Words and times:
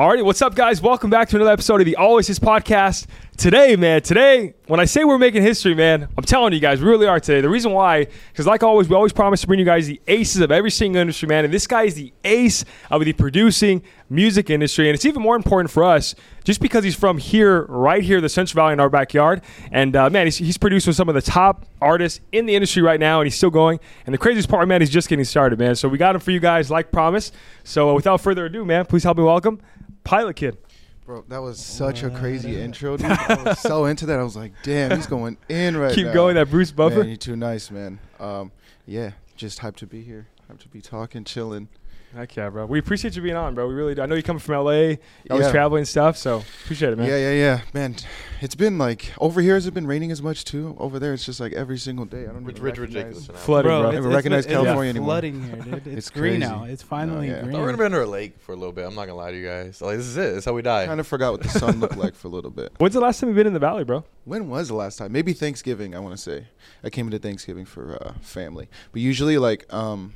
Alrighty, 0.00 0.24
what's 0.24 0.40
up, 0.42 0.54
guys? 0.54 0.80
Welcome 0.80 1.10
back 1.10 1.28
to 1.30 1.34
another 1.34 1.50
episode 1.50 1.80
of 1.80 1.84
the 1.84 1.96
Always 1.96 2.28
His 2.28 2.38
podcast. 2.38 3.08
Today, 3.36 3.74
man, 3.74 4.00
today, 4.00 4.54
when 4.68 4.78
I 4.78 4.84
say 4.84 5.02
we're 5.02 5.18
making 5.18 5.42
history, 5.42 5.74
man, 5.74 6.06
I'm 6.16 6.22
telling 6.22 6.52
you 6.52 6.60
guys, 6.60 6.80
we 6.80 6.88
really 6.88 7.08
are 7.08 7.18
today. 7.18 7.40
The 7.40 7.48
reason 7.48 7.72
why, 7.72 8.06
because 8.30 8.46
like 8.46 8.62
always, 8.62 8.88
we 8.88 8.94
always 8.94 9.12
promise 9.12 9.40
to 9.40 9.48
bring 9.48 9.58
you 9.58 9.64
guys 9.64 9.88
the 9.88 10.00
aces 10.06 10.40
of 10.40 10.52
every 10.52 10.70
single 10.70 11.00
industry, 11.00 11.26
man. 11.26 11.44
And 11.44 11.52
this 11.52 11.66
guy 11.66 11.82
is 11.82 11.96
the 11.96 12.12
ace 12.22 12.64
of 12.92 13.04
the 13.04 13.12
producing 13.12 13.82
music 14.08 14.50
industry. 14.50 14.88
And 14.88 14.94
it's 14.94 15.04
even 15.04 15.20
more 15.20 15.34
important 15.34 15.68
for 15.68 15.82
us 15.82 16.14
just 16.44 16.60
because 16.60 16.84
he's 16.84 16.94
from 16.94 17.18
here, 17.18 17.64
right 17.64 18.04
here, 18.04 18.20
the 18.20 18.28
Central 18.28 18.62
Valley 18.62 18.74
in 18.74 18.80
our 18.80 18.90
backyard. 18.90 19.42
And 19.72 19.96
uh, 19.96 20.10
man, 20.10 20.28
he's, 20.28 20.36
he's 20.36 20.58
produced 20.58 20.86
with 20.86 20.94
some 20.94 21.08
of 21.08 21.16
the 21.16 21.22
top 21.22 21.66
artists 21.80 22.20
in 22.30 22.46
the 22.46 22.54
industry 22.54 22.82
right 22.82 23.00
now, 23.00 23.18
and 23.18 23.26
he's 23.26 23.36
still 23.36 23.50
going. 23.50 23.80
And 24.06 24.14
the 24.14 24.18
craziest 24.18 24.48
part, 24.48 24.68
man, 24.68 24.80
he's 24.80 24.90
just 24.90 25.08
getting 25.08 25.24
started, 25.24 25.58
man. 25.58 25.74
So 25.74 25.88
we 25.88 25.98
got 25.98 26.14
him 26.14 26.20
for 26.20 26.30
you 26.30 26.38
guys, 26.38 26.70
like 26.70 26.92
promised. 26.92 27.34
So 27.64 27.90
uh, 27.90 27.94
without 27.94 28.20
further 28.20 28.46
ado, 28.46 28.64
man, 28.64 28.86
please 28.86 29.02
help 29.02 29.18
me 29.18 29.24
welcome 29.24 29.60
Pilot 30.08 30.36
Kid. 30.36 30.56
Bro, 31.04 31.26
that 31.28 31.42
was 31.42 31.62
such 31.62 32.02
a 32.02 32.08
crazy 32.08 32.58
intro, 32.58 32.96
dude. 32.96 33.10
I 33.10 33.42
was 33.44 33.58
so 33.58 33.84
into 33.90 34.06
that. 34.06 34.18
I 34.18 34.22
was 34.22 34.36
like, 34.36 34.52
damn, 34.62 34.96
he's 34.96 35.06
going 35.06 35.36
in 35.50 35.76
right 35.76 35.88
now. 35.88 35.94
Keep 35.94 36.06
now. 36.06 36.12
going, 36.14 36.34
that 36.36 36.48
Bruce 36.48 36.72
Buffer. 36.72 37.00
Man, 37.00 37.08
you're 37.08 37.16
too 37.18 37.36
nice, 37.36 37.70
man. 37.70 37.98
Um, 38.18 38.50
yeah, 38.86 39.10
just 39.36 39.58
hyped 39.60 39.76
to 39.76 39.86
be 39.86 40.00
here. 40.00 40.26
Hyped 40.50 40.60
to 40.60 40.68
be 40.68 40.80
talking, 40.80 41.24
chilling. 41.24 41.68
Heck 42.16 42.34
yeah, 42.36 42.48
bro. 42.48 42.64
We 42.64 42.78
appreciate 42.78 43.14
you 43.16 43.22
being 43.22 43.36
on, 43.36 43.54
bro. 43.54 43.68
We 43.68 43.74
really 43.74 43.94
do. 43.94 44.00
I 44.00 44.06
know 44.06 44.14
you 44.14 44.22
come 44.22 44.38
from 44.38 44.54
LA, 44.64 44.70
you're 44.72 44.96
always 45.30 45.46
Yeah. 45.46 45.52
traveling 45.52 45.80
and 45.80 45.88
stuff, 45.88 46.16
so 46.16 46.42
appreciate 46.64 46.92
it, 46.94 46.96
man. 46.98 47.06
Yeah, 47.06 47.18
yeah, 47.18 47.32
yeah. 47.32 47.60
Man, 47.74 47.96
it's 48.40 48.54
been 48.54 48.78
like 48.78 49.12
over 49.20 49.42
here. 49.42 49.54
Has 49.54 49.66
it 49.66 49.74
been 49.74 49.86
raining 49.86 50.10
as 50.10 50.22
much 50.22 50.44
too? 50.44 50.74
Over 50.78 50.98
there, 50.98 51.12
it's 51.12 51.26
just 51.26 51.38
like 51.38 51.52
every 51.52 51.76
single 51.76 52.06
day. 52.06 52.22
I 52.22 52.32
don't 52.32 52.42
know. 52.44 52.50
even 52.50 52.62
rich, 52.62 52.78
recognize- 52.78 53.04
ridiculous. 53.14 53.44
Flooding, 53.44 53.68
bro. 53.68 53.78
I 53.78 53.82
don't 53.82 53.96
even 53.98 54.10
recognize 54.10 54.46
it's 54.46 54.52
California 54.54 54.88
anymore. 54.90 55.06
flooding 55.08 55.42
here, 55.42 55.56
dude. 55.56 55.74
It's, 55.86 55.96
It's 55.98 56.10
green 56.10 56.40
crazy. 56.40 56.52
now. 56.52 56.64
It's 56.64 56.82
finally 56.82 57.28
No, 57.28 57.34
yeah. 57.34 57.42
green. 57.42 57.58
We're 57.58 57.66
gonna 57.66 57.76
be 57.78 57.84
under 57.84 58.00
a 58.02 58.06
lake 58.06 58.38
for 58.40 58.52
a 58.52 58.56
little 58.56 58.72
bit. 58.72 58.86
I'm 58.86 58.94
not 58.94 59.02
gonna 59.06 59.18
lie 59.18 59.30
to 59.30 59.36
you 59.36 59.46
guys. 59.46 59.82
Like 59.82 59.98
this 59.98 60.06
is 60.06 60.16
it. 60.16 60.20
This 60.30 60.38
is 60.38 60.44
how 60.46 60.54
we 60.54 60.62
die. 60.62 60.86
Kind 60.86 61.00
of 61.00 61.06
forgot 61.06 61.32
what 61.32 61.42
the 61.42 61.50
sun 61.50 61.78
looked 61.78 61.96
like 61.98 62.14
for 62.14 62.28
a 62.28 62.30
little 62.30 62.50
bit. 62.50 62.72
When's 62.78 62.94
the 62.94 63.00
last 63.00 63.20
time 63.20 63.28
you've 63.28 63.36
been 63.36 63.46
in 63.46 63.52
the 63.52 63.58
valley, 63.58 63.84
bro? 63.84 64.02
When 64.24 64.48
was 64.48 64.68
the 64.68 64.74
last 64.74 64.96
time? 64.98 65.12
Maybe 65.12 65.34
Thanksgiving. 65.34 65.94
I 65.94 65.98
want 65.98 66.16
to 66.16 66.22
say 66.22 66.46
I 66.82 66.88
came 66.88 67.06
into 67.06 67.18
Thanksgiving 67.18 67.66
for 67.66 67.98
uh, 68.02 68.14
family, 68.22 68.68
but 68.92 69.02
usually 69.02 69.36
like 69.36 69.70
um, 69.72 70.14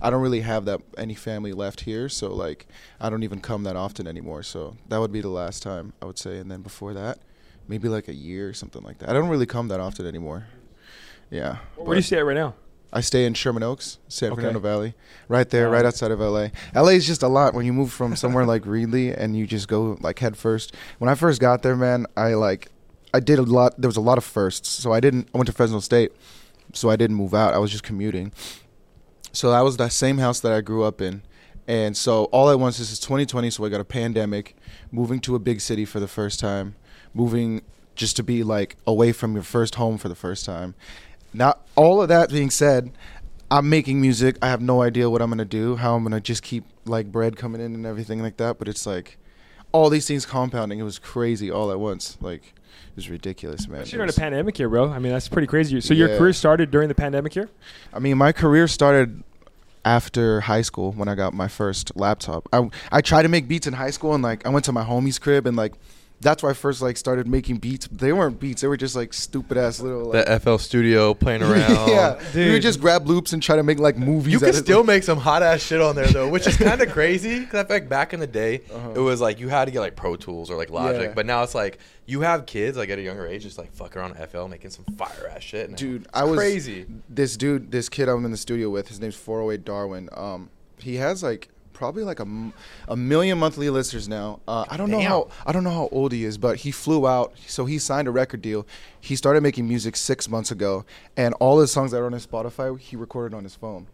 I 0.00 0.10
don't 0.10 0.20
really 0.20 0.40
have 0.40 0.64
that 0.66 0.80
any 0.98 1.14
family 1.14 1.52
left 1.52 1.82
here, 1.82 2.08
so 2.08 2.28
like 2.34 2.66
I 3.00 3.10
don't 3.10 3.22
even 3.22 3.40
come 3.40 3.62
that 3.64 3.76
often 3.76 4.06
anymore. 4.06 4.42
So 4.42 4.76
that 4.88 4.98
would 4.98 5.12
be 5.12 5.20
the 5.20 5.28
last 5.28 5.62
time 5.62 5.92
I 6.02 6.06
would 6.06 6.18
say, 6.18 6.38
and 6.38 6.50
then 6.50 6.62
before 6.62 6.94
that, 6.94 7.18
maybe 7.68 7.88
like 7.88 8.08
a 8.08 8.14
year 8.14 8.48
or 8.48 8.54
something 8.54 8.82
like 8.82 8.98
that. 8.98 9.08
I 9.08 9.12
don't 9.12 9.28
really 9.28 9.46
come 9.46 9.68
that 9.68 9.80
often 9.80 10.06
anymore. 10.06 10.46
Yeah. 11.30 11.58
Where 11.76 11.94
do 11.94 11.98
you 11.98 12.02
stay 12.02 12.18
at 12.18 12.26
right 12.26 12.34
now? 12.34 12.54
I 12.92 13.00
stay 13.00 13.24
in 13.24 13.34
Sherman 13.34 13.64
Oaks, 13.64 13.98
San 14.06 14.30
Okay. 14.30 14.36
Fernando 14.36 14.60
Valley, 14.60 14.94
right 15.26 15.50
there, 15.50 15.68
right 15.68 15.84
outside 15.84 16.12
of 16.12 16.20
LA. 16.20 16.48
LA 16.76 16.90
is 16.90 17.06
just 17.06 17.24
a 17.24 17.28
lot 17.28 17.52
when 17.52 17.66
you 17.66 17.72
move 17.72 17.90
from 17.92 18.14
somewhere 18.14 18.46
like 18.46 18.62
Reedley 18.62 19.12
and 19.18 19.36
you 19.36 19.48
just 19.48 19.66
go 19.66 19.98
like 20.00 20.20
head 20.20 20.36
first. 20.36 20.72
When 20.98 21.08
I 21.08 21.16
first 21.16 21.40
got 21.40 21.62
there, 21.62 21.74
man, 21.74 22.06
I 22.16 22.34
like 22.34 22.68
I 23.12 23.18
did 23.18 23.40
a 23.40 23.42
lot. 23.42 23.80
There 23.80 23.88
was 23.88 23.96
a 23.96 24.00
lot 24.00 24.18
of 24.18 24.24
firsts, 24.24 24.68
so 24.68 24.92
I 24.92 25.00
didn't. 25.00 25.28
I 25.34 25.38
went 25.38 25.46
to 25.46 25.52
Fresno 25.52 25.80
State, 25.80 26.12
so 26.72 26.88
I 26.88 26.96
didn't 26.96 27.16
move 27.16 27.34
out. 27.34 27.52
I 27.52 27.58
was 27.58 27.72
just 27.72 27.82
commuting. 27.82 28.32
So 29.34 29.50
that 29.50 29.60
was 29.60 29.76
the 29.76 29.88
same 29.88 30.18
house 30.18 30.40
that 30.40 30.52
I 30.52 30.60
grew 30.60 30.84
up 30.84 31.00
in, 31.02 31.22
and 31.66 31.96
so 31.96 32.24
all 32.26 32.50
at 32.50 32.58
once, 32.58 32.78
this 32.78 32.92
is 32.92 32.98
2020. 33.00 33.50
So 33.50 33.64
I 33.64 33.68
got 33.68 33.80
a 33.80 33.84
pandemic, 33.84 34.56
moving 34.92 35.20
to 35.20 35.34
a 35.34 35.38
big 35.38 35.60
city 35.60 35.84
for 35.84 36.00
the 36.00 36.08
first 36.08 36.40
time, 36.40 36.76
moving 37.12 37.62
just 37.94 38.16
to 38.16 38.22
be 38.22 38.42
like 38.42 38.76
away 38.86 39.12
from 39.12 39.34
your 39.34 39.42
first 39.42 39.76
home 39.76 39.98
for 39.98 40.08
the 40.08 40.14
first 40.14 40.44
time. 40.44 40.74
Now, 41.32 41.54
all 41.74 42.00
of 42.00 42.08
that 42.08 42.30
being 42.30 42.50
said, 42.50 42.92
I'm 43.50 43.68
making 43.68 44.00
music. 44.00 44.36
I 44.42 44.48
have 44.48 44.60
no 44.60 44.82
idea 44.82 45.10
what 45.10 45.22
I'm 45.22 45.30
gonna 45.30 45.44
do, 45.44 45.76
how 45.76 45.94
I'm 45.94 46.02
gonna 46.02 46.20
just 46.20 46.42
keep 46.42 46.64
like 46.84 47.10
bread 47.10 47.36
coming 47.36 47.60
in 47.60 47.74
and 47.74 47.86
everything 47.86 48.22
like 48.22 48.36
that. 48.38 48.58
But 48.58 48.68
it's 48.68 48.86
like 48.86 49.18
all 49.72 49.90
these 49.90 50.06
things 50.06 50.26
compounding. 50.26 50.78
It 50.78 50.84
was 50.84 50.98
crazy 50.98 51.50
all 51.50 51.70
at 51.72 51.80
once. 51.80 52.16
Like 52.20 52.54
it 52.94 52.96
was 52.96 53.10
ridiculous, 53.10 53.68
man. 53.68 53.84
During 53.84 54.06
was- 54.06 54.14
the 54.14 54.20
pandemic 54.20 54.56
here, 54.56 54.68
bro. 54.68 54.90
I 54.90 54.98
mean, 54.98 55.12
that's 55.12 55.28
pretty 55.28 55.46
crazy. 55.46 55.80
So 55.80 55.94
your 55.94 56.08
career 56.16 56.32
started 56.32 56.70
during 56.70 56.88
the 56.88 56.94
pandemic 56.94 57.34
here? 57.34 57.48
I 57.92 57.98
mean, 57.98 58.18
my 58.18 58.32
career 58.32 58.68
started 58.68 59.22
after 59.84 60.40
high 60.40 60.62
school 60.62 60.92
when 60.92 61.08
I 61.08 61.14
got 61.14 61.34
my 61.34 61.48
first 61.48 61.92
laptop. 61.96 62.48
I 62.52 62.68
I 62.90 63.00
tried 63.00 63.22
to 63.22 63.28
make 63.28 63.48
beats 63.48 63.66
in 63.66 63.74
high 63.74 63.90
school 63.90 64.14
and 64.14 64.22
like 64.22 64.46
I 64.46 64.50
went 64.50 64.64
to 64.66 64.72
my 64.72 64.84
homie's 64.84 65.18
crib 65.18 65.46
and 65.46 65.56
like 65.56 65.74
that's 66.24 66.42
why 66.42 66.50
I 66.50 66.52
first 66.54 66.82
like 66.82 66.96
started 66.96 67.28
making 67.28 67.58
beats. 67.58 67.86
They 67.92 68.12
weren't 68.12 68.40
beats; 68.40 68.62
they 68.62 68.66
were 68.66 68.76
just 68.76 68.96
like 68.96 69.12
stupid 69.12 69.56
ass 69.56 69.78
little. 69.78 70.06
Like, 70.10 70.26
the 70.26 70.40
FL 70.40 70.56
Studio 70.56 71.14
playing 71.14 71.42
around. 71.48 71.88
yeah, 71.88 72.18
we 72.34 72.50
would 72.50 72.62
just 72.62 72.80
grab 72.80 73.06
loops 73.06 73.32
and 73.32 73.40
try 73.42 73.54
to 73.54 73.62
make 73.62 73.78
like 73.78 73.96
movies. 73.96 74.32
You 74.32 74.38
out 74.38 74.40
can 74.40 74.48
of- 74.50 74.56
still 74.56 74.82
make 74.82 75.04
some 75.04 75.18
hot 75.18 75.42
ass 75.44 75.60
shit 75.62 75.80
on 75.80 75.94
there 75.94 76.08
though, 76.08 76.28
which 76.28 76.46
is 76.48 76.56
kind 76.56 76.80
of 76.80 76.88
crazy. 76.92 77.40
Because 77.40 77.60
I 77.64 77.68
feel 77.68 77.76
like 77.76 77.88
back 77.88 78.12
in 78.12 78.18
the 78.20 78.26
day, 78.26 78.62
Uh-huh. 78.72 78.90
it 78.96 78.98
was 78.98 79.20
like 79.20 79.38
you 79.38 79.48
had 79.48 79.66
to 79.66 79.70
get 79.70 79.78
like 79.80 79.94
Pro 79.94 80.16
Tools 80.16 80.50
or 80.50 80.56
like 80.56 80.70
Logic, 80.70 81.02
Yeah. 81.02 81.12
but 81.14 81.26
now 81.26 81.42
it's 81.44 81.54
like 81.54 81.78
you 82.06 82.22
have 82.22 82.46
kids 82.46 82.76
like 82.76 82.88
at 82.90 82.98
a 82.98 83.02
younger 83.02 83.26
age 83.26 83.42
just 83.44 83.58
like 83.58 83.72
fuck 83.72 83.96
around 83.96 84.14
FL 84.30 84.46
making 84.46 84.70
some 84.70 84.84
fire 84.96 85.30
ass 85.34 85.42
shit. 85.42 85.70
now. 85.70 85.76
dude. 85.76 86.02
It's 86.02 86.10
I 86.14 86.24
was 86.24 86.38
crazy. 86.38 86.86
This 87.08 87.36
dude, 87.36 87.70
this 87.70 87.88
kid 87.88 88.08
I'm 88.08 88.24
in 88.24 88.30
the 88.30 88.36
studio 88.36 88.70
with, 88.70 88.88
his 88.88 88.98
name's 89.00 89.14
408 89.16 89.64
Darwin. 89.64 90.08
Um, 90.12 90.50
he 90.78 90.96
has 90.96 91.22
like 91.22 91.48
probably 91.74 92.04
like 92.04 92.20
a, 92.20 92.26
a 92.88 92.96
million 92.96 93.38
monthly 93.38 93.68
listeners 93.68 94.08
now. 94.08 94.40
Uh, 94.48 94.64
I 94.70 94.78
don't 94.78 94.90
know 94.90 95.00
how 95.00 95.28
I 95.44 95.52
don't 95.52 95.64
know 95.64 95.70
how 95.70 95.88
old 95.92 96.12
he 96.12 96.24
is, 96.24 96.38
but 96.38 96.56
he 96.56 96.70
flew 96.70 97.06
out, 97.06 97.34
so 97.46 97.66
he 97.66 97.78
signed 97.78 98.08
a 98.08 98.10
record 98.10 98.40
deal. 98.40 98.66
He 98.98 99.16
started 99.16 99.42
making 99.42 99.68
music 99.68 99.96
six 99.96 100.28
months 100.28 100.50
ago, 100.50 100.86
and 101.16 101.34
all 101.34 101.60
his 101.60 101.70
songs 101.70 101.90
that 101.90 101.98
are 101.98 102.06
on 102.06 102.12
his 102.12 102.26
Spotify, 102.26 102.78
he 102.78 102.96
recorded 102.96 103.36
on 103.36 103.42
his 103.44 103.54
phone. 103.54 103.86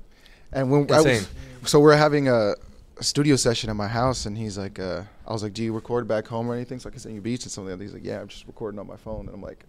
And 0.53 0.71
when 0.71 0.93
I 0.93 1.01
was, 1.01 1.29
so 1.65 1.81
we're 1.81 1.97
having 1.97 2.29
a, 2.29 2.55
a 2.99 3.03
studio 3.03 3.35
session 3.35 3.71
at 3.71 3.77
my 3.77 3.89
house, 3.89 4.27
and 4.27 4.37
he's 4.39 4.57
like, 4.57 4.79
uh, 4.79 5.03
I 5.27 5.33
was 5.33 5.43
like, 5.43 5.53
"Do 5.53 5.65
you 5.65 5.73
record 5.73 6.07
back 6.07 6.29
home 6.29 6.49
or 6.49 6.55
anything?" 6.55 6.79
So 6.79 6.89
I 6.89 6.93
can 6.93 7.01
send 7.01 7.15
you 7.17 7.21
beats 7.21 7.45
and 7.45 7.51
something. 7.51 7.73
And 7.73 7.83
he's 7.83 7.95
like, 7.95 8.05
"Yeah, 8.05 8.21
I'm 8.21 8.29
just 8.29 8.47
recording 8.47 8.79
on 8.79 8.87
my 8.87 8.97
phone." 8.97 9.27
And 9.27 9.35
I'm 9.35 9.43
like. 9.43 9.65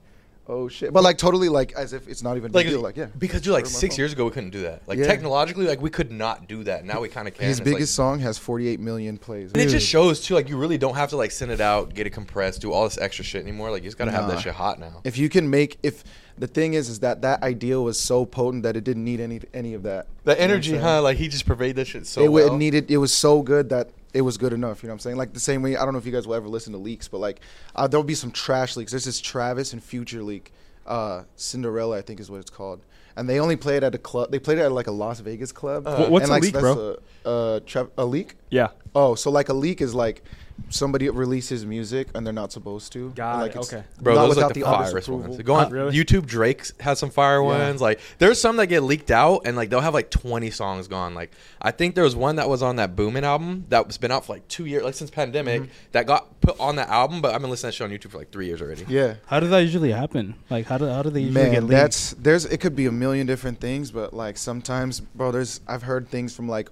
Oh 0.51 0.67
shit! 0.67 0.91
But 0.91 1.01
like 1.03 1.17
totally 1.17 1.47
like 1.47 1.71
as 1.73 1.93
if 1.93 2.09
it's 2.09 2.21
not 2.21 2.35
even 2.35 2.51
Like, 2.51 2.65
big 2.65 2.73
deal. 2.73 2.81
Like 2.81 2.97
yeah, 2.97 3.07
because 3.17 3.41
dude, 3.41 3.53
like 3.53 3.63
record 3.63 3.69
on 3.69 3.73
my 3.73 3.79
six 3.79 3.97
years 3.97 4.11
ago 4.11 4.25
we 4.25 4.31
couldn't 4.31 4.49
do 4.49 4.63
that. 4.63 4.81
Like 4.85 4.99
Yeah. 4.99 5.05
technologically, 5.07 5.65
like 5.65 5.81
we 5.81 5.89
could 5.89 6.11
not 6.11 6.49
do 6.49 6.63
that. 6.65 6.83
Now 6.83 6.99
we 6.99 7.07
kind 7.07 7.27
of 7.29 7.33
can. 7.33 7.45
His 7.45 7.59
It's, 7.59 7.65
like- 7.65 7.75
biggest 7.75 7.95
song 7.95 8.19
has 8.19 8.37
48 8.37 8.81
million 8.81 9.17
plays. 9.17 9.53
And 9.53 9.61
it 9.61 9.69
just 9.69 9.87
shows 9.87 10.19
too, 10.19 10.33
like 10.35 10.49
you 10.49 10.57
really 10.57 10.77
don't 10.77 10.95
have 10.95 11.09
to 11.11 11.15
like 11.17 11.31
send 11.31 11.51
it 11.51 11.61
out, 11.61 11.93
get 11.93 12.05
it 12.05 12.09
compressed, 12.09 12.59
do 12.61 12.73
all 12.73 12.83
this 12.83 12.97
extra 12.97 13.23
shit 13.23 13.41
anymore. 13.41 13.71
Like 13.71 13.83
you 13.83 13.87
just 13.87 13.97
gotta 13.97 14.11
have 14.11 14.27
that 14.27 14.41
shit 14.41 14.53
hot 14.53 14.77
now. 14.77 14.99
if 15.05 15.17
you 15.17 15.29
can 15.29 15.49
make 15.49 15.77
if 15.83 16.03
the 16.37 16.47
thing 16.47 16.73
is 16.73 16.89
is 16.89 16.99
that 16.99 17.21
that 17.21 17.43
idea 17.43 17.79
was 17.79 17.99
so 17.99 18.25
potent 18.25 18.63
that 18.63 18.75
it 18.75 18.83
didn't 18.83 19.05
need 19.05 19.21
any 19.21 19.39
any 19.53 19.73
of 19.73 19.83
that. 19.83 20.07
The 20.25 20.31
You 20.33 20.37
know 20.37 20.43
energy, 20.43 20.75
huh? 20.77 21.01
Like 21.01 21.17
he 21.17 21.29
just 21.29 21.45
pervaded 21.45 21.77
that 21.77 21.87
shit 21.87 22.05
so 22.07 22.23
it, 22.23 22.27
well. 22.29 22.53
it 22.53 22.57
needed 22.57 22.91
it 22.91 22.97
was 22.97 23.13
so 23.13 23.41
good 23.41 23.69
that 23.69 23.89
it 24.13 24.21
was 24.21 24.37
good 24.37 24.53
enough. 24.53 24.83
You 24.83 24.87
know 24.87 24.93
what 24.93 24.95
I'm 24.95 24.99
saying? 24.99 25.17
Like 25.17 25.33
the 25.33 25.39
same 25.39 25.61
way 25.61 25.75
I 25.75 25.83
don't 25.83 25.93
know 25.93 25.99
if 25.99 26.05
you 26.05 26.11
guys 26.11 26.27
will 26.27 26.35
ever 26.35 26.47
listen 26.47 26.73
to 26.73 26.79
leaks, 26.79 27.07
but 27.07 27.19
like 27.19 27.41
uh, 27.75 27.87
there'll 27.87 28.03
be 28.03 28.15
some 28.15 28.31
trash 28.31 28.75
leaks. 28.75 28.91
There's 28.91 29.05
this 29.05 29.21
Travis 29.21 29.73
and 29.73 29.83
Future 29.83 30.23
leak, 30.23 30.53
uh, 30.85 31.23
Cinderella 31.35 31.97
I 31.97 32.01
think 32.01 32.19
is 32.19 32.29
what 32.29 32.39
it's 32.39 32.49
called, 32.49 32.83
and 33.15 33.29
they 33.29 33.39
only 33.39 33.55
play 33.55 33.77
it 33.77 33.83
at 33.83 33.95
a 33.95 33.97
club. 33.99 34.31
They 34.31 34.39
played 34.39 34.57
it 34.57 34.61
at 34.61 34.71
like 34.71 34.87
a 34.87 34.91
Las 34.91 35.19
Vegas 35.19 35.51
club. 35.51 35.87
Uh, 35.87 36.07
what's 36.07 36.23
and, 36.23 36.31
a 36.31 36.33
like, 36.33 36.43
leak, 36.43 36.53
that's 36.53 36.61
bro? 36.61 36.97
A, 37.25 37.29
uh, 37.29 37.59
tra- 37.65 37.89
a 37.97 38.05
leak? 38.05 38.35
Yeah. 38.49 38.69
Oh, 38.93 39.15
so 39.15 39.31
like 39.31 39.49
a 39.49 39.53
leak 39.53 39.81
is 39.81 39.93
like 39.95 40.23
somebody 40.69 41.09
releases 41.09 41.65
music 41.65 42.07
and 42.13 42.25
they're 42.25 42.33
not 42.33 42.51
supposed 42.51 42.91
to. 42.93 43.09
Got 43.11 43.39
like 43.39 43.51
it, 43.55 43.57
okay. 43.59 43.83
Bro, 43.99 44.13
not 44.15 44.21
those 44.21 44.29
without 44.35 44.45
like 44.47 44.53
the, 44.53 44.59
the 44.59 44.65
artist's 44.67 44.91
virus 44.91 45.05
approval. 45.07 45.29
ones. 45.31 45.41
Go 45.43 45.53
on 45.55 45.63
Huh, 45.63 45.69
really? 45.71 45.97
YouTube. 45.97 46.25
Drake's 46.27 46.73
has 46.79 46.99
some 46.99 47.09
fire 47.09 47.37
Yeah. 47.41 47.67
ones. 47.67 47.81
Like 47.81 47.99
there's 48.19 48.39
some 48.39 48.57
that 48.57 48.67
get 48.67 48.83
leaked 48.83 49.09
out 49.09 49.41
and 49.45 49.57
like 49.57 49.69
they'll 49.69 49.79
have 49.81 49.93
like 49.95 50.11
20 50.11 50.51
songs 50.51 50.87
gone. 50.87 51.15
Like 51.15 51.31
I 51.61 51.71
think 51.71 51.95
there 51.95 52.03
was 52.03 52.15
one 52.15 52.35
that 52.35 52.47
was 52.47 52.61
on 52.61 52.75
that 52.75 52.95
Boomin' 52.95 53.23
album 53.23 53.65
that 53.69 53.87
was 53.87 53.97
been 53.97 54.11
out 54.11 54.25
for 54.25 54.33
like 54.33 54.47
two 54.49 54.65
years, 54.65 54.83
like 54.83 54.93
since 54.93 55.09
pandemic, 55.09 55.61
Mm-hmm. 55.63 55.71
that 55.93 56.05
got 56.05 56.39
put 56.41 56.59
on 56.59 56.75
that 56.75 56.89
album. 56.89 57.21
But 57.21 57.33
I've 57.33 57.41
been 57.41 57.49
listening 57.49 57.71
to 57.71 57.77
that 57.79 57.89
shit 57.91 57.91
on 58.05 58.09
YouTube 58.09 58.11
for 58.11 58.19
like 58.19 58.31
three 58.31 58.45
years 58.45 58.61
already. 58.61 58.85
Yeah. 58.87 59.15
How 59.25 59.39
does 59.39 59.49
that 59.49 59.59
usually 59.59 59.91
happen? 59.91 60.35
Like, 60.49 60.67
how 60.67 60.77
do, 60.77 60.85
how 60.85 61.01
do 61.01 61.09
they 61.09 61.21
usually 61.21 61.45
get 61.45 61.51
Man, 61.53 61.61
leaked? 61.67 61.71
that's 61.71 62.11
there's 62.19 62.45
it 62.45 62.57
could 62.59 62.75
be 62.75 62.85
a 62.85 62.91
million 62.91 63.25
different 63.25 63.59
things, 63.59 63.89
but 63.89 64.13
like 64.13 64.37
sometimes, 64.37 64.99
bro, 64.99 65.31
there's 65.31 65.59
I've 65.67 65.83
heard 65.83 66.07
things 66.09 66.35
from 66.35 66.47
like 66.47 66.69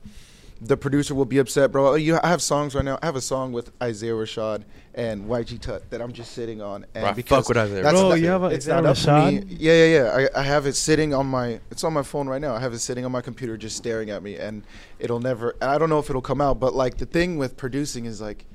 the 0.61 0.75
producer 0.75 1.15
will 1.15 1.25
be 1.25 1.37
upset, 1.37 1.71
bro. 1.71 1.89
Oh, 1.91 1.95
you, 1.95 2.19
I 2.21 2.27
have 2.27 2.41
songs 2.41 2.75
right 2.75 2.83
now. 2.83 2.99
I 3.01 3.05
have 3.05 3.15
a 3.15 3.21
song 3.21 3.53
with 3.53 3.71
Isaiah 3.81 4.11
Rashad 4.13 4.63
and 4.93 5.25
YG 5.25 5.59
Tut 5.61 5.89
that 5.91 6.01
I'm 6.01 6.11
just 6.11 6.33
sitting 6.33 6.61
on, 6.61 6.83
and 6.93 7.03
Bro, 7.03 7.09
I 7.11 7.13
because 7.13 7.37
fuck 7.45 7.49
with 7.49 7.57
Isaiah 7.57 7.83
that's 7.83 7.93
Bro, 7.99 8.09
not- 8.09 8.19
you 8.19 8.27
have 8.27 8.43
a 8.43 8.47
it's 8.47 8.65
Isaiah 8.67 8.81
not 8.81 8.85
up 8.89 8.97
to 8.97 9.01
Rashad? 9.07 9.47
me. 9.47 9.55
Yeah, 9.57 9.85
yeah, 9.85 10.03
yeah. 10.17 10.27
I, 10.35 10.39
I 10.41 10.43
have 10.43 10.65
it 10.65 10.75
sitting 10.75 11.13
on 11.13 11.27
my. 11.27 11.59
It's 11.71 11.83
on 11.83 11.93
my 11.93 12.03
phone 12.03 12.27
right 12.27 12.41
now. 12.41 12.53
I 12.55 12.59
have 12.59 12.73
it 12.73 12.79
sitting 12.79 13.05
on 13.05 13.11
my 13.11 13.21
computer, 13.21 13.55
just 13.57 13.77
staring 13.77 14.09
at 14.09 14.21
me, 14.21 14.35
and 14.35 14.63
it'll 14.99 15.19
never. 15.21 15.51
And 15.61 15.71
I 15.71 15.77
don't 15.77 15.89
know 15.89 15.99
if 15.99 16.09
it'll 16.09 16.21
come 16.21 16.41
out, 16.41 16.59
but 16.59 16.73
like 16.75 16.97
the 16.97 17.05
thing 17.05 17.37
with 17.37 17.55
producing 17.55 18.05
is 18.05 18.19
like, 18.19 18.45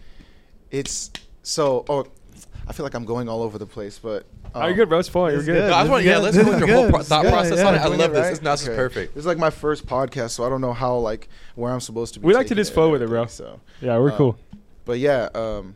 it's 0.71 1.11
so. 1.43 1.85
Oh, 1.89 2.07
I 2.67 2.73
feel 2.73 2.85
like 2.85 2.95
I'm 2.95 3.05
going 3.05 3.29
all 3.29 3.43
over 3.43 3.59
the 3.59 3.67
place, 3.67 3.99
but. 3.99 4.25
Oh, 4.55 4.61
you're 4.61 4.71
um, 4.71 4.77
good, 4.77 4.89
bro. 4.89 4.99
It's 5.01 5.09
fun. 5.09 5.33
You're 5.33 5.43
good. 5.43 5.55
good. 5.55 5.69
No, 5.69 5.75
I 5.75 5.81
just 5.83 5.91
want, 5.91 6.05
yeah, 6.05 6.19
let's 6.19 6.37
go 6.37 6.49
with 6.49 6.59
your 6.61 6.69
whole 6.69 6.89
pro- 6.91 7.03
thought 7.03 7.23
good. 7.23 7.33
process 7.33 7.59
Yeah. 7.59 7.67
on 7.69 7.75
it. 7.75 7.79
I 7.79 7.87
love 7.87 8.01
it 8.01 8.13
this. 8.13 8.21
right? 8.23 8.31
This, 8.31 8.43
no, 8.43 8.51
this 8.53 8.63
is 8.63 8.69
Okay. 8.69 8.77
perfect. 8.77 9.15
This 9.15 9.23
is 9.23 9.27
like 9.27 9.39
my 9.39 9.51
first 9.51 9.87
podcast, 9.87 10.31
so 10.31 10.45
I 10.45 10.49
don't 10.49 10.61
know 10.61 10.73
how 10.73 10.97
like 10.97 11.29
where 11.57 11.73
I'm 11.73 11.81
supposed 11.81 12.15
to 12.15 12.21
be. 12.21 12.27
We 12.27 12.35
like 12.35 12.47
to 12.47 12.51
taking 12.51 12.61
just 12.61 12.71
it 12.71 12.75
flow 12.75 12.91
with 12.91 13.03
it, 13.03 13.09
bro. 13.09 13.27
So, 13.27 13.61
Yeah, 13.81 13.99
we're 13.99 14.13
Uh, 14.13 14.17
cool. 14.17 14.39
but 14.85 14.99
yeah, 14.99 15.29
um, 15.35 15.75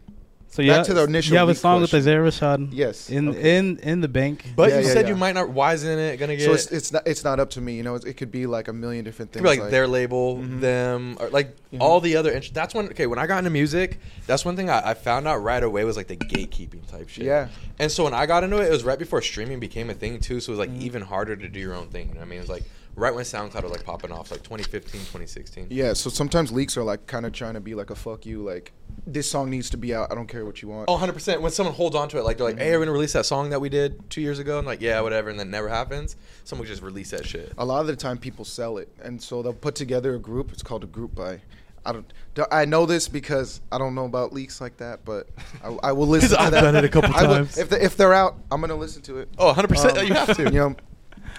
So 0.59 0.65
Back 0.67 0.77
yeah, 0.79 0.83
to 0.83 0.95
the 0.95 1.05
initial 1.05 1.35
You 1.35 1.39
have 1.39 1.49
a 1.51 1.55
song 1.55 1.79
question. 1.83 1.99
with 1.99 2.03
Isaiah 2.09 2.19
Rashad. 2.19 2.71
Yes. 2.73 3.11
In 3.11 3.29
Okay. 3.29 3.59
in 3.59 3.79
in 3.79 4.01
the 4.01 4.09
bank. 4.09 4.45
But 4.57 4.71
Yeah, 4.71 4.81
you 4.81 4.87
yeah, 4.89 4.93
said 4.93 5.05
yeah. 5.05 5.11
you 5.13 5.17
might 5.17 5.37
not. 5.37 5.51
Why 5.51 5.75
isn't 5.75 5.99
it 6.01 6.17
gonna 6.17 6.35
get? 6.35 6.47
So 6.47 6.53
it's, 6.53 6.67
it's 6.73 6.93
not 6.93 7.07
it's 7.07 7.23
not 7.23 7.39
up 7.39 7.51
to 7.51 7.61
me. 7.61 7.77
You 7.77 7.85
know, 7.85 7.95
it, 7.95 8.05
it 8.05 8.15
could 8.15 8.33
be 8.33 8.47
like 8.47 8.67
a 8.67 8.73
million 8.73 9.05
different 9.05 9.31
It 9.31 9.35
things. 9.35 9.47
could 9.47 9.55
be 9.57 9.61
like, 9.63 9.71
their 9.71 9.87
label, 9.87 10.39
Mhm. 10.39 10.61
them, 10.61 11.17
or 11.21 11.29
like 11.29 11.55
Mhm. 11.73 11.79
all 11.81 12.01
the 12.01 12.17
other. 12.17 12.33
int- 12.33 12.53
That's 12.53 12.75
when 12.75 12.87
okay. 12.87 13.07
When 13.07 13.21
I 13.21 13.29
got 13.29 13.39
into 13.39 13.51
music, 13.51 14.01
that's 14.27 14.45
one 14.45 14.57
thing 14.57 14.69
I, 14.69 14.91
I 14.91 14.95
found 14.95 15.29
out 15.29 15.45
right 15.45 15.63
away 15.63 15.85
was 15.85 15.97
like 15.97 16.09
the 16.09 16.17
gatekeeping 16.17 16.85
type 16.91 17.09
shit. 17.09 17.23
Yeah. 17.25 17.47
And 17.79 17.93
so 17.93 18.03
when 18.03 18.13
I 18.15 18.27
got 18.27 18.43
into 18.43 18.57
it, 18.59 18.65
it 18.67 18.73
was 18.73 18.83
right 18.83 18.99
before 18.99 19.23
streaming 19.23 19.61
became 19.61 19.91
a 19.91 19.95
thing 19.95 20.19
too. 20.19 20.41
So 20.41 20.51
it 20.51 20.57
was 20.57 20.59
like 20.59 20.75
Mhm. 20.77 20.83
even 20.83 21.03
harder 21.03 21.37
to 21.37 21.49
do 21.49 21.61
your 21.61 21.75
own 21.75 21.87
thing. 21.87 22.09
You 22.09 22.15
know 22.15 22.21
what 22.23 22.27
I 22.27 22.31
mean? 22.31 22.39
It 22.41 22.43
was 22.43 22.51
like 22.51 22.65
right 22.99 23.15
when 23.15 23.25
SoundCloud 23.25 23.63
was 23.63 23.73
like 23.73 23.85
popping 23.85 24.13
off, 24.13 24.31
like 24.31 24.43
2015, 24.43 25.01
2016. 25.01 25.69
Yeah. 25.71 25.93
So 25.93 26.11
sometimes 26.11 26.51
leaks 26.53 26.77
are 26.77 26.83
like 26.83 27.07
kind 27.07 27.25
of 27.27 27.33
trying 27.33 27.55
to 27.55 27.61
be 27.61 27.75
like 27.75 27.91
a 27.91 27.95
fuck 27.95 28.27
you. 28.27 28.43
Like 28.43 28.73
this 29.07 29.31
song 29.31 29.49
needs 29.51 29.71
to 29.71 29.77
be 29.77 29.95
out. 29.95 30.11
I 30.13 30.15
don't 30.15 30.27
care 30.27 30.45
what 30.45 30.61
you 30.63 30.69
want. 30.69 30.87
Oh, 30.89 30.97
100%. 30.99 31.41
When 31.41 31.53
someone 31.53 31.75
holds 31.75 31.95
on 31.97 32.09
to 32.11 32.19
it, 32.19 32.25
like 32.25 32.37
they're 32.39 32.47
like, 32.47 32.59
hey, 32.59 32.71
we're 32.73 32.79
going 32.79 32.87
to 32.89 32.93
release 32.93 33.13
that 33.15 33.27
song 33.27 33.51
that 33.51 33.61
we 33.61 33.69
did 33.69 34.11
two 34.11 34.21
years 34.21 34.39
ago. 34.39 34.59
And 34.59 34.67
like, 34.67 34.81
yeah, 34.81 35.01
whatever. 35.01 35.31
And 35.31 35.39
then 35.39 35.51
never 35.51 35.69
happens. 35.69 36.17
Someone 36.45 36.67
just 36.67 36.83
release 36.83 37.11
that 37.11 37.25
shit. 37.25 37.53
a 37.57 37.65
lot 37.65 37.81
of 37.81 37.87
the 37.87 37.97
time 37.97 38.19
people 38.19 38.45
sell 38.45 38.79
it 38.79 38.89
and 39.03 39.23
so 39.23 39.43
they'll 39.43 39.53
put 39.53 39.75
together 39.75 40.15
a 40.15 40.19
group 40.19 40.53
it's 40.53 40.63
called 40.63 40.83
a 40.85 40.87
group 40.87 41.15
buy 41.15 41.41
i 41.87 41.93
don't 41.93 42.13
i 42.51 42.65
know 42.65 42.85
this 42.87 43.09
because 43.09 43.61
i 43.73 43.79
don't 43.79 43.95
know 43.95 44.05
about 44.05 44.33
leaks 44.33 44.61
like 44.61 44.77
that 44.79 45.05
but 45.05 45.29
i, 45.63 45.69
I 45.85 45.93
will 45.93 46.07
listen 46.17 46.31
to 46.31 46.35
that. 46.37 46.41
I've 46.47 46.51
that 46.53 46.61
done 46.63 46.77
it 46.77 46.85
a 46.85 46.89
couple 46.89 47.15
I 47.15 47.23
will- 47.23 47.35
times. 47.37 47.57
if, 47.59 47.69
they, 47.69 47.81
if 47.81 47.97
they're 47.97 48.13
out 48.15 48.37
i'm 48.51 48.61
gonna 48.61 48.75
listen 48.75 49.03
to 49.03 49.19
it 49.19 49.29
Oh, 49.39 49.53
100%. 49.53 49.97
Um, 49.99 50.07
you 50.07 50.15
have 50.15 50.37
to. 50.37 50.45
you 50.45 50.51
know 50.51 50.77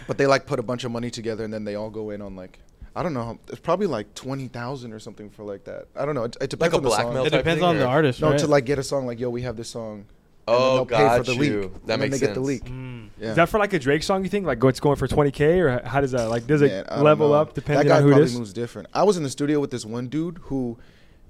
but 0.08 0.18
they 0.18 0.26
like 0.28 0.46
put 0.46 0.60
a 0.60 0.64
bunch 0.64 0.84
of 0.84 0.92
money 0.92 1.10
together 1.10 1.44
and 1.44 1.54
then 1.54 1.64
they 1.64 1.76
all 1.76 1.90
go 1.90 2.10
in 2.12 2.22
on 2.22 2.36
like 2.36 2.60
I 2.96 3.04
don't 3.04 3.14
know. 3.14 3.40
It's 3.50 3.60
probably 3.60 3.88
like 3.88 4.14
twenty 4.16 4.48
thousand 4.48 4.94
or 4.94 5.00
something 5.00 5.30
for 5.30 5.44
like 5.44 5.64
that. 5.66 5.88
I 5.96 6.06
don't 6.06 6.16
know. 6.16 6.24
It, 6.26 6.36
it 6.42 6.50
depends 6.50 6.74
Like 6.74 6.74
a 6.74 6.78
on 6.78 6.84
the 6.84 6.90
song. 7.14 7.26
It 7.26 7.30
depends 7.32 7.60
thing, 7.62 7.64
on 7.70 7.78
the 7.78 7.86
artist, 7.86 8.20
No, 8.22 8.32
right? 8.32 8.40
to 8.40 8.48
like 8.48 8.66
get 8.66 8.80
a 8.80 8.84
song 8.84 9.06
like 9.06 9.20
yo, 9.20 9.30
we 9.30 9.44
have 9.44 9.56
this 9.58 9.70
song. 9.70 10.00
and 10.00 10.06
Oh, 10.48 10.76
they'll 10.78 10.86
pay 10.98 11.18
for 11.18 11.24
the 11.24 11.34
you. 11.36 11.40
leak. 11.40 11.52
That 11.62 11.62
and 11.74 11.88
then 11.88 12.00
makes 12.00 12.20
they 12.20 12.26
get 12.28 12.30
the 12.36 12.44
sense. 12.44 12.48
leak. 12.48 12.66
Mm. 12.66 13.10
Yeah. 13.20 13.30
Is 13.30 13.36
that 13.36 13.50
for 13.50 13.60
like 13.60 13.74
a 13.74 13.80
Drake 13.80 14.02
song? 14.02 14.24
You 14.24 14.30
think 14.30 14.48
like 14.48 14.62
it's 14.64 14.80
going 14.80 14.96
for 14.96 15.08
20k 15.08 15.60
or 15.60 15.88
how 15.88 16.02
does 16.02 16.12
that 16.12 16.30
like 16.30 16.48
does 16.48 16.62
it 16.64 16.72
Man, 16.72 16.86
I 16.90 16.96
don't 16.96 17.04
level 17.06 17.28
know. 17.30 17.34
up 17.36 17.54
depending 17.54 17.88
that 17.88 17.94
guy 17.94 17.98
on 17.98 18.04
who 18.04 18.10
it 18.10 18.14
probably 18.14 18.34
moves 18.40 18.54
different. 18.54 18.88
I 18.94 19.04
was 19.04 19.18
in 19.18 19.24
the 19.24 19.30
studio 19.30 19.60
with 19.60 19.70
this 19.72 19.86
one 19.86 20.08
dude 20.08 20.40
who 20.44 20.78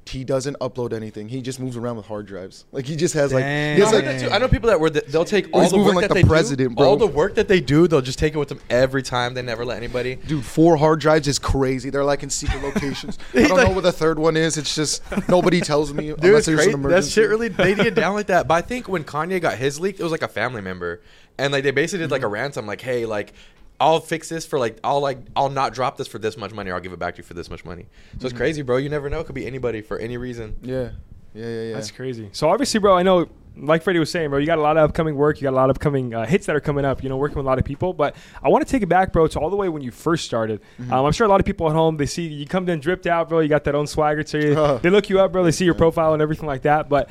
he 0.05 0.23
doesn't 0.23 0.57
upload 0.59 0.91
anything. 0.91 1.29
He 1.29 1.41
just 1.41 1.59
moves 1.59 1.77
around 1.77 1.97
with 1.97 2.07
hard 2.07 2.25
drives. 2.25 2.65
Like 2.71 2.85
he 2.85 2.95
just 2.95 3.13
has 3.13 3.31
like 3.31 3.43
he 3.43 3.79
has 3.79 3.89
I, 3.93 3.97
like 3.97 4.05
heard 4.05 4.19
too. 4.19 4.29
I 4.31 4.39
know 4.39 4.47
people 4.47 4.67
that 4.69 4.79
were 4.79 4.89
they'll 4.89 5.23
take 5.23 5.47
all 5.53 5.69
the 5.69 5.77
work 5.77 5.93
like 5.93 6.01
that 6.07 6.15
the 6.15 6.21
they 6.21 6.23
president, 6.23 6.69
do, 6.71 6.75
bro. 6.77 6.87
all 6.87 6.97
the 6.97 7.05
work 7.05 7.35
that 7.35 7.47
they 7.47 7.61
do, 7.61 7.87
they'll 7.87 8.01
just 8.01 8.17
take 8.17 8.33
it 8.33 8.37
with 8.39 8.49
them 8.49 8.59
every 8.71 9.03
time. 9.03 9.35
They 9.35 9.43
never 9.43 9.63
let 9.63 9.77
anybody. 9.77 10.15
dude, 10.15 10.43
four 10.43 10.77
hard 10.77 10.99
drives 10.99 11.27
is 11.27 11.37
crazy. 11.37 11.91
They're 11.91 12.03
like 12.03 12.23
in 12.23 12.31
secret 12.31 12.63
locations. 12.63 13.19
I 13.35 13.47
don't 13.47 13.63
know 13.63 13.69
what 13.71 13.83
the 13.83 13.91
third 13.91 14.17
one 14.17 14.35
is. 14.35 14.57
It's 14.57 14.73
just 14.73 15.03
nobody 15.29 15.61
tells 15.61 15.93
me 15.93 16.07
Dude, 16.07 16.23
unless 16.23 16.47
there's 16.47 16.57
crazy. 16.61 16.73
an 16.73 16.81
That 16.81 17.05
shit 17.05 17.29
really 17.29 17.49
they 17.49 17.75
get 17.75 17.93
down 17.93 18.15
like 18.15 18.27
that. 18.27 18.47
But 18.47 18.55
I 18.55 18.61
think 18.61 18.87
when 18.89 19.03
Kanye 19.03 19.39
got 19.39 19.59
his 19.59 19.79
leaked, 19.79 19.99
it 19.99 20.03
was 20.03 20.11
like 20.11 20.23
a 20.23 20.27
family 20.27 20.61
member, 20.61 21.01
and 21.37 21.53
like 21.53 21.63
they 21.63 21.71
basically 21.71 22.05
did 22.05 22.11
like 22.11 22.21
a 22.21 22.25
Mm-hmm. 22.25 22.33
ransom, 22.33 22.65
like, 22.65 22.81
hey, 22.81 23.05
like. 23.05 23.33
I'll 23.79 23.99
fix 23.99 24.27
this 24.29 24.45
for 24.45 24.59
like 24.59 24.77
I'll 24.83 24.99
like 25.01 25.19
I'll 25.35 25.49
not 25.49 25.73
drop 25.73 25.97
this 25.97 26.07
for 26.07 26.19
this 26.19 26.35
much 26.37 26.51
money 26.53 26.69
or 26.69 26.75
I'll 26.75 26.81
give 26.81 26.93
it 26.93 26.99
back 26.99 27.15
to 27.15 27.19
you 27.19 27.23
for 27.23 27.33
this 27.33 27.49
much 27.49 27.63
money. 27.63 27.83
So 27.83 28.17
Mm-hmm. 28.17 28.25
it's 28.27 28.35
crazy, 28.37 28.61
bro. 28.61 28.77
You 28.77 28.89
never 28.89 29.09
know. 29.09 29.19
It 29.19 29.25
could 29.25 29.35
be 29.35 29.47
anybody 29.47 29.81
for 29.81 29.97
any 29.97 30.17
reason. 30.17 30.57
Yeah, 30.61 30.89
yeah, 31.33 31.45
yeah, 31.45 31.61
yeah. 31.63 31.73
That's 31.75 31.91
crazy. 31.91 32.29
So 32.33 32.49
obviously, 32.49 32.79
bro, 32.79 32.97
I 32.97 33.03
know, 33.03 33.29
like 33.55 33.83
Freddie 33.83 33.99
was 33.99 34.09
saying, 34.11 34.29
bro, 34.29 34.39
you 34.39 34.45
got 34.45 34.57
a 34.57 34.61
lot 34.61 34.77
of 34.77 34.83
upcoming 34.89 35.15
work. 35.15 35.39
You 35.39 35.43
got 35.45 35.51
a 35.53 35.55
lot 35.55 35.69
of 35.69 35.75
upcoming 35.77 36.13
uh, 36.13 36.25
hits 36.25 36.45
that 36.47 36.55
are 36.55 36.59
coming 36.61 36.85
up. 36.85 37.03
You 37.03 37.09
know, 37.09 37.17
working 37.17 37.37
with 37.37 37.45
a 37.45 37.49
lot 37.49 37.59
of 37.59 37.65
people. 37.65 37.93
But 37.93 38.15
I 38.43 38.49
want 38.49 38.65
to 38.65 38.71
take 38.71 38.83
it 38.83 38.87
back, 38.89 39.11
bro, 39.13 39.27
to 39.27 39.39
all 39.39 39.49
the 39.49 39.55
way 39.55 39.69
when 39.69 39.81
you 39.81 39.91
first 39.91 40.25
started. 40.25 40.61
Mhm. 40.81 40.91
Um, 40.91 41.05
I'm 41.05 41.11
sure 41.11 41.25
a 41.25 41.29
lot 41.29 41.39
of 41.39 41.45
people 41.45 41.67
at 41.69 41.73
home 41.73 41.97
they 41.97 42.05
see 42.05 42.23
you 42.27 42.45
come 42.45 42.67
in 42.69 42.79
dripped 42.79 43.07
out, 43.07 43.29
bro. 43.29 43.39
You 43.39 43.49
got 43.49 43.63
that 43.65 43.75
own 43.75 43.87
swagger 43.87 44.23
to 44.23 44.45
you. 44.45 44.59
Uh. 44.59 44.77
they 44.81 44.89
look 44.89 45.09
you 45.09 45.19
up, 45.19 45.31
bro. 45.31 45.43
They 45.43 45.51
see 45.51 45.65
your 45.65 45.73
profile 45.73 46.13
and 46.13 46.21
everything 46.21 46.47
like 46.47 46.61
that. 46.63 46.89
But 46.89 47.09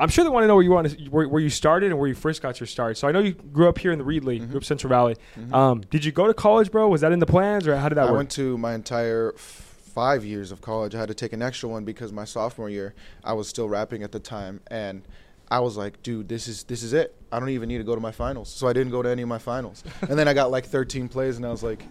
I'm 0.00 0.08
sure 0.08 0.24
they 0.24 0.30
want 0.30 0.44
to 0.44 0.48
know 0.48 0.54
where 0.54 0.64
you 0.64 0.70
want 0.70 0.88
to, 0.90 1.04
where, 1.10 1.28
where 1.28 1.42
you 1.42 1.50
started 1.50 1.90
and 1.90 1.98
where 1.98 2.08
you 2.08 2.14
first 2.14 2.40
got 2.42 2.58
your 2.58 2.66
start. 2.66 2.96
So 2.96 3.06
I 3.06 3.12
know 3.12 3.20
you 3.20 3.32
grew 3.34 3.68
up 3.68 3.78
here 3.78 3.92
in 3.92 3.98
the 3.98 4.04
Reedley, 4.04 4.40
Mhm. 4.40 4.48
grew 4.48 4.56
up 4.58 4.64
Central 4.64 4.88
Valley. 4.88 5.16
Mhm. 5.38 5.52
Um, 5.54 5.80
did 5.90 6.04
you 6.04 6.10
go 6.12 6.26
to 6.26 6.34
college, 6.34 6.70
bro? 6.72 6.88
Was 6.88 7.02
that 7.02 7.12
in 7.12 7.18
the 7.18 7.26
plans, 7.26 7.68
or 7.68 7.76
how 7.76 7.88
did 7.88 7.96
that 7.96 8.02
I 8.02 8.04
work? 8.06 8.14
I 8.14 8.16
went 8.16 8.30
to 8.32 8.56
my 8.58 8.74
entire 8.74 9.32
f- 9.36 9.66
five 9.94 10.24
years 10.24 10.50
of 10.52 10.60
college. 10.62 10.94
I 10.94 10.98
had 10.98 11.08
to 11.08 11.14
take 11.14 11.32
an 11.32 11.42
extra 11.42 11.68
one 11.68 11.84
because 11.84 12.12
my 12.12 12.24
sophomore 12.24 12.70
year 12.70 12.94
I 13.22 13.34
was 13.34 13.46
still 13.48 13.68
rapping 13.68 14.02
at 14.02 14.10
the 14.12 14.20
time, 14.20 14.60
and 14.68 15.02
I 15.50 15.58
was 15.60 15.76
like, 15.76 16.02
dude, 16.02 16.28
this 16.28 16.48
is 16.48 16.62
this 16.64 16.82
is 16.82 16.92
it. 16.92 17.14
I 17.32 17.38
don't 17.40 17.48
even 17.50 17.68
need 17.68 17.78
to 17.78 17.84
go 17.84 17.94
to 17.94 18.00
my 18.00 18.12
finals, 18.12 18.48
so 18.48 18.68
I 18.68 18.72
didn't 18.72 18.92
go 18.92 19.02
to 19.02 19.08
any 19.10 19.22
of 19.22 19.28
my 19.28 19.38
finals. 19.38 19.82
and 20.08 20.18
then 20.18 20.28
I 20.28 20.32
got 20.32 20.50
like 20.50 20.64
13 20.66 21.08
plays, 21.08 21.36
and 21.36 21.44
I 21.44 21.50
was 21.50 21.62
like, 21.62 21.84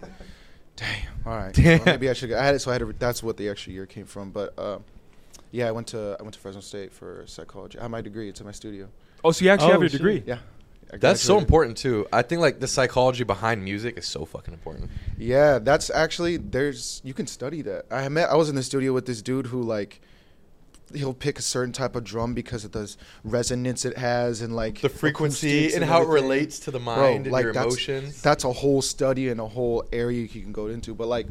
damn, 0.77 0.87
all 1.25 1.35
right, 1.35 1.57
well, 1.63 1.81
maybe 1.85 2.09
I 2.09 2.13
should. 2.13 2.29
Go. 2.29 2.39
I 2.39 2.43
had 2.45 2.55
it, 2.55 2.59
so 2.59 2.71
I 2.71 2.75
had 2.75 2.79
to. 2.79 2.93
That's 2.97 3.21
what 3.21 3.37
the 3.37 3.49
extra 3.49 3.71
year 3.73 3.85
came 3.85 4.05
from. 4.05 4.31
But 4.31 4.57
uh, 4.57 4.79
yeah, 5.51 5.67
I 5.67 5.71
went 5.71 5.87
to 5.87 6.15
I 6.19 6.23
went 6.23 6.33
to 6.35 6.39
Fresno 6.39 6.61
State 6.61 6.91
for 6.93 7.23
psychology. 7.27 7.77
I 7.79 7.83
have 7.83 7.91
my 7.91 8.01
degree. 8.01 8.29
It's 8.29 8.39
in 8.39 8.45
my 8.45 8.51
studio. 8.51 8.87
oh, 9.23 9.31
so 9.31 9.43
you 9.45 9.51
actually 9.51 9.69
Oh, 9.69 9.71
have 9.73 9.81
your 9.81 9.89
shit. 9.89 9.97
degree? 9.99 10.23
Yeah. 10.25 10.39
I 10.91 10.97
That's 10.97 11.21
so 11.21 11.33
graduated. 11.35 11.47
important 11.47 11.77
too. 11.77 12.07
I 12.11 12.21
think 12.23 12.41
like 12.41 12.59
the 12.59 12.67
psychology 12.67 13.23
behind 13.23 13.63
music 13.63 13.97
is 13.99 14.07
so 14.07 14.25
fucking 14.25 14.53
important. 14.53 14.89
Yeah, 15.19 15.59
that's 15.59 15.91
actually 15.91 16.37
there's 16.37 16.99
you 17.03 17.13
can 17.13 17.27
study 17.27 17.61
that. 17.63 17.85
I 17.91 18.09
met 18.09 18.29
I 18.29 18.35
was 18.35 18.49
in 18.49 18.55
the 18.55 18.63
studio 18.63 18.91
with 18.93 19.05
this 19.05 19.21
dude 19.21 19.45
who 19.47 19.61
like 19.61 20.01
he'll 20.95 21.13
pick 21.13 21.37
a 21.37 21.41
certain 21.43 21.71
type 21.71 21.95
of 21.95 22.03
drum 22.03 22.33
because 22.33 22.65
of 22.65 22.71
the 22.71 22.95
resonance 23.23 23.85
it 23.85 23.95
has 23.99 24.41
and 24.41 24.55
like 24.55 24.81
The 24.81 24.89
frequency 24.89 25.59
acoustics 25.65 25.75
and 25.75 25.85
how 25.85 25.99
it 25.99 26.01
everything. 26.05 26.23
relates 26.29 26.59
to 26.61 26.71
the 26.71 26.79
Bro, 26.79 26.95
mind 26.95 27.25
and 27.27 27.31
like, 27.31 27.43
your 27.43 27.53
that's- 27.53 27.73
emotions. 27.87 28.21
That's 28.23 28.43
a 28.43 28.51
whole 28.51 28.81
study 28.81 29.29
and 29.29 29.39
a 29.39 29.47
whole 29.47 29.85
area 29.93 30.21
you 30.21 30.41
can 30.41 30.51
go 30.51 30.65
into. 30.65 30.95
But 30.95 31.07
like 31.07 31.27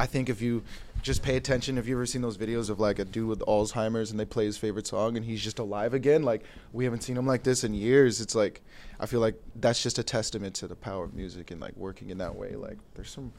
I 0.00 0.06
think 0.06 0.30
if 0.30 0.40
you 0.40 0.62
just 1.02 1.22
pay 1.22 1.36
attention, 1.36 1.76
if 1.76 1.86
you 1.86 1.94
ever 1.94 2.06
seen 2.06 2.22
those 2.22 2.38
videos 2.38 2.70
of 2.70 2.80
like 2.80 2.98
a 2.98 3.04
dude 3.04 3.28
with 3.28 3.40
Alzheimer's 3.40 4.10
and 4.10 4.18
they 4.18 4.24
play 4.24 4.46
his 4.46 4.56
favorite 4.56 4.86
song 4.86 5.18
and 5.18 5.26
he's 5.26 5.42
just 5.42 5.58
alive 5.58 5.92
again, 5.92 6.22
like 6.22 6.42
we 6.72 6.84
haven't 6.84 7.02
seen 7.02 7.18
him 7.18 7.26
like 7.26 7.42
this 7.42 7.64
in 7.64 7.74
years. 7.74 8.22
It's 8.22 8.34
like 8.34 8.62
I 8.98 9.04
feel 9.04 9.20
like 9.20 9.34
that's 9.56 9.82
just 9.82 9.98
a 9.98 10.02
testament 10.02 10.54
to 10.56 10.66
the 10.66 10.74
power 10.74 11.04
of 11.04 11.12
music 11.12 11.50
and 11.50 11.60
like 11.60 11.76
working 11.76 12.08
in 12.08 12.16
that 12.16 12.34
way. 12.34 12.54
Like 12.56 12.78
there's 12.94 13.10
some, 13.10 13.30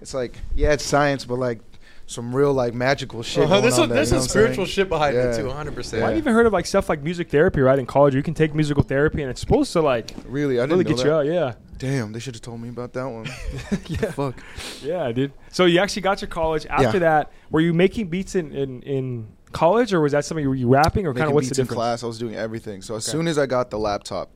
it's 0.00 0.14
like 0.14 0.38
yeah, 0.54 0.72
it's 0.72 0.84
science, 0.84 1.26
but 1.26 1.38
like 1.38 1.60
some 2.08 2.34
real 2.34 2.52
like 2.52 2.72
magical 2.72 3.22
shit. 3.22 3.44
Uh-huh, 3.44 3.54
going 3.54 3.62
there's 3.62 3.74
on 3.74 3.78
some, 3.80 3.88
there, 3.88 3.96
there's 3.96 4.08
some 4.10 4.18
what 4.18 4.22
I'm 4.22 4.28
saying? 4.28 4.44
spiritual 4.44 4.66
shit 4.66 4.88
behind 4.88 5.16
it 5.16 5.24
Yeah. 5.24 5.36
too, 5.38 5.46
100. 5.48 5.74
percent 5.74 6.02
I've 6.04 6.16
even 6.16 6.32
heard 6.34 6.46
of 6.46 6.52
like 6.52 6.64
stuff 6.66 6.88
like 6.88 7.02
music 7.02 7.30
therapy, 7.30 7.60
right? 7.60 7.78
In 7.78 7.84
college, 7.86 8.14
you 8.14 8.22
can 8.22 8.32
take 8.34 8.54
musical 8.54 8.82
therapy, 8.84 9.22
and 9.22 9.30
it's 9.30 9.40
supposed 9.40 9.72
to 9.72 9.80
like 9.80 10.12
Really, 10.26 10.58
I 10.60 10.62
didn't 10.62 10.78
really 10.78 10.84
get 10.84 10.96
that. 10.98 11.04
you 11.04 11.12
out. 11.12 11.26
Yeah, 11.26 11.54
Damn, 11.78 12.12
they 12.12 12.20
should 12.20 12.34
have 12.34 12.42
told 12.42 12.60
me 12.60 12.68
about 12.70 12.92
that 12.94 13.04
one. 13.08 13.26
yeah, 13.86 14.10
Fuck. 14.12 14.42
yeah, 14.82 15.10
dude. 15.12 15.32
So 15.50 15.64
you 15.66 15.78
actually 15.80 16.02
got 16.02 16.18
to 16.18 16.26
college. 16.26 16.64
After 16.66 16.84
Yeah. 16.96 16.98
that, 17.00 17.32
were 17.50 17.60
you 17.60 17.74
making 17.74 18.08
beats 18.08 18.34
in, 18.34 18.52
in, 18.54 18.80
in 18.82 19.28
college, 19.52 19.92
or 19.92 20.00
was 20.00 20.12
that 20.12 20.24
something 20.24 20.42
you 20.42 20.48
were 20.48 20.54
you 20.54 20.68
rapping, 20.68 21.06
or 21.06 21.12
kind 21.12 21.26
of 21.28 21.34
what's 21.34 21.48
the 21.48 21.50
beats 21.50 21.58
in 21.58 21.64
difference? 21.64 21.76
class. 21.76 22.02
I 22.02 22.06
was 22.06 22.18
doing 22.18 22.34
everything. 22.36 22.80
So 22.82 22.94
as 22.94 23.06
Okay. 23.08 23.12
soon 23.18 23.26
as 23.28 23.36
I 23.36 23.44
got 23.46 23.70
the 23.70 23.78
laptop, 23.78 24.30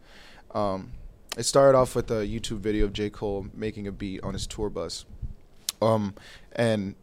um, 0.54 0.90
it 1.38 1.44
started 1.44 1.78
off 1.78 1.94
with 1.94 2.10
a 2.10 2.26
YouTube 2.26 2.58
video 2.58 2.84
of 2.86 2.92
J 2.92 3.08
Cole 3.08 3.46
making 3.54 3.86
a 3.86 3.92
beat 3.92 4.22
on 4.22 4.32
his 4.34 4.46
tour 4.46 4.68
bus, 4.68 5.04
um, 5.80 6.14
and 6.56 6.94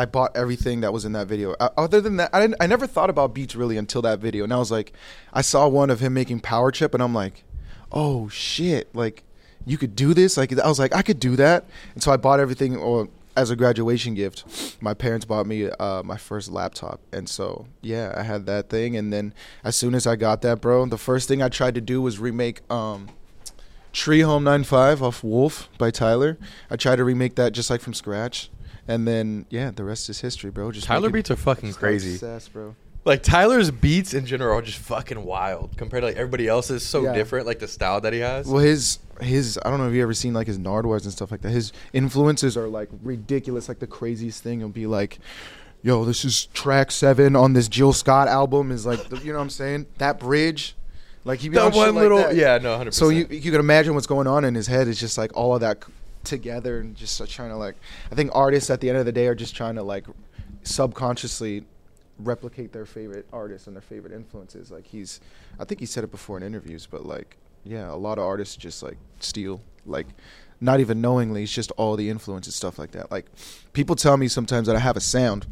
I 0.00 0.06
bought 0.06 0.34
everything 0.34 0.80
that 0.80 0.94
was 0.94 1.04
in 1.04 1.12
that 1.12 1.26
video. 1.26 1.54
Uh, 1.60 1.68
other 1.76 2.00
than 2.00 2.16
that, 2.16 2.30
I 2.32 2.48
I 2.58 2.66
never 2.66 2.86
thought 2.86 3.10
about 3.10 3.34
beats 3.34 3.54
really 3.54 3.76
until 3.76 4.00
that 4.00 4.18
video. 4.18 4.44
And 4.44 4.52
I 4.52 4.56
was 4.56 4.70
like, 4.70 4.94
I 5.30 5.42
saw 5.42 5.68
one 5.68 5.90
of 5.90 6.00
him 6.00 6.14
making 6.14 6.40
Power 6.40 6.70
Trip, 6.70 6.94
and 6.94 7.02
I'm 7.02 7.14
like, 7.14 7.44
oh 7.92 8.30
shit, 8.30 8.88
like 8.94 9.24
you 9.66 9.76
could 9.76 9.94
do 9.94 10.14
this. 10.14 10.38
Like 10.38 10.58
I 10.58 10.66
was 10.66 10.78
like, 10.78 10.94
I 10.94 11.02
could 11.02 11.20
do 11.20 11.36
that, 11.36 11.66
and 11.92 12.02
so 12.02 12.12
I 12.12 12.16
bought 12.16 12.40
everything. 12.40 12.78
Or 12.78 13.10
as 13.36 13.50
a 13.50 13.56
graduation 13.56 14.14
gift, 14.14 14.78
my 14.80 14.94
parents 14.94 15.26
bought 15.26 15.46
me 15.46 15.68
uh, 15.68 16.02
my 16.02 16.16
first 16.16 16.50
laptop, 16.50 17.02
and 17.12 17.28
so 17.28 17.66
yeah, 17.82 18.14
I 18.16 18.22
had 18.22 18.46
that 18.46 18.70
thing. 18.70 18.96
And 18.96 19.12
then 19.12 19.34
as 19.62 19.76
soon 19.76 19.94
as 19.94 20.06
I 20.06 20.16
got 20.16 20.40
that, 20.40 20.62
bro, 20.62 20.86
the 20.86 20.96
first 20.96 21.28
thing 21.28 21.42
I 21.42 21.50
tried 21.50 21.74
to 21.74 21.82
do 21.82 22.00
was 22.00 22.18
remake 22.18 22.62
um, 22.72 23.10
Treehome95 23.92 25.02
off 25.02 25.22
Wolf 25.22 25.68
by 25.76 25.90
Tyler. 25.90 26.38
I 26.70 26.76
tried 26.76 26.96
to 26.96 27.04
remake 27.04 27.34
that 27.34 27.52
just 27.52 27.68
like 27.68 27.82
from 27.82 27.92
scratch. 27.92 28.50
And 28.90 29.06
then 29.06 29.46
yeah, 29.50 29.70
the 29.70 29.84
rest 29.84 30.08
is 30.08 30.20
history, 30.20 30.50
bro. 30.50 30.72
Just 30.72 30.86
Tyler 30.86 31.02
making- 31.02 31.12
beats 31.14 31.30
are 31.30 31.36
fucking 31.36 31.68
just 31.70 31.78
crazy. 31.78 32.14
obsessed, 32.14 32.52
bro. 32.52 32.74
Like 33.04 33.22
Tyler's 33.22 33.70
beats 33.70 34.12
in 34.12 34.26
general 34.26 34.58
are 34.58 34.62
just 34.62 34.78
fucking 34.78 35.24
wild 35.24 35.76
compared 35.78 36.02
to 36.02 36.08
like 36.08 36.16
everybody 36.16 36.46
else's. 36.48 36.84
So 36.84 37.02
Yeah. 37.04 37.14
different, 37.14 37.46
like 37.46 37.58
the 37.58 37.68
style 37.68 38.00
that 38.02 38.12
he 38.12 38.18
has. 38.18 38.46
Well, 38.46 38.62
his 38.62 38.98
his 39.20 39.58
I 39.64 39.70
don't 39.70 39.78
know 39.78 39.88
if 39.88 39.94
you 39.94 40.02
ever 40.02 40.12
seen 40.14 40.34
like 40.34 40.46
his 40.46 40.58
Nardwuars 40.58 41.04
and 41.04 41.12
stuff 41.12 41.30
like 41.30 41.40
that. 41.42 41.50
His 41.50 41.72
influences 41.92 42.56
are 42.56 42.68
like 42.68 42.88
ridiculous. 43.02 43.68
Like 43.68 43.78
the 43.78 43.86
craziest 43.86 44.42
thing 44.42 44.60
will 44.60 44.68
be 44.70 44.86
like, 44.86 45.18
"Yo, 45.82 46.04
this 46.04 46.24
is 46.24 46.46
track 46.46 46.90
seven 46.90 47.36
on 47.36 47.52
this 47.54 47.68
Jill 47.68 47.92
Scott 47.94 48.28
album." 48.28 48.70
Is 48.70 48.84
like, 48.86 49.08
the, 49.08 49.16
you 49.18 49.32
know 49.32 49.38
what 49.38 49.44
I'm 49.44 49.50
saying? 49.50 49.86
That 49.98 50.18
bridge, 50.20 50.74
like 51.24 51.38
he 51.40 51.48
be 51.48 51.54
that 51.56 51.66
on 51.66 51.72
shit 51.72 51.78
one 51.78 51.94
like 51.94 52.02
little, 52.02 52.18
that. 52.18 52.34
yeah, 52.36 52.58
no, 52.58 52.76
hundred 52.76 52.92
So 52.94 53.08
you 53.08 53.26
you 53.30 53.50
can 53.50 53.60
imagine 53.60 53.94
what's 53.94 54.06
going 54.06 54.26
on 54.26 54.44
in 54.44 54.54
his 54.54 54.66
head. 54.66 54.88
It's 54.88 55.00
just 55.00 55.16
like 55.16 55.30
all 55.36 55.54
of 55.54 55.60
that 55.62 55.84
c- 55.84 55.92
together 56.24 56.80
and 56.80 56.94
just 56.94 57.20
trying 57.30 57.50
to 57.50 57.56
like. 57.56 57.76
I 58.10 58.14
think 58.14 58.30
artists 58.34 58.70
at 58.70 58.80
the 58.80 58.88
end 58.88 58.98
of 58.98 59.06
the 59.06 59.12
day 59.12 59.26
are 59.26 59.34
just 59.34 59.56
trying 59.56 59.76
to 59.76 59.82
like 59.82 60.06
subconsciously 60.62 61.64
replicate 62.18 62.72
their 62.72 62.86
favorite 62.86 63.26
artists 63.32 63.66
and 63.66 63.76
their 63.76 63.82
favorite 63.82 64.12
influences. 64.12 64.70
Like 64.70 64.86
he's, 64.86 65.20
I 65.58 65.64
think 65.64 65.80
he 65.80 65.86
said 65.86 66.04
it 66.04 66.10
before 66.10 66.36
in 66.36 66.42
interviews, 66.42 66.86
but 66.86 67.06
like 67.06 67.36
yeah, 67.64 67.90
a 67.90 67.96
lot 67.96 68.18
of 68.18 68.24
artists 68.24 68.56
just 68.56 68.82
like 68.82 68.98
steal 69.20 69.60
like. 69.86 70.06
Not 70.62 70.78
even 70.78 71.00
knowingly, 71.00 71.44
it's 71.44 71.54
just 71.54 71.72
all 71.78 71.96
the 71.96 72.10
influences, 72.10 72.54
stuff 72.54 72.78
like 72.78 72.90
that. 72.90 73.10
Like, 73.10 73.24
people 73.72 73.96
tell 73.96 74.18
me 74.18 74.28
sometimes 74.28 74.66
that 74.66 74.76
I 74.76 74.78
have 74.78 74.94
a 74.94 75.00
sound, 75.00 75.46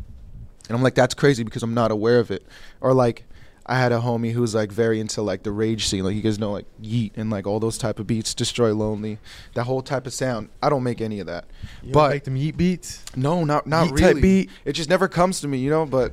and 0.69 0.77
I'm 0.77 0.83
like, 0.83 0.95
that's 0.95 1.15
crazy 1.15 1.45
because 1.45 1.63
I'm 1.63 1.73
not 1.73 1.91
aware 1.91 2.19
of 2.19 2.31
it. 2.31 2.45
Or 2.83 2.93
like, 2.93 3.25
I 3.69 3.79
had 3.79 3.93
a 3.93 3.99
homie 3.99 4.33
who 4.33 4.41
was 4.41 4.55
like 4.55 4.73
very 4.73 4.99
into 4.99 5.21
like 5.21 5.43
the 5.43 5.53
rage 5.53 5.87
scene. 5.87 6.03
Like 6.03 6.17
you 6.17 6.23
guys 6.23 6.39
know 6.39 6.53
like 6.53 6.65
Yeat 6.81 7.13
and 7.17 7.29
like 7.31 7.47
all 7.47 7.61
those 7.61 7.77
type 7.77 7.99
of 7.99 8.07
beats, 8.07 8.35
Destroy 8.35 8.73
Lonely, 8.75 9.19
that 9.55 9.65
whole 9.65 9.83
type 9.83 10.07
of 10.07 10.15
sound. 10.15 10.49
I 10.63 10.71
don't 10.71 10.83
make 10.83 11.01
any 11.01 11.21
of 11.21 11.27
that. 11.27 11.45
You 11.83 11.93
but 11.93 12.11
make 12.11 12.25
them 12.25 12.37
Yeat 12.37 12.57
beats. 12.57 13.05
no, 13.15 13.45
not 13.45 13.67
not 13.67 13.85
Yeat 13.87 13.93
really. 13.95 14.15
type 14.15 14.23
beat? 14.23 14.51
It 14.65 14.73
just 14.73 14.89
never 14.89 15.07
comes 15.07 15.41
to 15.43 15.49
me, 15.49 15.59
you 15.59 15.69
know. 15.71 15.85
But 15.85 16.13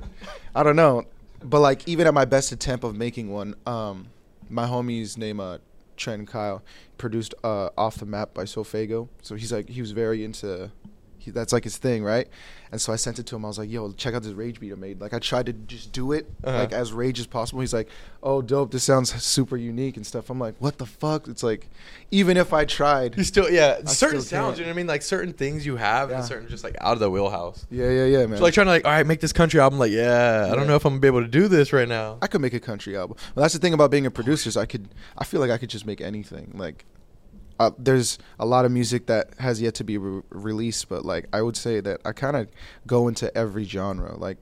I 0.53 0.63
don't 0.63 0.75
know. 0.75 1.03
But 1.43 1.61
like 1.61 1.87
even 1.87 2.07
at 2.07 2.13
my 2.13 2.25
best 2.25 2.51
attempt 2.51 2.83
of 2.83 2.95
making 2.95 3.31
one, 3.31 3.55
um, 3.65 4.07
my 4.49 4.65
homie's 4.67 5.17
name 5.17 5.39
uh 5.39 5.59
Trent 5.95 6.27
Kyle 6.27 6.61
produced 6.97 7.33
uh 7.43 7.69
Off 7.77 7.95
the 7.97 8.05
Map 8.05 8.33
by 8.33 8.43
SoFaygo. 8.43 9.07
So 9.21 9.35
he's 9.35 9.53
like 9.53 9.69
he 9.69 9.79
was 9.79 9.91
very 9.91 10.25
into. 10.25 10.71
He, 11.25 11.31
that's 11.31 11.51
like 11.51 11.63
his 11.63 11.77
thing, 11.77 12.03
right? 12.03 12.27
And 12.71 12.79
so 12.81 12.91
I 12.91 12.95
sent 12.95 13.19
it 13.19 13.25
to 13.27 13.35
him. 13.35 13.45
I 13.45 13.47
was 13.47 13.57
like, 13.59 13.69
"Yo, 13.69 13.91
check 13.93 14.13
out 14.15 14.23
this 14.23 14.33
rage 14.33 14.59
beat 14.59 14.71
I 14.71 14.75
made." 14.75 14.99
Like 15.01 15.13
I 15.13 15.19
tried 15.19 15.45
to 15.47 15.53
just 15.53 15.91
do 15.91 16.11
it 16.11 16.29
Uh-huh. 16.43 16.57
like 16.57 16.73
as 16.73 16.91
rage 16.93 17.19
as 17.19 17.27
possible. 17.27 17.61
He's 17.61 17.73
like, 17.73 17.87
"Oh, 18.23 18.41
dope! 18.41 18.71
This 18.71 18.83
sounds 18.83 19.11
super 19.23 19.55
unique 19.57 19.97
and 19.97 20.05
stuff." 20.05 20.29
I'm 20.29 20.39
like, 20.39 20.55
"What 20.59 20.77
the 20.77 20.85
fuck?" 20.85 21.27
It's 21.27 21.43
like, 21.43 21.69
even 22.11 22.37
if 22.37 22.53
I 22.53 22.65
tried, 22.65 23.17
You 23.17 23.23
still, 23.23 23.49
yeah, 23.49 23.77
I 23.85 23.89
certain 23.89 24.21
still 24.21 24.39
sounds. 24.39 24.47
can't. 24.55 24.57
You 24.59 24.63
know 24.65 24.69
what 24.69 24.73
I 24.73 24.77
mean? 24.77 24.87
Like 24.87 25.01
certain 25.03 25.33
things 25.33 25.65
you 25.65 25.75
have, 25.77 26.09
Yeah. 26.09 26.17
and 26.17 26.25
certain 26.25 26.47
just 26.49 26.63
like 26.63 26.75
out 26.81 26.93
of 26.93 26.99
the 26.99 27.09
wheelhouse. 27.11 27.65
yeah, 27.69 27.89
yeah, 27.89 28.05
yeah, 28.05 28.25
man. 28.25 28.37
So 28.37 28.43
like 28.43 28.53
trying 28.53 28.67
to 28.67 28.71
like, 28.71 28.85
all 28.85 28.91
right, 28.91 29.05
make 29.05 29.19
this 29.21 29.33
country 29.33 29.59
album. 29.59 29.79
Like, 29.79 29.91
yeah, 29.91 30.49
I 30.51 30.55
don't 30.55 30.67
know 30.67 30.75
if 30.75 30.85
I'm 30.85 30.93
gonna 30.93 31.01
be 31.01 31.07
able 31.07 31.21
to 31.21 31.27
do 31.27 31.47
this 31.47 31.71
right 31.73 31.87
now. 31.87 32.17
I 32.21 32.27
could 32.27 32.41
make 32.41 32.53
a 32.53 32.59
country 32.59 32.97
album. 32.97 33.17
Well, 33.35 33.43
that's 33.43 33.53
the 33.53 33.59
thing 33.59 33.73
about 33.73 33.89
being 33.91 34.05
a 34.05 34.11
producer. 34.11 34.49
Is 34.49 34.57
I 34.57 34.65
could. 34.65 34.89
I 35.17 35.23
feel 35.23 35.39
like 35.39 35.51
I 35.51 35.57
could 35.57 35.69
just 35.69 35.85
make 35.85 36.01
anything. 36.01 36.51
Like, 36.55 36.83
uh, 37.59 37.71
there's 37.77 38.17
a 38.39 38.45
lot 38.45 38.65
of 38.65 38.71
music 38.71 39.05
that 39.07 39.29
has 39.39 39.61
yet 39.61 39.75
to 39.75 39.83
be 39.83 39.97
re- 39.97 40.21
released, 40.29 40.89
but 40.89 41.05
like 41.05 41.25
I 41.33 41.41
would 41.41 41.55
say 41.57 41.79
that 41.79 42.01
I 42.05 42.11
kind 42.11 42.35
of 42.35 42.47
go 42.87 43.07
into 43.07 43.35
every 43.37 43.63
genre. 43.63 44.15
Like 44.17 44.37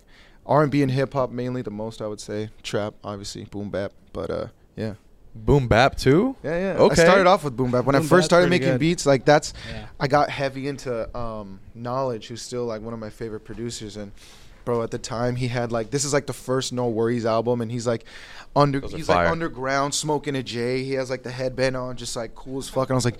R 0.46 0.64
and 0.64 0.72
B 0.72 0.82
and 0.82 0.92
hip 0.92 1.14
hop 1.14 1.30
mainly 1.32 1.62
the 1.62 1.72
most. 1.72 2.02
I 2.02 2.08
would 2.08 2.20
say 2.20 2.50
trap, 2.64 2.96
obviously, 3.04 3.46
boom 3.46 3.70
bap. 3.70 3.92
But 4.14 4.30
uh, 4.30 4.48
yeah, 4.76 4.96
Boom 5.36 5.68
bap 5.68 5.96
too. 5.98 6.36
yeah, 6.44 6.74
yeah. 6.74 6.80
Okay. 6.80 7.02
I 7.02 7.06
started 7.06 7.26
off 7.28 7.44
with 7.44 7.56
boom 7.58 7.72
bap 7.72 7.86
when 7.86 7.94
Boom 7.96 8.04
I 8.04 8.08
first 8.08 8.26
started 8.26 8.50
making 8.52 8.70
good. 8.70 8.80
beats. 8.80 9.06
Like 9.06 9.26
that's 9.26 9.54
Yeah. 9.72 9.86
I 10.00 10.08
got 10.08 10.30
heavy 10.30 10.68
into 10.68 11.16
um, 11.18 11.60
Knxwledge, 11.78 12.26
who's 12.28 12.42
still 12.42 12.66
like 12.66 12.82
one 12.82 12.94
of 12.94 13.00
my 13.00 13.10
favorite 13.10 13.40
producers. 13.42 13.98
And 13.98 14.12
bro, 14.66 14.84
at 14.84 14.92
the 14.92 14.98
time 14.98 15.36
he 15.36 15.48
had 15.48 15.72
like 15.72 15.92
this 15.92 16.06
is 16.06 16.14
like 16.14 16.28
the 16.28 16.34
first 16.34 16.74
NxWorries 16.74 17.26
album, 17.26 17.62
and 17.62 17.72
he's 17.72 17.88
like 17.88 18.06
under 18.56 18.80
he's 18.82 19.08
fire. 19.08 19.24
like 19.26 19.32
underground 19.32 19.94
smoking 19.94 20.36
a 20.36 20.44
J. 20.44 20.84
He 20.84 20.94
has 20.94 21.10
like 21.10 21.24
the 21.24 21.32
headband 21.32 21.76
on, 21.76 21.96
just 21.98 22.16
like 22.16 22.36
cool 22.36 22.60
as 22.60 22.70
fuck. 22.70 22.90
And 22.90 22.94
I 22.94 22.96
was 22.96 23.06
like, 23.06 23.18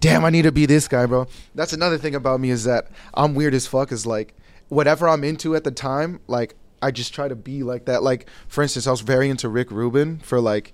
damn, 0.00 0.24
I 0.24 0.30
need 0.30 0.42
to 0.42 0.52
be 0.52 0.66
this 0.66 0.88
guy, 0.88 1.06
bro. 1.06 1.26
That's 1.54 1.72
another 1.72 1.98
thing 1.98 2.14
about 2.14 2.40
me 2.40 2.50
is 2.50 2.64
that 2.64 2.88
I'm 3.14 3.34
weird 3.34 3.54
as 3.54 3.66
fuck. 3.66 3.92
Is 3.92 4.06
like 4.06 4.34
whatever 4.68 5.08
I'm 5.08 5.24
into 5.24 5.54
at 5.56 5.64
the 5.64 5.70
time, 5.70 6.20
like 6.26 6.54
I 6.82 6.90
just 6.90 7.14
try 7.14 7.28
to 7.28 7.36
be 7.36 7.62
like 7.62 7.86
that. 7.86 8.02
Like 8.02 8.28
for 8.48 8.62
instance, 8.62 8.86
I 8.86 8.90
was 8.90 9.00
very 9.00 9.30
into 9.30 9.48
Rick 9.48 9.70
Rubin 9.70 10.18
for 10.18 10.40
like 10.40 10.72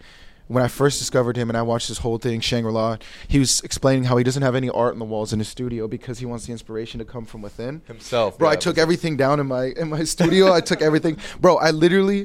when 0.50 0.64
I 0.64 0.68
first 0.68 0.98
discovered 0.98 1.36
him 1.36 1.48
and 1.48 1.56
I 1.56 1.62
watched 1.62 1.86
this 1.88 1.98
whole 1.98 2.18
thing, 2.18 2.40
Shangri 2.40 2.72
La, 2.72 2.96
he 3.28 3.38
was 3.38 3.60
explaining 3.60 4.04
how 4.04 4.16
he 4.16 4.24
doesn't 4.24 4.42
have 4.42 4.56
any 4.56 4.68
art 4.68 4.94
on 4.94 4.98
the 4.98 5.04
walls 5.04 5.32
in 5.32 5.38
his 5.38 5.48
studio 5.48 5.86
because 5.86 6.18
he 6.18 6.26
wants 6.26 6.46
the 6.46 6.50
inspiration 6.52 6.98
to 6.98 7.04
come 7.04 7.24
from 7.24 7.40
within. 7.40 7.82
Himself, 7.86 8.36
Bro, 8.36 8.48
I 8.48 8.52
yeah. 8.54 8.58
took 8.58 8.76
everything 8.76 9.16
down 9.16 9.38
in 9.38 9.46
my 9.46 9.66
in 9.76 9.88
my 9.88 10.02
studio. 10.16 10.52
I 10.52 10.60
took 10.60 10.82
everything. 10.82 11.18
Bro, 11.40 11.58
I 11.58 11.70
literally 11.70 12.24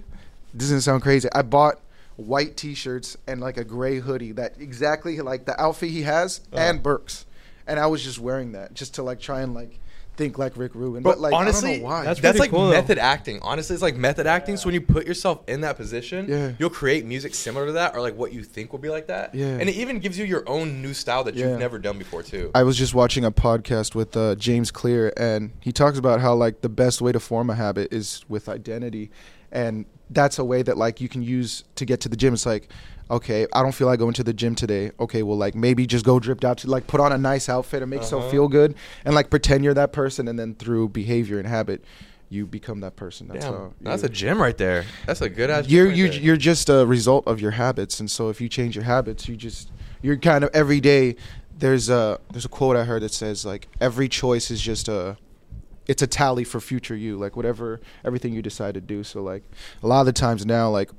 this 0.56 0.70
doesn't 0.70 0.82
sound 0.82 1.04
crazy. 1.04 1.30
I 1.34 1.44
bought 1.44 1.80
white 2.16 2.58
t-shirts 2.58 3.16
and 3.28 3.42
like 3.42 3.58
a 3.58 3.64
gray 3.64 4.00
hoodie 4.00 4.32
that 4.32 4.56
exactly 4.60 5.20
like 5.22 5.46
the 5.46 5.62
outfit 5.62 5.90
he 5.92 6.02
has 6.04 6.40
Uh-huh. 6.52 6.62
and 6.64 6.82
Burks. 6.82 7.26
And 7.68 7.80
I 7.80 7.86
was 7.88 8.04
just 8.04 8.18
wearing 8.20 8.54
that 8.54 8.74
just 8.74 8.96
to 8.96 9.04
like 9.04 9.20
try 9.20 9.42
and 9.42 9.54
like 9.54 9.80
think 10.18 10.38
like 10.38 10.58
Rick 10.58 10.76
Rubin. 10.76 11.04
But 11.04 11.12
But 11.16 11.20
like 11.20 11.34
honestly, 11.34 11.70
I 11.70 11.74
don't 11.74 11.82
know 11.84 11.88
why. 11.90 12.04
That's 12.06 12.20
That's 12.22 12.40
like 12.40 12.52
cool, 12.52 12.66
though. 12.68 12.72
method 12.72 12.98
acting. 12.98 13.40
Honestly, 13.42 13.74
it's 13.74 13.82
like 13.84 13.96
method 13.96 14.28
acting. 14.28 14.58
So 14.58 14.66
when 14.66 14.74
you 14.74 14.82
put 14.82 15.06
yourself 15.08 15.42
in 15.48 15.62
that 15.62 15.78
position, 15.78 16.26
Yeah. 16.30 16.52
you'll 16.60 16.70
create 16.70 17.06
music 17.06 17.34
similar 17.36 17.66
to 17.68 17.72
that, 17.74 17.96
or 17.96 18.02
like 18.02 18.16
what 18.16 18.34
you 18.34 18.44
think 18.44 18.72
will 18.72 18.80
be 18.80 18.90
like 18.90 19.08
that. 19.08 19.34
Yeah. 19.36 19.48
And 19.48 19.70
it 19.70 19.76
even 19.76 20.00
gives 20.00 20.18
you 20.18 20.26
your 20.26 20.44
own 20.48 20.82
new 20.82 20.94
style 20.94 21.24
that 21.26 21.36
Yeah. 21.36 21.50
you've 21.52 21.60
never 21.60 21.80
done 21.80 21.98
before 21.98 22.24
too. 22.24 22.52
I 22.56 22.64
was 22.64 22.78
just 22.78 22.94
watching 22.94 23.24
a 23.26 23.32
podcast 23.32 23.96
with 23.96 24.16
uh, 24.18 24.36
James 24.36 24.72
Clear, 24.72 25.14
and 25.18 25.52
he 25.60 25.72
talks 25.72 25.98
about 25.98 26.22
how 26.22 26.34
like 26.36 26.62
the 26.62 26.70
best 26.70 27.02
way 27.02 27.12
to 27.12 27.20
form 27.20 27.50
a 27.50 27.56
habit 27.56 27.92
is 27.94 28.24
with 28.30 28.48
identity, 28.50 29.12
and 29.52 29.86
that's 30.10 30.38
a 30.38 30.46
way 30.46 30.62
that 30.62 30.78
like 30.78 31.02
you 31.02 31.10
can 31.10 31.22
use 31.24 31.64
to 31.76 31.86
get 31.86 32.00
to 32.02 32.10
the 32.10 32.16
gym. 32.16 32.34
It's 32.34 32.46
like, 32.46 32.70
okay, 33.10 33.48
I 33.54 33.62
don't 33.62 33.74
feel 33.74 33.88
like 33.88 34.00
going 34.00 34.14
to 34.14 34.24
the 34.24 34.34
gym 34.34 34.56
today. 34.56 34.92
Okay, 35.00 35.24
well 35.24 35.38
like 35.38 35.56
maybe 35.56 35.86
just 35.86 36.06
go 36.06 36.20
dripped 36.20 36.46
out 36.46 36.58
to 36.60 36.70
like 36.70 36.88
put 36.88 37.00
on 37.00 37.12
a 37.12 37.18
nice 37.18 37.50
outfit 37.50 37.82
and 37.82 37.90
make 37.90 38.02
yourself 38.02 38.24
Uh-huh. 38.24 38.32
feel 38.32 38.48
good, 38.48 38.76
and 39.04 39.14
like 39.16 39.30
pretend 39.30 39.64
you're 39.64 39.74
that 39.76 39.94
person, 39.94 40.28
and 40.28 40.38
then 40.40 40.56
through 40.56 40.90
behavior 40.90 41.38
and 41.40 41.48
habit, 41.48 41.84
you 42.30 42.46
become 42.48 42.80
that 42.82 42.96
person. 42.96 43.28
That's 43.28 43.46
Damn, 43.46 43.74
that's 43.82 44.04
a 44.04 44.10
gym 44.10 44.42
right 44.42 44.58
there. 44.58 44.86
That's 45.06 45.22
a 45.22 45.30
good 45.30 45.50
ass. 45.50 45.68
you're 45.68 45.88
right 45.88 45.96
you 45.96 46.06
you're 46.08 46.38
just 46.38 46.70
a 46.70 46.86
result 46.86 47.28
of 47.28 47.40
your 47.40 47.52
habits, 47.52 48.00
and 48.00 48.10
so 48.10 48.30
if 48.30 48.42
you 48.42 48.50
change 48.50 48.76
your 48.76 48.86
habits, 48.86 49.28
you 49.28 49.36
just 49.36 49.72
you're 50.02 50.18
kind 50.18 50.44
of 50.44 50.50
every 50.54 50.80
day. 50.82 51.16
There's 51.58 51.88
a 51.90 52.20
there's 52.32 52.44
a 52.46 52.50
quote 52.50 52.76
I 52.76 52.84
heard 52.84 53.02
that 53.04 53.14
says 53.14 53.46
like 53.46 53.68
every 53.80 54.10
choice 54.10 54.52
is 54.52 54.60
just 54.62 54.88
a 54.90 55.18
it's 55.88 56.02
a 56.02 56.08
tally 56.08 56.44
for 56.44 56.60
future 56.60 56.96
you, 56.96 57.16
like 57.16 57.36
whatever 57.38 57.80
everything 58.04 58.34
you 58.34 58.42
decide 58.42 58.74
to 58.74 58.82
do. 58.82 59.04
So 59.04 59.22
like 59.22 59.44
a 59.84 59.88
lot 59.88 60.00
of 60.02 60.06
the 60.08 60.14
times 60.14 60.46
now, 60.46 60.70
like 60.70 60.90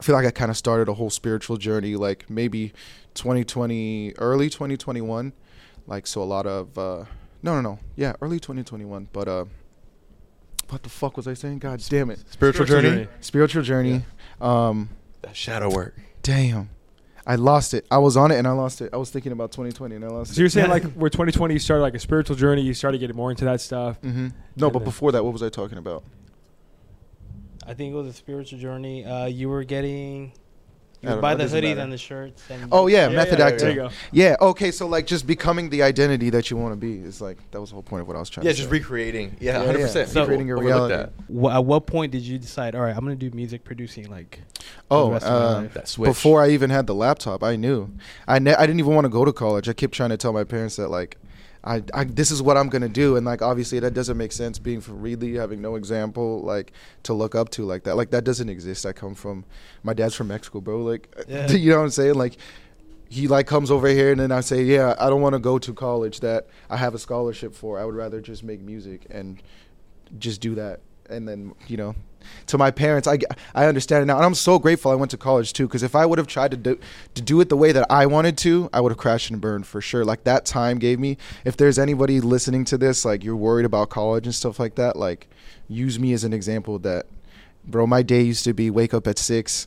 I 0.00 0.02
feel 0.02 0.14
like 0.14 0.24
I 0.26 0.30
kind 0.30 0.50
of 0.50 0.56
started 0.56 0.88
a 0.88 0.94
whole 0.94 1.10
spiritual 1.10 1.58
journey, 1.58 1.94
like 1.94 2.28
maybe 2.30 2.72
2020, 3.14 4.14
early 4.18 4.48
2021, 4.48 5.32
like 5.86 6.06
so 6.06 6.22
a 6.22 6.24
lot 6.24 6.46
of 6.46 6.76
uh 6.78 7.04
no 7.42 7.54
no 7.54 7.60
no 7.60 7.78
yeah 7.96 8.14
early 8.22 8.40
2021, 8.40 9.08
but 9.12 9.28
uh. 9.28 9.44
What 10.70 10.84
the 10.84 10.88
fuck 10.88 11.16
was 11.16 11.26
I 11.26 11.34
saying? 11.34 11.58
God 11.58 11.82
damn 11.88 12.10
it! 12.10 12.20
spiritual, 12.30 12.64
journey. 12.64 13.08
Spiritual 13.20 13.62
journey. 13.62 14.04
Um, 14.40 14.90
That 15.22 15.34
shadow 15.36 15.68
work. 15.68 15.96
Damn. 16.22 16.70
I 17.26 17.34
lost 17.34 17.74
it. 17.74 17.84
I 17.90 17.98
was 17.98 18.16
on 18.16 18.30
it 18.30 18.36
and 18.38 18.46
I 18.46 18.52
lost 18.52 18.80
it. 18.80 18.94
I 18.94 18.96
was 18.96 19.10
thinking 19.10 19.32
about 19.32 19.50
2020 19.52 19.96
and 19.96 20.04
I 20.04 20.08
lost 20.08 20.34
So 20.34 20.38
you're 20.38 20.46
it. 20.46 20.50
saying 20.52 20.70
like 20.70 20.84
where 20.92 21.10
2020 21.10 21.52
you 21.54 21.58
started 21.60 21.82
like 21.82 21.94
a 21.94 21.98
spiritual 21.98 22.36
journey, 22.36 22.62
you 22.62 22.72
started 22.72 22.98
getting 22.98 23.16
more 23.16 23.30
into 23.30 23.44
that 23.46 23.60
stuff. 23.60 23.98
hmm 23.98 24.28
No, 24.56 24.70
but 24.70 24.84
before 24.84 25.10
that, 25.12 25.22
what 25.24 25.32
was 25.32 25.42
I 25.42 25.48
talking 25.50 25.76
about? 25.76 26.04
I 27.70 27.74
think 27.74 27.92
it 27.92 27.96
was 27.96 28.08
a 28.08 28.12
spiritual 28.12 28.58
journey. 28.58 29.04
Uh, 29.04 29.26
you 29.26 29.48
were 29.48 29.62
getting. 29.62 30.32
You 31.02 31.08
I 31.08 31.12
would 31.12 31.14
don't 31.14 31.22
buy 31.22 31.34
the 31.36 31.44
hoodies 31.44 31.62
matter. 31.62 31.80
and 31.82 31.92
the 31.92 31.96
shirts. 31.96 32.42
And 32.50 32.68
Oh 32.72 32.88
yeah, 32.88 33.08
Yeah, 33.08 33.16
method 33.16 33.38
yeah, 33.38 33.44
acting. 33.46 33.58
there 33.60 33.70
you 33.70 33.76
go. 33.76 33.90
Yeah. 34.12 34.36
Okay. 34.40 34.70
So 34.72 34.86
like 34.88 35.06
just 35.06 35.24
becoming 35.26 35.70
the 35.70 35.82
identity 35.84 36.28
that 36.30 36.50
you 36.50 36.56
want 36.58 36.72
to 36.72 36.76
be 36.76 36.98
is 36.98 37.20
like 37.22 37.38
that 37.52 37.60
was 37.60 37.70
the 37.70 37.74
whole 37.74 37.82
point 37.84 38.02
of 38.02 38.08
what 38.08 38.16
I 38.16 38.20
was 38.20 38.28
trying 38.28 38.44
Yeah, 38.44 38.50
to 38.52 38.56
just 38.58 38.68
say. 38.68 38.72
recreating. 38.72 39.36
Yeah, 39.40 39.52
Yeah, 39.60 39.64
hundred 39.66 39.78
yeah. 39.78 39.86
percent. 39.86 40.08
So- 40.10 40.20
Recreating 40.22 40.48
your 40.48 40.58
reality. 40.58 40.94
that. 40.96 41.12
At 41.54 41.64
what 41.64 41.86
point 41.86 42.10
did 42.12 42.22
you 42.22 42.38
decide? 42.38 42.74
All 42.74 42.82
right, 42.82 42.94
I'm 42.94 43.02
gonna 43.04 43.14
do 43.16 43.30
music 43.30 43.62
producing. 43.64 44.10
Like, 44.10 44.40
Oh, 44.90 45.12
rest 45.12 45.24
of 45.26 45.64
uh. 45.64 45.68
That 45.72 45.86
switch. 45.88 46.08
before 46.10 46.42
I 46.42 46.50
even 46.50 46.68
had 46.70 46.86
the 46.88 46.94
laptop, 46.94 47.42
I 47.44 47.54
knew. 47.56 47.88
I 48.28 48.38
ne- 48.40 48.56
I 48.56 48.66
didn't 48.66 48.80
even 48.80 48.94
want 48.94 49.04
to 49.06 49.10
go 49.10 49.24
to 49.24 49.32
college. 49.32 49.68
I 49.70 49.72
kept 49.74 49.94
trying 49.94 50.10
to 50.10 50.16
tell 50.18 50.32
my 50.34 50.44
parents 50.44 50.76
that 50.76 50.88
like, 50.88 51.16
I, 51.62 51.82
I 51.92 52.04
this 52.04 52.30
is 52.30 52.40
what 52.42 52.56
I'm 52.56 52.68
gonna 52.68 52.88
do, 52.88 53.16
and 53.16 53.26
like 53.26 53.42
obviously 53.42 53.78
that 53.80 53.92
doesn't 53.92 54.16
make 54.16 54.32
sense. 54.32 54.58
Being 54.58 54.80
from 54.80 55.02
Reedley, 55.02 55.36
having 55.38 55.60
no 55.60 55.74
example 55.76 56.40
like 56.42 56.72
to 57.02 57.12
look 57.12 57.34
up 57.34 57.50
to 57.50 57.64
like 57.64 57.84
that, 57.84 57.96
like 57.96 58.10
that 58.10 58.24
doesn't 58.24 58.48
exist. 58.48 58.86
I 58.86 58.92
come 58.92 59.14
from, 59.14 59.44
my 59.82 59.92
dad's 59.92 60.14
from 60.14 60.28
Mexico, 60.28 60.60
bro. 60.60 60.78
Like, 60.82 61.14
Yeah. 61.28 61.50
you 61.50 61.70
know 61.70 61.78
what 61.78 61.84
I'm 61.84 61.90
saying? 61.90 62.14
Like, 62.14 62.38
he 63.10 63.28
like 63.28 63.46
comes 63.46 63.70
over 63.70 63.88
here, 63.88 64.10
and 64.10 64.20
then 64.20 64.32
I 64.32 64.40
say, 64.40 64.62
yeah, 64.62 64.94
I 64.98 65.10
don't 65.10 65.20
want 65.20 65.34
to 65.34 65.38
go 65.38 65.58
to 65.58 65.74
college 65.74 66.20
that 66.20 66.46
I 66.70 66.76
have 66.78 66.94
a 66.94 66.98
scholarship 66.98 67.54
for. 67.54 67.78
I 67.78 67.84
would 67.84 67.94
rather 67.94 68.20
just 68.20 68.42
make 68.42 68.60
music 68.60 69.06
and 69.10 69.42
just 70.18 70.40
do 70.40 70.54
that 70.54 70.80
and 71.10 71.28
then 71.28 71.54
you 71.66 71.76
know 71.76 71.94
to 72.46 72.58
my 72.58 72.70
parents 72.70 73.08
i, 73.08 73.18
I 73.54 73.66
understand 73.66 74.02
it 74.02 74.06
now. 74.06 74.16
And 74.16 74.24
i'm 74.24 74.34
so 74.34 74.58
grateful 74.58 74.90
i 74.90 74.94
went 74.94 75.10
to 75.12 75.16
college 75.16 75.52
too 75.52 75.66
because 75.66 75.82
if 75.82 75.94
i 75.94 76.04
would 76.04 76.18
have 76.18 76.26
tried 76.26 76.50
to 76.52 76.56
do, 76.56 76.78
to 77.14 77.22
do 77.22 77.40
it 77.40 77.48
the 77.48 77.56
way 77.56 77.72
that 77.72 77.86
i 77.90 78.06
wanted 78.06 78.36
to 78.38 78.68
i 78.72 78.80
would 78.80 78.92
have 78.92 78.98
crashed 78.98 79.30
and 79.30 79.40
burned 79.40 79.66
for 79.66 79.80
sure. 79.80 80.04
Like 80.04 80.24
that 80.24 80.44
time 80.44 80.78
gave 80.78 80.98
me 80.98 81.16
if 81.44 81.56
there's 81.56 81.78
anybody 81.78 82.20
listening 82.20 82.64
to 82.66 82.78
this 82.78 83.04
like 83.04 83.24
you're 83.24 83.36
worried 83.36 83.66
about 83.66 83.88
college 83.88 84.26
and 84.26 84.34
stuff 84.34 84.58
like 84.58 84.74
that 84.76 84.96
like 84.96 85.28
use 85.68 85.98
me 85.98 86.12
as 86.12 86.24
an 86.24 86.32
example 86.32 86.78
that 86.80 87.06
bro 87.64 87.86
my 87.86 88.02
day 88.02 88.22
used 88.22 88.44
to 88.44 88.52
be 88.52 88.70
wake 88.70 88.94
up 88.94 89.06
at 89.06 89.18
six 89.18 89.66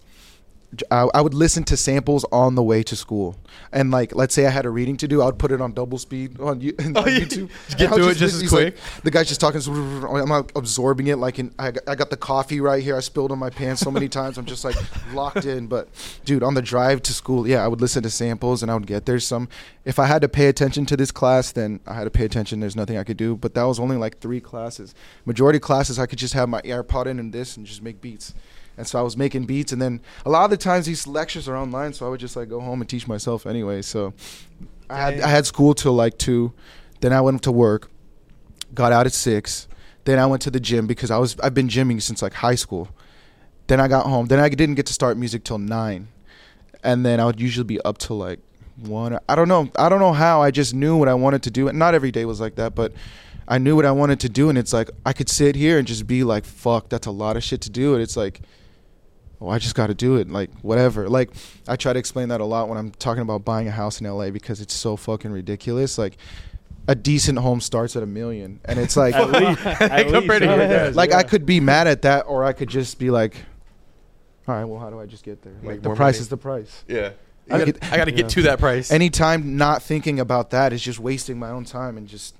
I, 0.89 1.07
I 1.13 1.21
would 1.21 1.33
listen 1.33 1.63
to 1.65 1.77
samples 1.77 2.25
on 2.31 2.55
the 2.55 2.63
way 2.63 2.81
to 2.83 2.95
school, 2.95 3.35
and 3.71 3.91
like, 3.91 4.15
let's 4.15 4.33
say 4.33 4.45
I 4.45 4.49
had 4.49 4.65
a 4.65 4.69
reading 4.69 4.97
to 4.97 5.07
do, 5.07 5.21
I 5.21 5.25
would 5.25 5.37
put 5.37 5.51
it 5.51 5.61
on 5.61 5.73
double 5.73 5.97
speed 5.97 6.39
on, 6.39 6.61
you, 6.61 6.73
on 6.79 6.93
Oh, 6.97 7.05
yeah. 7.07 7.19
YouTube. 7.19 7.49
Just 7.67 7.77
get 7.77 7.93
through 7.93 8.09
it 8.09 8.15
just 8.17 8.35
as 8.35 8.41
he's 8.41 8.51
like- 8.53 8.75
quick. 8.75 9.03
the 9.03 9.11
guy's 9.11 9.27
just 9.27 9.39
talking. 9.41 9.61
I'm 9.67 10.29
like 10.29 10.51
absorbing 10.55 11.07
it. 11.07 11.17
Like, 11.17 11.39
in, 11.39 11.53
I, 11.59 11.71
got, 11.71 11.83
I 11.87 11.95
got 11.95 12.09
the 12.09 12.17
coffee 12.17 12.59
right 12.61 12.81
here. 12.81 12.95
I 12.95 12.99
spilled 13.01 13.31
on 13.31 13.39
my 13.39 13.49
pants 13.49 13.81
so 13.81 13.91
many 13.91 14.07
times. 14.09 14.37
I'm 14.37 14.45
just 14.45 14.63
like 14.65 14.75
locked 15.13 15.45
in. 15.45 15.67
But, 15.67 15.89
dude, 16.25 16.43
on 16.43 16.53
the 16.53 16.61
drive 16.61 17.01
to 17.03 17.13
school, 17.13 17.47
yeah, 17.47 17.63
I 17.63 17.67
would 17.67 17.81
listen 17.81 18.01
to 18.03 18.09
samples 18.09 18.61
and 18.63 18.71
I 18.71 18.75
would 18.75 18.87
get 18.87 19.05
there. 19.05 19.19
Some, 19.19 19.49
if 19.85 19.99
I 19.99 20.05
had 20.05 20.21
to 20.23 20.29
pay 20.29 20.47
attention 20.47 20.85
to 20.87 20.97
this 20.97 21.11
class, 21.11 21.51
then 21.51 21.79
I 21.85 21.93
had 21.93 22.05
to 22.05 22.11
pay 22.11 22.25
attention. 22.25 22.59
There's 22.59 22.75
nothing 22.75 22.97
I 22.97 23.03
could 23.03 23.17
do. 23.17 23.35
But 23.35 23.53
that 23.53 23.63
was 23.63 23.79
only 23.79 23.97
like 23.97 24.19
three 24.19 24.39
classes. 24.41 24.95
Majority 25.25 25.59
classes, 25.59 25.99
I 25.99 26.05
could 26.05 26.19
just 26.19 26.33
have 26.33 26.49
my 26.49 26.61
AirPod 26.61 27.05
in 27.05 27.19
and 27.19 27.31
this 27.33 27.57
and 27.57 27.65
just 27.65 27.81
make 27.83 28.01
beats. 28.01 28.33
And 28.75 28.87
so 28.87 28.97
I 28.97 29.03
was 29.03 29.15
making 29.15 29.45
beats, 29.45 29.71
and 29.71 29.79
then 29.79 30.01
a 30.25 30.29
lot 30.29 30.45
of 30.45 30.49
the 30.49 30.57
times 30.57 30.87
these 30.87 31.05
lectures 31.05 31.47
are 31.47 31.55
online, 31.55 31.93
so 31.93 32.07
I 32.07 32.09
would 32.09 32.19
just 32.19 32.35
like 32.35 32.49
go 32.49 32.59
home 32.59 32.81
and 32.81 32.89
teach 32.89 33.07
myself 33.07 33.45
anyway. 33.45 33.83
So 33.83 34.13
I 34.89 34.97
had 34.97 35.21
I 35.21 35.27
had 35.27 35.45
school 35.45 35.75
till 35.75 35.93
like 35.93 36.17
two, 36.17 36.53
then 37.01 37.13
I 37.13 37.21
went 37.21 37.43
to 37.43 37.51
work, 37.51 37.91
got 38.73 38.91
out 38.91 39.05
at 39.05 39.13
six, 39.13 39.67
then 40.05 40.17
I 40.17 40.25
went 40.25 40.41
to 40.43 40.51
the 40.51 40.59
gym 40.59 40.87
because 40.87 41.11
I 41.11 41.17
was 41.19 41.39
I've 41.39 41.53
been 41.53 41.67
gymming 41.67 42.01
since 42.01 42.23
like 42.23 42.33
high 42.33 42.55
school, 42.55 42.89
then 43.67 43.79
I 43.79 43.87
got 43.87 44.07
home. 44.07 44.25
Then 44.25 44.39
I 44.39 44.49
didn't 44.49 44.75
get 44.75 44.87
to 44.87 44.93
start 44.93 45.17
music 45.17 45.43
till 45.43 45.59
nine, 45.59 46.07
and 46.83 47.05
then 47.05 47.19
I 47.19 47.25
would 47.25 47.39
usually 47.39 47.65
be 47.65 47.79
up 47.81 47.99
till 47.99 48.17
like 48.17 48.39
one. 48.77 49.19
I 49.29 49.35
don't 49.35 49.47
know. 49.47 49.69
I 49.77 49.87
don't 49.87 49.99
know 49.99 50.13
how. 50.13 50.41
I 50.41 50.49
just 50.49 50.73
knew 50.73 50.97
what 50.97 51.07
I 51.07 51.13
wanted 51.13 51.43
to 51.43 51.51
do, 51.51 51.67
and 51.67 51.77
not 51.77 51.93
every 51.93 52.11
day 52.11 52.25
was 52.25 52.41
like 52.41 52.55
that, 52.55 52.73
but 52.73 52.91
I 53.47 53.59
knew 53.59 53.75
what 53.75 53.85
I 53.85 53.91
wanted 53.91 54.19
to 54.21 54.29
do, 54.29 54.49
and 54.49 54.57
it's 54.57 54.73
like 54.73 54.89
I 55.05 55.13
could 55.13 55.29
sit 55.29 55.55
here 55.55 55.77
and 55.77 55.87
just 55.87 56.07
be 56.07 56.23
like, 56.23 56.43
"Fuck, 56.43 56.89
that's 56.89 57.05
a 57.05 57.11
lot 57.11 57.37
of 57.37 57.43
shit 57.43 57.61
to 57.61 57.69
do," 57.69 57.93
and 57.93 58.01
it's 58.01 58.17
like. 58.17 58.41
Oh, 59.43 59.49
I 59.49 59.59
just 59.59 59.75
got 59.75 59.87
to 59.87 59.93
do 59.93 60.15
it. 60.15 60.29
Like 60.29 60.49
whatever. 60.61 61.09
Like 61.09 61.29
I 61.67 61.75
try 61.75 61.91
to 61.91 61.99
explain 61.99 62.29
that 62.29 62.39
a 62.39 62.45
lot 62.45 62.69
when 62.69 62.77
I'm 62.77 62.91
talking 62.91 63.21
about 63.21 63.43
buying 63.43 63.67
a 63.67 63.71
house 63.71 63.99
in 63.99 64.07
LA 64.07 64.29
because 64.29 64.61
it's 64.61 64.73
so 64.73 64.95
fucking 64.95 65.31
ridiculous. 65.31 65.97
Like 65.97 66.15
a 66.87 66.95
decent 66.95 67.39
home 67.39 67.59
starts 67.59 67.95
at 67.97 68.03
a 68.03 68.05
million, 68.05 68.61
and 68.65 68.79
it's 68.79 68.95
like 68.95 69.13
At 69.15 69.29
least, 69.31 69.65
at 69.65 70.07
Compared 70.07 70.43
to 70.43 70.47
least, 70.47 70.57
yeah, 70.59 70.63
it 70.63 70.71
it 70.71 70.85
does, 70.85 70.95
like 70.95 71.09
yeah. 71.09 71.17
I 71.17 71.23
could 71.23 71.45
be 71.45 71.59
mad 71.59 71.87
at 71.87 72.03
that, 72.03 72.21
or 72.21 72.45
I 72.45 72.53
could 72.53 72.69
just 72.69 72.99
be 72.99 73.09
like, 73.11 73.35
"All 74.47 74.55
right, 74.55 74.63
well, 74.65 74.79
how 74.79 74.89
do 74.89 74.99
I 74.99 75.05
just 75.05 75.23
get 75.25 75.41
there? 75.41 75.53
Make 75.61 75.63
Like 75.65 75.81
the 75.81 75.89
price 75.93 76.15
money. 76.15 76.21
is 76.21 76.27
the 76.29 76.37
price." 76.37 76.83
Yeah. 76.87 77.11
I 77.51 77.55
I, 77.55 77.57
got, 77.59 77.65
get- 77.65 77.83
I 77.91 77.97
got 77.97 78.05
to 78.05 78.11
get 78.11 78.19
Yeah. 78.21 78.27
to 78.29 78.41
that 78.43 78.59
price. 78.59 78.91
Anytime 78.91 79.57
not 79.57 79.83
thinking 79.83 80.21
about 80.21 80.51
that 80.51 80.71
is 80.71 80.81
just 80.81 80.99
wasting 80.99 81.37
my 81.37 81.49
own 81.49 81.65
time 81.65 81.97
and 81.97 82.07
just 82.07 82.35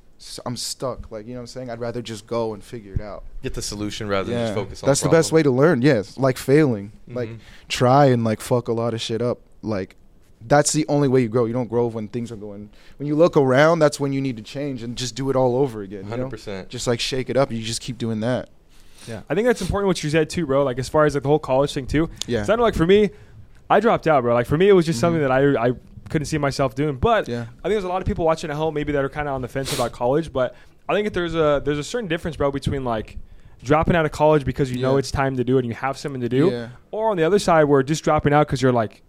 I'm 0.45 0.55
stuck. 0.57 1.11
Like 1.11 1.25
you 1.27 1.33
know 1.33 1.39
what 1.39 1.43
I'm 1.43 1.47
saying? 1.47 1.69
I'd 1.69 1.79
rather 1.79 2.01
just 2.01 2.27
go 2.27 2.53
and 2.53 2.63
figure 2.63 2.93
it 2.93 3.01
out. 3.01 3.23
get 3.41 3.53
the 3.53 3.61
solution 3.61 4.07
rather 4.07 4.29
than 4.29 4.39
yeah, 4.39 4.45
just 4.45 4.55
focus 4.55 4.83
on 4.83 4.87
that's 4.87 5.01
the 5.01 5.09
best 5.09 5.31
way 5.31 5.43
to 5.43 5.51
learn. 5.51 5.81
Yes, 5.81 6.17
like 6.17 6.37
failing, 6.37 6.91
like 7.07 7.29
Mhm. 7.29 7.39
try 7.67 8.05
and 8.05 8.23
like 8.23 8.41
fuck 8.41 8.67
a 8.67 8.73
lot 8.73 8.93
of 8.93 9.01
shit 9.01 9.21
up. 9.21 9.39
Like 9.61 9.95
that's 10.45 10.73
the 10.73 10.85
only 10.89 11.07
way 11.07 11.21
you 11.21 11.29
grow. 11.29 11.45
You 11.45 11.53
don't 11.53 11.69
grow 11.69 11.87
when 11.87 12.07
things 12.09 12.31
are 12.31 12.35
going. 12.35 12.69
When 12.97 13.07
you 13.07 13.15
look 13.15 13.37
around, 13.37 13.79
that's 13.79 13.99
when 13.99 14.11
you 14.13 14.19
need 14.21 14.35
to 14.37 14.43
change 14.43 14.83
and 14.83 14.95
just 14.97 15.15
do 15.15 15.29
it 15.29 15.35
all 15.35 15.55
over 15.55 15.81
again. 15.81 16.03
You 16.09 16.17
know? 16.17 16.27
100%. 16.29 16.67
Just 16.69 16.85
like 16.87 16.99
shake 16.99 17.29
it 17.29 17.37
up. 17.37 17.51
You 17.51 17.61
just 17.63 17.79
keep 17.81 17.97
doing 17.97 18.19
that. 18.21 18.49
Yeah, 19.07 19.21
I 19.29 19.35
think 19.35 19.47
that's 19.47 19.61
important 19.61 19.87
what 19.87 20.01
you 20.03 20.09
said 20.09 20.29
too, 20.29 20.45
bro. 20.45 20.63
Like 20.63 20.79
as 20.79 20.87
far 20.89 21.05
as 21.05 21.13
like 21.13 21.23
the 21.23 21.29
whole 21.29 21.39
college 21.39 21.73
thing 21.73 21.85
too. 21.87 22.09
Yeah. 22.27 22.39
'Cause 22.39 22.49
I 22.49 22.55
know, 22.55 22.63
like 22.63 22.75
for 22.75 22.85
me, 22.87 23.09
I 23.73 23.79
dropped 23.79 24.07
out, 24.07 24.21
bro. 24.23 24.33
Like 24.33 24.45
for 24.47 24.57
me, 24.57 24.69
it 24.69 24.73
was 24.73 24.85
just 24.85 24.97
Mhm. 24.97 25.01
something 25.01 25.21
that 25.21 25.31
I 25.31 25.67
I 25.69 25.71
couldn't 26.09 26.25
see 26.25 26.37
myself 26.37 26.75
doing. 26.75 26.95
But 26.97 27.27
Yeah. 27.27 27.41
I 27.41 27.45
think 27.63 27.73
there's 27.73 27.83
a 27.83 27.87
lot 27.87 28.01
of 28.01 28.07
people 28.07 28.25
watching 28.25 28.49
at 28.49 28.55
home 28.55 28.73
maybe 28.73 28.91
that 28.91 29.03
are 29.03 29.09
kind 29.09 29.27
of 29.27 29.33
on 29.35 29.41
the 29.41 29.47
fence 29.47 29.73
about 29.73 29.91
college. 29.91 30.31
But 30.31 30.53
I 30.87 30.93
think 30.93 31.05
that 31.05 31.13
there's 31.13 31.33
a 31.35 31.61
there's 31.63 31.79
a 31.79 31.83
certain 31.83 32.07
difference, 32.07 32.37
bro, 32.37 32.51
between 32.51 32.83
like 32.83 33.17
dropping 33.63 33.95
out 33.95 34.05
of 34.05 34.11
college 34.11 34.43
because 34.45 34.71
you 34.71 34.81
know 34.81 34.97
it's 34.97 35.09
time 35.11 35.37
to 35.37 35.43
do 35.43 35.55
it 35.57 35.59
and 35.61 35.67
you 35.69 35.73
have 35.75 35.97
something 35.97 36.21
to 36.21 36.29
do, 36.29 36.49
Yeah. 36.51 36.67
or 36.91 37.09
on 37.11 37.17
the 37.17 37.23
other 37.23 37.39
side 37.39 37.63
where 37.63 37.81
just 37.83 38.03
dropping 38.03 38.33
out 38.33 38.45
because 38.45 38.61
you're 38.61 38.73
like, 38.73 39.01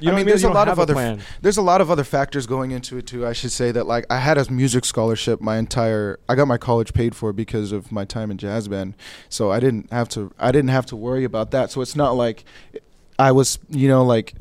you 0.00 0.06
know 0.06 0.14
I 0.14 0.16
mean, 0.16 0.26
I 0.26 0.30
there's 0.30 0.44
a 0.44 0.48
lot 0.50 0.68
of 0.68 0.78
other 0.78 0.94
plan. 0.94 1.20
there's 1.42 1.58
a 1.58 1.62
lot 1.62 1.80
of 1.82 1.90
other 1.90 2.04
factors 2.04 2.46
going 2.46 2.70
into 2.70 2.96
it 2.96 3.06
too. 3.06 3.26
I 3.26 3.34
should 3.34 3.52
say 3.52 3.70
that 3.72 3.86
like 3.86 4.06
I 4.08 4.16
had 4.18 4.38
a 4.38 4.50
music 4.50 4.86
scholarship 4.86 5.42
my 5.42 5.58
entire 5.58 6.18
I 6.28 6.34
got 6.36 6.48
my 6.48 6.56
college 6.56 6.94
paid 6.94 7.14
for 7.14 7.32
because 7.34 7.70
of 7.72 7.92
my 7.92 8.04
time 8.06 8.30
in 8.30 8.38
jazz 8.38 8.66
band. 8.66 8.94
So 9.28 9.52
I 9.52 9.60
didn't 9.60 9.92
have 9.92 10.08
to 10.10 10.32
I 10.38 10.50
didn't 10.52 10.70
have 10.70 10.86
to 10.86 10.96
worry 10.96 11.24
about 11.24 11.50
that. 11.50 11.70
So 11.70 11.82
it's 11.82 11.94
not 11.94 12.12
like 12.16 12.44
I 13.18 13.32
was, 13.32 13.58
you 13.68 13.88
know, 13.88 14.04
like 14.04 14.34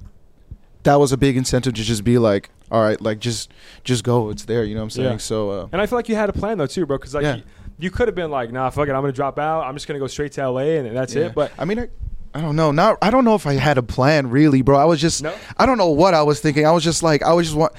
that 0.83 0.95
was 0.95 1.11
a 1.11 1.17
big 1.17 1.37
incentive 1.37 1.73
to 1.75 1.83
just 1.83 2.03
be 2.03 2.17
like, 2.17 2.49
all 2.71 2.81
right, 2.81 2.99
like 3.01 3.19
just 3.19 3.51
just 3.83 4.03
go, 4.03 4.29
it's 4.29 4.45
there, 4.45 4.63
you 4.63 4.73
know 4.75 4.81
what 4.81 4.85
I'm 4.85 4.89
saying? 4.91 5.11
Yeah. 5.11 5.17
So 5.17 5.49
uh 5.51 5.67
And 5.71 5.81
I 5.81 5.85
feel 5.85 5.97
like 5.97 6.09
you 6.09 6.15
had 6.15 6.29
a 6.29 6.33
plan 6.33 6.57
though 6.57 6.67
too, 6.67 6.85
bro. 6.85 6.97
Because 6.97 7.13
like 7.13 7.23
Yeah. 7.23 7.35
you, 7.37 7.43
you 7.79 7.91
could 7.91 8.07
have 8.07 8.15
been 8.15 8.31
like, 8.31 8.51
nah, 8.51 8.69
fuck 8.69 8.87
it, 8.87 8.91
I'm 8.91 9.01
gonna 9.01 9.11
drop 9.11 9.37
out. 9.39 9.63
I'm 9.63 9.75
just 9.75 9.87
gonna 9.87 9.99
go 9.99 10.07
straight 10.07 10.31
to 10.33 10.49
LA 10.49 10.79
and 10.79 10.95
that's 10.95 11.13
yeah. 11.13 11.27
it. 11.27 11.35
But 11.35 11.51
I 11.57 11.65
mean 11.65 11.79
I 11.79 11.89
I 12.33 12.39
don't 12.39 12.55
know. 12.55 12.71
Not 12.71 12.97
I 13.01 13.09
don't 13.11 13.25
know 13.25 13.35
if 13.35 13.45
I 13.45 13.53
had 13.53 13.77
a 13.77 13.83
plan 13.83 14.29
really, 14.29 14.61
bro. 14.61 14.77
I 14.77 14.85
was 14.85 15.01
just 15.01 15.21
No? 15.21 15.35
I 15.57 15.65
don't 15.65 15.77
know 15.77 15.89
what 15.89 16.13
I 16.13 16.23
was 16.23 16.39
thinking. 16.39 16.65
I 16.65 16.71
was 16.71 16.83
just 16.83 17.03
like 17.03 17.23
I 17.23 17.33
was 17.33 17.47
just 17.47 17.57
want 17.57 17.73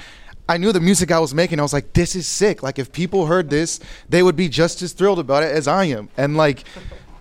I 0.49 0.59
knew 0.59 0.73
the 0.73 0.81
music 0.81 1.11
I 1.11 1.21
was 1.21 1.33
making. 1.33 1.59
I 1.61 1.63
was 1.63 1.73
like, 1.73 1.95
this 1.95 2.15
is 2.15 2.27
sick. 2.27 2.63
Like 2.63 2.79
if 2.79 2.93
people 2.93 3.27
heard 3.27 3.49
this, 3.49 3.81
they 4.09 4.23
would 4.23 4.37
be 4.37 4.49
just 4.49 4.83
as 4.83 4.93
thrilled 4.93 5.21
about 5.21 5.43
it 5.43 5.53
as 5.53 5.67
I 5.67 5.85
am. 5.85 6.11
And 6.19 6.37
like 6.37 6.65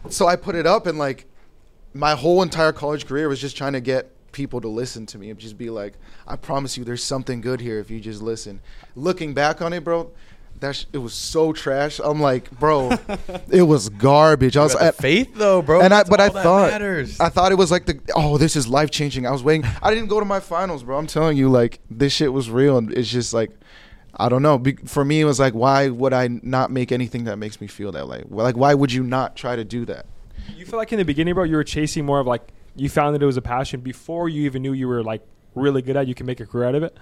so 0.10 0.28
I 0.28 0.36
put 0.36 0.56
it 0.56 0.68
up 0.68 0.88
and 0.88 0.98
like 0.98 1.26
my 1.94 2.16
whole 2.16 2.42
entire 2.42 2.72
college 2.72 3.06
career 3.06 3.28
was 3.28 3.40
just 3.40 3.58
trying 3.58 3.74
to 3.74 3.82
get 3.82 4.10
people 4.32 4.62
to 4.62 4.68
listen 4.68 5.06
to 5.08 5.18
me 5.18 5.30
and 5.30 5.40
just 5.40 5.58
be 5.58 5.70
like, 5.70 5.94
I 6.28 6.36
promise 6.36 6.78
you 6.78 6.84
there's 6.84 7.04
something 7.04 7.42
good 7.42 7.60
here 7.60 7.80
if 7.80 7.92
you 7.92 8.00
just 8.00 8.22
listen. 8.22 8.62
Looking 8.96 9.34
back 9.34 9.62
on 9.62 9.74
it, 9.74 9.84
bro, 9.84 10.12
that 10.62 10.76
sh- 10.76 10.86
it 10.94 11.00
was 11.00 11.14
so 11.14 11.52
trash. 11.52 12.00
I'm 12.02 12.22
like, 12.22 12.50
bro, 12.52 12.92
it 13.50 13.64
was 13.64 13.90
garbage. 13.90 14.56
I 14.56 14.64
was 14.64 14.76
at, 14.76 14.96
faith 14.96 15.36
though, 15.36 15.62
bro. 15.62 15.82
and 15.82 15.94
I, 15.94 16.04
but 16.04 16.22
I 16.22 16.30
thought, 16.30 16.72
matters. 16.72 17.20
I 17.20 17.30
thought 17.30 17.52
it 17.52 17.56
was 17.56 17.72
like 17.72 17.86
the, 17.86 18.00
oh, 18.16 18.38
this 18.38 18.56
is 18.56 18.68
life 18.68 18.92
changing. 18.92 19.26
I 19.26 19.32
was 19.32 19.44
waiting. 19.44 19.70
I 19.82 19.94
didn't 19.94 20.08
go 20.08 20.20
to 20.20 20.26
my 20.26 20.40
finals, 20.40 20.84
bro. 20.84 20.98
I'm 20.98 21.08
telling 21.08 21.38
you, 21.38 21.50
like 21.50 21.80
this 21.90 22.14
shit 22.14 22.32
was 22.32 22.50
real, 22.50 22.78
and 22.78 22.94
it's 22.94 23.10
just 23.10 23.34
like, 23.34 23.52
I 24.16 24.30
don't 24.30 24.42
know. 24.42 24.58
Be, 24.58 24.76
for 24.86 25.04
me, 25.04 25.22
it 25.22 25.26
was 25.26 25.40
like, 25.40 25.54
why 25.54 25.90
would 25.90 26.14
I 26.14 26.28
not 26.28 26.72
make 26.72 26.92
anything 26.92 27.26
that 27.26 27.38
makes 27.38 27.60
me 27.60 27.68
feel 27.68 27.92
that 27.94 28.08
way? 28.08 28.24
Like, 28.30 28.56
why 28.56 28.74
would 28.74 28.94
you 28.94 29.04
not 29.04 29.36
try 29.36 29.56
to 29.56 29.66
do 29.66 29.86
that? 29.86 30.06
You 30.58 30.66
feel 30.66 30.78
like 30.78 30.92
in 30.92 30.98
the 31.00 31.06
beginning, 31.06 31.34
bro, 31.34 31.44
you 31.44 31.56
were 31.56 31.64
chasing 31.64 32.06
more 32.06 32.20
of 32.20 32.28
like 32.28 32.42
you 32.76 32.90
found 32.90 33.16
that 33.16 33.22
it 33.22 33.26
was 33.26 33.38
a 33.38 33.42
passion 33.42 33.82
before 33.82 34.30
you 34.30 34.44
even 34.44 34.62
knew 34.62 34.74
you 34.74 34.88
were 34.88 35.04
like 35.04 35.22
really 35.56 35.82
good 35.82 35.96
at. 35.98 36.04
it, 36.04 36.08
You 36.10 36.16
can 36.16 36.26
make 36.26 36.40
a 36.40 36.46
career 36.46 36.66
out 36.68 36.76
of 36.76 36.84
it. 36.84 36.98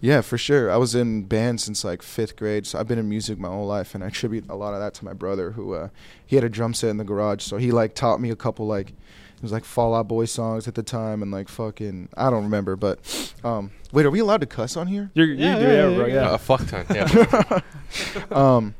Yeah, 0.00 0.20
for 0.20 0.38
sure. 0.38 0.70
I 0.70 0.76
was 0.76 0.94
in 0.94 1.24
band 1.24 1.60
since 1.60 1.84
like 1.84 2.00
fifth 2.02 2.36
grade, 2.36 2.66
so 2.66 2.78
I've 2.78 2.86
been 2.86 2.98
in 2.98 3.08
music 3.08 3.38
my 3.38 3.48
whole 3.48 3.66
life, 3.66 3.94
and 3.94 4.04
I 4.04 4.08
attribute 4.08 4.44
a 4.48 4.54
lot 4.54 4.72
of 4.74 4.80
that 4.80 4.94
to 4.94 5.04
my 5.04 5.12
brother, 5.12 5.50
who 5.52 5.74
uh, 5.74 5.88
he 6.24 6.36
had 6.36 6.44
a 6.44 6.48
drum 6.48 6.74
set 6.74 6.90
in 6.90 6.96
the 6.96 7.04
garage, 7.04 7.42
so 7.42 7.56
he 7.56 7.72
like 7.72 7.94
taught 7.94 8.20
me 8.20 8.30
a 8.30 8.36
couple 8.36 8.66
like 8.66 8.90
it 8.90 9.42
was 9.42 9.50
like 9.52 9.64
Fall 9.64 9.94
Out 9.94 10.06
Boy 10.08 10.26
songs 10.26 10.68
at 10.68 10.74
the 10.76 10.82
time, 10.84 11.22
and 11.22 11.32
like 11.32 11.48
fucking 11.48 12.08
I 12.16 12.30
don't 12.30 12.44
remember, 12.44 12.76
but 12.76 13.34
um, 13.42 13.72
wait, 13.92 14.06
are 14.06 14.10
we 14.10 14.20
allowed 14.20 14.40
to 14.42 14.46
cuss 14.46 14.76
on 14.76 14.86
here? 14.86 15.10
You're, 15.14 15.26
you 15.26 15.34
Yeah, 15.34 15.58
do 15.58 15.64
yeah, 15.64 15.72
yeah, 15.72 15.88
yeah, 15.88 15.96
bro. 15.96 16.06
yeah. 16.06 16.14
Yeah. 16.14 16.34
a 16.34 16.38
fuck 16.38 16.66
ton. 16.66 16.86
Yeah. 16.94 17.60
um, 18.30 18.74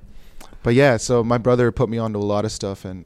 but 0.63 0.75
yeah, 0.75 0.97
so 0.97 1.23
my 1.25 1.39
brother 1.39 1.71
put 1.73 1.89
me 1.89 1.99
onto 1.99 2.19
a 2.19 2.21
lot 2.21 2.45
of 2.45 2.53
stuff, 2.53 2.85
and 2.85 3.05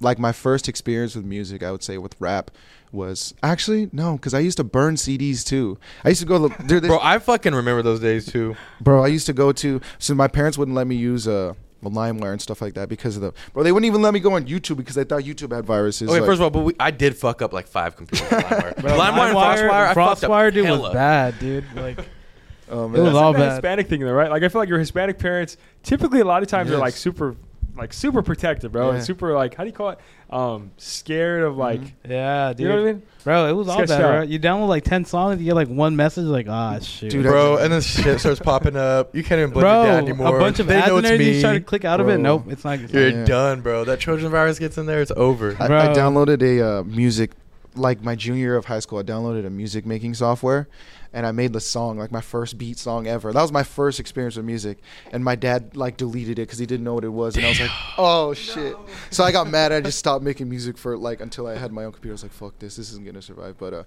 like 0.00 0.18
my 0.18 0.32
first 0.32 0.68
experience 0.68 1.14
with 1.14 1.24
music, 1.24 1.62
I 1.62 1.70
would 1.72 1.82
say 1.82 1.98
with 1.98 2.16
rap 2.18 2.50
was 2.92 3.34
actually 3.42 3.88
no, 3.92 4.14
because 4.14 4.34
I 4.34 4.40
used 4.40 4.56
to 4.56 4.64
burn 4.64 4.96
CDs 4.96 5.44
too. 5.46 5.78
I 6.04 6.08
used 6.08 6.20
to 6.22 6.26
go, 6.26 6.48
to- 6.48 6.62
there, 6.64 6.80
bro, 6.80 6.98
I 7.00 7.18
fucking 7.18 7.54
remember 7.54 7.82
those 7.82 8.00
days 8.00 8.26
too. 8.26 8.56
bro. 8.80 9.04
I 9.04 9.08
used 9.08 9.26
to 9.26 9.32
go 9.32 9.52
to, 9.52 9.80
so 9.98 10.14
my 10.14 10.26
parents 10.28 10.58
wouldn't 10.58 10.74
let 10.74 10.86
me 10.88 10.96
use 10.96 11.28
uh, 11.28 11.54
LimeWire 11.84 12.32
and 12.32 12.42
stuff 12.42 12.60
like 12.60 12.74
that 12.74 12.88
because 12.88 13.14
of 13.16 13.22
the 13.22 13.32
bro. 13.52 13.62
They 13.62 13.70
wouldn't 13.72 13.86
even 13.86 14.02
let 14.02 14.12
me 14.12 14.20
go 14.20 14.32
on 14.32 14.46
YouTube 14.46 14.76
because 14.78 14.96
they 14.96 15.04
thought 15.04 15.22
YouTube 15.22 15.54
had 15.54 15.64
viruses. 15.64 16.08
Okay, 16.10 16.18
like- 16.20 16.26
first 16.26 16.38
of 16.38 16.42
all, 16.42 16.50
but 16.50 16.60
we, 16.64 16.74
I 16.80 16.90
did 16.90 17.16
fuck 17.16 17.42
up 17.42 17.52
like 17.52 17.68
five 17.68 17.94
computers. 17.96 18.28
with 18.30 18.40
LimeWire, 18.40 18.76
Bro, 18.80 18.90
LimeWire 18.98 19.28
and 19.28 19.36
FrostWire. 19.36 19.70
I 19.70 19.94
fucked 19.94 20.24
up 20.24 20.30
Frostwire, 20.30 20.52
dude, 20.52 20.68
was 20.80 20.92
bad, 20.92 21.38
dude. 21.38 21.64
Like, 21.76 21.98
oh, 22.70 22.86
It 22.86 22.90
was 22.90 23.02
That's 23.04 23.16
all 23.16 23.30
like 23.32 23.38
bad. 23.40 23.50
Hispanic 23.52 23.88
thing, 23.88 24.00
though, 24.00 24.12
right? 24.12 24.30
Like 24.30 24.42
I 24.42 24.48
feel 24.48 24.60
like 24.60 24.68
your 24.68 24.78
Hispanic 24.80 25.18
parents 25.18 25.56
typically 25.84 26.20
a 26.20 26.24
lot 26.24 26.42
of 26.42 26.48
times 26.48 26.70
are 26.72 26.76
like 26.78 26.94
super, 26.94 27.36
like 27.80 27.92
super 27.92 28.22
protective, 28.22 28.70
bro, 28.72 28.90
and 28.90 29.02
super 29.02 29.32
like 29.34 29.54
how 29.54 29.64
do 29.64 29.68
you 29.68 29.74
call 29.74 29.90
it? 29.90 29.98
Um, 30.30 30.70
scared 30.76 31.42
of 31.42 31.56
like 31.56 31.80
Mhm. 31.80 31.92
yeah, 32.08 32.52
dude. 32.52 32.60
you 32.60 32.68
know 32.68 32.74
what 32.76 32.88
I 32.88 32.92
mean? 32.92 33.02
Bro, 33.24 33.46
it 33.48 33.52
was 33.52 33.68
all 33.68 33.78
that, 33.78 33.88
bad, 33.88 34.00
bro. 34.00 34.22
You 34.22 34.38
download 34.38 34.68
like 34.68 34.84
10 34.84 35.04
songs, 35.04 35.40
you 35.40 35.46
get 35.46 35.54
like 35.56 35.68
one 35.68 35.96
message, 35.96 36.24
like, 36.26 36.46
ah, 36.48 36.78
shit. 36.78 37.10
Dude, 37.10 37.24
bro, 37.24 37.56
and 37.56 37.72
then 37.72 37.80
shit 37.80 38.20
starts 38.20 38.38
popping 38.40 38.76
up. 38.76 39.14
You 39.14 39.24
can't 39.24 39.40
even 39.40 39.50
blame 39.50 39.62
bro, 39.64 39.84
your 39.84 39.92
anymore. 39.94 40.36
a 40.36 40.40
bunch 40.40 40.60
of 40.60 40.68
they 40.68 40.76
ads 40.76 40.86
know 40.86 40.98
and 40.98 41.06
it's 41.06 41.12
everything. 41.14 41.32
me. 41.32 41.36
You 41.38 41.42
try 41.42 41.52
to 41.54 41.60
click 41.60 41.84
out 41.84 42.00
of 42.00 42.08
it. 42.08 42.18
Nope, 42.18 42.44
it's 42.48 42.64
not. 42.64 42.78
You're 42.92 43.08
Yeah. 43.08 43.24
done, 43.24 43.60
bro. 43.60 43.84
That 43.84 43.98
Trojan 43.98 44.30
virus 44.30 44.58
gets 44.60 44.78
in 44.78 44.86
there, 44.86 45.00
it's 45.02 45.12
over. 45.16 45.56
I, 45.58 45.64
I 45.64 45.88
downloaded 45.94 46.42
a 46.42 46.64
uh, 46.78 46.82
music 46.84 47.32
like 47.74 48.02
my 48.02 48.14
junior 48.14 48.40
year 48.40 48.56
of 48.56 48.66
high 48.66 48.80
school. 48.80 48.98
I 48.98 49.02
downloaded 49.02 49.46
a 49.46 49.50
music 49.50 49.86
making 49.86 50.14
software, 50.14 50.68
and 51.12 51.26
I 51.26 51.32
made 51.32 51.52
the 51.52 51.60
song 51.60 51.98
like 51.98 52.10
my 52.10 52.20
first 52.20 52.58
beat 52.58 52.78
song 52.78 53.06
ever. 53.06 53.32
That 53.32 53.42
was 53.42 53.52
my 53.52 53.62
first 53.62 54.00
experience 54.00 54.36
with 54.36 54.44
music, 54.44 54.78
and 55.12 55.24
my 55.24 55.34
dad 55.34 55.76
like 55.76 55.96
deleted 55.96 56.38
it 56.38 56.42
because 56.42 56.58
he 56.58 56.66
didn't 56.66 56.84
know 56.84 56.94
what 56.94 57.04
it 57.04 57.08
was, 57.10 57.36
and 57.36 57.44
I 57.44 57.48
was 57.50 57.60
like, 57.60 57.70
oh 57.98 58.34
shit. 58.34 58.76
So 59.10 59.24
I 59.24 59.32
got 59.32 59.48
mad. 59.48 59.72
I 59.72 59.80
just 59.80 59.98
stopped 59.98 60.24
making 60.24 60.48
music 60.48 60.78
for 60.78 60.96
like 60.96 61.20
until 61.20 61.46
I 61.46 61.56
had 61.56 61.72
my 61.72 61.84
own 61.84 61.92
computer. 61.92 62.12
I 62.12 62.14
was 62.14 62.22
like, 62.22 62.32
fuck 62.32 62.58
this. 62.58 62.76
This 62.76 62.90
isn't 62.90 63.04
gonna 63.04 63.22
survive. 63.22 63.56
But 63.58 63.74
uh, 63.74 63.84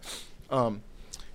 um, 0.50 0.82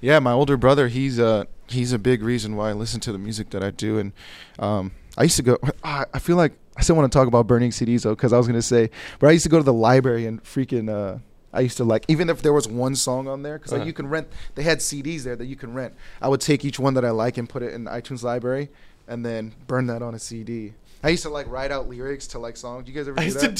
yeah, 0.00 0.18
my 0.18 0.32
older 0.32 0.56
brother, 0.56 0.88
he's 0.88 1.18
uh 1.18 1.44
he's 1.68 1.92
a 1.92 1.98
big 1.98 2.22
reason 2.22 2.56
why 2.56 2.70
I 2.70 2.72
listen 2.72 3.00
to 3.00 3.12
the 3.12 3.18
music 3.18 3.50
that 3.50 3.62
I 3.62 3.70
do, 3.70 3.98
and 3.98 4.12
um, 4.58 4.92
I 5.16 5.24
used 5.24 5.36
to 5.36 5.42
go. 5.42 5.58
I 5.84 6.18
feel 6.18 6.36
like 6.36 6.52
I 6.76 6.82
still 6.82 6.96
want 6.96 7.10
to 7.10 7.16
talk 7.16 7.28
about 7.28 7.46
burning 7.46 7.70
CDs 7.70 8.02
though, 8.02 8.14
because 8.14 8.32
I 8.32 8.38
was 8.38 8.46
gonna 8.46 8.62
say, 8.62 8.90
but 9.18 9.28
I 9.28 9.32
used 9.32 9.42
to 9.44 9.48
go 9.48 9.58
to 9.58 9.64
the 9.64 9.72
library 9.72 10.26
and 10.26 10.42
freaking. 10.42 10.88
Uh, 10.88 11.18
I 11.58 11.62
used 11.62 11.76
to 11.78 11.84
like 11.84 12.04
even 12.08 12.30
if 12.30 12.40
there 12.42 12.52
was 12.52 12.66
one 12.68 12.94
song 12.94 13.26
on 13.28 13.42
there 13.42 13.58
because 13.58 13.72
Uh-huh. 13.72 13.84
you 13.84 13.92
can 13.92 14.06
rent. 14.08 14.28
They 14.54 14.62
had 14.62 14.78
CDs 14.78 15.22
there 15.24 15.36
that 15.36 15.46
you 15.46 15.56
can 15.56 15.74
rent. 15.74 15.92
I 16.22 16.28
would 16.28 16.40
take 16.40 16.64
each 16.64 16.78
one 16.78 16.94
that 16.94 17.04
I 17.04 17.10
like 17.10 17.36
and 17.36 17.48
put 17.48 17.62
it 17.62 17.72
in 17.74 17.84
the 17.84 17.90
iTunes 17.90 18.22
library, 18.22 18.70
and 19.06 19.24
then 19.26 19.52
burn 19.66 19.86
that 19.88 20.00
on 20.02 20.14
a 20.14 20.18
CD. 20.18 20.74
I 21.02 21.10
used 21.10 21.22
to 21.22 21.30
like 21.30 21.48
write 21.48 21.70
out 21.70 21.88
lyrics 21.88 22.26
to 22.28 22.38
like 22.38 22.56
songs. 22.56 22.88
You 22.88 22.94
guys 22.94 23.06
ever 23.08 23.18
I 23.20 23.22
do 23.22 23.26
used 23.26 23.40
to 23.40 23.48
that? 23.48 23.56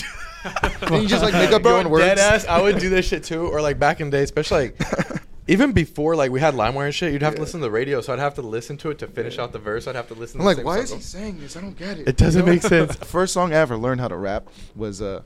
do. 0.81 0.87
And 0.95 1.03
you 1.03 1.09
just 1.09 1.23
like 1.23 1.35
make 1.35 1.51
up 1.53 1.63
your 1.65 1.75
own 1.79 1.89
words. 1.91 2.05
dead 2.05 2.19
ass. 2.19 2.47
I 2.47 2.61
would 2.63 2.79
do 2.79 2.89
this 2.89 3.07
shit 3.07 3.23
too, 3.25 3.47
or 3.47 3.61
like 3.61 3.79
back 3.79 4.01
in 4.01 4.11
the 4.11 4.17
day, 4.19 4.23
especially 4.23 4.69
like 4.69 5.23
even 5.49 5.73
before 5.73 6.15
like 6.17 6.31
we 6.31 6.41
had 6.41 6.55
LimeWire 6.55 6.87
and 6.87 6.95
shit. 6.95 7.13
You'd 7.13 7.23
have 7.23 7.35
to 7.37 7.41
listen 7.41 7.61
to 7.61 7.67
the 7.67 7.71
radio, 7.71 8.01
so 8.01 8.13
I'd 8.13 8.19
have 8.19 8.35
to 8.35 8.43
listen 8.43 8.77
to 8.79 8.91
it 8.91 8.99
to 8.99 9.07
finish 9.09 9.39
out 9.39 9.53
the 9.53 9.59
verse. 9.59 9.87
I'd 9.89 9.95
have 9.97 10.09
to 10.09 10.15
listen. 10.15 10.41
I'm 10.41 10.47
to 10.47 10.55
like, 10.57 10.65
why 10.65 10.85
song 10.85 10.99
is 10.99 11.05
he 11.05 11.19
saying 11.19 11.41
this? 11.41 11.57
I 11.57 11.61
don't 11.61 11.77
get 11.79 11.99
it. 11.99 12.09
It 12.09 12.17
doesn't 12.17 12.45
make 12.45 12.63
sense. 12.63 12.95
First 13.05 13.35
song 13.35 13.53
I 13.53 13.57
ever 13.57 13.77
learned 13.77 14.01
how 14.01 14.09
to 14.09 14.17
rap 14.17 14.49
was 14.77 15.01
uh, 15.03 15.23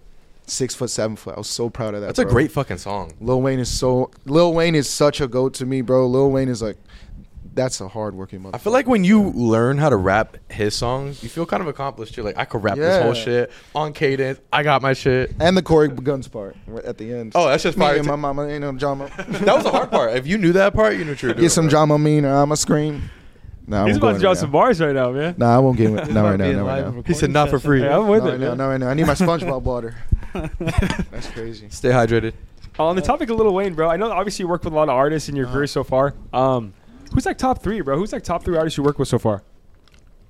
six 0.46 0.74
foot 0.74 0.90
seven 0.90 1.16
foot. 1.16 1.34
I 1.34 1.38
was 1.38 1.48
so 1.48 1.70
proud 1.70 1.94
of 1.94 2.00
that. 2.00 2.08
That's 2.08 2.18
a 2.18 2.24
great 2.24 2.50
fucking 2.52 2.78
song. 2.78 3.12
Lil 3.20 3.40
Wayne 3.42 3.58
is 3.60 3.70
so 3.70 4.10
Lil 4.26 4.52
Wayne 4.54 4.74
is 4.74 4.88
such 4.88 5.20
a 5.20 5.28
goat 5.28 5.54
to 5.54 5.66
me, 5.66 5.80
bro. 5.82 6.06
Lil 6.06 6.30
Wayne 6.30 6.48
is 6.48 6.62
like 6.62 6.76
that's 7.54 7.82
a 7.82 7.88
hard 7.88 8.14
working 8.14 8.40
motherfucker. 8.40 8.54
I 8.54 8.58
feel 8.58 8.72
like 8.72 8.86
when 8.86 9.04
you 9.04 9.30
learn 9.32 9.76
how 9.76 9.90
to 9.90 9.96
rap 9.96 10.38
his 10.50 10.74
songs, 10.74 11.22
you 11.22 11.28
feel 11.28 11.44
kind 11.44 11.60
of 11.60 11.68
accomplished. 11.68 12.16
You're 12.16 12.24
like, 12.24 12.38
I 12.38 12.46
could 12.46 12.62
rap 12.64 12.78
this 12.78 13.02
whole 13.02 13.12
shit 13.12 13.50
on 13.74 13.92
cadence. 13.92 14.40
I 14.50 14.62
got 14.62 14.80
my 14.80 14.94
shit. 14.94 15.34
and 15.38 15.54
the 15.54 15.60
Cory 15.62 15.90
Gunz 15.90 16.32
part 16.32 16.56
at 16.84 16.96
the 16.96 17.12
end. 17.12 17.32
Oh, 17.34 17.48
that's 17.48 17.62
just 17.62 17.76
me 17.76 17.84
fire 17.84 17.96
and 17.98 18.06
my 18.06 18.16
mama 18.16 18.46
ain't 18.48 18.62
no 18.62 18.72
drama. 18.72 19.10
That 19.42 19.54
was 19.54 19.64
the 19.64 19.70
hard 19.70 19.90
part. 19.90 20.16
If 20.16 20.26
you 20.26 20.38
knew 20.38 20.52
that 20.54 20.72
part, 20.72 20.94
you 20.96 21.04
knew 21.04 21.10
what 21.10 21.22
you 21.22 21.28
were 21.28 21.34
doing. 21.34 21.44
Get 21.44 21.50
some 21.52 21.66
bro. 21.66 21.70
drama 21.70 21.98
mean 21.98 22.24
or 22.24 22.34
I'ma 22.34 22.54
scream. 22.54 23.10
Nah, 23.66 23.82
I 23.84 23.86
He's 23.86 23.92
won't 23.94 24.00
go 24.00 24.06
about 24.08 24.10
to 24.12 24.14
in 24.16 24.20
drop 24.22 24.30
right 24.30 24.40
some 24.40 24.50
bars 24.50 24.80
right 24.80 24.94
now, 24.94 25.12
man. 25.12 25.34
Nah, 25.36 25.54
I 25.54 25.58
won't 25.58 25.76
get 25.76 25.90
it. 25.92 25.96
This 26.06 26.08
Not 26.14 26.24
right 26.24 26.36
now. 26.38 26.44
be 26.46 26.50
a 26.52 26.56
Not 26.56 26.66
right 26.66 26.94
now. 26.94 27.02
He 27.06 27.12
said 27.14 27.30
not 27.30 27.50
for 27.50 27.58
free. 27.60 27.82
Yeah, 27.82 27.98
I'm 27.98 28.08
with 28.08 28.24
Not 28.24 28.28
it. 28.28 28.32
right 28.32 28.40
now. 28.40 28.48
man. 28.48 28.56
Not 28.58 28.66
right 28.68 28.80
now. 28.80 28.88
I 28.88 28.94
need 28.94 29.06
my 29.06 29.12
SpongeBob 29.14 29.60
water. 29.62 29.94
That's 31.10 31.28
crazy. 31.30 31.68
Stay 31.70 31.90
hydrated. 31.90 32.34
On 32.78 32.96
the 32.96 33.02
topic 33.02 33.28
of 33.30 33.36
Lil 33.38 33.52
Wayne, 33.52 33.74
bro, 33.74 33.88
I 33.90 33.96
know 33.96 34.10
obviously 34.10 34.44
you 34.44 34.48
work 34.48 34.64
with 34.64 34.72
a 34.72 34.76
lot 34.76 34.84
of 34.84 34.94
artists 34.94 35.28
in 35.28 35.36
your 35.36 35.46
Uh-huh. 35.46 35.54
career 35.54 35.66
so 35.66 35.84
far. 35.84 36.14
Um, 36.32 36.72
who's 37.12 37.26
like 37.26 37.36
top 37.38 37.62
three, 37.62 37.80
bro? 37.82 37.96
Who's 37.96 38.12
like 38.12 38.22
top 38.22 38.44
three 38.44 38.56
artists 38.56 38.76
you 38.78 38.82
work 38.82 38.98
with 38.98 39.08
so 39.08 39.18
far? 39.18 39.42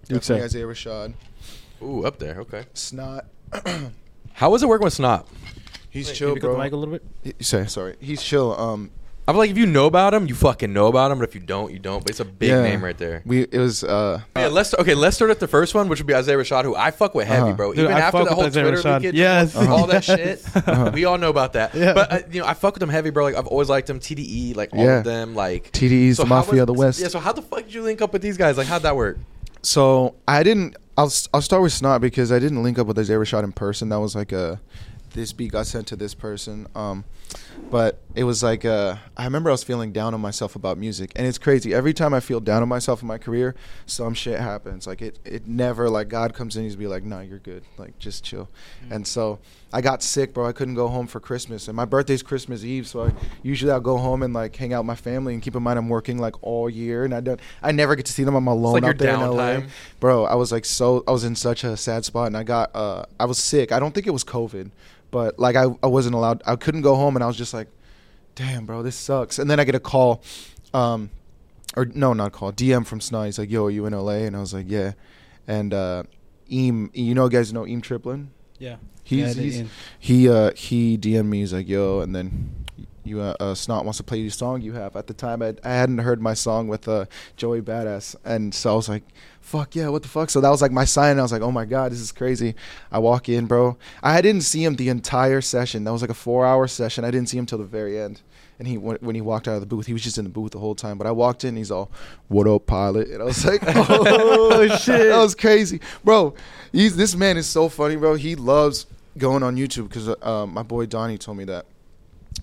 You'd 0.08 0.20
Definitely 0.20 0.40
say. 0.40 0.44
Isaiah 0.44 0.66
Rashad. 0.66 1.14
Ooh, 1.82 2.04
up 2.04 2.18
there. 2.18 2.40
Okay. 2.40 2.64
Snot. 2.74 3.26
How 4.34 4.50
was 4.50 4.62
it 4.62 4.68
working 4.68 4.84
with 4.84 4.94
Snot? 4.94 5.26
He's 5.90 6.08
Wait, 6.08 6.16
chill, 6.16 6.28
can 6.30 6.36
you 6.36 6.40
pick 6.40 6.44
up 6.44 6.48
bro. 6.50 6.56
the 6.58 6.64
mic 6.64 6.72
a 6.72 6.76
little 6.76 6.92
bit. 6.94 7.04
He- 7.38 7.44
Say 7.44 7.66
sorry. 7.66 7.96
He's 8.00 8.22
chill. 8.22 8.58
Um, 8.58 8.90
I 9.28 9.30
feel 9.32 9.38
like 9.38 9.50
if 9.50 9.56
you 9.58 9.66
know 9.66 9.86
about 9.86 10.14
him, 10.14 10.26
you 10.26 10.34
fucking 10.34 10.72
know 10.72 10.88
about 10.88 11.12
him. 11.12 11.18
But 11.18 11.28
if 11.28 11.34
you 11.36 11.40
don't, 11.40 11.72
you 11.72 11.78
don't. 11.78 12.00
But 12.02 12.10
it's 12.10 12.18
a 12.20 12.24
big 12.24 12.48
Yeah. 12.50 12.62
name 12.62 12.82
right 12.82 12.98
there. 12.98 13.22
we 13.24 13.42
it 13.42 13.58
was 13.58 13.84
uh. 13.84 14.20
Yeah, 14.36 14.48
let's 14.48 14.74
okay. 14.74 14.94
Let's 14.94 15.14
start 15.16 15.30
at 15.30 15.38
the 15.38 15.46
first 15.46 15.74
one, 15.76 15.88
which 15.88 16.00
would 16.00 16.08
be 16.08 16.14
Isaiah 16.14 16.36
Rashad, 16.36 16.64
who 16.64 16.74
I 16.74 16.90
fuck 16.90 17.14
with 17.14 17.28
heavy, 17.28 17.42
Uh-huh. 17.42 17.52
bro. 17.52 17.72
Dude, 17.72 17.84
Even 17.84 17.96
I 17.96 18.00
after 18.00 18.18
fuck 18.18 18.28
the 18.28 18.34
whole 18.34 18.44
Isaiah 18.46 18.64
Twitter 18.64 18.78
Rashad. 18.88 19.00
leakage, 19.02 19.14
Yes. 19.14 19.54
all 19.54 19.86
that 19.86 20.02
shit, 20.02 20.42
Uh-huh. 20.56 20.90
we 20.92 21.04
all 21.04 21.18
know 21.18 21.30
about 21.30 21.52
that. 21.52 21.72
Yeah. 21.74 21.92
But 21.94 22.12
uh, 22.12 22.18
you 22.32 22.40
know, 22.40 22.46
I 22.48 22.54
fuck 22.54 22.74
with 22.74 22.80
them 22.80 22.88
heavy, 22.90 23.10
bro. 23.10 23.22
Like 23.24 23.36
I've 23.36 23.46
always 23.46 23.68
liked 23.68 23.86
them. 23.86 24.00
TDE, 24.00 24.56
like 24.56 24.72
all 24.74 24.84
Yeah. 24.84 24.98
of 24.98 25.04
them, 25.04 25.36
like 25.36 25.70
TDE's 25.70 26.16
So 26.16 26.24
the 26.24 26.28
how 26.28 26.34
mafia 26.36 26.62
of 26.62 26.66
the 26.66 26.74
West. 26.74 27.00
Yeah. 27.00 27.08
So 27.08 27.20
how 27.20 27.32
the 27.32 27.42
fuck 27.42 27.60
did 27.64 27.74
you 27.74 27.82
link 27.82 28.02
up 28.02 28.12
with 28.12 28.22
these 28.22 28.36
guys? 28.36 28.56
Like 28.58 28.66
how'd 28.66 28.82
that 28.82 28.96
work? 28.96 29.18
So 29.62 30.14
I 30.26 30.42
didn't. 30.42 30.76
I'll 30.98 31.06
s- 31.06 31.28
I'll 31.32 31.40
start 31.42 31.62
with 31.62 31.72
Snot 31.72 32.00
because 32.00 32.32
I 32.32 32.38
didn't 32.40 32.62
link 32.62 32.78
up 32.78 32.86
with 32.88 32.98
Isaiah 32.98 33.18
Rashad 33.18 33.44
in 33.44 33.52
person. 33.52 33.88
That 33.90 34.00
was 34.00 34.14
like 34.16 34.32
a 34.32 34.60
this 35.14 35.32
beat 35.32 35.52
got 35.52 35.66
sent 35.66 35.86
to 35.88 35.96
this 35.96 36.14
person. 36.14 36.66
Um, 36.74 37.04
but 37.70 38.00
it 38.14 38.24
was 38.24 38.42
like 38.42 38.64
uh, 38.64 38.96
I 39.16 39.24
remember 39.24 39.50
I 39.50 39.52
was 39.52 39.64
feeling 39.64 39.92
down 39.92 40.14
on 40.14 40.20
myself 40.20 40.56
about 40.56 40.78
music, 40.78 41.12
and 41.16 41.26
it's 41.26 41.38
crazy. 41.38 41.74
Every 41.74 41.92
time 41.92 42.12
I 42.14 42.20
feel 42.20 42.40
down 42.40 42.62
on 42.62 42.68
myself 42.68 43.02
in 43.02 43.08
my 43.08 43.18
career, 43.18 43.54
some 43.86 44.14
shit 44.14 44.38
happens. 44.38 44.86
Like 44.86 45.02
it 45.02 45.18
it 45.24 45.46
never 45.46 45.88
like 45.88 46.08
God 46.08 46.34
comes 46.34 46.56
in, 46.56 46.64
he's 46.64 46.76
be 46.76 46.86
like, 46.86 47.04
Nah, 47.04 47.20
you're 47.20 47.38
good. 47.38 47.64
Like 47.78 47.98
just 47.98 48.24
chill. 48.24 48.48
And 48.90 49.06
so 49.06 49.38
I 49.72 49.80
got 49.80 50.02
sick, 50.02 50.34
bro. 50.34 50.46
I 50.46 50.52
couldn't 50.52 50.74
go 50.74 50.88
home 50.88 51.06
for 51.06 51.20
Christmas, 51.20 51.68
and 51.68 51.76
my 51.76 51.84
birthday's 51.86 52.22
Christmas 52.22 52.64
Eve. 52.64 52.86
So 52.86 53.04
I 53.04 53.12
usually 53.42 53.72
I'll 53.72 53.80
go 53.80 53.96
home 53.96 54.22
and 54.22 54.34
like 54.34 54.54
hang 54.54 54.72
out 54.72 54.80
with 54.80 54.86
my 54.88 54.96
family. 54.96 55.34
And 55.34 55.42
keep 55.42 55.56
in 55.56 55.62
mind 55.62 55.78
I'm 55.78 55.88
working 55.88 56.18
like 56.18 56.42
all 56.42 56.68
year, 56.68 57.04
and 57.04 57.14
I 57.14 57.20
don't. 57.20 57.40
I 57.62 57.72
never 57.72 57.96
get 57.96 58.06
to 58.06 58.12
see 58.12 58.24
them. 58.24 58.34
I'm 58.34 58.46
alone 58.46 58.74
like 58.74 58.84
out 58.84 58.98
there 58.98 59.14
in 59.14 59.20
LA 59.20 59.60
bro 60.00 60.24
i 60.24 60.34
was 60.34 60.52
like 60.52 60.64
so 60.64 61.04
i 61.06 61.10
was 61.10 61.24
in 61.24 61.34
such 61.34 61.64
a 61.64 61.76
sad 61.76 62.04
spot 62.04 62.26
and 62.26 62.36
i 62.36 62.42
got 62.42 62.74
uh 62.74 63.04
i 63.18 63.24
was 63.24 63.38
sick 63.38 63.72
i 63.72 63.78
don't 63.78 63.94
think 63.94 64.06
it 64.06 64.10
was 64.10 64.24
covid 64.24 64.70
but 65.12 65.38
like 65.38 65.54
i, 65.54 65.66
I 65.82 65.86
wasn't 65.86 66.16
allowed 66.16 66.42
i 66.44 66.56
couldn't 66.56 66.82
go 66.82 66.96
home 66.96 67.14
and 67.14 67.22
i 67.22 67.28
was 67.28 67.36
just 67.36 67.54
like 67.54 67.68
damn 68.34 68.66
bro 68.66 68.82
this 68.82 68.96
sucks. 68.96 69.38
And 69.38 69.48
then 69.48 69.60
i 69.60 69.64
get 69.64 69.76
a 69.76 69.80
call 69.80 70.22
um 70.74 71.10
or 71.76 71.84
no 71.84 72.12
not 72.12 72.32
call 72.32 72.50
dm 72.52 72.84
from 72.84 73.00
Snot. 73.00 73.26
He's 73.26 73.38
like 73.38 73.50
yo 73.50 73.66
are 73.66 73.70
you 73.70 73.86
in 73.86 73.92
la 73.92 74.12
and 74.12 74.34
i 74.34 74.40
was 74.40 74.52
like 74.52 74.66
yeah. 74.68 74.94
And 75.46 75.72
uh 75.72 76.02
Eem 76.50 76.90
you 76.94 77.14
know 77.14 77.28
guys 77.28 77.52
know 77.52 77.62
Eem 77.64 77.80
Triplin? 77.82 78.30
Yeah. 78.58 78.76
He's, 79.04 79.36
Yeah, 79.36 79.42
he's 79.42 79.70
he 79.98 80.28
uh 80.28 80.52
he 80.54 80.96
DM'd 80.98 81.26
me. 81.26 81.40
He's 81.40 81.52
like, 81.52 81.68
"Yo," 81.68 82.00
and 82.00 82.14
then 82.14 82.61
you 83.04 83.20
uh, 83.20 83.34
uh 83.40 83.54
Snot 83.54 83.84
wants 83.84 83.98
to 83.98 84.04
play 84.04 84.18
you 84.18 84.28
a 84.28 84.30
song 84.30 84.60
you 84.60 84.72
have. 84.72 84.96
At 84.96 85.06
the 85.06 85.14
time, 85.14 85.42
I, 85.42 85.54
I 85.64 85.70
hadn't 85.70 85.98
heard 85.98 86.20
my 86.20 86.34
song 86.34 86.68
with 86.68 86.88
uh 86.88 87.06
Joey 87.36 87.60
Badass, 87.60 88.16
and 88.24 88.54
so 88.54 88.72
I 88.72 88.76
was 88.76 88.88
like, 88.88 89.02
"Fuck 89.40 89.74
yeah, 89.74 89.88
what 89.88 90.02
the 90.02 90.08
fuck?" 90.08 90.30
So 90.30 90.40
that 90.40 90.50
was 90.50 90.62
like 90.62 90.72
my 90.72 90.84
sign. 90.84 91.18
I 91.18 91.22
was 91.22 91.32
like, 91.32 91.42
"Oh 91.42 91.52
my 91.52 91.64
god, 91.64 91.92
this 91.92 92.00
is 92.00 92.12
crazy." 92.12 92.54
I 92.90 92.98
walk 92.98 93.28
in, 93.28 93.46
bro. 93.46 93.76
I 94.02 94.20
didn't 94.20 94.42
see 94.42 94.64
him 94.64 94.76
the 94.76 94.88
entire 94.88 95.40
session. 95.40 95.84
That 95.84 95.92
was 95.92 96.02
like 96.02 96.10
a 96.10 96.14
four-hour 96.14 96.68
session. 96.68 97.04
I 97.04 97.10
didn't 97.10 97.28
see 97.28 97.38
him 97.38 97.46
till 97.46 97.58
the 97.58 97.64
very 97.64 97.98
end. 97.98 98.22
And 98.58 98.68
he 98.68 98.78
when 98.78 98.96
when 99.00 99.14
he 99.14 99.20
walked 99.20 99.48
out 99.48 99.54
of 99.54 99.60
the 99.60 99.66
booth, 99.66 99.86
he 99.86 99.92
was 99.92 100.02
just 100.02 100.18
in 100.18 100.24
the 100.24 100.30
booth 100.30 100.52
the 100.52 100.58
whole 100.58 100.74
time. 100.74 100.98
But 100.98 101.06
I 101.06 101.10
walked 101.10 101.44
in, 101.44 101.48
and 101.48 101.58
he's 101.58 101.70
all, 101.70 101.90
"What 102.28 102.46
up, 102.46 102.66
pilot?" 102.66 103.08
And 103.08 103.20
I 103.20 103.24
was 103.24 103.44
like, 103.44 103.62
"Oh 103.66 104.68
shit, 104.78 105.08
that 105.08 105.18
was 105.18 105.34
crazy, 105.34 105.80
bro." 106.04 106.34
He's 106.70 106.96
this 106.96 107.16
man 107.16 107.36
is 107.36 107.48
so 107.48 107.68
funny, 107.68 107.96
bro. 107.96 108.14
He 108.14 108.36
loves 108.36 108.86
going 109.18 109.42
on 109.42 109.56
YouTube 109.56 109.88
because 109.88 110.08
uh, 110.08 110.46
my 110.46 110.62
boy 110.62 110.86
Donnie 110.86 111.18
told 111.18 111.38
me 111.38 111.44
that 111.44 111.66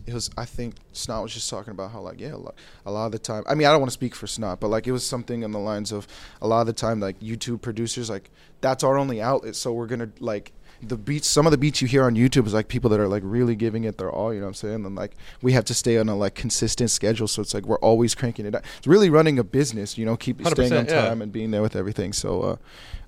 it 0.05 0.13
was. 0.13 0.29
I 0.37 0.45
think 0.45 0.75
Snot 0.93 1.23
was 1.23 1.33
just 1.33 1.49
talking 1.49 1.71
about 1.71 1.91
how 1.91 2.01
like 2.01 2.19
yeah, 2.19 2.33
a 2.33 2.37
lot, 2.37 2.55
a 2.85 2.91
lot 2.91 3.07
of 3.07 3.11
the 3.11 3.19
time. 3.19 3.43
I 3.47 3.55
mean, 3.55 3.67
I 3.67 3.71
don't 3.71 3.79
want 3.79 3.89
to 3.89 3.93
speak 3.93 4.15
for 4.15 4.27
Snot, 4.27 4.59
but 4.59 4.69
like 4.69 4.87
it 4.87 4.91
was 4.91 5.05
something 5.05 5.43
in 5.43 5.51
the 5.51 5.59
lines 5.59 5.91
of 5.91 6.07
a 6.41 6.47
lot 6.47 6.61
of 6.61 6.67
the 6.67 6.73
time 6.73 6.99
like 6.99 7.19
YouTube 7.19 7.61
producers 7.61 8.09
like 8.09 8.29
that's 8.61 8.83
our 8.83 8.97
only 8.97 9.21
outlet, 9.21 9.55
so 9.55 9.73
we're 9.73 9.87
gonna 9.87 10.09
like. 10.19 10.53
The 10.81 10.95
beats, 10.95 11.27
some 11.27 11.45
of 11.45 11.51
the 11.51 11.57
beats 11.57 11.81
you 11.81 11.89
hear 11.89 12.05
on 12.05 12.15
YouTube 12.15 12.47
is 12.47 12.53
like 12.53 12.69
people 12.69 12.89
that 12.91 13.01
are 13.01 13.07
like 13.09 13.23
really 13.25 13.53
giving 13.53 13.83
it 13.83 13.97
their 13.97 14.09
all. 14.09 14.33
You 14.33 14.39
know 14.39 14.45
what 14.45 14.51
I'm 14.51 14.53
saying? 14.53 14.85
And 14.85 14.95
like 14.95 15.11
we 15.41 15.51
have 15.51 15.65
to 15.65 15.73
stay 15.73 15.97
on 15.97 16.07
a 16.07 16.15
like 16.15 16.35
consistent 16.35 16.89
schedule, 16.89 17.27
so 17.27 17.41
it's 17.41 17.53
like 17.53 17.65
we're 17.65 17.79
always 17.79 18.15
cranking 18.15 18.45
it 18.45 18.55
out. 18.55 18.63
It's 18.77 18.87
really 18.87 19.09
running 19.09 19.37
a 19.39 19.43
business, 19.43 19.97
you 19.97 20.05
know, 20.05 20.15
keep 20.15 20.39
staying 20.39 20.71
on 20.71 20.85
100%, 20.85 20.89
yeah. 20.89 21.01
time 21.01 21.21
and 21.21 21.33
being 21.33 21.51
there 21.51 21.61
with 21.61 21.75
everything. 21.75 22.13
So, 22.13 22.59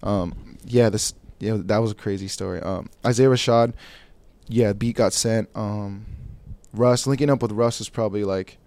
uh, 0.04 0.06
um, 0.06 0.58
yeah, 0.66 0.90
this 0.90 1.14
yeah 1.40 1.56
that 1.58 1.78
was 1.78 1.92
a 1.92 1.96
crazy 1.96 2.28
story. 2.28 2.60
Um, 2.60 2.90
Isaiah 3.06 3.30
Rashad, 3.30 3.74
yeah, 4.50 4.74
beat 4.74 4.98
got 4.98 5.14
sent. 5.14 5.48
Um, 5.56 6.06
Russ 6.74 7.08
linking 7.08 7.30
up 7.30 7.42
with 7.42 7.52
Russ 7.52 7.80
was 7.80 7.90
probably 7.90 8.24
like 8.24 8.58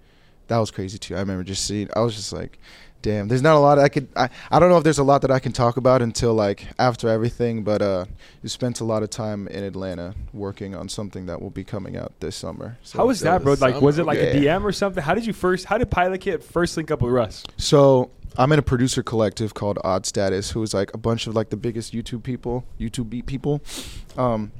that 0.48 0.58
was 0.58 0.70
crazy 0.70 0.98
too. 0.98 1.16
I 1.16 1.20
remember 1.20 1.44
just 1.44 1.64
seeing. 1.64 1.88
I 1.96 2.00
was 2.00 2.14
just 2.14 2.32
like, 2.32 2.58
damn. 3.02 3.28
There's 3.28 3.42
not 3.42 3.56
a 3.56 3.58
lot 3.58 3.78
I 3.78 3.88
could. 3.88 4.08
I, 4.16 4.28
I 4.50 4.58
don't 4.58 4.68
know 4.68 4.78
if 4.78 4.84
there's 4.84 4.98
a 4.98 5.04
lot 5.04 5.22
that 5.22 5.30
I 5.30 5.38
can 5.38 5.52
talk 5.52 5.76
about 5.76 6.02
until 6.02 6.34
like 6.34 6.66
after 6.78 7.08
everything. 7.08 7.62
But 7.62 7.82
uh, 7.82 8.06
you 8.42 8.48
spent 8.48 8.80
a 8.80 8.84
lot 8.84 9.02
of 9.02 9.10
time 9.10 9.48
in 9.48 9.62
Atlanta 9.64 10.14
working 10.32 10.74
on 10.74 10.88
something 10.88 11.26
that 11.26 11.40
will 11.40 11.50
be 11.50 11.64
coming 11.64 11.96
out 11.96 12.12
this 12.20 12.36
summer. 12.36 12.78
So, 12.82 12.98
How 12.98 13.06
was 13.06 13.20
that, 13.20 13.42
bro? 13.42 13.54
Like, 13.54 13.80
was 13.80 13.98
it 13.98 14.04
like 14.04 14.18
a 14.18 14.34
DM 14.34 14.64
or 14.64 14.72
something? 14.72 15.02
How 15.02 15.14
did 15.14 15.26
you 15.26 15.32
first? 15.32 15.66
How 15.66 15.78
did 15.78 15.90
Pilot 15.90 16.20
Kid 16.20 16.42
first 16.42 16.76
link 16.76 16.90
up 16.90 17.00
with 17.00 17.12
Russ? 17.12 17.44
So 17.56 18.10
I'm 18.36 18.50
in 18.52 18.58
a 18.58 18.62
producer 18.62 19.02
collective 19.02 19.54
called 19.54 19.78
Odd 19.84 20.06
Status, 20.06 20.50
who 20.50 20.62
is 20.62 20.74
like 20.74 20.92
a 20.94 20.98
bunch 20.98 21.26
of 21.26 21.34
like 21.34 21.50
the 21.50 21.56
biggest 21.56 21.92
YouTube 21.92 22.22
people, 22.22 22.64
YouTube 22.80 23.08
beat 23.08 23.26
people, 23.26 23.62
um, 24.16 24.50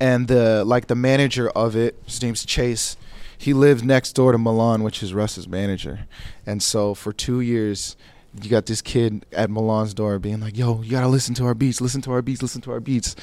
and 0.00 0.28
the 0.28 0.64
like 0.64 0.86
the 0.86 0.94
manager 0.94 1.50
of 1.50 1.76
it, 1.76 1.96
his 2.04 2.22
name's 2.22 2.44
Chase. 2.44 2.96
He 3.36 3.52
lives 3.52 3.82
next 3.82 4.12
door 4.12 4.32
to 4.32 4.38
Milan, 4.38 4.82
which 4.82 5.02
is 5.02 5.12
Russ's 5.12 5.48
manager, 5.48 6.06
and 6.46 6.62
so 6.62 6.94
for 6.94 7.12
two 7.12 7.40
years. 7.40 7.96
You 8.42 8.48
got 8.48 8.64
this 8.64 8.80
kid 8.80 9.26
at 9.32 9.50
Milan's 9.50 9.92
door 9.92 10.18
being 10.18 10.40
like, 10.40 10.56
"Yo, 10.56 10.80
you 10.80 10.90
gotta 10.90 11.06
listen 11.06 11.34
to 11.34 11.44
our 11.44 11.52
beats, 11.52 11.82
listen 11.82 12.00
to 12.00 12.12
our 12.12 12.22
beats, 12.22 12.40
listen 12.40 12.62
to 12.62 12.72
our 12.72 12.80
beats," 12.80 13.14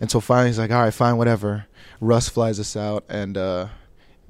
and 0.00 0.08
so 0.08 0.20
finally 0.20 0.50
he's 0.50 0.58
like, 0.60 0.70
"All 0.70 0.82
right, 0.82 0.94
fine, 0.94 1.16
whatever." 1.16 1.66
Russ 2.00 2.28
flies 2.28 2.60
us 2.60 2.76
out, 2.76 3.02
and 3.08 3.36
uh, 3.36 3.66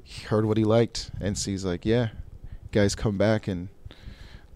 he 0.03 0.25
heard 0.25 0.47
what 0.47 0.57
he 0.57 0.65
liked, 0.65 1.11
and 1.21 1.37
so 1.37 1.51
like, 1.69 1.85
"Yeah, 1.85 2.09
guys, 2.73 2.95
come 2.95 3.19
back 3.19 3.47
and 3.47 3.69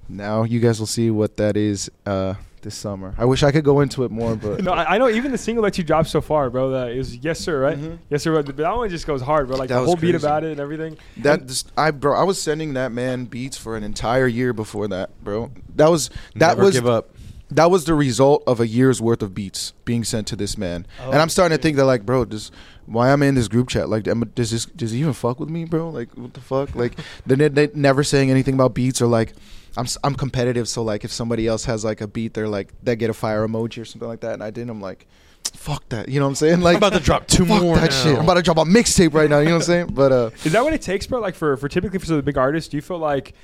now 0.08 0.44
you 0.44 0.60
guys 0.60 0.78
will 0.78 0.86
see 0.86 1.10
what 1.10 1.36
that 1.36 1.56
is 1.56 1.90
uh, 2.04 2.34
this 2.66 2.74
summer. 2.74 3.14
I 3.16 3.24
wish 3.24 3.44
I 3.44 3.52
could 3.52 3.64
go 3.64 3.80
into 3.80 4.02
it 4.04 4.10
more, 4.10 4.34
but 4.34 4.60
No, 4.64 4.72
I, 4.72 4.96
I 4.96 4.98
know 4.98 5.08
even 5.08 5.30
the 5.30 5.38
single 5.38 5.62
that 5.64 5.78
you 5.78 5.84
dropped 5.84 6.08
so 6.08 6.20
far, 6.20 6.50
bro. 6.50 6.70
That 6.72 6.90
is 6.90 7.16
yes 7.18 7.38
sir, 7.38 7.60
right? 7.60 7.78
Mhm. 7.78 7.98
Yes 8.10 8.24
sir. 8.24 8.42
But 8.42 8.56
that 8.56 8.76
one 8.76 8.90
just 8.90 9.06
goes 9.06 9.22
hard, 9.22 9.46
bro. 9.46 9.56
Like 9.56 9.68
That 9.68 9.76
the 9.76 9.80
was 9.82 9.86
whole 9.90 9.96
beat 9.96 10.16
about 10.16 10.42
it 10.42 10.50
and 10.50 10.60
everything. 10.60 10.98
that 11.18 11.46
just, 11.46 11.70
I 11.78 11.92
bro, 11.92 12.18
I 12.18 12.24
was 12.24 12.40
sending 12.42 12.74
that 12.74 12.90
man 12.90 13.26
beats 13.26 13.56
for 13.56 13.76
an 13.76 13.84
entire 13.84 14.26
year 14.26 14.52
before 14.52 14.88
that, 14.88 15.10
bro. 15.22 15.52
That 15.76 15.88
was 15.90 16.10
that 16.34 16.48
Never 16.56 16.62
was 16.64 16.74
give 16.74 16.88
up. 16.88 17.10
that 17.52 17.70
was 17.70 17.84
the 17.84 17.94
result 17.94 18.42
of 18.48 18.58
a 18.58 18.66
year's 18.66 19.00
worth 19.00 19.22
of 19.22 19.32
beats 19.32 19.72
being 19.84 20.02
sent 20.02 20.26
to 20.26 20.34
this 20.36 20.58
man. 20.58 20.88
Oh, 21.04 21.12
and 21.12 21.22
I'm 21.22 21.28
starting 21.28 21.56
to 21.56 21.62
think 21.62 21.76
that 21.76 21.84
like, 21.86 22.04
bro, 22.04 22.24
does 22.24 22.50
why 22.86 23.10
am 23.10 23.22
I 23.22 23.26
in 23.26 23.36
this 23.36 23.46
group 23.46 23.68
chat? 23.68 23.88
Like, 23.88 24.08
am, 24.08 24.24
does 24.34 24.50
this 24.50 24.64
does 24.66 24.90
he 24.90 24.98
even 24.98 25.12
fuck 25.12 25.38
with 25.38 25.50
me, 25.50 25.64
bro? 25.66 25.88
Like, 25.90 26.12
what 26.16 26.34
the 26.34 26.40
fuck? 26.40 26.74
Like, 26.74 26.98
they're, 27.26 27.48
they 27.48 27.68
never 27.74 28.02
saying 28.02 28.30
anything 28.32 28.54
about 28.54 28.74
beats 28.74 29.00
or 29.00 29.06
like. 29.06 29.34
I'm 29.76 29.84
s- 29.84 29.98
I'm 30.04 30.14
competitive, 30.14 30.68
so 30.68 30.82
like 30.82 31.04
if 31.04 31.12
somebody 31.12 31.46
else 31.46 31.64
has 31.66 31.84
like 31.84 32.00
a 32.00 32.06
beat, 32.06 32.34
they're 32.34 32.48
like 32.48 32.72
they 32.82 32.96
get 32.96 33.10
a 33.10 33.14
fire 33.14 33.46
emoji 33.46 33.80
or 33.82 33.84
something 33.84 34.08
like 34.08 34.20
that, 34.20 34.34
and 34.34 34.42
I 34.42 34.50
didn't. 34.50 34.70
I'm 34.70 34.80
like, 34.80 35.06
fuck 35.54 35.88
that, 35.90 36.08
you 36.08 36.18
know 36.20 36.26
what 36.26 36.30
I'm 36.30 36.34
saying? 36.36 36.60
Like 36.60 36.74
I'm 36.76 36.78
about 36.78 36.92
to 36.94 37.00
drop 37.00 37.26
two 37.26 37.44
fuck 37.46 37.62
more 37.62 37.76
that 37.76 37.90
now. 37.90 38.02
shit. 38.02 38.16
I'm 38.18 38.24
about 38.24 38.34
to 38.34 38.42
drop 38.42 38.58
a 38.58 38.64
mixtape 38.64 39.12
right 39.14 39.28
now. 39.30 39.38
You 39.38 39.46
know 39.46 39.50
what 39.52 39.56
I'm 39.58 39.62
saying? 39.66 39.86
But 39.92 40.12
uh, 40.12 40.30
Is 40.44 40.52
that 40.52 40.62
what 40.64 40.72
it 40.72 40.82
takes, 40.82 41.06
bro? 41.06 41.20
Like 41.20 41.34
for 41.34 41.56
for 41.56 41.68
typically 41.68 41.98
for 41.98 42.06
the 42.06 42.22
big 42.22 42.38
artists, 42.38 42.68
do 42.70 42.76
you 42.76 42.82
feel 42.82 42.98
like 42.98 43.34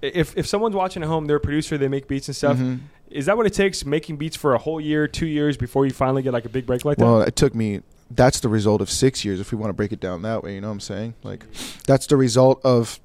if 0.00 0.36
if 0.36 0.46
someone's 0.46 0.74
watching 0.74 1.02
at 1.02 1.08
home, 1.08 1.26
they're 1.26 1.36
a 1.36 1.40
producer, 1.40 1.78
they 1.78 1.88
make 1.88 2.06
beats 2.08 2.28
and 2.28 2.36
stuff. 2.36 2.56
mhm. 2.58 2.80
Is 3.10 3.26
that 3.26 3.36
what 3.36 3.46
it 3.46 3.52
takes, 3.52 3.84
making 3.84 4.16
beats 4.16 4.36
for 4.36 4.54
a 4.54 4.58
whole 4.58 4.80
year, 4.80 5.06
two 5.06 5.26
years 5.26 5.58
before 5.58 5.84
you 5.84 5.92
finally 5.92 6.22
get 6.22 6.32
like 6.32 6.46
a 6.46 6.48
big 6.48 6.64
break 6.64 6.84
like 6.84 6.96
well, 6.98 7.08
that? 7.08 7.18
Well, 7.18 7.22
it 7.28 7.36
took 7.36 7.54
me. 7.54 7.80
That's 8.10 8.40
the 8.40 8.48
result 8.48 8.80
of 8.82 8.90
six 8.90 9.22
years, 9.24 9.40
if 9.40 9.52
we 9.52 9.58
want 9.58 9.70
to 9.70 9.74
break 9.74 9.92
it 9.92 10.00
down 10.00 10.20
that 10.22 10.42
way. 10.42 10.54
You 10.54 10.60
know 10.60 10.68
what 10.68 10.74
I'm 10.74 10.80
saying? 10.80 11.14
Like, 11.22 11.46
that's 11.86 12.06
the 12.06 12.16
result 12.16 12.60
of 12.64 13.00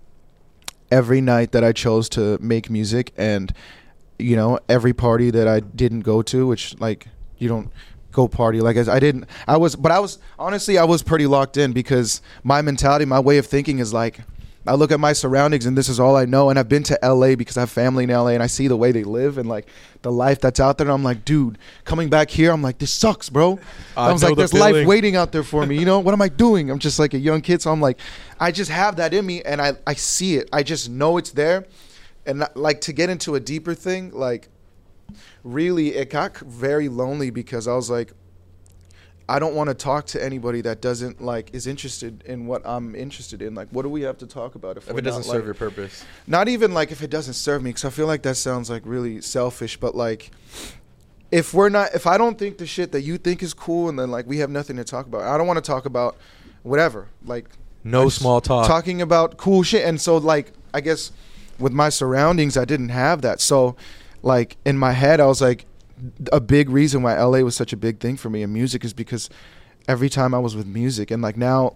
every 0.91 1.21
night 1.21 1.51
that 1.51 1.63
I 1.63 1.71
chose 1.71 2.09
to 2.09 2.37
make 2.39 2.69
music, 2.69 3.13
and 3.17 3.53
you 4.19 4.35
know, 4.35 4.59
every 4.67 4.93
party 4.93 5.29
that 5.31 5.47
I 5.47 5.59
didn't 5.59 6.01
go 6.01 6.21
to, 6.23 6.47
which 6.47 6.79
like 6.79 7.07
you 7.37 7.47
don't 7.47 7.69
go 8.11 8.27
party 8.27 8.61
like 8.61 8.77
I 8.77 8.99
didn't. 8.99 9.25
I 9.47 9.57
was, 9.57 9.75
but 9.75 9.91
I 9.91 9.99
was 9.99 10.19
honestly, 10.39 10.77
I 10.77 10.83
was 10.83 11.03
pretty 11.03 11.27
locked 11.27 11.57
in 11.57 11.73
because 11.73 12.21
my 12.43 12.61
mentality, 12.61 13.05
my 13.05 13.19
way 13.19 13.37
of 13.37 13.45
thinking 13.45 13.79
is 13.79 13.93
like. 13.93 14.19
I 14.67 14.73
look 14.75 14.91
at 14.91 14.99
my 14.99 15.13
surroundings 15.13 15.65
and 15.65 15.77
this 15.77 15.87
is 15.87 15.99
all 15.99 16.15
I 16.15 16.25
know. 16.25 16.49
And 16.49 16.59
I've 16.59 16.67
been 16.67 16.83
to 16.83 16.99
LA 17.01 17.35
because 17.35 17.57
I 17.57 17.61
have 17.61 17.69
family 17.69 18.03
in 18.03 18.09
LA 18.09 18.27
and 18.27 18.43
I 18.43 18.47
see 18.47 18.67
the 18.67 18.75
way 18.75 18.91
they 18.91 19.03
live 19.03 19.37
and 19.37 19.47
like 19.47 19.67
the 20.01 20.11
life 20.11 20.41
that's 20.41 20.59
out 20.59 20.77
there. 20.77 20.85
And 20.85 20.93
I'm 20.93 21.03
like, 21.03 21.25
dude, 21.25 21.57
coming 21.85 22.09
back 22.09 22.29
here, 22.29 22.51
I'm 22.51 22.61
like, 22.61 22.77
this 22.77 22.91
sucks, 22.91 23.29
bro. 23.29 23.59
I 23.95 24.09
I 24.09 24.13
was 24.13 24.23
like, 24.23 24.31
the 24.31 24.35
there's 24.35 24.53
life 24.53 24.85
waiting 24.85 25.15
out 25.15 25.31
there 25.31 25.43
for 25.43 25.65
me. 25.65 25.79
You 25.79 25.85
know, 25.85 25.99
what 25.99 26.13
am 26.13 26.21
I 26.21 26.29
doing? 26.29 26.69
I'm 26.69 26.79
just 26.79 26.99
like 26.99 27.13
a 27.13 27.19
young 27.19 27.41
kid. 27.41 27.61
So 27.61 27.71
I'm 27.71 27.81
like, 27.81 27.99
I 28.39 28.51
just 28.51 28.69
have 28.69 28.97
that 28.97 29.13
in 29.13 29.25
me 29.25 29.41
and 29.41 29.61
I, 29.61 29.73
I 29.87 29.93
see 29.93 30.35
it. 30.35 30.49
I 30.51 30.63
just 30.63 30.89
know 30.89 31.17
it's 31.17 31.31
there. 31.31 31.65
And 32.25 32.45
like 32.55 32.81
to 32.81 32.93
get 32.93 33.09
into 33.09 33.35
a 33.35 33.39
deeper 33.39 33.73
thing, 33.73 34.11
like 34.11 34.49
really, 35.43 35.95
it 35.95 36.09
got 36.09 36.37
very 36.37 36.89
lonely 36.89 37.29
because 37.29 37.67
I 37.67 37.73
was 37.73 37.89
like, 37.89 38.11
I 39.29 39.39
don't 39.39 39.55
want 39.55 39.69
to 39.69 39.73
talk 39.73 40.05
to 40.07 40.23
anybody 40.23 40.61
that 40.61 40.79
doesn't 40.81 41.21
like 41.21 41.49
is 41.53 41.67
interested 41.67 42.23
in 42.25 42.47
what 42.47 42.61
I'm 42.65 42.95
interested 42.95 43.41
in. 43.41 43.55
Like, 43.55 43.67
what 43.71 43.81
do 43.83 43.89
we 43.89 44.01
have 44.03 44.17
to 44.19 44.27
talk 44.27 44.55
about 44.55 44.77
if, 44.77 44.89
If 44.89 44.97
it 44.97 45.01
doesn't 45.01 45.21
not, 45.21 45.25
serve 45.25 45.35
like, 45.35 45.45
your 45.45 45.53
purpose. 45.53 46.05
not 46.27 46.47
even 46.47 46.73
like 46.73 46.91
if 46.91 47.01
it 47.03 47.09
doesn't 47.09 47.33
serve 47.33 47.61
me 47.61 47.71
because 47.71 47.83
i 47.85 47.89
feel 47.89 48.07
like 48.07 48.21
that 48.23 48.35
sounds 48.35 48.69
like 48.69 48.83
really 48.85 49.19
selfish 49.21 49.75
but 49.77 49.95
like 49.95 50.31
if 51.31 51.53
we're 51.53 51.67
not 51.69 51.93
if 51.93 52.07
i 52.07 52.17
don't 52.17 52.37
think 52.39 52.57
the 52.57 52.65
shit 52.65 52.91
that 52.93 53.01
you 53.01 53.17
think 53.17 53.43
is 53.43 53.53
cool 53.53 53.89
and 53.89 53.99
then 53.99 54.09
like 54.09 54.25
we 54.27 54.37
have 54.37 54.49
nothing 54.49 54.77
to 54.77 54.83
talk 54.83 55.05
about 55.07 55.21
i 55.23 55.37
don't 55.37 55.45
want 55.47 55.57
to 55.57 55.61
talk 55.71 55.85
about 55.85 56.15
whatever 56.63 57.07
like 57.25 57.49
No 57.83 58.01
I 58.01 58.05
just- 58.05 58.19
small 58.19 58.39
talk. 58.41 58.65
talking 58.67 59.01
about 59.01 59.35
cool 59.37 59.61
shit 59.63 59.83
and 59.85 59.99
so 59.99 60.17
like 60.17 60.53
i 60.73 60.79
guess 60.79 61.11
with 61.59 61.73
my 61.73 61.89
surroundings 61.89 62.55
i 62.55 62.63
didn't 62.65 62.89
have 62.89 63.21
that 63.23 63.41
so 63.41 63.75
like 64.23 64.55
in 64.65 64.77
my 64.77 64.93
head 64.93 65.19
i 65.19 65.25
was 65.25 65.41
like 65.41 65.65
a 66.31 66.39
big 66.39 66.69
reason 66.69 67.01
why 67.01 67.19
la 67.21 67.39
was 67.39 67.55
such 67.55 67.73
a 67.73 67.77
big 67.77 67.99
thing 67.99 68.17
for 68.17 68.29
me 68.29 68.43
in 68.43 68.53
music 68.53 68.83
is 68.85 68.93
because 68.93 69.29
every 69.87 70.09
time 70.09 70.33
i 70.33 70.39
was 70.39 70.55
with 70.55 70.67
music 70.67 71.11
and 71.11 71.21
like 71.21 71.37
now 71.37 71.75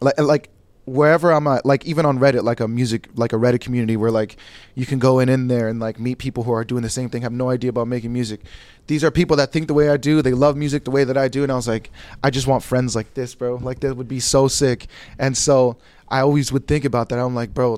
like 0.00 0.18
like 0.18 0.50
wherever 0.84 1.30
I'm 1.30 1.46
at, 1.46 1.64
like 1.64 1.84
even 1.86 2.04
on 2.04 2.18
Reddit, 2.18 2.42
like 2.42 2.60
a 2.60 2.66
music, 2.66 3.08
like 3.14 3.32
a 3.32 3.36
Reddit 3.36 3.60
community 3.60 3.96
where 3.96 4.10
like 4.10 4.36
you 4.74 4.84
can 4.84 4.98
go 4.98 5.20
in 5.20 5.28
in 5.28 5.48
there 5.48 5.68
and 5.68 5.78
like 5.78 6.00
meet 6.00 6.18
people 6.18 6.42
who 6.42 6.52
are 6.52 6.64
doing 6.64 6.82
the 6.82 6.90
same 6.90 7.08
thing, 7.08 7.22
have 7.22 7.32
no 7.32 7.50
idea 7.50 7.70
about 7.70 7.88
making 7.88 8.12
music. 8.12 8.40
These 8.88 9.04
are 9.04 9.10
people 9.10 9.36
that 9.36 9.52
think 9.52 9.68
the 9.68 9.74
way 9.74 9.90
I 9.90 9.96
do. 9.96 10.22
They 10.22 10.32
love 10.32 10.56
music 10.56 10.84
the 10.84 10.90
way 10.90 11.04
that 11.04 11.16
I 11.16 11.28
do, 11.28 11.42
and 11.42 11.52
I 11.52 11.54
was 11.54 11.68
like, 11.68 11.90
I 12.22 12.30
just 12.30 12.46
want 12.46 12.64
friends 12.64 12.96
like 12.96 13.14
this, 13.14 13.34
bro. 13.34 13.56
Like 13.56 13.80
that 13.80 13.96
would 13.96 14.08
be 14.08 14.20
so 14.20 14.48
sick. 14.48 14.86
And 15.18 15.36
so 15.36 15.76
I 16.08 16.20
always 16.20 16.52
would 16.52 16.66
think 16.66 16.84
about 16.84 17.08
that. 17.10 17.18
I'm 17.18 17.34
like, 17.34 17.54
bro, 17.54 17.76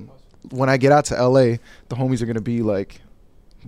when 0.50 0.68
I 0.68 0.76
get 0.76 0.92
out 0.92 1.04
to 1.06 1.28
LA, 1.28 1.56
the 1.88 1.96
homies 1.96 2.22
are 2.22 2.26
gonna 2.26 2.40
be 2.40 2.62
like 2.62 3.00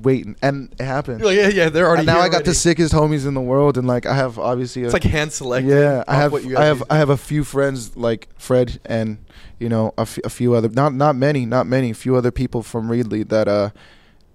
waiting, 0.02 0.36
and 0.42 0.72
it 0.78 0.84
happened. 0.84 1.20
You're 1.20 1.28
like, 1.28 1.36
yeah, 1.38 1.48
yeah, 1.64 1.68
they're 1.68 1.86
already. 1.86 2.00
And 2.00 2.06
now 2.06 2.14
here 2.14 2.22
I 2.24 2.28
got 2.28 2.44
the 2.44 2.54
sickest 2.54 2.92
homies 2.92 3.26
in 3.26 3.34
the 3.34 3.40
world, 3.40 3.76
and 3.78 3.86
like 3.86 4.06
I 4.06 4.14
have 4.14 4.38
obviously 4.38 4.82
a, 4.82 4.86
It's 4.86 4.92
like 4.94 5.02
hand 5.04 5.32
selected. 5.32 5.70
yeah, 5.70 6.04
I 6.06 6.14
off 6.16 6.20
have 6.22 6.32
what 6.32 6.44
you 6.44 6.56
I 6.56 6.64
have 6.64 6.78
guys- 6.80 6.86
I 6.90 6.96
have 6.98 7.10
a 7.10 7.16
few 7.16 7.44
friends 7.44 7.96
like 7.96 8.28
Fred 8.38 8.80
and 8.84 9.18
you 9.58 9.68
know 9.68 9.94
a, 9.96 10.02
f- 10.02 10.18
a 10.24 10.28
few 10.30 10.54
other 10.54 10.68
not 10.68 10.92
not 10.94 11.16
many 11.16 11.46
not 11.46 11.66
many 11.66 11.90
a 11.90 11.94
few 11.94 12.14
other 12.16 12.30
people 12.30 12.62
from 12.62 12.88
Reedley 12.88 13.26
that 13.28 13.48
uh 13.48 13.70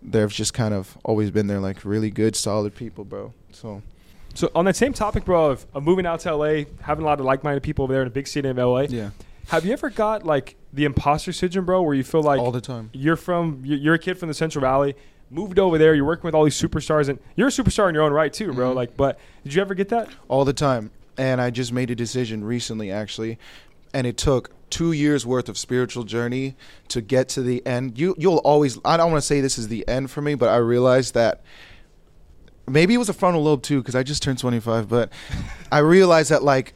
they've 0.01 0.31
just 0.31 0.53
kind 0.53 0.73
of 0.73 0.97
always 1.05 1.29
been 1.31 1.47
there 1.47 1.59
like 1.59 1.85
really 1.85 2.09
good 2.09 2.35
solid 2.35 2.73
people, 2.75 3.03
bro. 3.05 3.33
So 3.51 3.81
So 4.33 4.49
on 4.55 4.65
that 4.65 4.75
same 4.75 4.93
topic, 4.93 5.25
bro, 5.25 5.51
of, 5.51 5.65
of 5.73 5.83
moving 5.83 6.05
out 6.07 6.21
to 6.21 6.35
LA, 6.35 6.63
having 6.81 7.03
a 7.03 7.05
lot 7.05 7.19
of 7.19 7.25
like-minded 7.25 7.61
people 7.61 7.83
over 7.83 7.93
there 7.93 8.01
in 8.01 8.07
a 8.07 8.11
big 8.11 8.27
city 8.27 8.49
of 8.49 8.57
LA. 8.57 8.81
yeah, 8.89 9.11
Have 9.49 9.63
you 9.65 9.73
ever 9.73 9.89
got 9.91 10.25
like 10.25 10.55
the 10.73 10.85
imposter 10.85 11.31
syndrome, 11.33 11.65
bro, 11.65 11.81
where 11.83 11.93
you 11.93 12.03
feel 12.03 12.23
like 12.23 12.39
all 12.39 12.51
the 12.51 12.61
time. 12.61 12.89
you're 12.93 13.15
from 13.17 13.61
you're 13.63 13.77
you're 13.77 13.93
a 13.93 13.99
kid 13.99 14.17
from 14.17 14.27
the 14.29 14.33
Central 14.33 14.61
Valley, 14.61 14.95
moved 15.31 15.57
over 15.57 15.77
there, 15.77 15.95
you're 15.95 16.05
working 16.05 16.27
with 16.27 16.35
all 16.35 16.43
these 16.43 16.59
superstars, 16.59 17.09
and 17.09 17.17
you're 17.35 17.47
a 17.47 17.51
superstar 17.51 17.87
in 17.89 17.95
your 17.95 18.03
own 18.03 18.11
right 18.11 18.31
too, 18.31 18.53
bro. 18.53 18.71
Mhm. 18.71 18.75
Like, 18.75 18.97
but 18.97 19.17
did 19.43 19.53
you 19.53 19.61
ever 19.61 19.73
get 19.73 19.89
that? 19.89 20.09
all 20.27 20.45
the 20.45 20.53
time. 20.53 20.91
And 21.17 21.41
I 21.41 21.49
just 21.49 21.71
made 21.73 21.89
a 21.89 21.95
decision 21.95 22.43
recently, 22.43 22.91
actually, 22.91 23.37
and 23.93 24.05
it 24.07 24.17
took 24.17 24.51
two 24.69 24.91
years 24.93 25.25
worth 25.25 25.49
of 25.49 25.57
spiritual 25.57 26.03
journey 26.03 26.55
to 26.87 27.01
get 27.01 27.27
to 27.29 27.41
the 27.41 27.65
end. 27.65 27.97
You 27.99 28.15
you'll 28.17 28.37
always. 28.37 28.79
I 28.85 28.97
don't 28.97 29.11
want 29.11 29.21
to 29.21 29.27
say 29.27 29.41
this 29.41 29.57
is 29.57 29.67
the 29.67 29.87
end 29.87 30.09
for 30.11 30.21
me, 30.21 30.35
but 30.35 30.49
I 30.49 30.57
realized 30.57 31.13
that 31.13 31.41
maybe 32.67 32.93
it 32.93 32.97
was 32.97 33.09
a 33.09 33.13
frontal 33.13 33.43
lobe 33.43 33.61
too, 33.61 33.79
because 33.81 33.95
I 33.95 34.03
just 34.03 34.23
turned 34.23 34.39
25. 34.39 34.87
But 34.87 35.11
I 35.71 35.79
realized 35.79 36.31
that 36.31 36.43
like, 36.43 36.73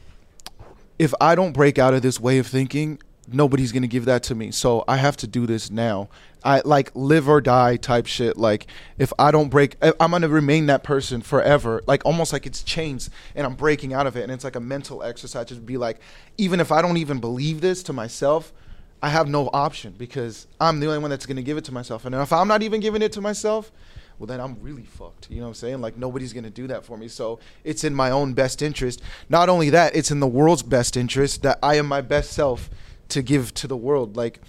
if 0.99 1.13
I 1.21 1.35
don't 1.35 1.53
break 1.53 1.79
out 1.79 1.93
of 1.93 2.01
this 2.01 2.19
way 2.19 2.37
of 2.37 2.47
thinking, 2.47 2.99
nobody's 3.27 3.71
gonna 3.71 3.87
give 3.87 4.05
that 4.05 4.23
to 4.23 4.35
me. 4.35 4.51
So 4.51 4.83
I 4.87 4.97
have 4.97 5.17
to 5.17 5.27
do 5.27 5.45
this 5.45 5.69
now. 5.71 6.09
I 6.43 6.61
like 6.63 6.91
live 6.93 7.27
or 7.27 7.41
die 7.41 7.75
type 7.75 8.05
shit. 8.05 8.37
Like 8.37 8.67
if 8.97 9.11
I 9.17 9.31
don't 9.31 9.49
break, 9.49 9.77
I'm 9.81 10.11
gonna 10.11 10.29
remain 10.29 10.67
that 10.67 10.83
person 10.83 11.21
forever. 11.21 11.81
Like 11.87 12.05
almost 12.05 12.31
like 12.31 12.45
it's 12.45 12.61
chains, 12.61 13.09
and 13.35 13.45
I'm 13.45 13.55
breaking 13.55 13.93
out 13.93 14.05
of 14.05 14.15
it. 14.15 14.23
And 14.23 14.31
it's 14.31 14.43
like 14.43 14.55
a 14.55 14.59
mental 14.59 15.01
exercise 15.01 15.47
to 15.47 15.55
be 15.55 15.77
like, 15.77 15.99
even 16.37 16.59
if 16.59 16.71
I 16.71 16.81
don't 16.81 16.97
even 16.97 17.19
believe 17.19 17.61
this 17.61 17.81
to 17.83 17.93
myself, 17.93 18.53
I 19.01 19.09
have 19.09 19.27
no 19.27 19.49
option 19.53 19.95
because 19.97 20.47
I'm 20.59 20.79
the 20.79 20.87
only 20.87 20.99
one 20.99 21.09
that's 21.09 21.25
gonna 21.25 21.41
give 21.41 21.57
it 21.57 21.65
to 21.65 21.73
myself. 21.73 22.05
And 22.05 22.13
if 22.13 22.31
I'm 22.31 22.47
not 22.47 22.61
even 22.61 22.79
giving 22.79 23.01
it 23.01 23.11
to 23.13 23.21
myself, 23.21 23.71
well 24.19 24.27
then 24.27 24.39
I'm 24.39 24.57
really 24.61 24.85
fucked. 24.85 25.29
You 25.31 25.37
know 25.37 25.43
what 25.43 25.49
I'm 25.49 25.53
saying? 25.55 25.81
Like 25.81 25.97
nobody's 25.97 26.31
gonna 26.31 26.51
do 26.51 26.67
that 26.67 26.85
for 26.85 26.95
me. 26.95 27.07
So 27.07 27.39
it's 27.63 27.83
in 27.83 27.95
my 27.95 28.11
own 28.11 28.33
best 28.33 28.61
interest. 28.61 29.01
Not 29.29 29.49
only 29.49 29.71
that, 29.71 29.95
it's 29.95 30.11
in 30.11 30.19
the 30.19 30.27
world's 30.27 30.63
best 30.63 30.95
interest 30.95 31.41
that 31.41 31.57
I 31.63 31.75
am 31.75 31.87
my 31.87 32.01
best 32.01 32.31
self 32.33 32.69
to 33.09 33.21
give 33.21 33.53
to 33.55 33.67
the 33.67 33.77
world. 33.77 34.15
Like 34.17 34.39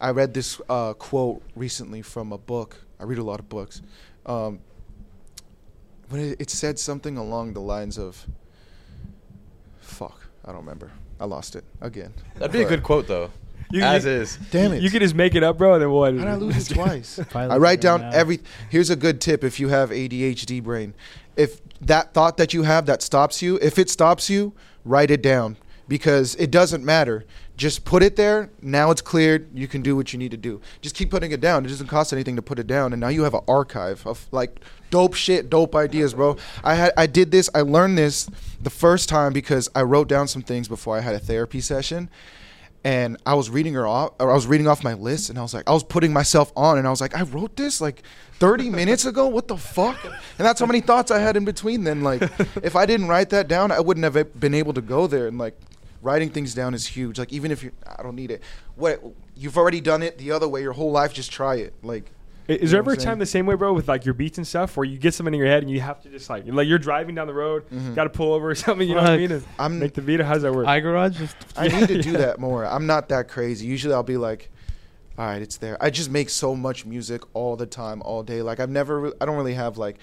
I 0.00 0.10
read 0.10 0.34
this 0.34 0.60
uh, 0.68 0.92
quote 0.94 1.42
recently 1.56 2.02
from 2.02 2.32
a 2.32 2.38
book. 2.38 2.76
I 3.00 3.04
read 3.04 3.18
a 3.18 3.24
lot 3.24 3.40
of 3.40 3.48
books. 3.48 3.82
Um, 4.26 4.60
but 6.10 6.20
it, 6.20 6.40
it 6.40 6.50
said 6.50 6.78
something 6.78 7.16
along 7.16 7.54
the 7.54 7.60
lines 7.60 7.98
of, 7.98 8.26
"Fuck, 9.80 10.26
I 10.44 10.48
don't 10.52 10.60
remember. 10.60 10.90
I 11.20 11.24
lost 11.26 11.56
it 11.56 11.64
again." 11.80 12.12
That'd 12.36 12.52
be 12.52 12.62
a 12.62 12.68
good 12.68 12.82
quote 12.82 13.06
though. 13.06 13.30
You- 13.70 13.80
As 13.82 14.04
you- 14.04 14.10
is. 14.10 14.36
Damn 14.52 14.72
it. 14.74 14.82
you 14.82 14.90
can 14.90 15.00
just 15.00 15.14
make 15.16 15.34
it 15.34 15.42
up, 15.42 15.56
bro. 15.58 15.72
And 15.72 15.82
then 15.82 15.90
what? 15.90 16.12
How 16.14 16.18
did 16.20 16.28
I 16.28 16.34
lose 16.36 16.70
it 16.70 16.74
twice? 16.74 17.18
I 17.34 17.56
write 17.56 17.80
down 17.80 18.02
out. 18.02 18.14
every. 18.14 18.40
Here's 18.68 18.90
a 18.90 18.94
good 18.94 19.20
tip 19.22 19.42
if 19.42 19.58
you 19.58 19.68
have 19.68 19.90
ADHD 19.90 20.62
brain. 20.62 20.94
If 21.34 21.60
that 21.80 22.12
thought 22.14 22.36
that 22.36 22.52
you 22.54 22.62
have 22.62 22.86
that 22.86 23.02
stops 23.02 23.42
you, 23.42 23.58
if 23.62 23.78
it 23.78 23.88
stops 23.90 24.28
you, 24.30 24.52
write 24.84 25.10
it 25.10 25.22
down 25.22 25.56
because 25.88 26.34
it 26.36 26.50
doesn't 26.50 26.84
matter. 26.84 27.24
Just 27.56 27.84
put 27.84 28.02
it 28.02 28.16
there. 28.16 28.50
Now 28.60 28.90
it's 28.90 29.00
cleared. 29.00 29.48
You 29.56 29.68
can 29.68 29.82
do 29.82 29.94
what 29.94 30.12
you 30.12 30.18
need 30.18 30.32
to 30.32 30.36
do. 30.36 30.60
Just 30.80 30.94
keep 30.94 31.10
putting 31.10 31.30
it 31.30 31.40
down. 31.40 31.64
It 31.64 31.68
doesn't 31.68 31.86
cost 31.86 32.12
anything 32.12 32.36
to 32.36 32.42
put 32.42 32.58
it 32.58 32.66
down, 32.66 32.92
and 32.92 33.00
now 33.00 33.08
you 33.08 33.22
have 33.22 33.34
an 33.34 33.42
archive 33.46 34.06
of 34.06 34.26
like 34.32 34.60
dope 34.90 35.14
shit, 35.14 35.50
dope 35.50 35.74
ideas, 35.74 36.14
bro. 36.14 36.36
I 36.62 36.74
had 36.74 36.92
I 36.96 37.06
did 37.06 37.30
this. 37.30 37.48
I 37.54 37.60
learned 37.60 37.96
this 37.96 38.28
the 38.60 38.70
first 38.70 39.08
time 39.08 39.32
because 39.32 39.68
I 39.74 39.82
wrote 39.82 40.08
down 40.08 40.26
some 40.26 40.42
things 40.42 40.68
before 40.68 40.96
I 40.96 41.00
had 41.00 41.14
a 41.14 41.20
therapy 41.20 41.60
session 41.60 42.10
and 42.84 43.16
I 43.24 43.34
was 43.34 43.48
reading 43.48 43.72
her 43.74 43.86
off, 43.86 44.12
or 44.20 44.30
I 44.30 44.34
was 44.34 44.46
reading 44.46 44.68
off 44.68 44.84
my 44.84 44.92
list, 44.92 45.30
and 45.30 45.38
I 45.38 45.42
was 45.42 45.54
like, 45.54 45.68
I 45.68 45.72
was 45.72 45.82
putting 45.82 46.12
myself 46.12 46.52
on, 46.54 46.76
and 46.76 46.86
I 46.86 46.90
was 46.90 47.00
like, 47.00 47.16
I 47.16 47.22
wrote 47.22 47.56
this 47.56 47.80
like 47.80 48.02
30 48.34 48.68
minutes 48.68 49.06
ago. 49.06 49.26
What 49.26 49.48
the 49.48 49.56
fuck? 49.56 50.04
And 50.04 50.46
that's 50.46 50.60
how 50.60 50.66
many 50.66 50.82
thoughts 50.82 51.10
I 51.10 51.18
had 51.18 51.36
in 51.36 51.46
between. 51.46 51.84
Then, 51.84 52.02
like, 52.02 52.22
if 52.62 52.76
I 52.76 52.84
didn't 52.84 53.08
write 53.08 53.30
that 53.30 53.48
down, 53.48 53.72
I 53.72 53.80
wouldn't 53.80 54.04
have 54.04 54.38
been 54.38 54.52
able 54.52 54.74
to 54.74 54.82
go 54.82 55.06
there. 55.06 55.26
And 55.26 55.38
like, 55.38 55.58
writing 56.04 56.30
things 56.30 56.54
down 56.54 56.74
is 56.74 56.86
huge. 56.86 57.18
Like, 57.18 57.32
even 57.32 57.50
if 57.50 57.62
you, 57.64 57.72
I 57.98 58.02
don't 58.02 58.14
need 58.14 58.30
it. 58.30 58.42
What 58.76 59.02
you've 59.34 59.56
already 59.56 59.80
done 59.80 60.02
it 60.02 60.18
the 60.18 60.30
other 60.30 60.46
way 60.46 60.62
your 60.62 60.72
whole 60.74 60.92
life, 60.92 61.12
just 61.12 61.32
try 61.32 61.56
it. 61.56 61.74
Like, 61.82 62.10
I- 62.48 62.52
Is 62.52 62.60
You 62.60 62.68
there 62.68 62.76
know 62.76 62.78
ever 62.82 62.90
a 62.90 62.94
I'm 62.94 63.00
saying? 63.00 63.08
time 63.08 63.18
the 63.20 63.26
same 63.26 63.46
way, 63.46 63.54
bro, 63.54 63.72
with 63.72 63.88
like 63.88 64.04
your 64.04 64.12
beats 64.12 64.36
and 64.36 64.46
stuff, 64.46 64.76
where 64.76 64.84
you 64.84 64.98
get 64.98 65.14
something 65.14 65.32
in 65.32 65.38
your 65.38 65.48
head 65.48 65.62
and 65.62 65.70
you 65.72 65.80
have 65.80 66.02
to 66.02 66.10
just 66.10 66.28
like, 66.28 66.44
like 66.46 66.68
you're 66.68 66.78
driving 66.78 67.14
down 67.14 67.26
the 67.26 67.32
road, 67.34 67.64
Mhm. 67.70 67.94
got 67.94 68.04
to 68.04 68.10
pull 68.10 68.34
over 68.34 68.50
or 68.50 68.54
something, 68.66 68.86
you 68.86 68.94
know 68.94 69.00
what 69.00 69.10
I 69.12 69.16
mean? 69.16 69.32
And 69.32 69.44
I'm- 69.58 69.78
make 69.78 69.94
the 69.94 70.02
beat. 70.02 70.20
Or 70.20 70.24
how 70.24 70.34
does 70.34 70.42
that 70.42 70.52
work? 70.54 70.66
iGarage 70.66 71.14
just 71.16 71.36
I 71.56 71.68
need 71.68 71.88
to 71.88 72.02
do 72.02 72.10
Yeah. 72.12 72.18
that 72.26 72.38
more. 72.38 72.66
I'm 72.66 72.86
not 72.86 73.08
that 73.08 73.28
crazy. 73.28 73.66
Usually 73.66 73.94
I'll 73.94 74.02
be 74.02 74.18
like, 74.18 74.50
all 75.16 75.24
right, 75.24 75.40
it's 75.40 75.56
there. 75.56 75.82
I 75.82 75.88
just 75.90 76.10
make 76.10 76.28
so 76.28 76.54
much 76.54 76.84
music 76.84 77.22
all 77.34 77.56
the 77.56 77.66
time, 77.66 78.02
all 78.02 78.22
day. 78.22 78.42
Like 78.42 78.60
I've 78.60 78.68
never, 78.70 79.00
re- 79.00 79.12
I 79.22 79.24
don't 79.24 79.36
really 79.36 79.54
have 79.54 79.78
like, 79.78 79.96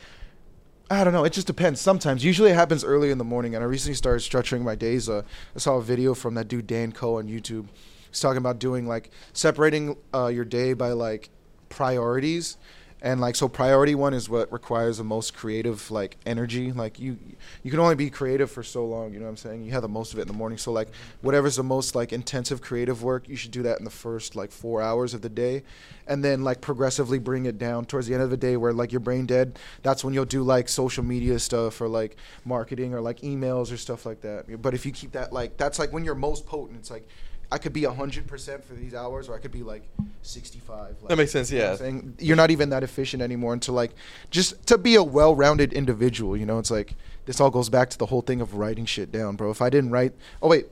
I 0.92 1.06
don't 1.06 1.14
know. 1.14 1.24
It 1.24 1.32
just 1.32 1.48
depends. 1.48 1.80
Sometimes, 1.80 2.22
usually 2.22 2.52
it 2.52 2.56
happens 2.56 2.84
early 2.84 3.12
in 3.12 3.18
the 3.18 3.24
morning. 3.24 3.56
And 3.56 3.64
I 3.64 3.68
recently 3.68 3.96
started 3.96 4.20
structuring 4.30 4.62
my 4.62 4.76
days. 4.76 5.08
Uh, 5.08 5.22
I 5.56 5.60
saw 5.60 5.78
a 5.78 5.82
video 5.82 6.14
from 6.14 6.34
that 6.34 6.50
dude 6.50 6.68
Dan 6.68 6.92
Koe 6.92 7.18
on 7.18 7.30
YouTube. 7.30 7.68
He's 8.10 8.20
talking 8.20 8.40
about 8.40 8.60
doing 8.60 8.86
like 8.86 9.10
separating 9.32 9.96
uh, 10.14 10.28
your 10.28 10.44
day 10.44 10.74
by 10.74 10.90
like 10.90 11.30
priorities. 11.70 12.58
And 13.04 13.20
like 13.20 13.36
so, 13.36 13.48
priority 13.48 13.96
one 13.96 14.14
is 14.14 14.30
what 14.30 14.52
requires 14.52 15.00
the 15.00 15.04
most 15.04 15.34
creative 15.34 15.90
like 15.90 16.18
energy. 16.26 16.72
Like 16.72 17.00
you, 17.00 17.18
you 17.64 17.72
can 17.72 17.80
only 17.80 17.96
be 17.96 18.12
creative 18.12 18.52
for 18.52 18.62
so 18.62 18.86
long. 18.86 19.12
You 19.12 19.20
know 19.20 19.26
what 19.26 19.32
I'm 19.32 19.38
saying? 19.38 19.64
You 19.64 19.72
have 19.72 19.82
the 19.82 19.90
most 19.90 20.14
of 20.14 20.20
it 20.20 20.24
in 20.24 20.28
the 20.28 20.36
morning. 20.36 20.60
So 20.60 20.72
like, 20.72 20.90
whatever's 21.22 21.56
the 21.56 21.64
most 21.64 21.96
like 21.96 22.14
intensive 22.14 22.62
creative 22.62 23.02
work, 23.02 23.28
you 23.28 23.36
should 23.36 23.52
do 23.52 23.64
that 23.64 23.80
in 23.80 23.86
the 23.86 23.92
first 23.92 24.36
like 24.36 24.52
four 24.52 24.84
hours 24.84 25.16
of 25.16 25.22
the 25.22 25.30
day, 25.30 25.64
and 26.06 26.24
then 26.24 26.44
like 26.44 26.62
progressively 26.62 27.18
bring 27.18 27.46
it 27.46 27.58
down 27.58 27.86
towards 27.86 28.06
the 28.06 28.14
end 28.14 28.22
of 28.22 28.30
the 28.30 28.38
day 28.38 28.56
where 28.56 28.72
like 28.72 28.92
you're 28.92 29.00
brain 29.00 29.26
dead. 29.26 29.58
That's 29.82 30.04
when 30.04 30.14
you'll 30.14 30.26
do 30.26 30.44
like 30.44 30.70
social 30.70 31.04
media 31.04 31.40
stuff 31.40 31.82
or 31.82 31.88
like 31.88 32.18
marketing 32.46 32.94
or 32.94 33.02
like 33.02 33.22
emails 33.22 33.74
or 33.74 33.78
stuff 33.78 34.06
like 34.06 34.22
that. 34.22 34.62
But 34.62 34.76
if 34.76 34.86
you 34.86 34.92
keep 34.92 35.14
that 35.14 35.34
like 35.34 35.58
that's 35.58 35.80
like 35.80 35.92
when 35.92 36.06
you're 36.06 36.16
most 36.16 36.46
potent. 36.46 36.78
It's 36.78 36.92
like 36.92 37.08
I 37.52 37.58
could 37.58 37.74
be 37.74 37.84
hundred 37.84 38.28
percent 38.28 38.64
for 38.64 38.74
these 38.76 38.94
hours, 38.94 39.28
or 39.28 39.36
I 39.36 39.40
could 39.40 39.52
be 39.52 39.62
like 39.64 39.84
sixty-five. 40.22 40.96
Like, 41.02 41.10
That 41.10 41.18
makes 41.18 41.32
sense, 41.32 41.52
you 41.52 41.60
know 41.60 41.72
what 41.72 41.82
yeah. 41.82 42.02
You're 42.20 42.38
not 42.38 42.50
even 42.52 42.70
that 42.70 42.82
efficient 42.84 43.22
anymore. 43.22 43.54
And 43.54 43.62
to 43.64 43.72
like 43.72 43.92
just 44.30 44.66
to 44.68 44.78
be 44.78 44.96
a 44.96 45.04
well-rounded 45.04 45.74
individual, 45.74 46.38
you 46.38 46.46
know, 46.46 46.60
it's 46.60 46.72
like 46.72 46.96
this 47.26 47.40
all 47.42 47.50
goes 47.52 47.70
back 47.70 47.90
to 47.90 47.98
the 47.98 48.06
whole 48.06 48.22
thing 48.22 48.40
of 48.42 48.56
writing 48.56 48.86
shit 48.86 49.12
down, 49.12 49.36
bro. 49.36 49.52
If 49.52 49.62
I 49.62 49.70
didn't 49.70 49.92
write, 49.92 50.14
oh 50.42 50.48
wait, 50.48 50.68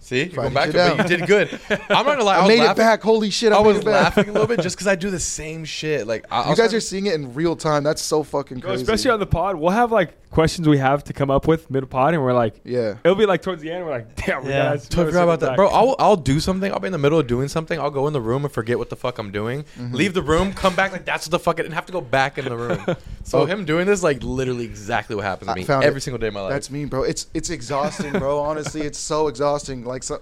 See, 0.00 0.22
you're 0.24 0.30
Friday 0.32 0.54
going 0.54 0.54
back 0.54 0.70
to 0.70 0.78
it, 0.92 0.96
but 0.96 0.96
down. 1.08 1.10
you 1.10 1.16
did 1.18 1.26
good. 1.26 1.60
I'm 1.90 2.06
not 2.06 2.06
gonna 2.06 2.24
lie, 2.24 2.36
I, 2.38 2.44
I, 2.44 2.48
made 2.48 2.58
laughing. 2.60 2.70
it 2.70 2.76
back. 2.76 3.02
Holy 3.02 3.30
shit! 3.30 3.52
I, 3.52 3.56
I 3.56 3.60
was 3.60 3.84
laughing 3.84 4.28
a 4.28 4.32
little 4.32 4.46
bit 4.46 4.60
just 4.62 4.76
because 4.76 4.86
I 4.86 4.94
do 4.94 5.10
the 5.10 5.20
same 5.20 5.64
shit. 5.64 6.06
Like 6.06 6.24
I, 6.30 6.42
I 6.42 6.50
You 6.50 6.56
guys 6.56 6.68
trying- 6.68 6.74
are 6.76 6.80
seeing 6.80 7.06
it 7.06 7.14
in 7.14 7.34
real 7.34 7.56
time. 7.56 7.82
That's 7.82 8.00
so 8.00 8.22
fucking 8.22 8.60
Bro, 8.60 8.70
crazy. 8.70 8.82
especially 8.84 9.10
on 9.10 9.20
the 9.20 9.26
pod, 9.26 9.56
we'll 9.56 9.70
have 9.72 9.92
like 9.92 10.14
questions 10.30 10.68
we 10.68 10.78
have 10.78 11.04
to 11.04 11.12
come 11.12 11.30
up 11.30 11.46
with 11.48 11.70
mid 11.70 11.88
pod, 11.90 12.14
and 12.14 12.22
we're 12.22 12.32
like, 12.32 12.60
yeah. 12.64 12.96
it'll 13.04 13.14
be 13.16 13.26
like 13.26 13.42
towards 13.42 13.62
the 13.62 13.70
end, 13.70 13.84
we're 13.84 13.90
like, 13.90 14.14
damn, 14.16 14.44
we 14.44 14.50
Yeah. 14.50 14.74
gotta- 14.74 14.88
Totally 14.88 15.06
forgot 15.12 15.22
about 15.24 15.40
that, 15.40 15.46
circle 15.56 15.68
bro. 15.68 15.68
I'll 15.68 15.96
I'll 15.98 16.16
do 16.16 16.38
something. 16.40 16.70
I'll 16.72 16.80
be 16.80 16.86
in 16.86 16.92
the 16.92 16.98
middle 16.98 17.18
of 17.18 17.26
doing 17.26 17.48
something. 17.48 17.78
I'll 17.80 17.90
go 17.90 18.06
in 18.06 18.12
the 18.12 18.20
room 18.20 18.44
and 18.44 18.52
forget 18.52 18.78
what 18.78 18.90
the 18.90 18.96
fuck 18.96 19.18
I'm 19.18 19.30
doing. 19.32 19.62
Mm-hmm. 19.64 19.94
Leave 19.94 20.14
the 20.14 20.22
room, 20.22 20.52
come 20.52 20.74
back 20.76 20.92
like 20.92 21.04
that's 21.04 21.26
what 21.26 21.30
the 21.32 21.38
fuck, 21.38 21.58
it, 21.58 21.64
and 21.66 21.74
have 21.74 21.86
to 21.86 21.92
go 21.92 22.00
back 22.00 22.38
in 22.38 22.44
the 22.44 22.56
room. 22.56 22.84
So 23.24 23.40
Oh. 23.40 23.44
him 23.44 23.66
doing 23.66 23.86
this, 23.86 24.02
like 24.02 24.22
literally 24.22 24.64
exactly 24.64 25.14
what 25.14 25.24
happens 25.26 25.48
to 25.48 25.52
I 25.52 25.56
me 25.56 25.64
found 25.64 25.84
every 25.84 25.98
it. 25.98 26.00
single 26.02 26.18
day 26.18 26.28
of 26.28 26.34
my 26.34 26.40
life. 26.40 26.52
That's 26.52 26.70
me, 26.70 26.86
bro. 26.86 27.02
It's 27.02 27.26
it's 27.34 27.50
exhausting, 27.50 28.12
bro. 28.12 28.38
Honestly, 28.40 28.80
it's 28.82 28.98
so 28.98 29.28
exhausting. 29.28 29.84
Like 29.84 30.02
so, 30.02 30.20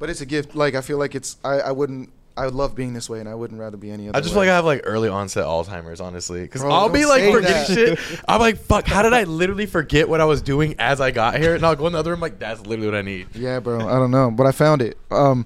but 0.00 0.10
it's 0.10 0.20
a 0.20 0.26
gift. 0.26 0.56
Like 0.56 0.74
I 0.74 0.80
feel 0.80 0.98
like 0.98 1.14
it's. 1.14 1.36
I 1.44 1.60
I 1.60 1.70
wouldn't. 1.70 2.10
I 2.36 2.44
would 2.44 2.54
love 2.54 2.74
being 2.74 2.94
this 2.94 3.10
way, 3.10 3.20
and 3.20 3.28
I 3.28 3.34
wouldn't 3.34 3.60
rather 3.60 3.76
be 3.76 3.90
any 3.90 4.08
other. 4.08 4.16
I 4.16 4.20
just 4.20 4.30
way. 4.34 4.34
feel 4.34 4.42
like 4.42 4.48
I 4.50 4.56
have 4.56 4.64
like 4.64 4.82
early 4.84 5.08
onset 5.08 5.44
Alzheimer's, 5.44 6.00
honestly, 6.00 6.42
because 6.42 6.62
I'll 6.62 6.88
be 6.88 7.04
like 7.04 7.32
forgetting 7.32 7.74
that. 7.74 7.98
shit. 7.98 8.20
I'm 8.28 8.40
like, 8.40 8.58
fuck, 8.58 8.86
how 8.86 9.02
did 9.02 9.12
I 9.12 9.24
literally 9.24 9.66
forget 9.66 10.08
what 10.08 10.20
I 10.20 10.24
was 10.24 10.40
doing 10.40 10.74
as 10.78 11.00
I 11.00 11.10
got 11.10 11.38
here? 11.38 11.54
And 11.54 11.64
I'll 11.64 11.76
go 11.76 11.86
in 11.86 11.92
the 11.92 11.98
other 11.98 12.12
room 12.12 12.20
like, 12.20 12.38
that's 12.38 12.60
literally 12.60 12.86
what 12.86 12.96
I 12.96 13.02
need. 13.02 13.34
Yeah, 13.34 13.60
bro. 13.60 13.80
I 13.80 13.98
don't 13.98 14.10
know, 14.10 14.30
but 14.30 14.46
I 14.46 14.52
found 14.52 14.80
it. 14.80 14.96
Um, 15.10 15.44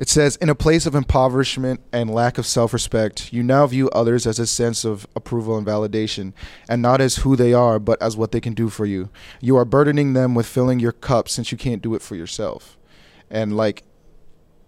it 0.00 0.08
says, 0.08 0.36
in 0.36 0.48
a 0.48 0.54
place 0.54 0.86
of 0.86 0.94
impoverishment 0.94 1.80
and 1.92 2.08
lack 2.08 2.38
of 2.38 2.46
self-respect, 2.46 3.34
you 3.34 3.42
now 3.42 3.66
view 3.66 3.90
others 3.90 4.26
as 4.26 4.38
a 4.38 4.46
sense 4.46 4.82
of 4.82 5.06
approval 5.14 5.58
and 5.58 5.66
validation, 5.66 6.32
and 6.70 6.80
not 6.80 7.02
as 7.02 7.16
who 7.16 7.36
they 7.36 7.52
are, 7.52 7.78
but 7.78 8.00
as 8.00 8.16
what 8.16 8.32
they 8.32 8.40
can 8.40 8.54
do 8.54 8.70
for 8.70 8.86
you. 8.86 9.10
You 9.42 9.58
are 9.58 9.66
burdening 9.66 10.14
them 10.14 10.34
with 10.34 10.46
filling 10.46 10.80
your 10.80 10.92
cup 10.92 11.28
since 11.28 11.52
you 11.52 11.58
can't 11.58 11.82
do 11.82 11.94
it 11.94 12.00
for 12.00 12.16
yourself. 12.16 12.78
And 13.30 13.54
like, 13.54 13.82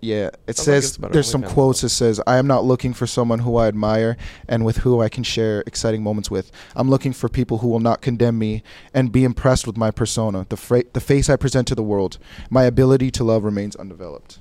yeah, 0.03 0.31
it 0.47 0.57
Sounds 0.57 0.65
says 0.67 0.85
it's 0.88 0.97
about 0.99 1.12
there's 1.12 1.31
some 1.31 1.43
quotes. 1.45 1.83
It 1.85 1.88
says, 1.91 2.21
"I 2.27 2.37
am 2.37 2.47
not 2.47 2.65
looking 2.65 2.93
for 2.93 3.07
someone 3.07 3.38
who 3.38 3.57
I 3.57 3.69
admire 3.69 4.17
and 4.49 4.65
with 4.65 4.79
who 4.79 5.01
I 5.01 5.09
can 5.09 5.23
share 5.25 5.62
exciting 5.67 6.03
moments 6.03 6.31
with. 6.31 6.51
I'm 6.77 6.91
looking 6.91 7.12
for 7.12 7.29
people 7.29 7.59
who 7.59 7.69
will 7.69 7.81
not 7.81 8.03
condemn 8.03 8.38
me 8.38 8.62
and 8.93 9.11
be 9.12 9.23
impressed 9.25 9.67
with 9.67 9.77
my 9.77 9.91
persona, 9.93 10.45
the 10.49 10.57
fra- 10.57 10.85
the 10.93 11.01
face 11.01 11.31
I 11.31 11.37
present 11.37 11.69
to 11.69 11.75
the 11.75 11.83
world. 11.85 12.19
My 12.51 12.65
ability 12.65 13.11
to 13.12 13.25
love 13.25 13.45
remains 13.45 13.77
undeveloped." 13.77 14.41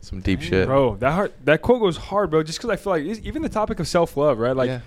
Some 0.00 0.20
deep 0.20 0.40
shit. 0.40 0.66
Bro, 0.66 0.96
that 0.96 1.12
hard, 1.12 1.32
that 1.44 1.62
quote 1.62 1.80
goes 1.80 1.96
hard, 1.96 2.30
bro. 2.30 2.42
Just 2.42 2.58
because 2.58 2.70
I 2.70 2.76
feel 2.76 2.92
like 2.92 3.04
even 3.24 3.42
the 3.42 3.48
topic 3.48 3.78
of 3.80 3.86
self 3.86 4.16
love, 4.16 4.38
right? 4.38 4.56
Like, 4.56 4.68
Yeah. 4.68 4.80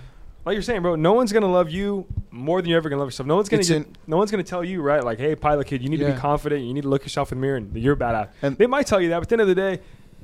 like 0.45 0.53
you're 0.55 0.61
saying, 0.63 0.81
bro. 0.81 0.95
No 0.95 1.13
one's 1.13 1.31
gonna 1.31 1.51
love 1.51 1.69
you 1.69 2.05
more 2.31 2.59
than 2.61 2.69
you're 2.69 2.77
ever 2.77 2.89
gonna 2.89 2.99
love 3.01 3.07
yourself. 3.09 3.27
No 3.27 3.35
one's 3.35 3.47
gonna 3.47 3.61
get, 3.63 3.77
in- 3.77 3.95
no 4.07 4.17
one's 4.17 4.31
gonna 4.31 4.41
tell 4.43 4.63
you, 4.63 4.81
right? 4.81 5.03
Like, 5.03 5.19
hey, 5.19 5.35
pilot 5.35 5.67
kid, 5.67 5.83
you 5.83 5.89
need 5.89 5.99
to 5.99 6.05
be 6.11 6.13
confident. 6.17 6.63
You 6.65 6.73
need 6.73 6.81
to 6.83 6.89
look 6.89 7.03
yourself 7.03 7.31
in 7.31 7.37
the 7.37 7.41
mirror 7.41 7.57
and 7.57 7.75
you're 7.77 7.95
badass. 7.95 8.29
And- 8.41 8.57
they 8.57 8.65
might 8.67 8.87
tell 8.87 8.99
you 8.99 9.09
that, 9.09 9.17
but 9.19 9.23
at 9.23 9.29
the 9.29 9.33
end 9.35 9.41
of 9.41 9.47
the 9.47 9.55
day, 9.55 9.79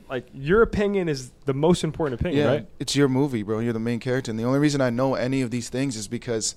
like 0.09 0.27
your 0.33 0.61
opinion 0.61 1.09
is 1.09 1.31
the 1.45 1.53
most 1.53 1.83
important 1.83 2.19
opinion, 2.19 2.45
yeah, 2.45 2.51
right? 2.51 2.67
it's 2.79 2.95
your 2.95 3.07
movie, 3.07 3.43
bro. 3.43 3.59
You're 3.59 3.73
the 3.73 3.79
main 3.79 3.99
character, 3.99 4.31
and 4.31 4.39
the 4.39 4.43
only 4.43 4.59
reason 4.59 4.81
I 4.81 4.89
know 4.89 5.15
any 5.15 5.41
of 5.41 5.51
these 5.51 5.69
things 5.69 5.95
is 5.95 6.07
because 6.07 6.55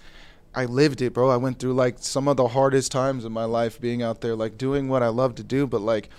I 0.54 0.64
lived 0.64 1.00
it, 1.02 1.12
bro. 1.12 1.30
I 1.30 1.36
went 1.36 1.58
through 1.58 1.74
like 1.74 1.96
some 2.00 2.28
of 2.28 2.36
the 2.36 2.48
hardest 2.48 2.92
times 2.92 3.24
in 3.24 3.32
my 3.32 3.44
life, 3.44 3.80
being 3.80 4.02
out 4.02 4.20
there, 4.20 4.34
like 4.34 4.58
doing 4.58 4.88
what 4.88 5.02
I 5.02 5.08
love 5.08 5.34
to 5.36 5.42
do, 5.42 5.66
but 5.66 5.80
like 5.80 6.10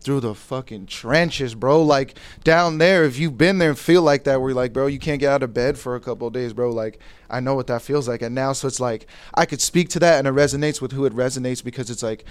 through 0.00 0.20
the 0.20 0.34
fucking 0.34 0.86
trenches, 0.86 1.54
bro. 1.54 1.82
Like 1.82 2.18
down 2.44 2.78
there, 2.78 3.04
if 3.04 3.18
you've 3.18 3.38
been 3.38 3.58
there 3.58 3.70
and 3.70 3.78
feel 3.78 4.02
like 4.02 4.24
that, 4.24 4.40
where 4.40 4.50
you're 4.50 4.56
like, 4.56 4.72
bro, 4.72 4.86
you 4.86 4.98
can't 4.98 5.20
get 5.20 5.32
out 5.32 5.42
of 5.42 5.54
bed 5.54 5.78
for 5.78 5.96
a 5.96 6.00
couple 6.00 6.26
of 6.26 6.32
days, 6.32 6.52
bro. 6.52 6.70
Like 6.70 6.98
I 7.28 7.40
know 7.40 7.54
what 7.54 7.66
that 7.68 7.82
feels 7.82 8.06
like, 8.06 8.22
and 8.22 8.34
now 8.34 8.52
so 8.52 8.68
it's 8.68 8.80
like 8.80 9.06
I 9.34 9.46
could 9.46 9.60
speak 9.60 9.88
to 9.90 9.98
that, 10.00 10.18
and 10.18 10.28
it 10.28 10.34
resonates 10.34 10.80
with 10.80 10.92
who 10.92 11.06
it 11.06 11.14
resonates 11.14 11.64
because 11.64 11.90
it's 11.90 12.02
like 12.02 12.24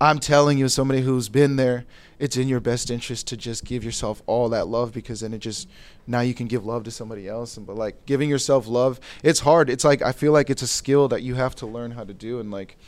I'm 0.00 0.18
telling 0.18 0.56
you, 0.56 0.64
as 0.64 0.74
somebody 0.74 1.02
who's 1.02 1.28
been 1.28 1.56
there, 1.56 1.84
it's 2.18 2.36
in 2.36 2.48
your 2.48 2.60
best 2.60 2.90
interest 2.90 3.26
to 3.28 3.36
just 3.36 3.64
give 3.64 3.84
yourself 3.84 4.22
all 4.26 4.48
that 4.50 4.66
love 4.66 4.92
because 4.92 5.20
then 5.20 5.34
it 5.34 5.38
just 5.38 5.68
now 6.06 6.20
you 6.20 6.32
can 6.32 6.46
give 6.46 6.64
love 6.64 6.84
to 6.84 6.90
somebody 6.90 7.28
else. 7.28 7.56
And 7.56 7.66
but 7.66 7.76
like 7.76 8.06
giving 8.06 8.28
yourself 8.28 8.66
love, 8.66 8.98
it's 9.22 9.40
hard. 9.40 9.68
It's 9.68 9.84
like 9.84 10.00
I 10.00 10.12
feel 10.12 10.32
like 10.32 10.48
it's 10.48 10.62
a 10.62 10.66
skill 10.66 11.08
that 11.08 11.22
you 11.22 11.34
have 11.34 11.54
to 11.56 11.66
learn 11.66 11.90
how 11.90 12.04
to 12.04 12.14
do, 12.14 12.40
and 12.40 12.50
like 12.50 12.78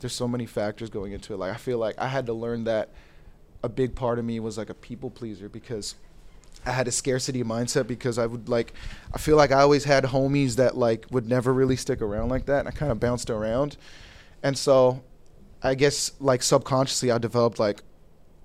there's 0.00 0.12
so 0.12 0.28
many 0.28 0.46
factors 0.46 0.88
going 0.88 1.12
into 1.12 1.34
it. 1.34 1.38
Like 1.38 1.52
I 1.52 1.56
feel 1.56 1.78
like 1.78 1.98
I 1.98 2.08
had 2.08 2.26
to 2.26 2.32
learn 2.32 2.64
that 2.64 2.90
a 3.64 3.68
big 3.68 3.94
part 3.94 4.18
of 4.18 4.24
me 4.24 4.38
was 4.40 4.58
like 4.58 4.70
a 4.70 4.74
people 4.74 5.10
pleaser 5.10 5.48
because 5.48 5.96
I 6.64 6.70
had 6.70 6.86
a 6.86 6.92
scarcity 6.92 7.42
mindset 7.42 7.86
because 7.88 8.18
I 8.18 8.26
would 8.26 8.48
like 8.48 8.72
I 9.12 9.18
feel 9.18 9.36
like 9.36 9.50
I 9.50 9.60
always 9.60 9.84
had 9.84 10.04
homies 10.04 10.56
that 10.56 10.76
like 10.76 11.06
would 11.10 11.28
never 11.28 11.52
really 11.52 11.76
stick 11.76 12.00
around 12.00 12.28
like 12.28 12.46
that 12.46 12.60
and 12.60 12.68
I 12.68 12.72
kind 12.72 12.92
of 12.92 13.00
bounced 13.00 13.30
around. 13.30 13.76
And 14.44 14.56
so 14.56 15.02
I 15.62 15.74
guess 15.74 16.12
like 16.20 16.42
subconsciously 16.42 17.10
I 17.10 17.18
developed 17.18 17.58
like 17.58 17.82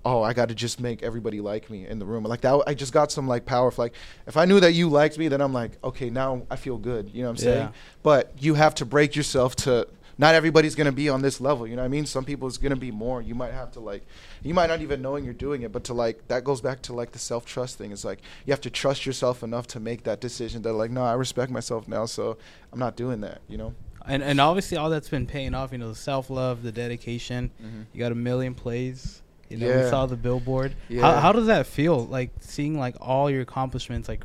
oh, 0.04 0.22
I 0.22 0.32
got 0.32 0.48
to 0.48 0.54
just 0.54 0.80
make 0.80 1.02
everybody 1.02 1.40
like 1.40 1.68
me 1.68 1.86
in 1.86 1.98
the 1.98 2.06
room. 2.06 2.24
Like 2.24 2.40
that 2.42 2.62
I 2.66 2.72
just 2.72 2.92
got 2.92 3.12
some 3.12 3.28
like 3.28 3.44
power 3.44 3.70
for 3.70 3.82
like 3.82 3.94
if 4.26 4.36
I 4.36 4.44
knew 4.44 4.60
that 4.60 4.72
you 4.72 4.88
liked 4.88 5.18
me 5.18 5.28
then 5.28 5.40
I'm 5.40 5.52
like 5.52 5.72
okay, 5.82 6.10
now 6.10 6.42
I 6.50 6.56
feel 6.56 6.78
good, 6.78 7.10
you 7.12 7.22
know 7.22 7.28
what 7.28 7.32
I'm 7.32 7.36
saying? 7.44 7.58
Yeah. 7.58 7.72
But 8.02 8.32
you 8.38 8.54
have 8.54 8.74
to 8.76 8.86
break 8.86 9.16
yourself 9.16 9.56
to 9.56 9.88
not 10.20 10.34
everybody's 10.34 10.74
going 10.74 10.86
to 10.86 10.92
be 10.92 11.08
on 11.08 11.22
this 11.22 11.40
level, 11.40 11.64
you 11.66 11.76
know 11.76 11.82
what 11.82 11.86
I 11.86 11.88
mean? 11.88 12.04
Some 12.04 12.24
people 12.24 12.48
is 12.48 12.58
going 12.58 12.70
to 12.70 12.76
be 12.76 12.90
more. 12.90 13.22
You 13.22 13.36
might 13.36 13.52
have 13.52 13.70
to 13.72 13.80
like 13.80 14.04
you 14.42 14.52
might 14.52 14.66
not 14.66 14.80
even 14.80 15.00
knowing 15.00 15.24
you're 15.24 15.34
doing 15.34 15.62
it, 15.62 15.72
but 15.72 15.84
to 15.84 15.94
like 15.94 16.26
that 16.28 16.42
goes 16.42 16.60
back 16.60 16.82
to 16.82 16.92
like 16.92 17.12
the 17.12 17.18
self 17.18 17.44
trust 17.46 17.78
thing. 17.78 17.92
It's 17.92 18.04
like 18.04 18.20
you 18.44 18.52
have 18.52 18.60
to 18.62 18.70
trust 18.70 19.06
yourself 19.06 19.42
enough 19.42 19.68
to 19.68 19.80
make 19.80 20.02
that 20.04 20.20
decision 20.20 20.62
that 20.62 20.72
like, 20.72 20.90
no, 20.90 21.04
I 21.04 21.14
respect 21.14 21.52
myself 21.52 21.86
now, 21.86 22.06
so 22.06 22.36
I'm 22.72 22.78
not 22.78 22.96
doing 22.96 23.20
that. 23.20 23.42
You 23.48 23.58
know? 23.58 23.74
And 24.08 24.22
and 24.22 24.40
obviously 24.40 24.76
all 24.78 24.90
that's 24.90 25.08
been 25.08 25.26
paying 25.26 25.54
off. 25.54 25.72
You 25.72 25.78
know, 25.78 25.88
the 25.88 25.94
self 25.94 26.30
love, 26.30 26.62
the 26.62 26.72
dedication. 26.72 27.50
Mm-hmm. 27.62 27.82
You 27.92 27.98
got 28.00 28.12
a 28.12 28.16
million 28.16 28.54
plays. 28.54 29.22
You 29.48 29.56
know, 29.58 29.66
we 29.82 29.88
saw 29.88 30.04
the 30.06 30.16
billboard. 30.16 30.72
How, 30.90 30.94
Yeah. 30.94 31.20
how 31.20 31.32
does 31.32 31.46
that 31.46 31.66
feel? 31.66 32.04
Like 32.06 32.30
seeing 32.40 32.78
like 32.78 32.96
all 33.00 33.30
your 33.30 33.40
accomplishments 33.42 34.08
like 34.08 34.22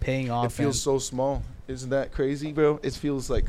paying 0.00 0.30
off. 0.30 0.46
It 0.46 0.52
feels 0.52 0.80
so 0.80 0.98
small. 0.98 1.42
Isn't 1.68 1.90
that 1.90 2.12
crazy, 2.12 2.52
bro? 2.52 2.78
It 2.82 2.94
feels 2.94 3.28
like 3.28 3.48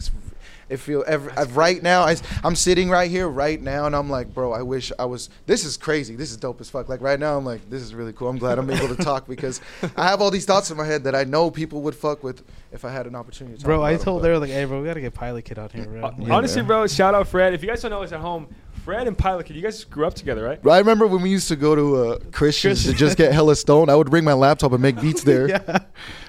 it 0.69 0.77
feel 0.77 1.03
every, 1.07 1.31
uh, 1.33 1.45
right 1.47 1.81
now. 1.81 2.01
I, 2.03 2.15
am 2.43 2.55
sitting 2.55 2.89
right 2.89 3.09
here 3.09 3.27
right 3.27 3.61
now, 3.61 3.85
and 3.85 3.95
I'm 3.95 4.09
like, 4.09 4.33
bro, 4.33 4.51
I 4.53 4.61
wish 4.61 4.91
I 4.99 5.05
was. 5.05 5.29
This 5.45 5.63
is 5.63 5.77
crazy. 5.77 6.15
This 6.15 6.31
is 6.31 6.37
dope 6.37 6.59
as 6.61 6.69
fuck. 6.69 6.89
Like 6.89 7.01
right 7.01 7.19
now, 7.19 7.37
I'm 7.37 7.45
like, 7.45 7.69
this 7.69 7.81
is 7.81 7.93
really 7.95 8.13
cool. 8.13 8.27
I'm 8.29 8.37
glad 8.37 8.59
I'm 8.59 8.69
able 8.69 8.93
to 8.93 9.01
talk 9.03 9.27
because 9.27 9.61
I 9.95 10.07
have 10.09 10.21
all 10.21 10.31
these 10.31 10.45
thoughts 10.45 10.69
in 10.71 10.77
my 10.77 10.85
head 10.85 11.03
that 11.05 11.15
I 11.15 11.23
know 11.23 11.49
people 11.49 11.81
would 11.83 11.95
fuck 11.95 12.23
with 12.23 12.43
if 12.71 12.83
I 12.85 12.91
had 12.91 13.07
an 13.07 13.15
opportunity. 13.15 13.55
To 13.57 13.61
talk 13.61 13.65
Bro, 13.67 13.83
I 13.83 13.95
told 13.97 14.19
but- 14.21 14.23
they 14.27 14.29
were 14.33 14.39
like, 14.39 14.49
"Hey, 14.51 14.65
bro, 14.65 14.81
we 14.81 14.87
gotta 14.87 15.01
get 15.01 15.13
Pilot 15.13 15.45
Kid 15.45 15.57
out 15.59 15.71
here, 15.71 15.85
bro." 15.85 16.03
Uh, 16.03 16.11
Yeah, 16.19 16.33
Honestly, 16.33 16.61
man. 16.61 16.67
bro, 16.67 16.87
shout 16.87 17.15
out 17.15 17.27
Fred. 17.27 17.53
If 17.53 17.61
you 17.63 17.69
guys 17.69 17.81
don't 17.81 17.91
know 17.91 18.03
us 18.03 18.11
at 18.11 18.19
home, 18.19 18.47
Fred 18.83 19.07
and 19.07 19.17
Pilot 19.17 19.45
Kid, 19.45 19.55
you 19.55 19.61
guys 19.61 19.83
grew 19.83 20.05
up 20.05 20.13
together, 20.13 20.43
right? 20.43 20.59
I 20.65 20.77
remember 20.79 21.07
when 21.07 21.21
we 21.21 21.29
used 21.29 21.47
to 21.49 21.55
go 21.55 21.75
to 21.75 21.95
uh, 22.03 22.19
Christians 22.31 22.83
to 22.85 22.93
just 22.93 23.17
get 23.17 23.31
hella 23.33 23.55
stoned. 23.55 23.89
I 23.91 23.95
would 23.95 24.09
bring 24.09 24.23
my 24.23 24.33
laptop 24.33 24.71
and 24.73 24.81
make 24.81 24.99
beats 25.01 25.23
there. 25.25 25.49
yeah, 25.49 25.79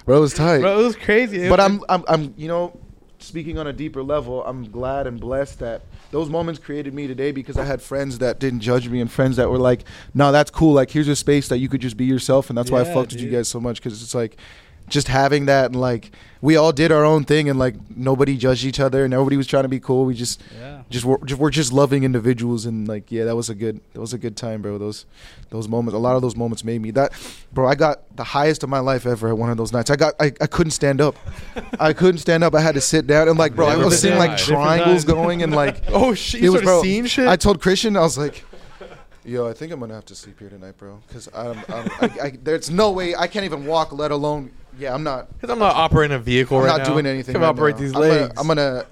Bro, 0.05 0.19
it 0.19 0.21
was 0.21 0.35
tight. 0.35 0.61
bro, 0.61 0.81
it 0.81 0.85
was 0.85 0.97
crazy. 0.97 1.43
It 1.43 1.51
but 1.51 1.59
was- 1.61 1.71
I'm, 1.71 1.85
I'm, 1.89 2.05
I'm, 2.09 2.35
you 2.37 2.49
know, 2.49 2.79
speaking 3.29 3.59
on 3.59 3.67
a 3.67 3.73
deeper 3.73 4.03
level, 4.03 4.45
I'm 4.45 4.71
glad 4.71 5.07
and 5.07 5.21
blessed 5.21 5.59
that 5.61 5.83
those 6.11 6.29
moments 6.29 6.59
created 6.59 6.95
me 6.95 7.07
today 7.07 7.31
because 7.31 7.57
I 7.57 7.65
had 7.65 7.81
friends 7.83 8.19
that 8.19 8.41
didn't 8.41 8.61
judge 8.61 8.89
me 8.89 9.01
and 9.01 9.11
friends 9.11 9.37
that 9.37 9.49
were 9.51 9.59
like, 9.59 9.85
"No, 10.15 10.33
that's 10.33 10.51
cool. 10.51 10.73
Like, 10.73 10.91
here's 10.91 11.09
a 11.09 11.15
space 11.17 11.49
that 11.49 11.59
you 11.59 11.69
could 11.69 11.81
just 11.83 11.97
be 11.97 12.07
yourself," 12.07 12.49
and 12.49 12.57
that's 12.59 12.71
why 12.71 12.81
I 12.81 12.85
Yeah, 12.87 12.95
fucked 12.95 13.13
with 13.13 13.21
you 13.21 13.29
dude. 13.29 13.37
guys 13.37 13.49
so 13.49 13.61
much 13.61 13.81
because 13.83 14.03
it's 14.03 14.15
like. 14.15 14.37
Just 14.89 15.09
having 15.09 15.47
that 15.47 15.67
and 15.67 15.81
like 15.81 16.11
we 16.41 16.57
all 16.57 16.73
did 16.73 16.93
our 16.93 17.05
own 17.05 17.25
thing 17.25 17.49
and 17.49 17.59
like 17.59 17.75
nobody 17.95 18.37
judged 18.37 18.65
each 18.65 18.81
other 18.81 19.05
and 19.05 19.13
everybody 19.13 19.37
was 19.37 19.47
trying 19.47 19.65
to 19.65 19.69
be 19.69 19.81
cool. 19.81 20.05
We 20.05 20.15
just 20.15 20.41
yeah. 20.59 20.83
just 20.89 21.05
we're, 21.05 21.23
just 21.25 21.41
we're 21.41 21.51
just 21.51 21.73
loving 21.73 22.05
individuals 22.05 22.65
and 22.67 22.87
like 22.87 23.11
yeah 23.11 23.25
that 23.25 23.37
was 23.37 23.51
a 23.51 23.55
good 23.55 23.81
that 23.93 24.01
was 24.01 24.13
a 24.13 24.19
good 24.19 24.37
time 24.37 24.63
bro 24.63 24.79
those 24.79 25.05
those 25.51 25.69
moments 25.69 25.95
a 25.95 25.99
lot 25.99 26.17
of 26.17 26.23
those 26.23 26.37
moments 26.37 26.65
made 26.65 26.81
me 26.81 26.91
that 26.93 27.13
bro 27.53 27.67
i 27.69 27.75
got 27.75 28.17
the 28.17 28.25
highest 28.25 28.63
of 28.63 28.69
my 28.69 28.79
life 28.79 29.07
ever 29.07 29.29
at 29.29 29.39
one 29.39 29.51
of 29.51 29.57
those 29.57 29.73
nights 29.73 29.91
i 29.91 29.97
got 29.97 30.15
i, 30.21 30.27
I 30.41 30.47
couldn't 30.47 30.73
stand 30.73 31.01
up 31.01 31.17
i 31.81 31.93
couldn't 31.93 32.19
stand 32.19 32.45
up 32.45 32.55
i 32.55 32.61
had 32.61 32.75
to 32.75 32.81
sit 32.81 33.07
down 33.07 33.29
and 33.29 33.39
like 33.39 33.55
bro 33.55 33.67
i 33.67 33.77
was 33.77 34.01
seeing 34.01 34.15
there. 34.15 34.29
like 34.29 34.39
Different 34.39 34.63
triangles 34.63 35.05
going 35.05 35.43
and 35.43 35.55
like 35.55 35.83
Oh 35.89 36.15
shit! 36.15 36.43
it 36.43 36.49
was 36.51 36.61
started 36.61 36.67
bro 36.67 36.83
seeing 36.83 37.07
shit. 37.07 37.29
i 37.29 37.37
told 37.37 37.61
christian 37.61 37.97
i 37.97 38.01
was 38.01 38.17
like 38.19 38.45
Yo, 39.25 39.47
I 39.47 39.53
think 39.53 39.73
I'm 39.73 39.81
gonna 39.81 39.93
have 39.93 40.07
to 40.07 40.15
sleep 40.15 40.39
here 40.39 40.49
tonight, 40.49 40.79
bro. 40.79 41.03
Cause 41.13 41.29
I'm, 41.35 41.59
I'm 41.69 41.91
I, 42.01 42.11
I, 42.23 42.39
there's 42.43 42.71
no 42.71 42.93
way 42.93 43.15
I 43.15 43.27
can't 43.27 43.45
even 43.45 43.67
walk, 43.67 43.93
let 43.93 44.11
alone. 44.11 44.53
Yeah, 44.79 44.95
I'm 44.95 45.03
not. 45.03 45.33
Because 45.33 45.51
I'm 45.51 45.59
not 45.59 45.75
operating 45.75 46.15
a 46.15 46.19
vehicle 46.21 46.57
I'm 46.59 46.65
right 46.65 46.79
not 46.79 46.87
now. 46.87 46.93
doing 46.93 47.07
anything. 47.07 47.33
Can 47.35 47.43
right 47.43 47.49
operate 47.49 47.75
now. 47.77 47.81
these 47.81 47.95
I'm 47.95 48.01
gonna- 48.03 48.15
legs. 48.21 48.35
I'm 48.37 48.47
gonna. 48.47 48.87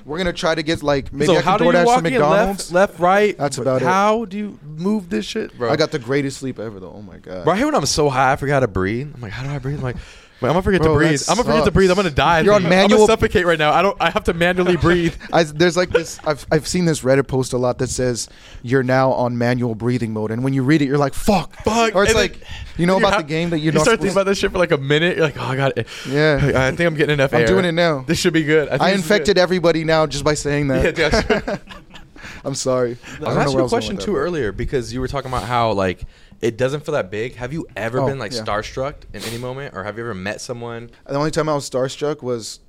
We're 0.04 0.18
gonna 0.18 0.32
try 0.32 0.54
to 0.54 0.62
get 0.62 0.82
like 0.82 1.12
maybe 1.12 1.26
so 1.26 1.36
I 1.36 1.40
how 1.40 1.56
can 1.56 1.66
do 1.66 1.72
you 1.72 1.78
DoorDash 1.78 1.86
walk 1.86 1.96
some 1.96 2.06
in 2.06 2.12
McDonald's. 2.12 2.72
left, 2.72 2.90
left, 2.92 3.00
right? 3.00 3.38
That's 3.38 3.56
But 3.56 3.62
about 3.62 3.82
it. 3.82 3.84
How 3.86 4.24
do 4.26 4.36
you 4.36 4.58
move 4.62 5.08
this 5.10 5.24
shit, 5.24 5.56
bro? 5.56 5.70
I 5.70 5.76
got 5.76 5.90
the 5.92 5.98
greatest 5.98 6.38
sleep 6.38 6.58
ever, 6.58 6.78
though. 6.78 6.92
Oh 6.96 7.02
my 7.02 7.16
god. 7.18 7.44
Bro, 7.44 7.54
I 7.54 7.56
hate 7.56 7.64
when 7.64 7.74
I'm 7.74 7.86
so 7.86 8.08
high, 8.10 8.32
I 8.32 8.36
forget 8.36 8.54
how 8.54 8.60
to 8.60 8.68
breathe. 8.68 9.10
I'm 9.14 9.20
like, 9.20 9.32
how 9.32 9.42
do 9.44 9.50
I 9.50 9.58
breathe? 9.58 9.76
I'm 9.78 9.82
like, 9.82 9.96
wait, 10.40 10.48
I'm 10.48 10.54
gonna 10.54 10.62
forget 10.62 10.80
Bro, 10.82 10.94
to 10.94 10.98
that 11.00 11.06
breathe. 11.08 11.22
I'm 11.28 11.36
gonna 11.36 11.44
forget 11.44 11.58
to 11.60 11.64
sucks. 11.66 11.74
breathe. 11.74 11.90
I'm 11.90 11.96
gonna 11.96 12.10
die. 12.10 12.38
I 12.38 12.40
You're 12.40 12.54
on 12.54 12.62
think. 12.62 12.72
I'm 12.72 12.78
manual- 12.78 13.06
gonna 13.06 13.12
suffocate 13.12 13.46
right 13.46 13.58
now. 13.58 13.72
I 13.72 13.82
don't. 13.82 13.96
I 14.00 14.10
have 14.10 14.24
to 14.24 14.34
manually 14.34 14.76
breathe. 14.88 15.14
I, 15.32 15.42
there's 15.44 15.76
like 15.76 15.90
this. 15.90 16.18
I've 16.24 16.46
I've 16.50 16.66
seen 16.68 16.84
this 16.84 17.00
Reddit 17.02 17.26
post 17.26 17.52
a 17.52 17.58
lot 17.58 17.78
that 17.78 17.88
says 17.88 18.28
you're 18.62 18.82
now 18.82 19.12
on 19.12 19.36
manual 19.38 19.74
breathing 19.74 20.12
mode, 20.12 20.30
and 20.30 20.42
when 20.44 20.52
you 20.54 20.62
read 20.62 20.82
it, 20.82 20.86
you're 20.86 20.98
like, 20.98 21.14
"Fuck, 21.14 21.54
Fuck. 21.64 21.94
Or 21.94 22.04
it's 22.04 22.12
And 22.12 22.18
then- 22.20 22.30
like, 22.30 22.40
you 22.76 22.86
know 22.86 22.96
about 22.96 23.12
have- 23.14 23.22
the 23.22 23.28
game 23.28 23.50
that 23.50 23.58
you're 23.58 23.72
you 23.72 23.78
not 23.78 23.82
start 23.82 23.98
thinking 24.00 24.10
supposed. 24.12 24.16
about 24.22 24.30
this 24.30 24.38
shit 24.38 24.52
for 24.52 24.58
like 24.58 24.72
a 24.72 24.78
minute. 24.78 25.16
You're 25.16 25.26
like, 25.26 25.36
oh, 25.38 25.44
I 25.44 25.56
got 25.56 25.76
it. 25.76 25.86
yeah, 26.08 26.36
I 26.66 26.70
think 26.70 26.80
I'm 26.86 26.94
getting 26.94 27.14
enough 27.14 27.34
I'm 27.34 27.40
air. 27.42 27.46
doing 27.46 27.64
it 27.64 27.72
now. 27.72 28.04
This 28.06 28.18
should 28.18 28.32
be 28.32 28.44
good. 28.44 28.68
I, 28.68 28.72
think 28.72 28.82
I 28.82 28.90
this 28.92 28.98
is 29.00 29.04
infected 29.04 29.36
good. 29.36 29.42
everybody 29.42 29.84
now 29.84 30.06
just 30.06 30.24
by 30.24 30.34
saying 30.34 30.68
that. 30.68 30.84
Yeah, 30.98 31.08
that's- 31.10 31.58
I'm 32.44 32.54
sorry. 32.54 32.96
I 33.06 33.10
was 33.10 33.18
don't 33.20 33.38
asking 33.38 33.58
you 33.58 33.64
a 33.64 33.68
question 33.68 33.96
with 33.96 34.04
that, 34.04 34.10
too 34.12 34.16
earlier 34.16 34.52
because 34.52 34.92
you 34.94 35.00
were 35.00 35.08
talking 35.08 35.30
about 35.30 35.42
how 35.44 35.72
like 35.72 36.04
it 36.40 36.56
doesn't 36.56 36.84
feel 36.84 36.92
that 36.94 37.10
big. 37.10 37.36
Have 37.36 37.52
you 37.52 37.66
ever 37.76 38.00
Oh, 38.00 38.06
been 38.06 38.18
like 38.18 38.32
yeah. 38.32 38.42
starstruck 38.42 38.94
in 39.12 39.22
any 39.24 39.38
moment, 39.38 39.74
or 39.76 39.84
have 39.84 39.96
you 39.98 40.04
ever 40.04 40.14
met 40.14 40.40
someone? 40.40 40.90
The 41.06 41.14
only 41.16 41.30
time 41.30 41.48
I 41.48 41.54
was 41.54 41.68
starstruck 41.68 42.22
was 42.22 42.60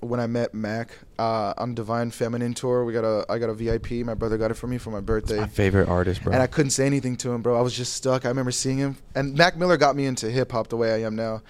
when 0.00 0.18
I 0.18 0.26
met 0.26 0.54
Mac 0.54 0.92
uh, 1.18 1.52
on 1.58 1.74
Divine 1.74 2.10
Feminine 2.10 2.54
tour. 2.54 2.84
We 2.84 2.92
got 2.92 3.04
a 3.04 3.24
I 3.30 3.38
got 3.38 3.50
a 3.50 3.54
VIP. 3.54 3.90
My 4.04 4.14
brother 4.14 4.38
got 4.38 4.50
it 4.50 4.54
for 4.54 4.66
me 4.66 4.78
for 4.78 4.90
my 4.90 5.00
birthday. 5.00 5.38
My 5.40 5.46
favorite 5.46 5.88
artist, 5.88 6.22
bro. 6.22 6.32
and 6.32 6.42
I 6.42 6.46
couldn't 6.46 6.70
say 6.70 6.86
anything 6.86 7.16
to 7.18 7.32
him, 7.32 7.42
bro. 7.42 7.58
I 7.58 7.60
was 7.62 7.74
just 7.76 7.92
stuck. 7.94 8.24
I 8.24 8.28
remember 8.28 8.50
seeing 8.50 8.78
him, 8.78 8.96
and 9.14 9.34
Mac 9.34 9.56
Miller 9.56 9.76
got 9.76 9.96
me 9.96 10.06
into 10.06 10.30
hip 10.30 10.52
hop 10.52 10.68
the 10.68 10.76
way 10.76 10.92
I 10.94 11.02
am 11.06 11.16
now. 11.16 11.42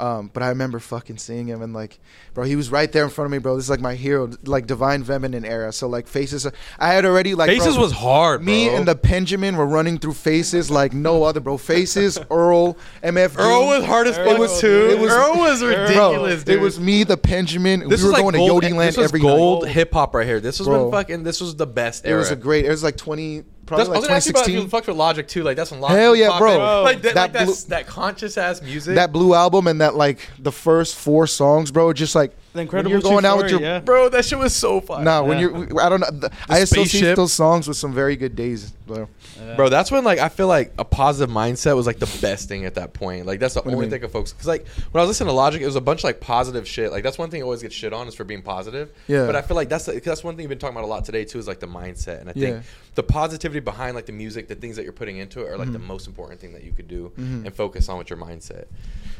Um, 0.00 0.30
but 0.32 0.44
I 0.44 0.50
remember 0.50 0.78
fucking 0.78 1.18
seeing 1.18 1.48
him, 1.48 1.60
and 1.60 1.74
like, 1.74 1.98
bro, 2.32 2.44
he 2.44 2.54
was 2.54 2.70
right 2.70 2.90
there 2.92 3.02
in 3.02 3.10
front 3.10 3.26
of 3.26 3.32
me, 3.32 3.38
bro. 3.38 3.56
This 3.56 3.64
is 3.64 3.70
like 3.70 3.80
my 3.80 3.96
hero, 3.96 4.30
like 4.44 4.66
Divine 4.68 5.02
Feminine 5.02 5.44
era. 5.44 5.72
So 5.72 5.88
like 5.88 6.06
Faces, 6.06 6.46
I 6.78 6.92
had 6.92 7.04
already 7.04 7.34
like 7.34 7.48
Faces 7.48 7.74
bro, 7.74 7.82
was 7.82 7.92
hard. 7.92 8.44
Me 8.44 8.68
bro. 8.68 8.76
and 8.76 8.86
the 8.86 8.94
Benjamin 8.94 9.56
were 9.56 9.66
running 9.66 9.98
through 9.98 10.12
Faces 10.12 10.70
like 10.70 10.92
no 10.92 11.24
other, 11.24 11.40
bro. 11.40 11.58
Faces, 11.58 12.16
Earl, 12.30 12.76
MF. 13.02 13.36
Earl 13.38 13.66
was 13.66 13.84
hard 13.84 14.06
as 14.06 14.16
fuck 14.16 14.38
was- 14.38 14.60
too. 14.60 14.90
it 14.92 14.98
was- 15.00 15.10
Earl 15.12 15.36
was 15.36 15.60
Bro, 15.60 15.68
ridiculous, 15.70 16.44
dude. 16.44 16.54
It 16.54 16.60
was 16.60 16.78
me, 16.78 17.02
the 17.02 17.16
Benjamin. 17.16 17.88
This 17.88 18.00
we 18.00 18.06
were 18.08 18.12
was 18.12 18.12
like 18.12 18.22
going 18.22 18.34
gold, 18.48 18.62
to 18.62 18.68
Yodi 18.68 18.76
Land 18.76 18.88
This 18.90 18.96
was 18.98 19.04
every 19.06 19.20
gold 19.20 19.64
night. 19.64 19.72
hip 19.72 19.92
hop 19.92 20.14
right 20.14 20.26
here. 20.26 20.38
This 20.40 20.60
was 20.60 20.68
Bro. 20.68 20.82
when 20.84 20.92
fucking. 20.92 21.22
This 21.24 21.40
was 21.40 21.56
the 21.56 21.66
best 21.66 22.06
Era. 22.06 22.14
It 22.14 22.18
was 22.20 22.30
a 22.30 22.36
great. 22.36 22.64
It 22.66 22.70
was 22.70 22.84
like 22.84 22.96
twenty, 22.96 23.42
probably 23.68 23.84
That's, 23.84 23.88
I 23.88 23.92
like 23.92 24.00
was 24.00 24.06
gonna 24.08 24.16
ask 24.16 24.26
you 24.26 24.30
about 24.30 24.40
if 24.40 24.46
2016. 24.46 24.62
you 24.64 24.68
fucked 24.68 24.86
with 24.88 24.96
Logic 24.96 25.28
too. 25.28 25.42
Like 25.44 25.56
that's 25.56 25.70
when 25.70 25.80
Logic. 25.80 25.96
Hell 25.98 26.16
yeah, 26.16 26.38
bro. 26.38 26.82
Like 26.82 27.02
that, 27.02 27.14
That 27.14 27.34
like 27.34 27.44
blue- 27.46 27.54
that 27.68 27.86
conscious 27.86 28.36
ass 28.36 28.60
music. 28.62 28.94
that 28.96 29.12
blue 29.12 29.34
album 29.34 29.66
and 29.66 29.80
that 29.80 29.94
like 29.94 30.28
the 30.38 30.50
first 30.52 30.96
four 30.96 31.26
songs, 31.26 31.70
bro. 31.70 31.92
Just 31.92 32.14
like 32.14 32.34
The 32.52 32.58
when 32.58 32.62
Incredible 32.62 32.90
you're 32.92 33.00
going 33.02 33.24
out 33.26 33.36
with 33.36 33.50
your 33.50 33.60
yeah. 33.60 33.78
bro, 33.80 34.08
that 34.08 34.24
shit 34.24 34.38
was 34.38 34.54
so 34.54 34.80
fun. 34.80 35.04
nah. 35.04 35.22
When 35.22 35.38
Yeah. 35.38 35.48
you're, 35.68 35.80
I 35.82 35.88
don't 35.90 36.00
know. 36.00 36.10
th- 36.28 36.32
I 36.48 36.58
associate 36.60 36.88
spaceship. 36.88 37.16
those 37.16 37.32
songs 37.32 37.68
with 37.68 37.76
some 37.76 37.92
very 37.92 38.16
good 38.16 38.34
days, 38.34 38.70
bro. 38.86 39.06
Yeah. 39.38 39.54
Bro, 39.54 39.68
that's 39.68 39.90
when 39.90 40.02
like 40.02 40.18
I 40.18 40.30
feel 40.30 40.46
like 40.48 40.72
a 40.78 40.84
positive 40.84 41.32
mindset 41.32 41.76
was 41.76 41.86
like 41.86 41.98
the 41.98 42.18
best 42.22 42.48
thing 42.48 42.64
at 42.64 42.74
that 42.76 42.94
point. 42.94 43.26
Like 43.26 43.38
that's 43.38 43.52
the 43.54 43.60
do 43.60 43.68
you 43.68 43.74
only 43.76 43.84
mean? 43.86 43.90
thing 43.90 44.02
of 44.02 44.10
folks. 44.12 44.32
Because 44.32 44.46
like 44.46 44.66
when 44.90 45.00
I 45.00 45.04
was 45.04 45.08
listening 45.08 45.28
to 45.28 45.34
Logic, 45.34 45.60
it 45.60 45.66
was 45.66 45.76
a 45.76 45.80
bunch 45.82 46.00
of 46.00 46.04
like 46.04 46.20
positive 46.20 46.66
shit. 46.66 46.90
Like 46.90 47.02
that's 47.04 47.18
one 47.18 47.28
thing 47.30 47.42
I 47.42 47.44
always 47.44 47.60
get 47.62 47.72
shit 47.72 47.92
on 47.92 48.08
is 48.08 48.14
for 48.14 48.24
being 48.24 48.42
positive. 48.42 48.90
Yeah. 49.08 49.26
But 49.26 49.36
I 49.36 49.42
feel 49.42 49.54
like 49.54 49.68
that's 49.68 49.84
the, 49.84 50.00
that's 50.00 50.24
one 50.24 50.34
thing 50.34 50.44
you've 50.44 50.48
been 50.48 50.58
talking 50.58 50.74
about 50.76 50.86
a 50.86 50.88
lot 50.90 51.04
today 51.04 51.24
too 51.26 51.38
is 51.38 51.46
like 51.46 51.60
the 51.60 51.68
mindset. 51.68 52.20
And 52.22 52.30
I 52.30 52.32
think 52.32 52.56
Yeah. 52.56 52.62
the 52.94 53.02
positivity 53.02 53.60
behind 53.60 53.94
like 53.94 54.06
the 54.06 54.12
music, 54.12 54.48
the 54.48 54.54
things 54.54 54.74
that 54.76 54.84
you're 54.84 54.92
putting 54.94 55.18
into 55.18 55.42
it, 55.42 55.48
are 55.50 55.58
like 55.58 55.70
the 55.70 55.78
Mhm. 55.78 55.86
most 55.86 56.06
important 56.06 56.40
thing 56.40 56.54
that 56.54 56.64
you 56.64 56.72
could 56.72 56.88
do 56.88 57.12
Mhm. 57.18 57.44
and 57.44 57.54
focus 57.54 57.88
on 57.90 57.98
with 57.98 58.08
your 58.08 58.18
mindset. 58.18 58.64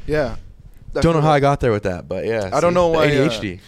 Yeah. 0.07 0.37
Don't 0.95 1.15
know 1.15 1.21
how 1.21 1.31
I 1.31 1.41
got 1.41 1.61
there 1.61 1.73
with 1.73 1.85
that, 1.85 2.09
but 2.09 2.25
yeah. 2.25 2.51
I 2.53 2.61
don't 2.61 2.75
know 2.75 2.89
why, 2.89 3.07
uh, 3.07 3.29
ADHD. 3.29 3.61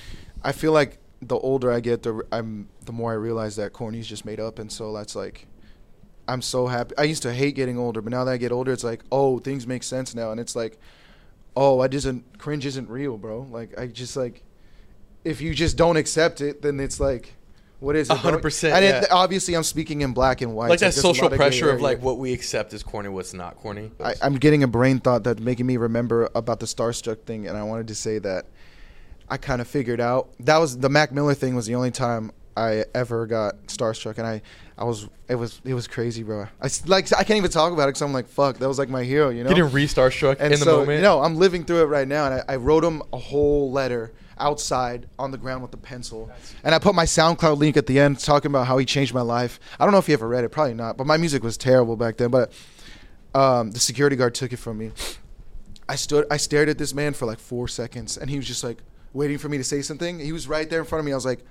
I 0.42 0.52
feel 0.52 0.72
like 0.72 0.98
the 1.22 1.36
older 1.36 1.70
I 1.70 1.80
get, 1.80 2.02
the 2.02 2.22
I'm 2.32 2.68
the 2.86 2.92
more 2.92 3.12
I 3.12 3.16
realize 3.16 3.56
that 3.56 3.72
corny's 3.72 4.06
just 4.06 4.24
made 4.24 4.40
up, 4.40 4.58
and 4.58 4.70
so 4.70 4.92
that's 4.92 5.14
like, 5.14 5.46
I'm 6.26 6.42
so 6.42 6.66
happy. 6.66 6.94
I 6.96 7.04
used 7.04 7.22
to 7.22 7.32
hate 7.32 7.54
getting 7.54 7.78
older, 7.78 8.00
but 8.00 8.10
now 8.10 8.24
that 8.24 8.32
I 8.32 8.36
get 8.36 8.52
older, 8.52 8.72
it's 8.72 8.84
like, 8.84 9.02
oh, 9.12 9.38
things 9.38 9.66
make 9.66 9.82
sense 9.82 10.14
now, 10.14 10.30
and 10.30 10.40
it's 10.40 10.56
like, 10.56 10.78
oh, 11.56 11.80
I 11.80 11.88
just 11.88 12.08
cringe 12.38 12.64
isn't 12.66 12.88
real, 12.88 13.18
bro. 13.18 13.46
Like 13.50 13.78
I 13.78 13.86
just 13.86 14.16
like, 14.16 14.42
if 15.24 15.40
you 15.40 15.54
just 15.54 15.76
don't 15.76 15.96
accept 15.96 16.40
it, 16.40 16.62
then 16.62 16.80
it's 16.80 17.00
like, 17.00 17.34
what 17.80 17.96
is 17.96 18.08
it? 18.08 18.12
A 18.12 18.16
hundred 18.16 18.38
bro? 18.38 18.42
percent, 18.42 18.74
And 18.74 18.84
yeah. 18.84 19.02
it, 19.02 19.10
obviously, 19.10 19.54
I'm 19.54 19.62
speaking 19.62 20.02
in 20.02 20.12
black 20.12 20.42
and 20.42 20.54
white. 20.54 20.68
like 20.68 20.78
so 20.78 20.86
that 20.86 20.94
there's 20.94 21.04
a 21.04 21.06
lot 21.06 21.16
social 21.16 21.30
pressure 21.30 21.70
of 21.70 21.80
like 21.80 22.00
what 22.02 22.18
we 22.18 22.32
accept 22.32 22.72
is 22.72 22.82
corny, 22.82 23.08
what's 23.08 23.34
not 23.34 23.56
corny. 23.56 23.90
I, 24.02 24.14
I'm 24.22 24.34
getting 24.34 24.62
a 24.62 24.68
brain 24.68 25.00
thought 25.00 25.24
that's 25.24 25.40
making 25.40 25.66
me 25.66 25.76
remember 25.76 26.28
about 26.34 26.60
the 26.60 26.66
starstruck 26.66 27.22
thing, 27.22 27.48
and 27.48 27.56
I 27.56 27.62
wanted 27.62 27.88
to 27.88 27.94
say 27.94 28.18
that 28.18 28.46
I 29.28 29.38
kind 29.38 29.60
of 29.60 29.68
figured 29.68 30.00
out 30.00 30.28
that 30.40 30.58
was 30.58 30.78
the 30.78 30.88
Mac 30.88 31.10
Miller 31.12 31.34
thing 31.34 31.54
was 31.54 31.66
the 31.66 31.74
only 31.74 31.90
time 31.90 32.32
I 32.56 32.84
ever 32.94 33.26
got 33.26 33.54
starstruck, 33.68 34.18
and 34.18 34.26
I, 34.26 34.42
I 34.76 34.84
was 34.84 35.08
it 35.28 35.36
was 35.36 35.62
it 35.64 35.72
was 35.72 35.86
crazy, 35.86 36.22
bro. 36.22 36.48
I 36.60 36.68
like 36.86 37.10
I 37.14 37.24
can't 37.24 37.38
even 37.38 37.50
talk 37.50 37.72
about 37.72 37.84
it 37.84 37.92
because 37.92 38.02
I'm 38.02 38.12
like 38.12 38.28
fuck, 38.28 38.58
that 38.58 38.68
was 38.68 38.78
like 38.78 38.90
my 38.90 39.04
hero, 39.04 39.30
you 39.30 39.42
know. 39.42 39.48
Getting 39.48 39.70
re-star 39.70 40.10
struck 40.10 40.38
in 40.40 40.50
the 40.50 40.58
so 40.58 40.80
moment. 40.80 40.98
you 40.98 41.02
know 41.02 41.22
I'm 41.22 41.36
living 41.36 41.64
through 41.64 41.82
it 41.82 41.86
right 41.86 42.06
now, 42.06 42.26
and 42.26 42.34
I, 42.34 42.54
I 42.54 42.56
wrote 42.56 42.84
him 42.84 43.02
a 43.12 43.18
whole 43.18 43.70
letter 43.70 44.12
outside 44.40 45.08
on 45.18 45.30
the 45.30 45.38
ground 45.38 45.62
with 45.62 45.72
a 45.74 45.76
pencil, 45.76 46.30
and 46.64 46.74
I 46.74 46.78
put 46.78 46.94
my 46.94 47.04
SoundCloud 47.04 47.58
link 47.58 47.76
at 47.76 47.86
the 47.86 48.00
end 48.00 48.18
talking 48.18 48.50
about 48.50 48.66
how 48.66 48.78
he 48.78 48.84
changed 48.84 49.14
my 49.14 49.20
life. 49.20 49.60
I 49.78 49.84
don't 49.84 49.92
know 49.92 49.98
if 49.98 50.08
you 50.08 50.14
ever 50.14 50.26
read 50.26 50.44
it, 50.44 50.48
probably 50.48 50.74
not, 50.74 50.96
but 50.96 51.06
my 51.06 51.16
music 51.16 51.42
was 51.42 51.56
terrible 51.56 51.96
back 51.96 52.16
then, 52.16 52.30
but 52.30 52.52
um, 53.34 53.70
the 53.70 53.80
security 53.80 54.16
guard 54.16 54.34
took 54.34 54.52
it 54.52 54.58
from 54.58 54.78
me. 54.78 54.90
I 55.88 55.96
stood, 55.96 56.26
I 56.30 56.36
stared 56.36 56.68
at 56.68 56.78
this 56.78 56.94
man 56.94 57.12
for 57.12 57.26
like 57.26 57.38
four 57.38 57.68
seconds, 57.68 58.16
and 58.16 58.30
he 58.30 58.36
was 58.36 58.46
just 58.46 58.64
like 58.64 58.78
waiting 59.12 59.38
for 59.38 59.48
me 59.48 59.58
to 59.58 59.64
say 59.64 59.82
something. 59.82 60.18
He 60.18 60.32
was 60.32 60.48
right 60.48 60.68
there 60.68 60.80
in 60.80 60.86
front 60.86 61.00
of 61.00 61.06
me. 61.06 61.12
I 61.12 61.16
was 61.16 61.26
like, 61.26 61.44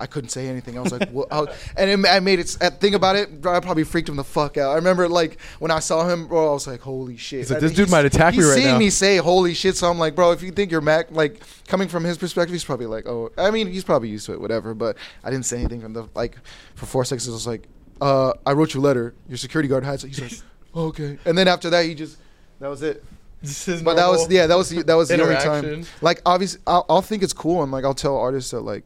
I 0.00 0.06
couldn't 0.06 0.30
say 0.30 0.48
anything. 0.48 0.78
I 0.78 0.80
was 0.80 0.92
like, 0.92 1.10
what? 1.10 1.28
I 1.30 1.40
was- 1.42 1.56
and 1.76 1.90
it, 1.90 2.08
I 2.08 2.20
made 2.20 2.38
it. 2.40 2.48
Think 2.48 2.94
about 2.94 3.16
it. 3.16 3.28
I 3.46 3.60
probably 3.60 3.84
freaked 3.84 4.08
him 4.08 4.16
the 4.16 4.24
fuck 4.24 4.56
out. 4.56 4.70
I 4.72 4.74
remember 4.76 5.08
like 5.08 5.38
when 5.58 5.70
I 5.70 5.78
saw 5.80 6.08
him, 6.08 6.26
bro. 6.26 6.50
I 6.50 6.52
was 6.52 6.66
like, 6.66 6.80
holy 6.80 7.16
shit. 7.16 7.40
He's 7.40 7.50
like, 7.50 7.60
"This 7.60 7.72
dude 7.72 7.90
might 7.90 8.04
attack 8.06 8.34
he's 8.34 8.44
me 8.44 8.48
right 8.50 8.54
seeing 8.56 8.66
now." 8.72 8.78
me 8.78 8.90
say 8.90 9.18
holy 9.18 9.54
shit. 9.54 9.76
So 9.76 9.90
I'm 9.90 9.98
like, 9.98 10.14
bro, 10.14 10.32
if 10.32 10.42
you 10.42 10.50
think 10.50 10.70
you're 10.70 10.80
Mac, 10.80 11.10
like 11.10 11.42
coming 11.68 11.86
from 11.88 12.02
his 12.04 12.16
perspective, 12.18 12.52
he's 12.52 12.64
probably 12.64 12.86
like, 12.86 13.06
oh, 13.06 13.30
I 13.38 13.50
mean, 13.50 13.66
he's 13.70 13.84
probably 13.84 14.08
used 14.08 14.26
to 14.26 14.32
it, 14.32 14.40
whatever. 14.40 14.74
But 14.74 14.96
I 15.22 15.30
didn't 15.30 15.46
say 15.46 15.58
anything 15.58 15.82
from 15.82 15.92
the 15.92 16.08
like 16.14 16.36
for 16.74 16.86
four 16.86 17.04
seconds. 17.04 17.28
I 17.28 17.32
was 17.32 17.46
like, 17.46 17.68
uh, 18.00 18.32
I 18.46 18.52
wrote 18.52 18.72
your 18.74 18.82
letter. 18.82 19.14
Your 19.28 19.36
security 19.38 19.68
guard 19.68 19.84
has 19.84 20.02
it. 20.04 20.08
He's 20.08 20.20
like, 20.20 20.32
oh, 20.74 20.86
okay. 20.86 21.18
And 21.26 21.36
then 21.36 21.46
after 21.46 21.68
that, 21.70 21.84
he 21.84 21.94
just 21.94 22.16
that 22.58 22.68
was 22.68 22.82
it. 22.82 23.04
This 23.42 23.68
is 23.68 23.82
But 23.82 23.96
that 23.96 24.08
was 24.08 24.30
yeah, 24.30 24.46
that 24.46 24.56
was 24.56 24.68
the- 24.68 24.82
that 24.82 24.94
was 24.94 25.08
the 25.08 25.22
only 25.22 25.34
time. 25.36 25.64
Like 26.02 26.20
obviously, 26.26 26.60
I'll, 26.66 26.84
I'll 26.90 27.00
think 27.02 27.22
it's 27.22 27.32
cool, 27.32 27.62
and 27.62 27.72
like 27.72 27.84
I'll 27.84 27.94
tell 27.94 28.16
artists 28.16 28.50
that 28.50 28.60
like, 28.60 28.84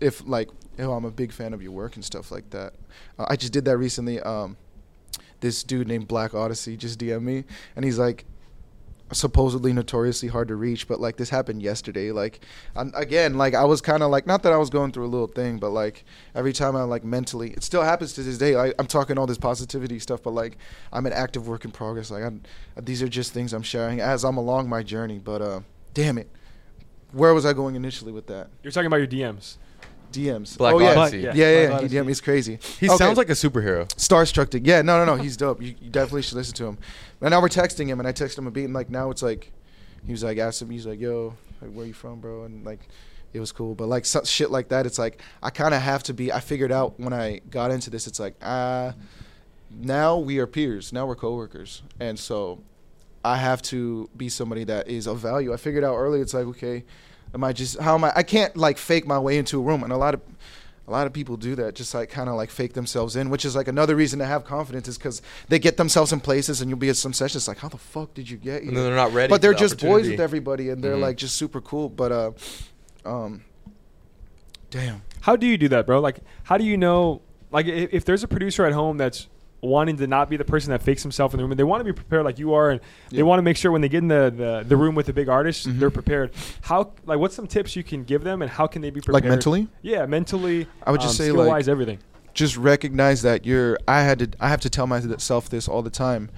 if 0.00 0.26
like, 0.26 0.50
oh, 0.78 0.92
I'm 0.92 1.04
a 1.04 1.10
big 1.10 1.32
fan 1.32 1.54
of 1.54 1.62
your 1.62 1.72
work 1.72 1.96
and 1.96 2.04
stuff 2.04 2.30
like 2.30 2.50
that. 2.50 2.74
Uh, 3.18 3.26
I 3.28 3.36
just 3.36 3.52
did 3.52 3.64
that 3.66 3.78
recently. 3.78 4.20
Um, 4.20 4.56
this 5.40 5.62
dude 5.62 5.88
named 5.88 6.08
Black 6.08 6.34
Odyssey 6.34 6.76
just 6.76 6.98
DM 6.98 7.22
me, 7.22 7.44
and 7.76 7.84
he's 7.84 7.98
like, 7.98 8.24
supposedly 9.12 9.72
notoriously 9.72 10.28
hard 10.28 10.48
to 10.48 10.56
reach, 10.56 10.88
but 10.88 11.00
like 11.00 11.16
this 11.16 11.30
happened 11.30 11.62
yesterday. 11.62 12.10
Like, 12.10 12.40
again, 12.74 13.34
like 13.34 13.54
I 13.54 13.64
was 13.64 13.80
kind 13.80 14.02
of 14.02 14.10
like 14.10 14.26
not 14.26 14.42
that 14.42 14.52
I 14.52 14.56
was 14.56 14.70
going 14.70 14.92
through 14.92 15.06
a 15.06 15.08
little 15.08 15.26
thing, 15.26 15.58
but 15.58 15.70
like 15.70 16.04
every 16.34 16.52
time 16.52 16.76
I 16.76 16.82
like 16.82 17.04
mentally, 17.04 17.50
it 17.50 17.62
still 17.62 17.82
happens 17.82 18.12
to 18.14 18.22
this 18.22 18.38
day. 18.38 18.56
I, 18.56 18.72
I'm 18.78 18.86
talking 18.86 19.18
all 19.18 19.26
this 19.26 19.38
positivity 19.38 19.98
stuff, 19.98 20.22
but 20.22 20.30
like 20.30 20.56
I'm 20.92 21.06
an 21.06 21.12
active 21.12 21.46
work 21.46 21.64
in 21.64 21.70
progress. 21.70 22.10
Like 22.10 22.24
I'm, 22.24 22.42
these 22.80 23.02
are 23.02 23.08
just 23.08 23.32
things 23.32 23.52
I'm 23.52 23.62
sharing 23.62 24.00
as 24.00 24.24
I'm 24.24 24.36
along 24.36 24.68
my 24.68 24.82
journey. 24.82 25.18
But 25.18 25.42
uh, 25.42 25.60
damn 25.92 26.18
it, 26.18 26.28
where 27.12 27.34
was 27.34 27.46
I 27.46 27.52
going 27.52 27.76
initially 27.76 28.12
with 28.12 28.26
that? 28.28 28.48
You're 28.62 28.72
talking 28.72 28.86
about 28.86 28.96
your 28.96 29.06
DMs. 29.06 29.56
DMs. 30.14 30.56
Black 30.56 30.74
oh 30.74 30.78
yeah, 30.80 30.94
Odyssey. 30.98 31.18
yeah, 31.18 31.22
Black 31.24 31.36
yeah, 31.36 31.50
yeah. 31.50 31.66
He 31.68 31.72
Odyssey. 31.74 31.96
DM. 31.96 32.08
He's 32.08 32.20
crazy. 32.20 32.58
He 32.80 32.88
Okay. 32.88 32.96
sounds 32.96 33.18
like 33.18 33.28
a 33.28 33.32
superhero. 33.32 33.86
Starstruck. 33.96 34.50
to- 34.50 34.60
Yeah, 34.60 34.82
no, 34.82 35.04
no, 35.04 35.14
no. 35.16 35.22
He's 35.22 35.36
dope. 35.36 35.60
You, 35.62 35.74
you 35.80 35.90
definitely 35.90 36.22
should 36.22 36.36
listen 36.36 36.54
to 36.56 36.66
him. 36.66 36.78
And 37.20 37.30
now 37.30 37.40
we're 37.40 37.48
texting 37.48 37.86
him, 37.88 37.98
and 37.98 38.08
I 38.08 38.12
texted 38.12 38.38
him 38.38 38.46
a 38.46 38.50
beat, 38.50 38.64
and 38.64 38.74
like 38.74 38.90
now 38.90 39.10
it's 39.10 39.22
like, 39.22 39.52
he 40.06 40.12
was 40.12 40.22
like, 40.22 40.38
asked 40.38 40.60
him, 40.62 40.70
he's 40.70 40.86
like, 40.86 41.00
yo, 41.00 41.34
like, 41.62 41.70
where 41.72 41.86
you 41.86 41.92
from, 41.94 42.20
bro? 42.20 42.44
And 42.44 42.64
like, 42.64 42.80
it 43.32 43.40
was 43.40 43.50
cool. 43.52 43.74
But 43.74 43.88
like 43.88 44.04
so, 44.06 44.22
shit 44.24 44.50
like 44.50 44.68
that, 44.68 44.86
it's 44.86 44.98
like 44.98 45.20
I 45.42 45.50
kind 45.50 45.74
of 45.74 45.82
have 45.82 46.02
to 46.04 46.14
be. 46.14 46.30
I 46.32 46.40
figured 46.40 46.70
out 46.70 47.00
when 47.00 47.12
I 47.12 47.40
got 47.50 47.70
into 47.72 47.90
this, 47.90 48.06
it's 48.06 48.20
like 48.20 48.34
ah, 48.42 48.94
now 49.70 50.18
we 50.18 50.38
are 50.38 50.46
peers. 50.46 50.92
Now 50.92 51.06
we're 51.06 51.16
coworkers, 51.16 51.82
and 51.98 52.16
so 52.18 52.60
I 53.24 53.36
have 53.38 53.60
to 53.62 54.08
be 54.16 54.28
somebody 54.28 54.64
that 54.64 54.86
is 54.88 55.06
of 55.08 55.18
value. 55.18 55.52
I 55.52 55.56
figured 55.56 55.82
out 55.84 55.96
early. 55.96 56.20
It's 56.20 56.32
like 56.34 56.46
okay, 56.46 56.84
am 57.34 57.44
I 57.44 57.52
just 57.52 57.78
how 57.80 57.94
am 57.94 58.04
I? 58.04 58.12
I 58.16 58.22
can't 58.22 58.56
like 58.56 58.78
fake 58.78 59.06
my 59.06 59.18
way 59.18 59.36
into 59.38 59.58
a 59.58 59.62
room, 59.62 59.82
and 59.82 59.92
a 59.92 59.96
lot 59.96 60.14
of 60.14 60.20
a 60.86 60.90
lot 60.90 61.06
of 61.06 61.12
people 61.14 61.36
do 61.38 61.54
that, 61.54 61.74
just 61.74 61.94
like 61.94 62.10
kind 62.10 62.28
of 62.28 62.34
like 62.36 62.50
fake 62.50 62.74
themselves 62.74 63.16
in, 63.16 63.30
which 63.30 63.44
is 63.44 63.56
like 63.56 63.68
another 63.68 63.96
reason 63.96 64.18
to 64.18 64.26
have 64.26 64.44
confidence 64.44 64.86
is 64.86 64.98
because 64.98 65.22
they 65.48 65.58
get 65.58 65.76
themselves 65.78 66.12
in 66.12 66.20
places, 66.20 66.60
and 66.60 66.68
you'll 66.70 66.78
be 66.78 66.90
at 66.90 66.96
some 66.96 67.12
sessions 67.12 67.48
like, 67.48 67.58
how 67.58 67.68
the 67.68 67.78
fuck 67.78 68.12
did 68.14 68.28
you 68.28 68.36
get 68.36 68.60
here? 68.60 68.68
And 68.68 68.76
then 68.76 68.84
they're 68.84 68.94
not 68.94 69.12
ready. 69.12 69.30
but 69.30 69.40
they're 69.42 69.52
the 69.52 69.58
just 69.58 69.80
boys 69.80 70.08
with 70.08 70.20
everybody, 70.20 70.68
and 70.70 70.82
they're 70.84 70.96
Mhm. 70.96 71.00
like 71.00 71.16
just 71.16 71.36
super 71.36 71.60
cool. 71.62 71.88
But 71.88 72.12
uh, 72.12 72.30
um, 73.06 73.44
damn. 74.70 75.02
How 75.22 75.36
do 75.36 75.46
you 75.46 75.56
do 75.56 75.68
that, 75.68 75.86
bro? 75.86 76.00
Like, 76.00 76.18
how 76.44 76.58
do 76.58 76.64
you 76.64 76.76
know? 76.76 77.22
Like, 77.50 77.66
if, 77.66 77.92
if 77.94 78.04
there's 78.04 78.22
a 78.22 78.28
producer 78.28 78.66
at 78.66 78.72
home 78.72 78.96
that's 78.98 79.26
wanting 79.64 79.96
to 79.96 80.06
not 80.06 80.28
be 80.30 80.36
the 80.36 80.44
person 80.44 80.70
that 80.70 80.82
fakes 80.82 81.02
himself 81.02 81.32
in 81.34 81.38
the 81.38 81.44
room, 81.44 81.52
and 81.52 81.58
they 81.58 81.64
want 81.64 81.80
to 81.80 81.84
be 81.84 81.92
prepared 81.92 82.24
like 82.24 82.38
you 82.38 82.54
are, 82.54 82.70
and 82.70 82.80
they 83.10 83.22
want 83.22 83.38
to 83.38 83.42
make 83.42 83.56
sure 83.56 83.72
when 83.72 83.80
they 83.80 83.88
get 83.88 83.98
in 83.98 84.08
the, 84.08 84.32
the, 84.36 84.64
the 84.68 84.76
room 84.76 84.94
with 84.94 85.06
the 85.06 85.12
big 85.12 85.28
artist, 85.28 85.66
Mhm. 85.68 85.78
they're 85.78 85.90
prepared. 85.90 86.32
How, 86.62 86.92
like, 87.06 87.18
what's 87.18 87.34
some 87.34 87.46
tips 87.46 87.74
you 87.76 87.82
can 87.82 88.04
give 88.04 88.22
them, 88.24 88.42
and 88.42 88.50
how 88.50 88.66
can 88.66 88.82
they 88.82 88.90
be 88.90 89.00
prepared? 89.00 89.24
Like 89.24 89.30
mentally, 89.30 89.68
Yeah, 89.82 90.06
mentally. 90.06 90.66
I 90.86 90.90
would 90.90 91.00
just 91.00 91.18
um, 91.20 91.26
say, 91.26 91.32
like- 91.32 91.48
wise, 91.48 91.68
everything. 91.68 91.98
just 92.34 92.56
recognize 92.56 93.22
that 93.22 93.46
you're. 93.46 93.78
I 93.88 94.02
had 94.02 94.18
to. 94.20 94.28
I 94.40 94.48
have 94.48 94.60
to 94.62 94.70
tell 94.70 94.86
myself 94.86 95.48
this 95.48 95.68
all 95.68 95.82
the 95.82 95.90
time. 95.90 96.30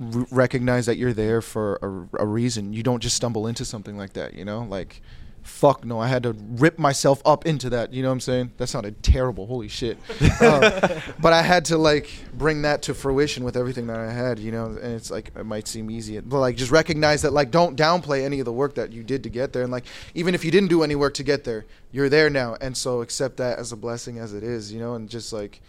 R- 0.00 0.26
recognize 0.30 0.86
that 0.86 0.96
you're 0.96 1.12
there 1.12 1.40
for 1.40 1.78
a, 2.16 2.22
a 2.24 2.26
reason. 2.26 2.72
You 2.72 2.82
don't 2.82 3.00
just 3.00 3.16
stumble 3.16 3.46
into 3.46 3.64
something 3.64 3.96
like 3.96 4.12
that. 4.14 4.34
You 4.34 4.44
know, 4.44 4.66
like 4.68 5.00
fuck 5.44 5.84
no, 5.84 6.00
I 6.00 6.08
had 6.08 6.22
to 6.22 6.32
rip 6.32 6.78
myself 6.78 7.22
up 7.24 7.46
into 7.46 7.70
that. 7.70 7.92
You 7.92 8.02
know 8.02 8.08
what 8.08 8.14
I'm 8.14 8.20
saying? 8.20 8.52
That 8.56 8.66
sounded 8.66 9.02
terrible. 9.02 9.46
Holy 9.46 9.68
shit. 9.68 9.98
Uh, 10.40 11.00
but 11.20 11.32
I 11.32 11.42
had 11.42 11.66
to 11.66 11.78
like 11.78 12.10
bring 12.32 12.62
that 12.62 12.82
to 12.82 12.94
fruition 12.94 13.44
with 13.44 13.56
everything 13.56 13.86
that 13.88 13.98
I 13.98 14.10
had, 14.10 14.38
you 14.38 14.50
know. 14.50 14.66
And 14.66 14.94
it's 14.94 15.10
like 15.10 15.30
it 15.36 15.44
might 15.44 15.68
seem 15.68 15.90
easy, 15.90 16.18
but 16.20 16.40
like 16.40 16.56
just 16.56 16.72
recognize 16.72 17.22
that 17.22 17.32
like 17.32 17.50
don't 17.50 17.76
downplay 17.78 18.24
any 18.24 18.40
of 18.40 18.46
the 18.46 18.52
work 18.52 18.74
that 18.76 18.92
you 18.92 19.04
did 19.04 19.22
to 19.24 19.28
get 19.28 19.52
there. 19.52 19.62
And 19.62 19.70
like 19.70 19.84
even 20.14 20.34
if 20.34 20.44
you 20.44 20.50
didn't 20.50 20.70
do 20.70 20.82
any 20.82 20.94
work 20.94 21.14
to 21.14 21.22
get 21.22 21.44
there, 21.44 21.66
you're 21.92 22.08
there 22.08 22.30
now, 22.30 22.56
and 22.60 22.76
so 22.76 23.02
accept 23.02 23.36
that 23.36 23.58
as 23.58 23.70
a 23.70 23.76
blessing 23.76 24.18
as 24.18 24.32
it 24.32 24.42
is, 24.42 24.72
you 24.72 24.80
know. 24.80 24.94
And 24.94 25.08
just 25.08 25.32
like 25.32 25.60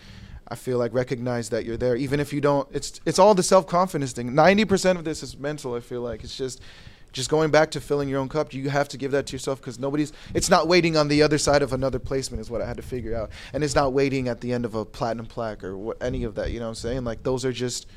I 0.47 0.55
feel 0.55 0.77
like 0.77 0.93
recognize 0.93 1.49
that 1.49 1.65
you're 1.65 1.77
there, 1.77 1.95
even 1.95 2.19
if 2.19 2.31
you 2.31 2.39
don't. 2.39 2.67
It's 2.71 3.01
it's 3.05 3.19
all 3.19 3.35
the 3.35 3.43
self 3.43 3.67
confidence 3.67 4.13
thing. 4.13 4.33
Ninety 4.33 4.63
percent 4.63 4.97
of 4.97 5.03
this 5.03 5.21
is 5.21 5.37
mental. 5.37 5.75
I 5.75 5.81
feel 5.81 6.01
like 6.01 6.23
it's 6.23 6.37
just 6.37 6.61
just 7.15 7.29
going 7.29 7.49
back 7.49 7.71
to 7.71 7.79
filling 7.79 8.09
your 8.09 8.19
own 8.19 8.27
cup 8.27 8.53
you 8.53 8.69
have 8.69 8.89
to 8.89 8.97
give 8.97 9.11
that 9.11 9.25
to 9.27 9.33
yourself? 9.33 9.61
Because 9.61 9.79
nobody's 9.79 10.11
it's 10.33 10.49
not 10.49 10.67
waiting 10.67 10.97
on 10.97 11.07
the 11.07 11.23
other 11.23 11.37
side 11.37 11.61
of 11.63 11.71
another 11.71 11.97
placement 11.97 12.41
is 12.41 12.49
what 12.51 12.61
i 12.61 12.65
had 12.67 12.75
to 12.75 12.83
figure 12.83 13.15
out. 13.15 13.29
And 13.53 13.63
it's 13.63 13.73
not 13.73 13.93
waiting 13.93 14.27
at 14.27 14.41
the 14.41 14.51
end 14.51 14.65
of 14.65 14.75
a 14.75 14.83
platinum 14.83 15.25
plaque 15.25 15.63
or 15.63 15.77
what, 15.77 15.97
any 16.03 16.25
of 16.25 16.35
that 16.35 16.51
you 16.51 16.59
know 16.59 16.65
what 16.65 16.69
i'm 16.71 16.75
saying? 16.75 17.03
Like 17.05 17.23
those 17.23 17.45
are 17.45 17.53
just 17.53 17.87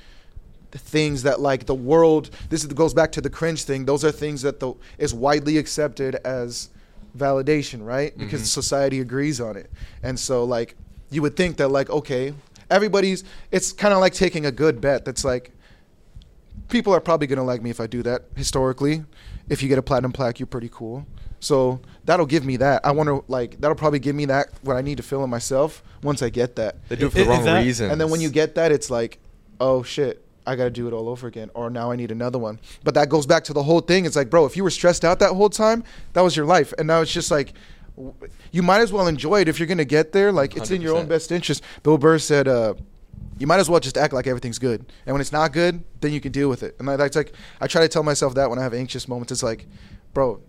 the 0.71 0.79
things 0.79 1.25
that 1.25 1.41
like 1.41 1.67
the 1.67 1.75
world 1.75 2.31
this 2.49 2.63
is, 2.63 2.73
goes 2.73 2.95
back 2.95 3.11
to 3.13 3.21
the 3.21 3.31
cringe 3.31 3.65
thing. 3.65 3.85
Those 3.87 4.05
are 4.05 4.13
things 4.13 4.43
that 4.43 4.61
the 4.61 4.75
is 4.99 5.13
widely 5.13 5.59
accepted 5.59 6.15
as 6.25 6.71
validation 7.17 7.85
right? 7.85 8.17
Because 8.17 8.43
Mhm. 8.43 8.47
society 8.47 9.01
agrees 9.01 9.41
on 9.41 9.57
it. 9.57 9.69
And 10.03 10.19
so 10.19 10.45
like 10.45 10.77
you 11.11 11.23
would 11.23 11.37
think 11.37 11.57
that 11.57 11.69
like 11.69 11.91
okay 11.91 12.35
everybody's 12.71 13.25
it's 13.51 13.73
kind 13.73 13.95
of 13.95 14.01
like 14.01 14.13
taking 14.13 14.47
a 14.47 14.53
good 14.53 14.81
bet 14.81 15.05
that's 15.05 15.25
like 15.25 15.51
people 16.69 16.95
are 16.95 17.01
probably 17.01 17.27
gonna 17.27 17.45
like 17.45 17.63
me 17.63 17.71
if 17.71 17.81
I 17.81 17.87
do 17.87 18.03
that. 18.05 18.23
Historically, 18.37 19.05
if 19.49 19.63
you 19.63 19.69
get 19.69 19.79
a 19.79 19.83
platinum 19.83 20.13
plaque, 20.13 20.39
you're 20.41 20.47
pretty 20.47 20.71
cool. 20.73 21.07
So 21.41 21.81
that'll 22.05 22.27
give 22.27 22.45
me 22.45 22.57
that. 22.57 22.85
I 22.85 22.91
want 22.91 23.09
to 23.09 23.25
like 23.29 23.61
that'll 23.61 23.77
probably 23.77 24.01
give 24.01 24.17
me 24.17 24.25
that 24.27 24.49
what 24.63 24.77
I 24.77 24.81
need 24.83 24.97
to 24.97 25.03
fill 25.03 25.23
in 25.25 25.31
myself 25.31 25.83
once 26.03 26.21
I 26.23 26.31
get 26.31 26.57
that. 26.57 26.77
They 26.89 26.97
do 26.97 27.07
it 27.07 27.13
for 27.13 27.21
I- 27.21 27.23
the 27.25 27.29
wrong 27.31 27.45
that- 27.45 27.65
reasons. 27.65 27.93
And 27.93 28.01
then 28.01 28.11
when 28.11 28.21
you 28.21 28.29
get 28.31 28.55
that, 28.57 28.73
it's 28.73 28.91
like, 28.91 29.19
oh 29.61 29.83
shit, 29.85 30.25
I 30.47 30.57
got 30.57 30.65
to 30.65 30.71
do 30.71 30.89
it 30.89 30.93
all 30.93 31.09
over 31.09 31.27
again. 31.29 31.51
Or 31.55 31.71
now 31.71 31.91
I 31.93 31.97
need 31.97 32.11
another 32.11 32.39
one. 32.39 32.59
But 32.83 32.95
that 32.95 33.09
goes 33.09 33.25
back 33.27 33.45
to 33.45 33.53
the 33.53 33.63
whole 33.63 33.81
thing. 33.81 34.05
It's 34.05 34.17
like, 34.17 34.31
bro, 34.31 34.47
if 34.47 34.57
you 34.57 34.65
were 34.65 34.71
stressed 34.71 35.05
out 35.05 35.19
that 35.21 35.33
whole 35.35 35.51
time, 35.51 35.85
that 36.15 36.23
was 36.23 36.35
your 36.37 36.47
life. 36.47 36.73
And 36.79 36.89
now 36.89 37.03
it's 37.03 37.13
just 37.13 37.31
like, 37.31 37.53
you 38.53 38.63
might 38.63 38.81
as 38.81 38.93
well 38.93 39.07
enjoy 39.09 39.41
it 39.43 39.49
if 39.49 39.59
you're 39.61 39.67
going 39.67 39.79
to 39.79 39.85
get 39.85 40.13
there. 40.13 40.33
Like, 40.33 40.57
it's 40.57 40.71
in 40.71 40.81
your 40.83 40.97
own 40.97 41.07
best 41.07 41.31
interest. 41.33 41.63
Bill 41.83 41.99
Burr 41.99 42.19
said, 42.19 42.49
uh, 42.49 42.75
you 43.39 43.47
might 43.47 43.61
as 43.61 43.69
well 43.71 43.81
just 43.81 43.97
act 43.97 44.13
like 44.13 44.27
everything's 44.27 44.59
good. 44.59 44.85
And 45.07 45.15
when 45.15 45.21
it's 45.21 45.33
not 45.33 45.53
good, 45.53 45.83
then 46.01 46.13
you 46.13 46.21
can 46.21 46.33
deal 46.33 46.49
with 46.49 46.63
it. 46.63 46.77
And 46.79 46.89
that's 46.89 47.17
like, 47.17 47.33
I 47.61 47.67
try 47.67 47.83
to 47.83 47.89
tell 47.89 48.03
myself 48.03 48.35
that 48.35 48.51
when 48.51 48.59
I 48.59 48.63
have 48.63 48.75
anxious 48.75 49.07
moments. 49.09 49.33
It's 49.33 49.43
like, 49.43 49.67
bro, 50.15 50.41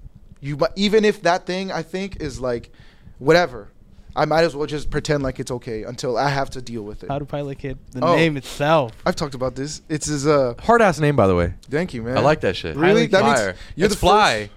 you 0.41 0.57
even 0.75 1.05
if 1.05 1.21
that 1.23 1.45
thing 1.45 1.71
I 1.71 1.83
think 1.83 2.21
is 2.21 2.39
like, 2.39 2.71
whatever, 3.19 3.69
I 4.15 4.25
might 4.25 4.43
as 4.43 4.55
well 4.55 4.65
just 4.65 4.89
pretend 4.89 5.21
like 5.23 5.39
it's 5.39 5.51
okay 5.51 5.83
until 5.83 6.17
I 6.17 6.29
have 6.29 6.49
to 6.51 6.61
deal 6.61 6.81
with 6.81 7.03
it. 7.03 7.09
How 7.09 7.19
to 7.19 7.25
Pilot 7.25 7.59
Kid, 7.59 7.77
the 7.91 8.03
Oh. 8.03 8.15
name 8.15 8.37
itself. 8.37 8.91
I've 9.05 9.15
talked 9.15 9.35
about 9.35 9.55
this. 9.55 9.81
It's 9.87 10.07
his 10.07 10.25
uh 10.25 10.55
hard 10.59 10.81
ass 10.81 10.99
name, 10.99 11.15
by 11.15 11.27
the 11.27 11.35
way. 11.35 11.53
thank 11.69 11.93
you, 11.93 12.01
man. 12.01 12.17
I 12.17 12.21
like 12.21 12.41
that 12.41 12.55
shit. 12.55 12.75
Really? 12.75 13.05
That 13.07 13.23
means 13.23 13.39
Fire. 13.39 13.55
you're 13.75 13.85
it's 13.85 13.95
the 13.95 13.99
fly. 13.99 14.39
first- 14.47 14.51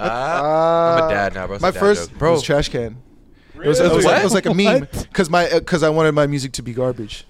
Ah, 0.00 0.96
I'm 0.96 1.02
Uh, 1.02 1.06
a 1.06 1.10
dad 1.10 1.34
now, 1.34 1.46
bro. 1.46 1.56
It's 1.56 1.62
My 1.62 1.68
a 1.68 1.72
dad 1.72 1.80
first 1.80 2.10
joke. 2.10 2.18
bro. 2.18 2.32
was 2.32 2.42
trash 2.42 2.68
can. 2.70 2.96
It 3.54 3.68
was, 3.68 3.78
it 3.78 3.82
was, 3.84 3.92
Really? 3.92 4.04
like, 4.04 4.20
it 4.20 4.24
was 4.24 4.34
like 4.34 4.46
a 4.46 4.54
meme 4.54 4.88
because 5.02 5.28
my 5.28 5.48
because 5.52 5.82
I 5.82 5.90
wanted 5.90 6.12
my 6.12 6.26
music 6.26 6.52
to 6.52 6.62
be 6.62 6.72
garbage. 6.72 7.26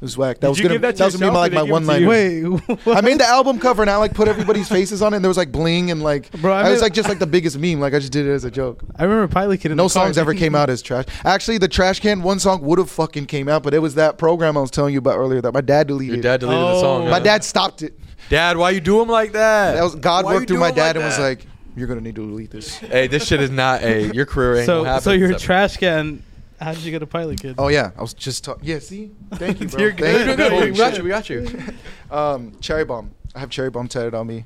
It 0.00 0.04
was 0.04 0.16
whack. 0.16 0.36
That 0.36 0.46
Did 0.46 0.48
was 0.48 0.58
you 0.58 0.62
gonna 0.64 0.74
give 0.76 0.82
that 0.82 0.96
to 0.96 1.04
was 1.04 1.16
gonna 1.16 1.30
be 1.30 1.36
yourself 1.36 1.36
or 1.36 1.40
like 1.40 1.50
did 1.50 1.56
my 1.56 1.60
give 1.60 1.68
it 1.68 1.72
one 1.72 1.82
to 1.82 1.88
line. 1.88 2.00
you? 2.02 2.88
Wait, 2.88 2.96
I 2.96 3.00
made 3.02 3.18
the 3.20 3.26
album 3.26 3.58
cover 3.58 3.82
and 3.82 3.90
I 3.90 3.96
like 3.96 4.14
put 4.14 4.28
everybody's 4.28 4.66
faces 4.78 5.02
on 5.02 5.12
it. 5.12 5.16
and 5.16 5.24
There 5.24 5.28
was 5.28 5.36
like 5.36 5.52
bling 5.52 5.90
and 5.90 6.02
like 6.02 6.30
Bro, 6.40 6.54
I 6.54 6.60
I, 6.60 6.70
was 6.70 6.78
made- 6.80 6.82
like 6.86 6.94
just 6.94 7.06
like 7.08 7.18
the 7.18 7.26
biggest 7.26 7.58
meme. 7.58 7.80
Like 7.80 7.92
I 7.92 7.98
just 7.98 8.10
did 8.10 8.26
it 8.26 8.30
as 8.30 8.44
a 8.44 8.50
joke. 8.50 8.82
I 8.96 9.04
remember 9.04 9.28
Pilot 9.28 9.60
Kid. 9.60 9.72
In 9.72 9.76
No 9.76 9.88
the 9.88 9.92
car. 9.92 10.06
songs 10.06 10.16
ever 10.16 10.32
came 10.32 10.54
out 10.54 10.70
as 10.70 10.80
trash. 10.80 11.04
Actually, 11.24 11.58
the 11.58 11.68
trash 11.68 12.00
can 12.00 12.22
one 12.22 12.38
song 12.38 12.62
would 12.62 12.78
have 12.78 12.90
fucking 12.90 13.26
came 13.26 13.46
out, 13.46 13.62
but 13.62 13.74
it 13.74 13.80
was 13.80 13.94
that 13.96 14.16
program 14.16 14.56
I 14.56 14.60
was 14.62 14.70
telling 14.70 14.94
you 14.94 15.00
about 15.00 15.18
earlier 15.18 15.42
that 15.42 15.52
my 15.52 15.60
dad 15.60 15.88
deleted. 15.88 16.14
Your 16.14 16.22
dad 16.22 16.40
deleted 16.40 16.62
the 16.64 16.70
Oh. 16.70 16.80
song. 16.80 17.10
my 17.10 17.20
dad 17.20 17.44
stopped 17.44 17.82
it. 17.82 17.92
Dad, 18.30 18.56
why 18.56 18.70
you 18.70 18.80
do 18.80 19.02
him 19.02 19.08
like 19.08 19.32
that? 19.32 19.74
That 19.74 19.82
was 19.84 19.96
God 19.96 20.24
Why 20.24 20.30
you 20.32 20.36
worked 20.38 20.48
through 20.48 20.56
do 20.56 20.60
my 20.60 20.68
him 20.70 20.74
dad 20.76 20.86
like 20.86 20.96
and 20.96 21.04
was 21.04 21.16
that? 21.18 21.22
like, 21.22 21.46
"You're 21.76 21.88
gonna 21.88 22.00
need 22.00 22.14
to 22.16 22.26
delete 22.26 22.50
this." 22.52 22.74
Hey, 22.78 23.06
this 23.06 23.26
shit 23.26 23.40
is 23.42 23.50
not 23.50 23.82
a 23.82 24.10
your 24.14 24.24
career 24.24 24.56
ain't 24.56 24.66
So, 24.66 24.78
gonna 24.78 24.88
happen. 24.88 25.02
so 25.02 25.10
you're 25.12 25.28
except- 25.32 25.44
trash 25.44 25.76
can. 25.76 26.22
How 26.60 26.72
did 26.74 26.82
you 26.82 26.90
get 26.90 27.02
a 27.02 27.06
Pilot 27.06 27.40
Kid? 27.40 27.54
Oh 27.58 27.68
yeah, 27.68 27.90
I 27.96 28.02
was 28.02 28.12
just 28.12 28.44
talking. 28.44 28.64
Yeah, 28.64 28.78
see, 28.80 29.10
thank 29.34 29.60
you, 29.60 29.68
bro. 29.70 29.80
You're 29.80 29.92
Thank 29.94 30.28
you. 30.28 30.36
Good, 30.36 30.50
good, 30.50 30.70
We 30.72 30.76
got 30.76 30.96
you. 30.98 31.02
We 31.04 31.08
got 31.10 31.30
you. 31.30 31.48
Um, 32.10 32.58
cherry 32.60 32.84
bomb. 32.84 33.12
I 33.34 33.38
have 33.38 33.50
cherry 33.50 33.70
bomb 33.70 33.86
tatted 33.88 34.14
on 34.14 34.26
me, 34.26 34.44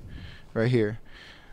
right 0.52 0.70
here. 0.70 0.98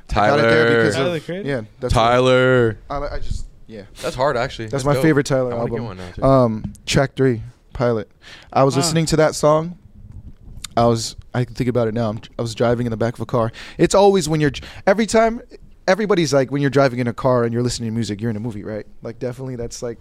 I 0.10 0.14
got 0.14 0.14
Tyler. 0.14 0.40
it 0.40 0.42
there 0.52 0.78
because 0.80 0.96
Tyler, 0.96 1.20
the 1.20 1.40
of 1.40 1.46
yeah. 1.46 1.62
That's 1.80 1.94
Tyler. 1.94 2.78
I, 2.90 2.98
I 2.98 3.20
just 3.20 3.46
yeah. 3.66 3.84
That's 4.02 4.16
hard, 4.16 4.36
actually. 4.36 4.66
That's 4.66 4.84
Let's 4.84 4.86
my 4.86 4.94
go. 4.96 5.02
favorite 5.02 5.26
Tyler 5.26 5.54
I 5.54 5.58
wanna 5.58 5.70
get 5.72 5.80
album. 5.80 5.98
one 5.98 6.12
now. 6.18 6.30
Um, 6.30 6.74
track 6.86 7.16
three, 7.16 7.42
Pilot. 7.74 8.12
I 8.52 8.64
was 8.66 8.76
Wow. 8.76 8.82
listening 8.82 9.06
to 9.08 9.16
that 9.16 9.34
song. 9.36 9.78
I 10.78 10.86
was. 10.86 11.16
I 11.34 11.46
can 11.46 11.56
think 11.56 11.70
about 11.70 11.88
it 11.88 11.94
now. 11.94 12.10
I'm, 12.10 12.20
I 12.38 12.42
was 12.42 12.54
driving 12.54 12.86
in 12.86 12.92
the 12.92 12.98
back 12.98 13.14
of 13.14 13.22
a 13.22 13.26
car. 13.26 13.52
It's 13.78 13.96
always 13.96 14.28
when 14.30 14.42
you're 14.42 14.52
every 14.86 15.06
time. 15.06 15.42
Everybody's 15.88 16.34
like 16.34 16.52
when 16.52 16.62
you're 16.62 16.70
driving 16.70 17.00
in 17.00 17.08
a 17.08 17.14
car 17.14 17.44
and 17.46 17.52
you're 17.54 17.64
listening 17.64 17.90
to 17.90 17.94
music, 17.94 18.22
you're 18.22 18.30
in 18.30 18.36
a 18.38 18.40
movie, 18.42 18.64
right? 18.64 18.86
Like 19.02 19.18
definitely, 19.18 19.56
that's 19.56 19.82
like. 19.82 19.98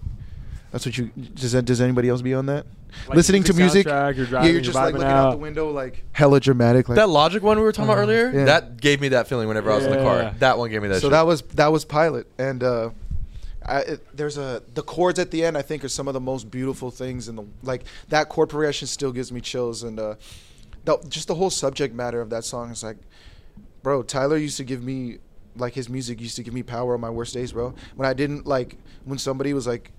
That's 0.70 0.86
what 0.86 0.96
you 0.96 1.06
does. 1.34 1.52
That, 1.52 1.64
does 1.64 1.80
anybody 1.80 2.08
else 2.08 2.22
be 2.22 2.32
on 2.34 2.46
that? 2.46 2.64
Like 3.08 3.16
listening 3.16 3.42
to 3.44 3.54
music. 3.54 3.86
You're 3.86 4.12
yeah, 4.12 4.24
driving, 4.24 4.52
you're 4.52 4.60
just 4.60 4.76
vibing 4.76 4.82
like 4.82 4.92
looking 4.94 5.08
out. 5.08 5.26
out 5.26 5.30
the 5.32 5.36
window, 5.38 5.70
like 5.70 6.04
hella 6.12 6.40
dramatic. 6.40 6.88
Like 6.88 6.96
that 6.96 7.08
Logic 7.08 7.42
one 7.42 7.58
we 7.58 7.64
were 7.64 7.72
talking 7.72 7.88
about 7.90 7.98
Uh, 7.98 8.02
earlier, 8.02 8.30
yeah. 8.30 8.44
that 8.44 8.80
gave 8.80 9.00
me 9.00 9.08
that 9.08 9.26
feeling 9.28 9.48
whenever 9.48 9.70
I 9.70 9.76
was 9.76 9.84
in 9.84 9.90
the 9.92 9.98
Yeah. 9.98 10.02
car. 10.22 10.34
That 10.38 10.58
one 10.58 10.70
gave 10.70 10.82
me 10.82 10.88
that 10.88 10.96
so 10.96 11.02
shit. 11.02 11.10
that 11.12 11.26
was 11.26 11.42
that 11.42 11.72
was 11.72 11.84
Pilot, 11.84 12.26
and 12.38 12.62
uh, 12.62 12.90
I, 13.66 13.80
it, 13.80 14.16
there's 14.16 14.38
a 14.38 14.62
the 14.74 14.82
chords 14.82 15.18
at 15.18 15.30
the 15.32 15.44
end. 15.44 15.56
I 15.58 15.62
think 15.62 15.84
are 15.84 15.88
some 15.88 16.08
of 16.08 16.14
the 16.14 16.20
most 16.20 16.50
beautiful 16.50 16.90
things 16.90 17.28
in 17.28 17.36
the 17.36 17.44
like 17.62 17.84
that 18.08 18.28
chord 18.28 18.48
progression 18.48 18.86
still 18.88 19.12
gives 19.12 19.30
me 19.32 19.40
chills, 19.40 19.82
and 19.82 19.98
uh, 19.98 20.14
the, 20.84 20.98
just 21.08 21.26
the 21.28 21.34
whole 21.34 21.50
subject 21.50 21.94
matter 21.94 22.20
of 22.20 22.30
that 22.30 22.44
song 22.44 22.70
is 22.70 22.82
like, 22.82 22.96
bro, 23.82 24.02
Tyler 24.02 24.36
used 24.36 24.56
to 24.56 24.64
give 24.64 24.82
me 24.82 25.18
like 25.56 25.74
his 25.74 25.88
music 25.88 26.20
used 26.20 26.36
to 26.36 26.42
give 26.42 26.54
me 26.54 26.62
power 26.62 26.94
on 26.94 27.00
my 27.00 27.10
worst 27.10 27.34
days, 27.34 27.52
bro. 27.52 27.74
When 27.96 28.08
I 28.08 28.14
didn't 28.14 28.46
like 28.46 28.76
when 29.04 29.18
somebody 29.18 29.52
was 29.52 29.66
like. 29.66 29.90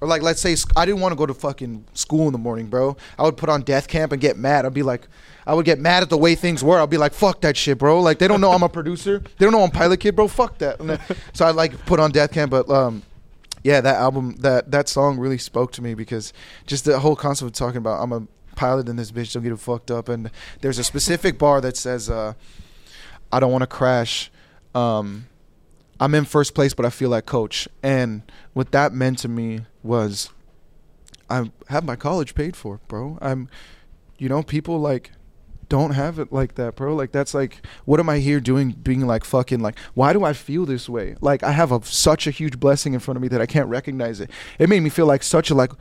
Or 0.00 0.06
like, 0.08 0.22
let's 0.22 0.40
say 0.40 0.56
I 0.76 0.84
didn't 0.86 1.00
want 1.00 1.12
to 1.12 1.16
go 1.16 1.26
to 1.26 1.34
fucking 1.34 1.84
school 1.92 2.26
in 2.26 2.32
the 2.32 2.38
morning, 2.38 2.66
bro. 2.66 2.96
I 3.18 3.24
would 3.24 3.36
put 3.36 3.48
on 3.48 3.62
Death 3.62 3.88
Camp 3.88 4.12
and 4.12 4.20
get 4.20 4.36
mad. 4.36 4.64
I'd 4.64 4.74
be 4.74 4.82
like, 4.84 5.08
I 5.46 5.54
would 5.54 5.64
get 5.64 5.78
mad 5.78 6.02
at 6.02 6.10
the 6.10 6.18
way 6.18 6.34
things 6.34 6.62
were. 6.62 6.78
I'd 6.78 6.90
be 6.90 6.98
like, 6.98 7.12
fuck 7.12 7.40
that 7.40 7.56
shit, 7.56 7.78
bro. 7.78 8.00
Like 8.00 8.18
they 8.18 8.28
don't 8.28 8.40
know 8.40 8.52
I'm 8.52 8.62
a 8.62 8.68
producer. 8.68 9.18
They 9.20 9.44
don't 9.44 9.52
know 9.52 9.62
I'm 9.62 9.70
Pilot 9.70 10.00
Kid, 10.00 10.14
bro. 10.14 10.28
Fuck 10.28 10.58
that. 10.58 10.78
Then- 10.78 11.00
so 11.32 11.46
I 11.46 11.50
like 11.50 11.86
put 11.86 11.98
on 12.00 12.12
Death 12.12 12.32
Camp, 12.32 12.50
but 12.50 12.68
um, 12.70 13.02
yeah, 13.64 13.80
that 13.80 13.96
album, 13.96 14.36
that 14.36 14.70
that 14.70 14.88
song 14.88 15.18
really 15.18 15.38
spoke 15.38 15.72
to 15.72 15.82
me 15.82 15.94
because 15.94 16.32
just 16.66 16.84
the 16.84 17.00
whole 17.00 17.16
concept 17.16 17.46
of 17.48 17.52
talking 17.54 17.78
about 17.78 18.02
I'm 18.02 18.12
a 18.12 18.26
pilot 18.54 18.88
in 18.88 18.96
this 18.96 19.10
bitch, 19.10 19.32
don't 19.32 19.42
get 19.42 19.52
it 19.52 19.58
fucked 19.58 19.90
up. 19.90 20.08
And 20.08 20.30
there's 20.60 20.78
a 20.78 20.84
specific 20.84 21.38
bar 21.38 21.60
that 21.60 21.76
says, 21.76 22.10
uh, 22.10 22.34
I 23.32 23.40
don't 23.40 23.52
want 23.52 23.62
to 23.62 23.66
crash. 23.66 24.30
Um, 24.74 25.26
I'm 26.00 26.14
in 26.14 26.24
first 26.24 26.54
place, 26.54 26.74
but 26.74 26.86
I 26.86 26.90
feel 26.90 27.10
like 27.10 27.26
coach. 27.26 27.68
And 27.82 28.22
what 28.52 28.72
that 28.72 28.92
meant 28.92 29.18
to 29.20 29.28
me 29.28 29.66
was, 29.82 30.30
I 31.30 31.50
have 31.68 31.84
my 31.84 31.96
college 31.96 32.34
paid 32.34 32.56
for, 32.56 32.80
bro. 32.88 33.18
I'm, 33.20 33.48
you 34.16 34.28
know, 34.28 34.42
people 34.42 34.78
like 34.78 35.10
don't 35.68 35.90
have 35.90 36.18
it 36.18 36.32
like 36.32 36.54
that, 36.54 36.76
bro. 36.76 36.94
Like 36.94 37.12
that's 37.12 37.34
like, 37.34 37.66
what 37.84 38.00
am 38.00 38.08
I 38.08 38.18
here 38.18 38.40
doing? 38.40 38.70
Being 38.70 39.06
like 39.06 39.24
fucking 39.24 39.60
like, 39.60 39.78
why 39.94 40.12
do 40.12 40.24
I 40.24 40.32
feel 40.32 40.64
this 40.64 40.88
way? 40.88 41.16
Like 41.20 41.42
I 41.42 41.52
have 41.52 41.72
a 41.72 41.82
such 41.84 42.26
a 42.26 42.30
huge 42.30 42.58
blessing 42.58 42.94
in 42.94 43.00
front 43.00 43.16
of 43.16 43.22
me 43.22 43.28
that 43.28 43.40
I 43.40 43.46
can't 43.46 43.68
recognize 43.68 44.20
it. 44.20 44.30
It 44.58 44.68
made 44.68 44.80
me 44.80 44.90
feel 44.90 45.06
like 45.06 45.22
such 45.22 45.50
a 45.50 45.54
like. 45.54 45.72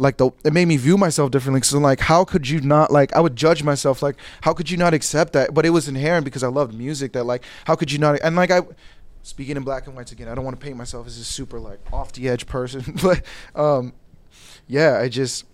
Like 0.00 0.18
the, 0.18 0.30
it 0.44 0.52
made 0.52 0.68
me 0.68 0.76
view 0.76 0.96
myself 0.96 1.32
differently. 1.32 1.60
So 1.62 1.76
like, 1.80 1.98
how 1.98 2.24
could 2.24 2.48
you 2.48 2.60
not 2.60 2.92
like? 2.92 3.12
I 3.16 3.20
would 3.20 3.34
judge 3.34 3.64
myself 3.64 4.00
like, 4.00 4.14
how 4.42 4.54
could 4.54 4.70
you 4.70 4.76
not 4.76 4.94
accept 4.94 5.32
that? 5.32 5.52
But 5.52 5.66
it 5.66 5.70
was 5.70 5.88
inherent 5.88 6.24
because 6.24 6.44
I 6.44 6.46
loved 6.46 6.72
music. 6.72 7.14
That 7.14 7.24
like, 7.24 7.42
how 7.64 7.74
could 7.74 7.90
you 7.90 7.98
not? 7.98 8.20
And 8.22 8.36
like 8.36 8.52
I, 8.52 8.60
speaking 9.22 9.56
in 9.56 9.62
black 9.62 9.86
and 9.86 9.96
whites 9.96 10.12
again, 10.12 10.28
I 10.28 10.34
don't 10.34 10.44
want 10.44 10.58
to 10.58 10.64
paint 10.64 10.76
myself 10.76 11.06
as 11.06 11.18
a 11.18 11.24
super 11.24 11.58
like 11.58 11.80
off 11.92 12.12
the 12.12 12.28
edge 12.28 12.46
person, 12.46 12.82
but 13.02 13.22
um, 13.54 13.92
yeah, 14.66 14.98
I 14.98 15.08
just 15.08 15.44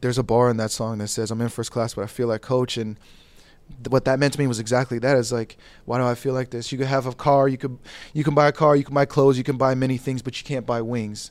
there's 0.00 0.18
a 0.18 0.22
bar 0.22 0.50
in 0.50 0.56
that 0.58 0.70
song 0.70 0.98
that 0.98 1.08
says 1.08 1.30
I'm 1.30 1.40
in 1.40 1.48
first 1.48 1.70
class, 1.70 1.94
but 1.94 2.02
I 2.02 2.06
feel 2.06 2.28
like 2.28 2.42
coach, 2.42 2.76
and 2.76 2.98
what 3.88 4.04
that 4.04 4.18
meant 4.18 4.34
to 4.34 4.38
me 4.38 4.46
was 4.46 4.58
exactly 4.58 4.98
that. 4.98 5.16
Is 5.16 5.32
like, 5.32 5.56
why 5.84 5.98
do 5.98 6.04
I 6.04 6.14
feel 6.14 6.34
like 6.34 6.50
this? 6.50 6.72
You 6.72 6.78
could 6.78 6.88
have 6.88 7.06
a 7.06 7.14
car, 7.14 7.48
you 7.48 7.58
could 7.58 7.78
you 8.12 8.24
can 8.24 8.34
buy 8.34 8.48
a 8.48 8.52
car, 8.52 8.76
you 8.76 8.84
can 8.84 8.94
buy 8.94 9.04
clothes, 9.04 9.38
you 9.38 9.44
can 9.44 9.56
buy 9.56 9.74
many 9.74 9.96
things, 9.96 10.22
but 10.22 10.40
you 10.40 10.44
can't 10.44 10.66
buy 10.66 10.82
wings. 10.82 11.30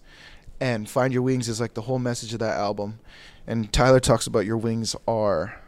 And 0.59 0.87
find 0.87 1.11
your 1.11 1.23
wings 1.23 1.49
is 1.49 1.59
like 1.59 1.73
the 1.73 1.81
whole 1.81 1.97
message 1.97 2.33
of 2.33 2.39
that 2.39 2.57
album. 2.57 2.99
And 3.47 3.73
Tyler 3.73 3.99
talks 3.99 4.27
about 4.27 4.45
your 4.45 4.57
wings 4.57 4.95
are 5.07 5.60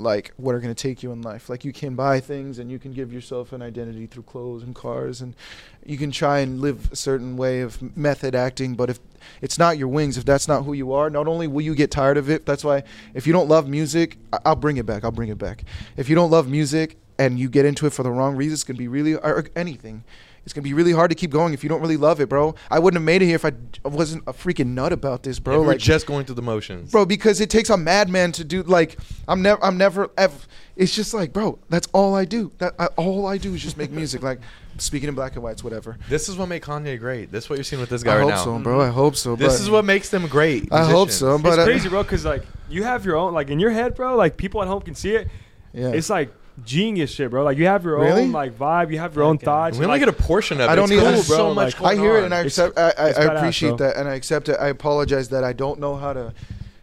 like 0.00 0.32
what 0.36 0.54
are 0.54 0.60
going 0.60 0.74
to 0.74 0.82
take 0.82 1.02
you 1.02 1.12
in 1.12 1.22
life. 1.22 1.48
Like 1.48 1.64
you 1.64 1.72
can 1.72 1.94
buy 1.94 2.20
things 2.20 2.58
and 2.58 2.70
you 2.70 2.78
can 2.78 2.92
give 2.92 3.12
yourself 3.12 3.52
an 3.52 3.62
identity 3.62 4.06
through 4.06 4.24
clothes 4.24 4.62
and 4.62 4.74
cars 4.74 5.20
and 5.20 5.36
you 5.84 5.96
can 5.96 6.10
try 6.10 6.40
and 6.40 6.60
live 6.60 6.90
a 6.92 6.96
certain 6.96 7.36
way 7.36 7.60
of 7.60 7.96
method 7.96 8.34
acting, 8.34 8.74
but 8.74 8.90
if 8.90 8.98
it's 9.40 9.58
not 9.58 9.78
your 9.78 9.88
wings, 9.88 10.16
if 10.16 10.24
that's 10.24 10.48
not 10.48 10.64
who 10.64 10.72
you 10.72 10.92
are, 10.92 11.10
not 11.10 11.28
only 11.28 11.46
will 11.46 11.62
you 11.62 11.74
get 11.74 11.90
tired 11.90 12.16
of 12.16 12.30
it, 12.30 12.46
that's 12.46 12.64
why 12.64 12.82
if 13.14 13.26
you 13.26 13.32
don't 13.32 13.48
love 13.48 13.68
music, 13.68 14.18
I'll 14.44 14.56
bring 14.56 14.76
it 14.76 14.86
back. 14.86 15.04
I'll 15.04 15.10
bring 15.10 15.28
it 15.28 15.38
back. 15.38 15.64
If 15.96 16.08
you 16.08 16.14
don't 16.14 16.30
love 16.30 16.48
music 16.48 16.96
and 17.18 17.38
you 17.38 17.48
get 17.48 17.66
into 17.66 17.86
it 17.86 17.92
for 17.92 18.02
the 18.02 18.10
wrong 18.10 18.36
reasons, 18.36 18.62
it 18.62 18.66
can 18.66 18.76
be 18.76 18.88
really 18.88 19.14
or 19.14 19.46
anything. 19.54 20.04
It's 20.44 20.52
gonna 20.52 20.62
be 20.62 20.74
really 20.74 20.92
hard 20.92 21.10
to 21.10 21.14
keep 21.14 21.30
going 21.30 21.52
if 21.54 21.62
you 21.62 21.68
don't 21.68 21.80
really 21.80 21.96
love 21.96 22.20
it, 22.20 22.28
bro. 22.28 22.54
I 22.70 22.78
wouldn't 22.78 22.98
have 23.00 23.04
made 23.04 23.22
it 23.22 23.26
here 23.26 23.36
if 23.36 23.44
I 23.44 23.52
wasn't 23.84 24.24
a 24.26 24.32
freaking 24.32 24.68
nut 24.68 24.92
about 24.92 25.22
this, 25.22 25.38
bro. 25.38 25.54
Bro, 25.54 25.62
we're 25.62 25.68
like, 25.72 25.78
just 25.78 26.06
going 26.06 26.24
through 26.24 26.36
the 26.36 26.42
motions. 26.42 26.90
bro, 26.90 27.04
because 27.04 27.40
it 27.40 27.50
takes 27.50 27.70
a 27.70 27.76
madman 27.76 28.32
to 28.32 28.44
do. 28.44 28.62
Like, 28.62 28.98
I'm 29.28 29.42
never, 29.42 29.62
I'm 29.64 29.76
never, 29.76 30.10
ever. 30.16 30.36
It's 30.76 30.94
just 30.94 31.12
like, 31.12 31.32
bro, 31.32 31.58
that's 31.68 31.88
all 31.92 32.14
I 32.14 32.24
do. 32.24 32.52
That 32.58 32.74
I, 32.78 32.86
all 32.96 33.26
I 33.26 33.36
do 33.36 33.54
is 33.54 33.62
just 33.62 33.76
make 33.76 33.90
music. 33.90 34.22
Like, 34.22 34.40
speaking 34.78 35.08
in 35.08 35.14
black 35.14 35.34
and 35.34 35.42
whites, 35.42 35.62
whatever. 35.62 35.98
This 36.08 36.28
is 36.28 36.36
what 36.36 36.48
made 36.48 36.62
Kanye 36.62 36.98
great. 36.98 37.30
This 37.30 37.44
is 37.44 37.50
what 37.50 37.56
you're 37.56 37.64
seeing 37.64 37.80
with 37.80 37.90
this 37.90 38.02
guy 38.02 38.14
I 38.14 38.18
right 38.18 38.22
hope 38.22 38.30
now. 38.30 38.44
so, 38.44 38.58
bro. 38.58 38.80
I 38.80 38.88
hope 38.88 39.16
so. 39.16 39.36
Bro. 39.36 39.46
This 39.46 39.58
but 39.58 39.62
is 39.62 39.70
what 39.70 39.84
makes 39.84 40.08
them 40.08 40.26
great. 40.26 40.72
I 40.72 40.84
hope 40.84 41.10
so, 41.10 41.38
but 41.38 41.58
it's 41.58 41.64
crazy, 41.64 41.88
bro, 41.88 42.02
because 42.02 42.24
like 42.24 42.44
you 42.68 42.82
have 42.84 43.04
your 43.04 43.16
own, 43.16 43.34
like 43.34 43.50
in 43.50 43.60
your 43.60 43.70
head, 43.70 43.94
bro. 43.94 44.16
Like 44.16 44.36
people 44.36 44.62
at 44.62 44.68
home 44.68 44.80
can 44.80 44.94
see 44.94 45.14
it. 45.14 45.28
yeah. 45.72 45.90
It's 45.90 46.08
like 46.08 46.32
genius 46.64 47.10
shit, 47.10 47.30
bro. 47.30 47.42
Like 47.44 47.58
you 47.58 47.66
have 47.66 47.84
your 47.84 47.98
Really? 47.98 48.22
own 48.22 48.32
like 48.32 48.56
vibe. 48.58 48.90
You 48.92 48.98
have 48.98 49.14
your 49.14 49.24
own 49.24 49.36
Okay. 49.36 49.44
thoughts. 49.44 49.78
We 49.78 49.84
only 49.84 49.98
like, 49.98 50.06
get 50.06 50.08
a 50.08 50.22
portion 50.22 50.60
of 50.60 50.68
it. 50.68 50.72
I 50.72 50.74
don't 50.76 50.84
It's 50.84 50.92
need- 50.92 51.00
'cause 51.00 51.26
Cool, 51.28 51.36
bro, 51.36 51.48
so 51.48 51.54
much 51.54 51.80
like- 51.80 51.92
I 51.92 51.94
going 51.96 52.00
hear 52.06 52.16
it 52.18 52.24
and 52.24 52.34
I 52.34 52.40
It's- 52.40 52.58
accept. 52.58 52.78
I, 52.78 52.82
I, 52.82 53.08
it's 53.08 53.18
I 53.18 53.22
badass, 53.26 53.36
appreciate 53.38 53.68
bro. 53.76 53.76
that 53.88 53.96
and 53.96 54.08
I 54.08 54.14
accept 54.14 54.48
it. 54.48 54.56
I 54.60 54.68
apologize 54.68 55.28
that 55.30 55.44
I 55.44 55.52
don't 55.52 55.78
know 55.80 55.96
how 55.96 56.12
to. 56.12 56.32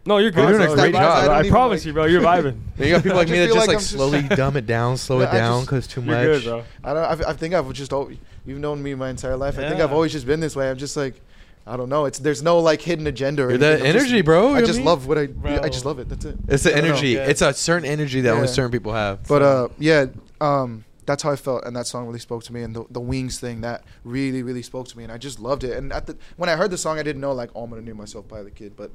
no, 0.05 0.17
you're 0.19 0.31
good. 0.31 0.47
You're 0.49 0.57
doing 0.59 0.71
a 0.71 0.75
great 0.75 0.93
You're 0.93 1.01
job. 1.01 1.29
I 1.29 1.39
I, 1.39 1.49
promise 1.49 1.81
like- 1.81 1.85
you, 1.87 1.93
bro. 1.93 2.05
You're 2.05 2.21
vibing. 2.21 2.57
You 2.79 2.89
got 2.91 3.03
people 3.03 3.17
like 3.17 3.27
me 3.29 3.39
that 3.39 3.47
just 3.47 3.57
like 3.57 3.67
like 3.67 3.75
I'm 3.75 3.79
just- 3.81 3.91
slowly 3.91 4.21
dumb 4.35 4.55
it 4.57 4.65
down, 4.67 4.97
slow 4.97 5.19
Yeah, 5.19 5.29
it 5.29 5.37
down 5.37 5.61
because 5.61 5.87
too 5.87 6.01
You're 6.01 6.15
much. 6.15 6.25
good, 6.25 6.43
bro. 6.43 6.63
I 6.83 6.93
don't. 6.93 7.25
I, 7.25 7.29
I 7.29 7.33
think 7.33 7.53
I've 7.53 7.71
just. 7.73 7.91
al- 7.91 8.09
You've 8.45 8.59
known 8.59 8.81
me 8.81 8.95
my 8.95 9.09
entire 9.09 9.35
life. 9.35 9.59
I 9.59 9.67
think 9.67 9.81
I've 9.81 9.91
always 9.91 10.13
just 10.13 10.25
been 10.25 10.39
this 10.39 10.55
way. 10.55 10.69
I'm 10.69 10.77
just 10.77 10.95
like. 10.95 11.15
I 11.67 11.77
don't 11.77 11.89
know. 11.89 12.05
It's 12.05 12.19
there's 12.19 12.41
no 12.41 12.59
like 12.59 12.81
hidden 12.81 13.05
agenda. 13.07 13.43
Or 13.43 13.49
You're 13.49 13.57
that 13.59 13.65
anything. 13.81 13.87
I'm 13.87 13.93
just- 13.93 14.05
energy, 14.07 14.21
bro. 14.21 14.37
You 14.41 14.43
know 14.43 14.49
I 14.49 14.59
what 14.61 14.65
just 14.67 14.77
mean? 14.79 14.85
love 14.85 15.07
what 15.07 15.17
I. 15.17 15.27
Bro. 15.27 15.59
I 15.63 15.69
just 15.69 15.85
love 15.85 15.99
it. 15.99 16.09
That's 16.09 16.25
it. 16.25 16.35
It's 16.47 16.63
the 16.63 16.71
I 16.71 16.73
don't 16.75 16.83
know. 16.83 16.89
energy. 16.91 17.07
Yeah. 17.09 17.25
It's 17.25 17.41
a 17.41 17.53
certain 17.53 17.89
energy 17.89 18.21
that 18.21 18.31
only 18.31 18.47
Yeah. 18.47 18.53
certain 18.53 18.71
people 18.71 18.93
have. 18.93 19.27
But 19.27 19.41
uh, 19.41 19.67
yeah, 19.79 20.05
um, 20.41 20.85
that's 21.05 21.23
how 21.23 21.31
I 21.31 21.35
felt, 21.35 21.63
and 21.65 21.75
that 21.75 21.87
song 21.87 22.05
really 22.05 22.19
spoke 22.19 22.43
to 22.43 22.53
me. 22.53 22.63
And 22.63 22.75
the, 22.75 22.85
the 22.89 22.99
wings 22.99 23.39
thing 23.39 23.61
that 23.61 23.83
really, 24.03 24.43
really 24.43 24.61
spoke 24.61 24.87
to 24.89 24.97
me, 24.97 25.03
and 25.03 25.11
I 25.11 25.17
just 25.17 25.39
loved 25.39 25.63
it. 25.63 25.77
And 25.77 25.91
at 25.93 26.05
the 26.07 26.17
when 26.37 26.49
I 26.49 26.55
heard 26.55 26.71
the 26.71 26.77
song, 26.77 26.99
I 26.99 27.03
didn't 27.03 27.21
know 27.21 27.31
like, 27.33 27.49
oh, 27.55 27.63
I'm 27.63 27.69
gonna 27.69 27.81
name 27.81 27.97
myself 27.97 28.27
Pilot 28.27 28.55
Kid, 28.55 28.73
but 28.75 28.91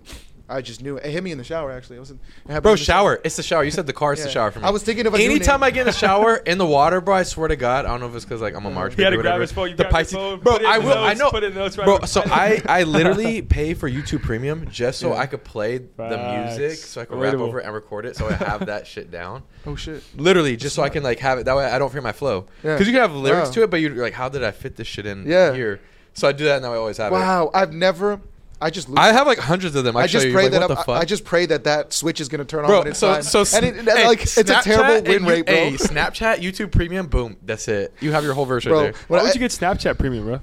I 0.49 0.61
just 0.61 0.83
knew 0.83 0.97
it. 0.97 1.05
It 1.07 1.11
hit 1.13 1.23
me 1.23 1.33
in 1.33 1.39
the 1.39 1.45
shower 1.45 1.71
actually. 1.73 1.97
It 1.97 2.01
wasn't. 2.01 2.21
It 2.49 2.63
Bro, 2.63 2.73
in 2.73 2.79
the 2.79 2.85
shower. 2.85 3.21
It's 3.25 3.37
the 3.37 3.43
shower. 3.43 3.65
You 3.65 3.71
said 3.71 3.87
the 3.87 3.93
car. 3.93 4.13
It's 4.13 4.23
the 4.23 4.31
shower 4.31 4.51
for 4.51 4.61
me. 4.61 4.67
I 4.67 4.71
was 4.71 4.83
thinking 4.83 5.07
of 5.07 5.15
a 5.15 5.19
new 5.19 5.25
Anytime 5.25 5.61
name. 5.61 5.65
I 5.65 5.71
get 5.71 5.81
in 5.83 5.87
the 5.87 5.93
shower 5.93 6.37
in 6.47 6.59
the 6.59 6.67
water, 6.67 7.01
bro, 7.01 7.17
I 7.17 7.23
swear 7.23 7.49
to 7.49 7.57
God, 7.57 7.85
I 7.87 7.89
don't 7.89 8.01
know 8.01 8.07
if 8.09 8.15
it's 8.15 8.25
because 8.25 8.41
like 8.41 8.55
I'm 8.55 8.65
a 8.65 8.69
uh-huh. 8.69 8.75
March. 8.75 8.95
He 8.95 9.03
had 9.03 9.11
baby 9.11 9.17
to 9.17 9.21
or 9.21 9.23
grab 9.23 9.33
whatever. 9.33 9.41
his 9.43 9.53
phone. 9.53 9.69
You 9.71 9.77
the 9.77 9.83
grab 9.85 9.93
Pisces, 9.93 10.13
phone, 10.15 10.41
bro. 10.41 10.53
put 10.55 10.63
it 10.63 10.69
I 10.69 10.79
the 10.79 10.87
will. 10.87 10.99
I 10.99 11.15
know, 11.15 11.31
put 11.31 11.45
in 11.45 11.55
notes 11.55 11.79
right 11.79 11.85
bro. 11.85 11.97
away. 11.97 12.07
So 12.07 12.23
I 12.27 12.63
I 12.67 12.83
literally 12.85 13.43
pay 13.43 13.75
for 13.75 13.89
YouTube 13.91 14.23
Premium 14.23 14.69
just 14.71 15.01
so 15.01 15.11
Yeah. 15.13 15.21
I 15.21 15.27
could 15.27 15.45
play 15.45 15.79
the 15.79 16.47
music, 16.49 16.79
so 16.79 17.01
I 17.01 17.05
could 17.05 17.19
rap 17.19 17.35
over 17.35 17.61
it 17.61 17.65
and 17.65 17.75
record 17.75 18.05
it, 18.07 18.17
so 18.17 18.29
I 18.29 18.33
have 18.35 18.67
that 18.67 18.87
shit 18.87 19.11
down. 19.11 19.43
Oh 19.65 19.77
shit. 19.77 20.03
Literally, 20.17 20.57
just 20.57 20.75
so 20.75 20.83
I 20.83 20.89
can 20.89 21.05
like 21.05 21.21
have 21.21 21.39
it. 21.39 21.45
That 21.45 21.55
way, 21.57 21.65
I 21.65 21.79
don't 21.79 21.89
forget 21.89 22.03
my 22.03 22.11
flow. 22.11 22.47
Yeah. 22.65 22.75
Because 22.75 22.89
you 22.89 22.93
can 22.93 23.01
have 23.03 23.15
lyrics 23.15 23.49
Wow. 23.51 23.53
to 23.55 23.63
it, 23.63 23.71
but 23.71 23.81
you're 23.81 23.95
like, 23.95 24.13
how 24.13 24.29
did 24.29 24.43
I 24.43 24.51
fit 24.51 24.75
this 24.75 24.89
shit 24.89 25.07
in 25.07 25.25
Yeah. 25.25 25.55
here? 25.55 25.79
So 26.15 26.27
I 26.27 26.33
do 26.33 26.45
that, 26.47 26.57
and 26.57 26.65
now 26.65 26.73
I 26.75 26.77
always 26.79 26.97
have 26.97 27.13
it. 27.13 27.15
Wow, 27.15 27.51
I've 27.55 27.73
never. 27.73 28.21
I 28.63 28.71
just. 28.71 28.89
Lose. 28.89 28.99
I 28.99 29.13
have 29.13 29.27
like 29.27 29.39
hundreds 29.39 29.75
of 29.75 29.85
them. 29.85 29.97
I, 29.97 30.03
I 30.03 30.07
just 30.07 30.27
pray 30.33 30.45
like, 30.45 30.53
that 30.53 30.61
what 30.63 30.71
I'm, 30.71 30.77
the 30.77 30.83
fuck? 30.85 31.03
I 31.03 31.05
just 31.05 31.25
pray 31.25 31.47
that 31.47 31.65
that 31.65 31.93
switch 31.93 32.21
is 32.21 32.29
gonna 32.29 32.45
turn 32.45 32.61
on 32.65 32.67
bro. 32.69 32.79
when 32.81 32.89
it's 32.89 32.99
So 32.99 33.13
time. 33.15 33.23
so 33.23 33.45
and 33.57 33.67
it, 33.67 33.75
hey, 33.85 34.07
like 34.07 34.23
it's 34.23 34.37
a 34.37 34.45
Snapchat 34.45 34.63
terrible 34.63 35.03
win 35.11 35.23
you- 35.25 35.29
rate, 35.29 35.47
bro. 35.47 35.55
Hey, 35.55 35.73
Snapchat, 35.73 36.39
YouTube 36.39 36.71
Premium, 36.73 37.07
boom, 37.07 37.37
that's 37.43 37.69
it. 37.69 37.93
You 38.01 38.13
have 38.13 38.25
your 38.25 38.35
whole 38.35 38.47
version 38.47 38.71
Bro, 38.71 38.81
there. 38.83 38.93
when 39.09 39.19
Why 39.21 39.25
would 39.27 39.35
you 39.35 39.41
get 39.41 39.51
Snapchat 39.51 39.99
Premium, 39.99 40.25
bro? 40.25 40.41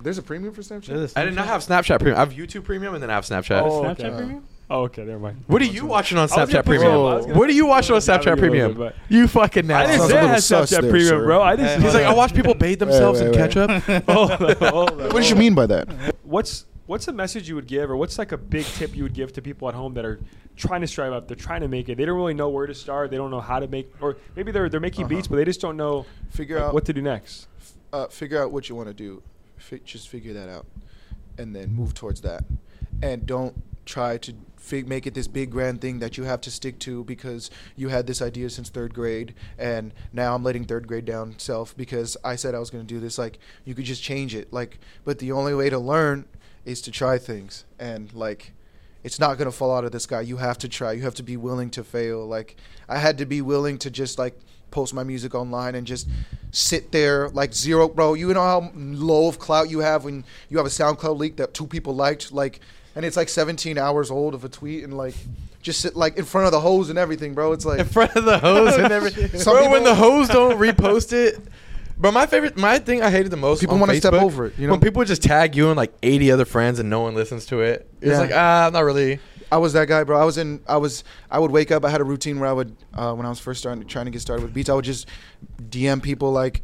There's 0.00 0.18
a 0.18 0.22
premium 0.22 0.52
for 0.54 0.60
Snapchat. 0.62 0.86
There's 0.86 1.16
a 1.16 1.18
I 1.18 1.24
did 1.24 1.34
not 1.34 1.46
have 1.46 1.62
Snapchat 1.62 1.98
Premium. 1.98 2.16
I 2.16 2.20
have 2.20 2.32
YouTube 2.32 2.64
Premium, 2.64 2.94
and 2.94 3.02
then 3.02 3.10
I 3.10 3.14
have 3.14 3.24
Snapchat. 3.24 3.62
Oh, 3.62 3.82
Snapchat 3.82 4.00
okay. 4.04 4.16
Premium? 4.16 4.46
Oh, 4.68 4.82
okay. 4.82 5.04
Never 5.04 5.18
mind. 5.18 5.44
What 5.46 5.62
are 5.62 5.66
you 5.66 5.86
watching 5.86 6.18
on 6.18 6.22
I 6.22 6.24
was 6.24 6.32
gonna 6.32 6.46
Snapchat 6.46 6.64
Premium? 6.66 6.92
on- 6.92 7.12
I 7.12 7.16
was 7.16 7.26
gonna- 7.26 7.38
What 7.38 7.48
are 7.48 7.52
you 7.52 7.66
watching 7.66 7.94
on 7.94 8.00
Snapchat 8.00 8.34
be 8.34 8.40
Premium? 8.40 8.74
bit, 8.74 8.94
You 9.08 9.26
fucking 9.26 9.70
I 9.70 9.86
didn't 9.86 10.08
say 10.08 10.14
a 10.14 10.18
I 10.18 10.20
little 10.22 10.28
had 10.28 10.38
Snapchat 10.38 10.68
there, 10.68 10.80
Premium, 10.90 11.08
sir. 11.08 11.24
bro. 11.24 11.42
I 11.42 11.56
didn't. 11.56 11.82
He's 11.82 11.94
like, 11.94 12.04
I 12.04 12.14
watch 12.14 12.34
people 12.34 12.54
bathe 12.54 12.78
themselves 12.78 13.20
wait, 13.20 13.26
in 13.34 13.40
wait. 13.40 13.52
ketchup. 13.52 14.04
hold 14.08 14.30
on, 14.32 14.38
hold 14.38 14.60
on, 14.60 14.68
What 14.98 14.98
did 14.98 15.12
hold 15.12 15.24
you 15.24 15.34
mean 15.36 15.54
by 15.54 15.66
that? 15.66 15.88
What's 16.24 16.66
what's 16.86 17.08
a 17.08 17.12
message 17.12 17.48
you 17.48 17.54
would 17.54 17.66
give, 17.66 17.90
or 17.90 17.96
what's 17.96 18.18
like 18.18 18.32
a 18.32 18.36
big 18.38 18.64
tip 18.64 18.96
you 18.96 19.02
would 19.02 19.14
give 19.14 19.32
to 19.34 19.42
people 19.42 19.68
at 19.68 19.74
home 19.74 19.94
that 19.94 20.04
are 20.04 20.20
trying 20.56 20.80
to 20.80 20.86
strive 20.86 21.12
up? 21.12 21.28
They're 21.28 21.36
trying 21.36 21.60
to 21.62 21.68
make 21.68 21.88
it. 21.88 21.96
They 21.96 22.04
don't 22.04 22.16
really 22.16 22.34
know 22.34 22.48
where 22.48 22.66
to 22.66 22.74
start. 22.74 23.10
They 23.10 23.16
don't 23.16 23.30
know 23.30 23.40
how 23.40 23.58
to 23.58 23.68
make, 23.68 23.92
or 24.00 24.16
maybe 24.34 24.52
they're 24.52 24.68
they're 24.68 24.80
making 24.80 25.04
Uh-huh. 25.04 25.14
beats, 25.16 25.28
but 25.28 25.36
they 25.36 25.44
just 25.44 25.60
don't 25.60 25.76
know 25.76 26.06
Figure 26.30 26.56
like, 26.56 26.64
out 26.66 26.74
what 26.74 26.84
to 26.86 26.92
do 26.92 27.02
next. 27.02 27.48
uh, 27.92 28.06
figure 28.08 28.42
out 28.42 28.52
what 28.52 28.68
you 28.68 28.74
want 28.74 28.88
to 28.88 28.94
do. 28.94 29.22
Fi- 29.56 29.80
just 29.84 30.08
figure 30.08 30.32
that 30.34 30.48
out, 30.48 30.66
and 31.38 31.54
then 31.54 31.72
move 31.74 31.94
towards 31.94 32.20
that. 32.22 32.44
And 33.02 33.26
don't 33.26 33.62
try 33.84 34.16
to 34.18 34.34
fig- 34.56 34.88
make 34.88 35.06
it 35.06 35.14
this 35.14 35.28
big 35.28 35.50
grand 35.50 35.80
thing 35.80 36.00
that 36.00 36.16
you 36.18 36.24
have 36.24 36.40
to 36.40 36.50
stick 36.50 36.78
to 36.80 37.04
because 37.04 37.50
you 37.76 37.88
had 37.88 38.06
this 38.06 38.20
idea 38.20 38.50
since 38.50 38.68
third 38.68 38.92
grade, 38.94 39.34
and 39.58 39.92
now 40.12 40.34
I'm 40.34 40.42
letting 40.42 40.64
third 40.64 40.86
grade 40.88 41.04
down 41.04 41.34
self 41.38 41.76
because 41.76 42.16
I 42.24 42.36
said 42.36 42.54
I 42.54 42.58
was 42.58 42.70
going 42.70 42.84
to 42.84 42.94
do 42.94 42.98
this. 43.00 43.16
Like 43.18 43.38
you 43.64 43.74
could 43.74 43.84
just 43.84 44.02
change 44.02 44.34
it. 44.34 44.52
Like, 44.52 44.78
but 45.04 45.18
the 45.20 45.32
only 45.32 45.54
way 45.54 45.70
to 45.70 45.78
learn 45.78 46.24
is 46.66 46.82
to 46.82 46.90
try 46.90 47.18
things, 47.18 47.64
and 47.78 48.12
like. 48.12 48.52
It's 49.04 49.20
not 49.20 49.38
gonna 49.38 49.52
fall 49.52 49.72
out 49.72 49.84
of 49.84 49.92
the 49.92 50.00
sky. 50.00 50.22
You 50.22 50.38
have 50.38 50.58
to 50.58 50.68
try. 50.68 50.90
You 50.90 51.02
have 51.02 51.14
to 51.14 51.22
be 51.22 51.36
willing 51.36 51.70
to 51.70 51.84
fail. 51.84 52.26
Like 52.26 52.56
I 52.88 52.98
had 52.98 53.18
to 53.18 53.24
be 53.24 53.40
willing 53.40 53.78
to 53.78 53.90
just 53.90 54.18
like 54.18 54.36
post 54.70 54.92
my 54.92 55.04
music 55.04 55.34
online 55.34 55.74
and 55.74 55.86
just 55.86 56.08
sit 56.50 56.92
there 56.92 57.28
like 57.30 57.54
zero 57.54 57.88
bro 57.88 58.14
you 58.14 58.32
know 58.34 58.42
how 58.42 58.70
low 58.74 59.28
of 59.28 59.38
clout 59.38 59.70
you 59.70 59.78
have 59.78 60.04
when 60.04 60.24
you 60.48 60.56
have 60.56 60.66
a 60.66 60.70
soundcloud 60.70 61.18
leak 61.18 61.36
that 61.36 61.54
two 61.54 61.66
people 61.66 61.94
liked 61.94 62.32
like 62.32 62.60
and 62.94 63.04
it's 63.04 63.16
like 63.16 63.28
17 63.28 63.78
hours 63.78 64.10
old 64.10 64.34
of 64.34 64.44
a 64.44 64.48
tweet 64.48 64.84
and 64.84 64.96
like 64.96 65.14
just 65.62 65.80
sit 65.80 65.96
like 65.96 66.16
in 66.16 66.24
front 66.24 66.46
of 66.46 66.52
the 66.52 66.60
hose 66.60 66.90
and 66.90 66.98
everything 66.98 67.34
bro 67.34 67.52
it's 67.52 67.64
like 67.64 67.78
in 67.78 67.86
front 67.86 68.14
of 68.16 68.24
the 68.24 68.38
hose 68.38 68.76
and 68.76 68.92
everything. 68.92 69.28
Bro, 69.44 69.70
when 69.70 69.82
the 69.84 69.94
hose 69.94 70.28
don't 70.28 70.58
repost 70.58 71.12
it. 71.12 71.38
But 71.98 72.12
my 72.12 72.26
favorite, 72.26 72.56
my 72.56 72.78
thing 72.78 73.02
I 73.02 73.10
hated 73.10 73.30
the 73.32 73.36
most. 73.38 73.60
People 73.60 73.76
want 73.78 73.88
wanna 73.88 73.98
step 74.00 74.12
over 74.12 74.46
it, 74.46 74.58
you 74.58 74.66
know? 74.66 74.72
when 74.74 74.80
people 74.80 75.02
just 75.04 75.22
tag 75.22 75.56
you 75.56 75.68
and 75.68 75.76
like 75.76 75.92
80 76.02 76.30
other 76.30 76.44
friends 76.44 76.78
and 76.78 76.90
no 76.90 77.00
one 77.00 77.14
listens 77.14 77.46
to 77.46 77.60
it. 77.62 77.88
It's 78.00 78.10
Yeah. 78.10 78.20
like 78.20 78.32
ah, 78.34 78.70
not 78.72 78.80
really. 78.80 79.18
I 79.50 79.58
was 79.58 79.72
that 79.74 79.86
guy, 79.88 80.02
bro. 80.04 80.20
I 80.20 80.24
was 80.24 80.38
in. 80.38 80.60
I 80.68 80.76
was. 80.76 81.04
I 81.30 81.38
would 81.38 81.52
wake 81.52 81.70
up. 81.70 81.84
I 81.84 81.90
had 81.90 82.00
a 82.00 82.04
routine 82.04 82.40
where 82.40 82.48
I 82.48 82.52
would, 82.52 82.76
uh, 82.92 83.14
when 83.14 83.24
I 83.24 83.28
was 83.28 83.38
first 83.38 83.60
starting, 83.60 83.86
trying 83.86 84.06
to 84.06 84.10
get 84.10 84.20
started 84.20 84.42
with 84.42 84.52
beats, 84.52 84.68
I 84.68 84.74
would 84.74 84.84
just 84.84 85.06
DM 85.70 86.02
people 86.02 86.32
like 86.32 86.62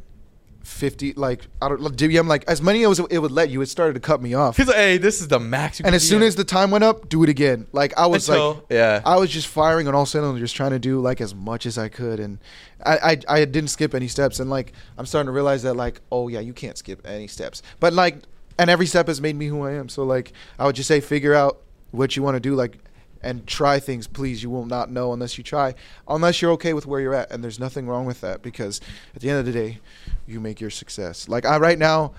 fifty, 0.63 1.13
like 1.15 1.47
I 1.61 1.69
don't 1.69 1.81
DM 1.81 2.27
like 2.27 2.45
as 2.49 2.63
many 2.63 2.85
as 2.85 2.99
it 2.99 3.19
would 3.19 3.31
let 3.31 3.51
you. 3.51 3.61
It 3.63 3.67
started 3.67 3.95
to 3.95 4.01
cut 4.01 4.23
me 4.23 4.35
off. 4.35 4.57
He's 4.57 4.67
like, 4.67 4.77
hey, 4.77 4.99
this 4.99 5.21
is 5.21 5.29
the 5.29 5.41
max. 5.41 5.81
You 5.81 5.87
And 5.87 5.95
as 5.95 6.07
soon 6.07 6.23
as 6.23 6.37
the 6.37 6.45
time 6.45 6.71
went 6.71 6.85
up, 6.85 7.09
do 7.09 7.23
it 7.23 7.29
again. 7.29 7.67
Like 7.73 7.97
I 7.97 8.07
was 8.07 8.29
Until- 8.29 8.55
like, 8.55 8.63
yeah. 8.71 9.01
I 9.05 9.17
was 9.17 9.31
just 9.31 9.47
firing 9.49 9.89
on 9.89 9.95
all 9.95 10.07
cylinders, 10.07 10.41
just 10.41 10.57
trying 10.57 10.71
to 10.73 10.79
do 10.79 11.01
like 11.01 11.21
as 11.21 11.35
much 11.35 11.67
as 11.67 11.79
I 11.79 11.89
could, 11.89 12.21
and 12.21 12.39
I, 12.85 12.97
I 13.29 13.41
I 13.41 13.45
didn't 13.45 13.69
skip 13.71 13.95
any 13.95 14.09
steps. 14.09 14.41
And 14.41 14.51
like 14.51 14.73
I'm 14.99 15.07
starting 15.07 15.27
to 15.27 15.33
realize 15.33 15.63
that 15.65 15.75
like, 15.75 16.01
oh 16.11 16.29
yeah, 16.29 16.41
you 16.41 16.53
can't 16.53 16.79
skip 16.79 17.07
any 17.07 17.27
steps. 17.27 17.63
But 17.81 17.93
like, 17.93 18.17
and 18.59 18.71
every 18.71 18.87
step 18.87 19.09
has 19.09 19.21
made 19.21 19.37
me 19.37 19.47
who 19.47 19.63
I 19.63 19.73
am. 19.73 19.89
So 19.89 20.05
like, 20.05 20.33
I 20.59 20.67
would 20.67 20.77
just 20.77 20.89
say, 20.89 21.01
figure 21.01 21.35
out 21.35 21.59
what 21.91 22.17
you 22.17 22.23
want 22.23 22.37
to 22.37 22.41
do, 22.41 22.55
like, 22.55 22.79
and 23.23 23.47
try 23.47 23.79
things. 23.79 24.07
Please, 24.07 24.43
you 24.43 24.51
will 24.51 24.66
not 24.66 24.91
know 24.91 25.12
unless 25.12 25.39
you 25.39 25.45
try, 25.45 25.75
unless 26.09 26.43
you're 26.43 26.51
okay 26.53 26.73
with 26.75 26.87
where 26.87 27.01
you're 27.01 27.14
at. 27.14 27.31
And 27.31 27.43
there's 27.43 27.59
nothing 27.61 27.87
wrong 27.87 28.05
with 28.07 28.20
that 28.23 28.43
because 28.43 28.81
at 29.14 29.23
the 29.23 29.31
end 29.31 29.39
of 29.39 29.47
the 29.47 29.53
day, 29.53 29.79
you 30.27 30.41
make 30.41 30.61
your 30.61 30.70
success. 30.70 31.29
Like 31.29 31.45
I 31.45 31.59
right 31.59 31.79
now. 31.79 32.12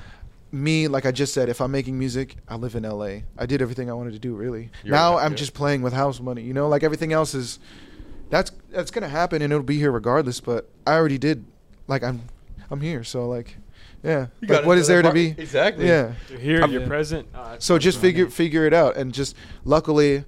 Me, 0.52 0.88
like 0.88 1.08
I 1.08 1.12
just 1.12 1.34
said, 1.34 1.50
if 1.50 1.60
I'm 1.60 1.72
making 1.72 1.98
music, 1.98 2.36
I 2.48 2.58
live 2.58 2.76
in 2.76 2.84
LA. 2.84 3.22
I 3.40 3.48
did 3.48 3.60
everything 3.60 3.90
I 3.90 3.94
wanted 3.94 4.14
to 4.14 4.20
do, 4.20 4.36
really. 4.36 4.70
You're 4.84 4.94
now 4.94 5.16
right, 5.16 5.26
I'm 5.26 5.32
yeah. 5.32 5.38
just 5.38 5.56
playing 5.56 5.82
with 5.82 5.94
house 5.94 6.20
money. 6.20 6.44
You 6.44 6.54
know, 6.54 6.68
like 6.70 6.84
everything 6.84 7.12
else 7.12 7.34
is 7.34 7.58
that's 8.30 8.52
that's 8.70 8.92
gonna 8.92 9.10
happen 9.10 9.42
and 9.42 9.52
it'll 9.52 9.64
be 9.64 9.80
here 9.80 9.92
regardless. 9.92 10.40
But 10.40 10.70
I 10.86 10.94
already 10.94 11.18
did. 11.18 11.44
Like 11.88 12.04
I'm 12.04 12.22
I'm 12.70 12.82
here. 12.82 13.04
So 13.04 13.28
like, 13.28 13.58
yeah. 14.04 14.28
You 14.42 14.48
Like, 14.48 14.60
got 14.60 14.66
what 14.66 14.78
it 14.78 14.82
is 14.82 14.86
to 14.86 14.94
there 14.94 15.02
the 15.02 15.08
to 15.10 15.14
be? 15.16 15.34
Exactly. 15.42 15.88
Yeah. 15.88 16.14
You're 16.30 16.40
here, 16.40 16.62
I'm- 16.62 16.72
you're 16.72 16.82
Yeah. 16.84 16.88
present. 16.88 17.28
Uh, 17.34 17.56
So 17.58 17.80
just 17.80 18.00
figure. 18.00 18.26
figure 18.26 18.30
figure 18.30 18.66
it 18.68 18.76
out 18.76 18.96
and 18.96 19.12
just 19.12 19.36
luckily. 19.66 20.24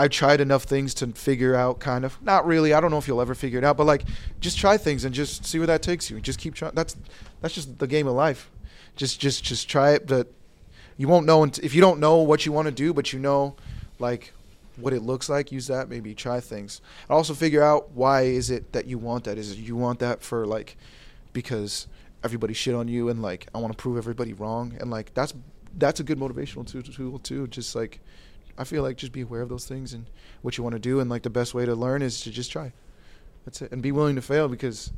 I 0.00 0.08
tried 0.08 0.40
enough 0.40 0.62
things 0.62 0.94
to 0.94 1.08
figure 1.08 1.54
out 1.54 1.78
kind 1.78 2.06
of. 2.06 2.20
Not 2.22 2.46
really. 2.46 2.72
I 2.72 2.80
don't 2.80 2.90
know 2.90 2.96
if 2.96 3.06
you'll 3.06 3.20
ever 3.20 3.34
figure 3.34 3.58
it 3.58 3.64
out 3.64 3.76
but 3.76 3.84
like 3.84 4.04
just 4.40 4.58
try 4.58 4.78
things 4.78 5.04
and 5.04 5.14
just 5.14 5.44
see 5.44 5.58
where 5.58 5.66
that 5.66 5.82
takes 5.82 6.10
you. 6.10 6.18
Just 6.20 6.38
keep 6.38 6.54
trying 6.54 6.72
that's 6.74 6.96
that's 7.42 7.54
just 7.54 7.78
the 7.78 7.86
game 7.86 8.06
of 8.06 8.14
life. 8.14 8.50
Just 8.96 9.20
just 9.20 9.44
just 9.44 9.68
try 9.68 9.90
it 9.90 10.06
but 10.06 10.32
you 10.96 11.06
won't 11.06 11.26
know 11.26 11.44
if 11.44 11.74
you 11.74 11.82
don't 11.82 12.00
know 12.00 12.16
what 12.16 12.46
you 12.46 12.52
want 12.52 12.64
to 12.64 12.72
do 12.72 12.94
but 12.94 13.12
you 13.12 13.18
know 13.18 13.56
like 13.98 14.32
what 14.76 14.94
it 14.94 15.02
looks 15.02 15.28
like 15.28 15.52
use 15.52 15.66
that. 15.66 15.90
Maybe 15.90 16.14
try 16.14 16.40
things. 16.40 16.80
And 17.06 17.14
also 17.14 17.34
figure 17.34 17.62
out 17.62 17.90
why 17.90 18.22
is 18.22 18.48
it 18.48 18.72
that 18.72 18.86
you 18.86 18.96
want 18.96 19.24
that. 19.24 19.36
Is 19.36 19.52
it 19.52 19.58
you 19.58 19.76
want 19.76 19.98
that 19.98 20.22
for 20.22 20.46
like 20.46 20.78
because 21.34 21.88
everybody 22.24 22.54
shit 22.54 22.74
on 22.74 22.88
you 22.88 23.10
and 23.10 23.20
like 23.20 23.48
I 23.54 23.58
want 23.58 23.74
to 23.74 23.76
prove 23.76 23.98
everybody 23.98 24.32
wrong? 24.32 24.78
And 24.80 24.90
like 24.90 25.12
that's 25.12 25.34
that's 25.76 26.00
a 26.00 26.04
good 26.04 26.18
motivational 26.18 26.66
tool 26.66 27.18
too. 27.18 27.48
Just 27.48 27.74
like 27.74 28.00
I 28.60 28.64
feel 28.64 28.82
like 28.82 28.96
just 28.96 29.12
be 29.12 29.22
aware 29.22 29.40
of 29.42 29.48
those 29.48 29.64
things 29.66 29.92
and 29.94 30.04
what 30.42 30.56
you 30.58 30.62
want 30.64 30.74
to 30.74 30.78
do 30.80 31.00
and 31.00 31.08
like 31.10 31.22
the 31.22 31.30
best 31.30 31.54
way 31.54 31.64
to 31.66 31.74
learn 31.74 32.02
is 32.02 32.20
to 32.22 32.30
just 32.30 32.52
try 32.52 32.72
that's 33.44 33.62
it 33.62 33.72
and 33.72 33.80
be 33.82 33.90
willing 33.90 34.16
to 34.16 34.22
fail 34.22 34.48
because 34.48 34.92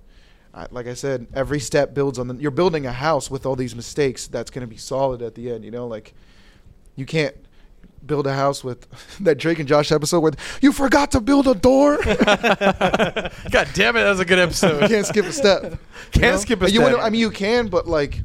I, 0.55 0.67
like 0.71 0.87
I 0.89 0.95
said 0.95 1.27
every 1.33 1.61
step 1.61 1.95
builds 1.95 2.19
on 2.19 2.27
the 2.29 2.35
you're 2.35 2.51
building 2.51 2.87
a 2.87 2.93
house 2.93 3.31
with 3.31 3.47
all 3.47 3.55
these 3.57 3.75
mistakes 3.77 4.27
that's 4.27 4.51
going 4.51 4.63
to 4.63 4.67
be 4.67 4.77
solid 4.77 5.23
at 5.23 5.35
the 5.37 5.51
end 5.53 5.65
you 5.65 5.71
know 5.71 5.87
like 5.87 6.13
you 6.97 7.07
can't 7.07 7.37
build 8.05 8.27
a 8.27 8.35
house 8.35 8.65
with 8.65 8.87
that 9.21 9.39
Drake 9.39 9.61
and 9.61 9.69
Josh 9.69 9.93
episode 9.93 10.21
where 10.21 10.33
you 10.61 10.73
forgot 10.73 11.13
to 11.13 11.21
build 11.21 11.47
a 11.47 11.55
door 11.55 11.99
God 12.03 13.69
damn 13.75 13.97
it, 13.97 14.03
that 14.03 14.11
was 14.11 14.21
a 14.21 14.25
good 14.25 14.39
episode. 14.41 14.83
you 14.83 14.89
can't 14.89 15.07
skip 15.07 15.25
a 15.27 15.33
step. 15.33 15.79
Can't 16.11 16.35
know? 16.35 16.37
skip 16.39 16.63
a 16.63 16.65
You 16.65 16.81
step. 16.81 16.83
wouldn't- 16.85 17.03
I 17.03 17.11
mean, 17.11 17.21
you 17.21 17.31
can, 17.31 17.69
but 17.69 17.87
like, 17.87 18.23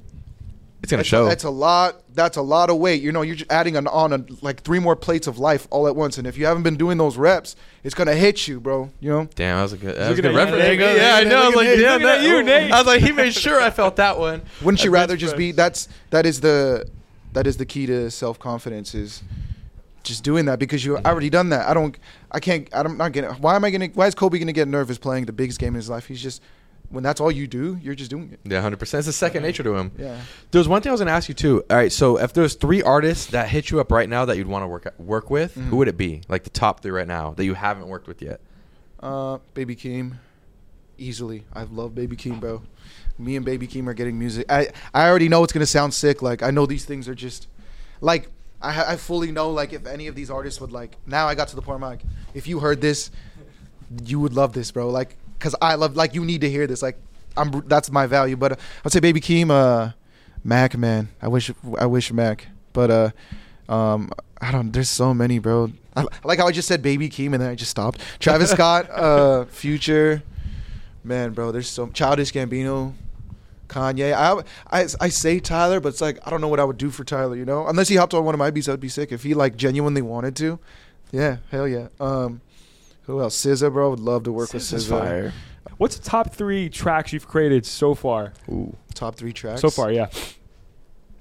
It's 0.87 0.91
gonna 0.93 0.99
that's 1.01 1.09
show. 1.09 1.25
A, 1.25 1.27
that's 1.27 1.43
a 1.43 1.49
lot. 1.49 2.01
That's 2.13 2.37
a 2.37 2.41
lot 2.41 2.69
of 2.69 2.77
weight. 2.77 3.01
You 3.01 3.11
know, 3.11 3.21
you're 3.21 3.35
just 3.35 3.51
adding 3.51 3.75
an, 3.75 3.87
on 3.87 4.13
a, 4.13 4.25
like 4.41 4.61
three 4.61 4.79
more 4.79 4.95
plates 4.95 5.27
of 5.27 5.37
life 5.37 5.67
all 5.69 5.85
at 5.85 5.97
once. 5.97 6.17
And 6.17 6.25
if 6.25 6.37
you 6.37 6.45
haven't 6.45 6.63
been 6.63 6.77
doing 6.77 6.97
those 6.97 7.17
reps, 7.17 7.57
it's 7.83 7.93
gonna 7.93 8.15
hit 8.15 8.47
you, 8.47 8.61
bro. 8.61 8.89
You 9.01 9.09
know. 9.09 9.29
Damn, 9.35 9.57
that 9.57 9.63
was 9.63 9.73
a 9.73 9.77
good, 9.77 9.97
that 9.97 10.09
was 10.09 10.19
a 10.19 10.21
good 10.21 10.33
reference. 10.33 10.63
There 10.63 10.71
you 10.71 10.79
go. 10.79 10.95
Yeah, 10.95 11.15
I 11.17 11.23
know. 11.25 11.41
I 11.41 11.47
was 11.47 11.55
like, 11.57 11.67
Nate. 11.67 11.79
yeah, 11.79 11.97
that- 11.97 12.21
you, 12.21 12.41
Nate. 12.41 12.71
I 12.71 12.77
was 12.77 12.87
like, 12.87 13.01
he 13.01 13.11
made 13.11 13.33
sure 13.33 13.59
I 13.61 13.69
felt 13.69 13.97
that 13.97 14.17
one. 14.17 14.43
Wouldn't 14.61 14.81
you 14.81 14.89
rather 14.91 15.17
just 15.17 15.35
be? 15.35 15.51
That's 15.51 15.89
that 16.11 16.25
is 16.25 16.39
the 16.39 16.89
that 17.33 17.45
is 17.47 17.57
the 17.57 17.65
key 17.65 17.85
to 17.87 18.09
self 18.09 18.39
confidence 18.39 18.95
is 18.95 19.23
just 20.03 20.23
doing 20.23 20.45
that 20.45 20.57
because 20.57 20.85
you 20.85 20.95
I 20.99 21.09
already 21.09 21.29
done 21.29 21.49
that. 21.49 21.67
I 21.67 21.73
don't. 21.73 21.97
I 22.31 22.39
can't. 22.39 22.69
I'm 22.71 22.95
not 22.95 23.11
getting. 23.11 23.29
Why 23.31 23.57
am 23.57 23.65
I 23.65 23.71
gonna? 23.71 23.87
Why 23.87 24.07
is 24.07 24.15
Kobe 24.15 24.39
gonna 24.39 24.53
get 24.53 24.69
nervous 24.69 24.97
playing 24.97 25.25
the 25.25 25.33
biggest 25.33 25.59
game 25.59 25.69
in 25.69 25.75
his 25.75 25.89
life? 25.89 26.07
He's 26.07 26.23
just 26.23 26.41
when 26.89 27.03
that's 27.03 27.19
all 27.19 27.31
you 27.31 27.47
do, 27.47 27.77
you're 27.81 27.95
just 27.95 28.09
doing 28.09 28.31
it. 28.33 28.39
Yeah, 28.49 28.61
hundred 28.61 28.79
percent. 28.79 28.99
It's 28.99 29.07
a 29.07 29.13
second 29.13 29.43
nature 29.43 29.63
to 29.63 29.75
him. 29.75 29.91
Yeah. 29.97 30.19
There's 30.51 30.67
one 30.67 30.81
thing 30.81 30.89
I 30.89 30.93
was 30.93 31.01
gonna 31.01 31.11
ask 31.11 31.27
you 31.29 31.35
too. 31.35 31.63
All 31.69 31.75
right, 31.77 31.91
so 31.91 32.17
if 32.17 32.33
there's 32.33 32.55
three 32.55 32.81
artists 32.81 33.27
that 33.27 33.49
hit 33.49 33.69
you 33.71 33.79
up 33.79 33.91
right 33.91 34.07
now 34.09 34.25
that 34.25 34.37
you'd 34.37 34.47
want 34.47 34.63
to 34.63 34.67
work 34.67 34.93
work 34.97 35.29
with, 35.29 35.55
Mhm. 35.55 35.67
who 35.69 35.75
would 35.77 35.87
it 35.87 35.97
be? 35.97 36.21
Like 36.29 36.43
the 36.43 36.49
top 36.49 36.81
three 36.81 36.91
right 36.91 37.07
now 37.07 37.33
that 37.37 37.43
you 37.45 37.53
haven't 37.55 37.87
worked 37.87 38.07
with 38.07 38.21
yet. 38.21 38.39
Uh, 39.01 39.37
Baby 39.53 39.75
Keem, 39.75 40.13
easily. 40.97 41.43
I 41.53 41.63
love 41.63 41.93
Baby 41.95 42.15
Keem, 42.15 42.39
bro. 42.39 42.61
Me 43.19 43.35
and 43.35 43.45
Baby 43.45 43.67
Keem 43.67 43.87
are 43.87 43.93
getting 43.93 44.17
music. 44.17 44.45
I 44.49 44.69
I 44.93 45.07
already 45.09 45.27
know 45.29 45.43
it's 45.43 45.53
gonna 45.53 45.65
sound 45.65 45.93
sick. 45.93 46.21
Like 46.21 46.41
I 46.43 46.51
know 46.51 46.65
these 46.65 46.85
things 46.85 47.07
are 47.07 47.15
just, 47.15 47.47
like 48.01 48.29
I 48.61 48.93
I 48.93 48.95
fully 48.95 49.31
know 49.31 49.51
like 49.51 49.73
if 49.73 49.85
any 49.85 50.07
of 50.07 50.15
these 50.15 50.29
artists 50.29 50.61
would 50.61 50.71
like. 50.71 50.97
Now 51.05 51.27
I 51.27 51.35
got 51.35 51.47
to 51.49 51.55
the 51.55 51.61
point 51.61 51.81
where 51.81 51.89
like 51.91 52.01
if 52.33 52.47
you 52.47 52.59
heard 52.59 52.79
this, 52.81 53.11
you 54.05 54.19
would 54.19 54.33
love 54.33 54.53
this, 54.53 54.71
bro. 54.71 54.89
Like 54.89 55.17
cause 55.39 55.55
I 55.61 55.75
love 55.75 55.95
like 55.95 56.13
you 56.13 56.25
need 56.25 56.41
to 56.41 56.49
hear 56.49 56.67
this. 56.67 56.81
Like 56.81 56.97
I'm 57.37 57.63
that's 57.67 57.91
my 57.91 58.07
value. 58.07 58.35
But 58.35 58.53
uh, 58.53 58.55
I'd 58.85 58.91
say 58.91 58.99
Baby 58.99 59.21
Keem, 59.21 59.49
uh, 59.49 59.91
Mac, 60.43 60.77
man. 60.77 61.09
I 61.21 61.27
wish 61.27 61.51
I 61.77 61.85
wish 61.85 62.11
Mac, 62.11 62.47
but 62.73 62.91
uh, 62.91 63.09
um, 63.71 64.11
I 64.41 64.51
don't. 64.51 64.71
There's 64.71 64.89
so 64.89 65.13
many, 65.13 65.39
bro. 65.39 65.71
I, 65.95 66.01
I 66.01 66.05
like 66.23 66.39
how 66.39 66.47
I 66.47 66.51
just 66.51 66.67
said 66.67 66.81
Baby 66.81 67.09
Keem 67.09 67.33
and 67.33 67.41
then 67.41 67.49
I 67.49 67.55
just 67.55 67.71
stopped. 67.71 68.01
Travis 68.19 68.51
Scott, 68.51 68.89
uh, 68.91 69.45
Future, 69.45 70.23
man, 71.03 71.31
bro. 71.33 71.51
There's 71.51 71.69
so 71.69 71.87
Childish 71.87 72.31
Gambino, 72.31 72.93
Kanye. 73.67 74.13
I, 74.13 74.79
I 74.81 74.87
I 74.99 75.09
say 75.09 75.39
Tyler, 75.39 75.79
but 75.79 75.89
it's 75.89 76.01
like 76.01 76.19
I 76.25 76.29
don't 76.29 76.41
know 76.41 76.47
what 76.47 76.59
I 76.59 76.63
would 76.63 76.77
do 76.77 76.89
for 76.89 77.03
Tyler. 77.03 77.35
You 77.35 77.45
know, 77.45 77.67
unless 77.67 77.87
he 77.87 77.95
hopped 77.95 78.13
on 78.13 78.25
one 78.25 78.35
of 78.35 78.39
my 78.39 78.51
beats, 78.51 78.69
I'd 78.69 78.79
be 78.79 78.89
sick. 78.89 79.11
If 79.11 79.23
he 79.23 79.33
like 79.33 79.57
genuinely 79.57 80.01
wanted 80.01 80.35
to, 80.37 80.59
yeah, 81.11 81.37
hell 81.51 81.67
yeah. 81.67 81.87
Um, 81.99 82.41
who 83.07 83.19
else? 83.21 83.35
SZA, 83.43 83.73
bro. 83.73 83.89
Would 83.89 83.99
love 83.99 84.23
to 84.23 84.31
work 84.31 84.53
with 84.53 84.61
SZA. 84.61 85.31
What's 85.77 85.97
the 85.97 86.03
top 86.07 86.33
three 86.33 86.69
tracks 86.69 87.11
you've 87.13 87.27
created 87.27 87.65
so 87.65 87.93
far? 87.95 88.33
Ooh. 88.49 88.75
Top 88.93 89.15
three 89.15 89.33
tracks 89.33 89.61
So 89.61 89.69
far, 89.69 89.91
yeah. 89.91 90.07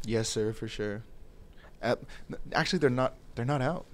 Yes, 0.05 0.29
sir, 0.29 0.53
for 0.53 0.69
sure. 0.69 1.03
At, 1.83 1.99
actually, 2.53 2.79
they're 2.81 2.91
not. 2.91 3.15
They're 3.35 3.45
not 3.45 3.61
out. 3.63 3.85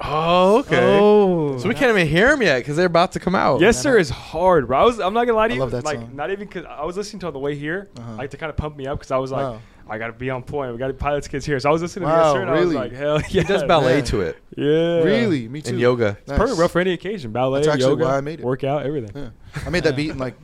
Oh, 0.00 0.58
okay. 0.58 0.98
Oh. 1.00 1.56
So 1.58 1.68
we 1.68 1.74
can't 1.74 1.90
even 1.96 2.06
hear 2.08 2.28
them 2.30 2.42
yet 2.42 2.58
because 2.58 2.76
they're 2.76 2.84
about 2.86 3.12
to 3.12 3.20
come 3.20 3.34
out. 3.34 3.60
yes, 3.60 3.80
sir 3.80 3.96
is 3.96 4.10
hard, 4.10 4.66
bro. 4.66 4.78
I 4.80 4.84
was, 4.84 4.98
I'm 5.00 5.14
not 5.14 5.24
gonna 5.24 5.38
lie 5.38 5.48
to 5.48 5.54
I 5.54 5.56
you. 5.56 5.60
love 5.62 5.70
that 5.70 5.84
like, 5.84 5.98
song. 6.00 6.14
not 6.16 6.30
even 6.30 6.46
because 6.48 6.64
I 6.66 6.84
was 6.84 6.96
listening 6.98 7.20
to 7.20 7.26
it 7.26 7.28
on 7.28 7.32
the 7.32 7.38
way 7.38 7.54
here, 7.54 7.88
Uh-huh. 7.98 8.16
like 8.16 8.30
to 8.32 8.36
kind 8.36 8.50
of 8.50 8.56
pump 8.56 8.76
me 8.76 8.86
up 8.86 8.98
because 8.98 9.10
I 9.10 9.16
was 9.18 9.30
like, 9.30 9.42
Wow. 9.44 9.60
I 9.88 9.98
gotta 9.98 10.12
be 10.12 10.30
on 10.30 10.42
point. 10.42 10.72
We 10.72 10.78
got 10.78 10.96
pilots 10.98 11.28
kids 11.28 11.46
here, 11.46 11.60
so 11.60 11.68
I 11.68 11.72
was 11.72 11.80
listening 11.82 12.08
to 12.08 12.12
Wow, 12.12 12.24
yes, 12.24 12.32
sir, 12.34 12.40
and 12.42 12.50
I 12.50 12.52
was 12.54 12.60
really? 12.62 12.74
like, 12.74 12.92
hell 12.92 13.20
yeah. 13.20 13.26
He 13.28 13.40
does 13.42 13.62
ballet 13.64 13.96
man. 13.96 14.04
to 14.06 14.20
it 14.22 14.36
Yeah. 14.56 15.02
Really, 15.02 15.48
me 15.48 15.62
too. 15.62 15.70
and 15.70 15.80
yoga. 15.80 16.18
Nice. 16.26 16.36
Perfect, 16.38 16.56
bro, 16.56 16.68
for 16.68 16.80
any 16.80 16.92
occasion. 16.92 17.30
Ballet, 17.30 17.60
That's 17.60 17.74
actually 17.74 17.90
yoga, 17.90 18.04
why 18.04 18.16
I 18.16 18.20
made 18.20 18.40
it. 18.40 18.44
workout, 18.44 18.84
everything. 18.84 19.10
Yeah. 19.14 19.62
I 19.64 19.70
made 19.70 19.84
that 19.84 19.94
beat 19.96 20.10
in 20.10 20.18
like 20.18 20.34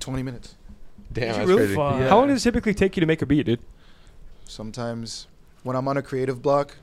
20 0.00 0.22
minutes. 0.24 0.56
Damn, 1.12 1.34
that's 1.36 1.48
really? 1.48 1.66
crazy. 1.74 1.74
Yeah. 1.80 2.08
How 2.08 2.18
long 2.18 2.28
does 2.28 2.40
it 2.44 2.44
typically 2.50 2.74
take 2.74 2.96
you 2.96 3.00
to 3.00 3.06
make 3.06 3.22
a 3.22 3.26
beat, 3.26 3.46
dude? 3.46 3.60
Sometimes 4.44 5.26
when 5.62 5.76
I'm 5.76 5.86
on 5.88 5.96
a 5.96 6.02
creative 6.02 6.42
block, 6.42 6.76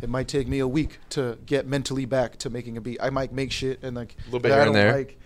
it 0.00 0.08
might 0.08 0.28
take 0.28 0.48
me 0.48 0.58
a 0.58 0.68
week 0.68 0.98
to 1.10 1.38
get 1.46 1.66
mentally 1.66 2.04
back 2.04 2.36
to 2.38 2.50
making 2.50 2.76
a 2.76 2.80
beat. 2.80 2.98
I 3.00 3.10
might 3.10 3.32
make 3.32 3.52
shit 3.52 3.82
and 3.82 3.96
like 3.96 4.14
a 4.18 4.24
Little 4.26 4.40
bit 4.40 4.48
that 4.50 4.54
here 4.54 4.62
I 4.62 4.66
and 4.66 4.74
don't 4.74 4.74
there. 4.74 4.92
Like, 4.96 5.18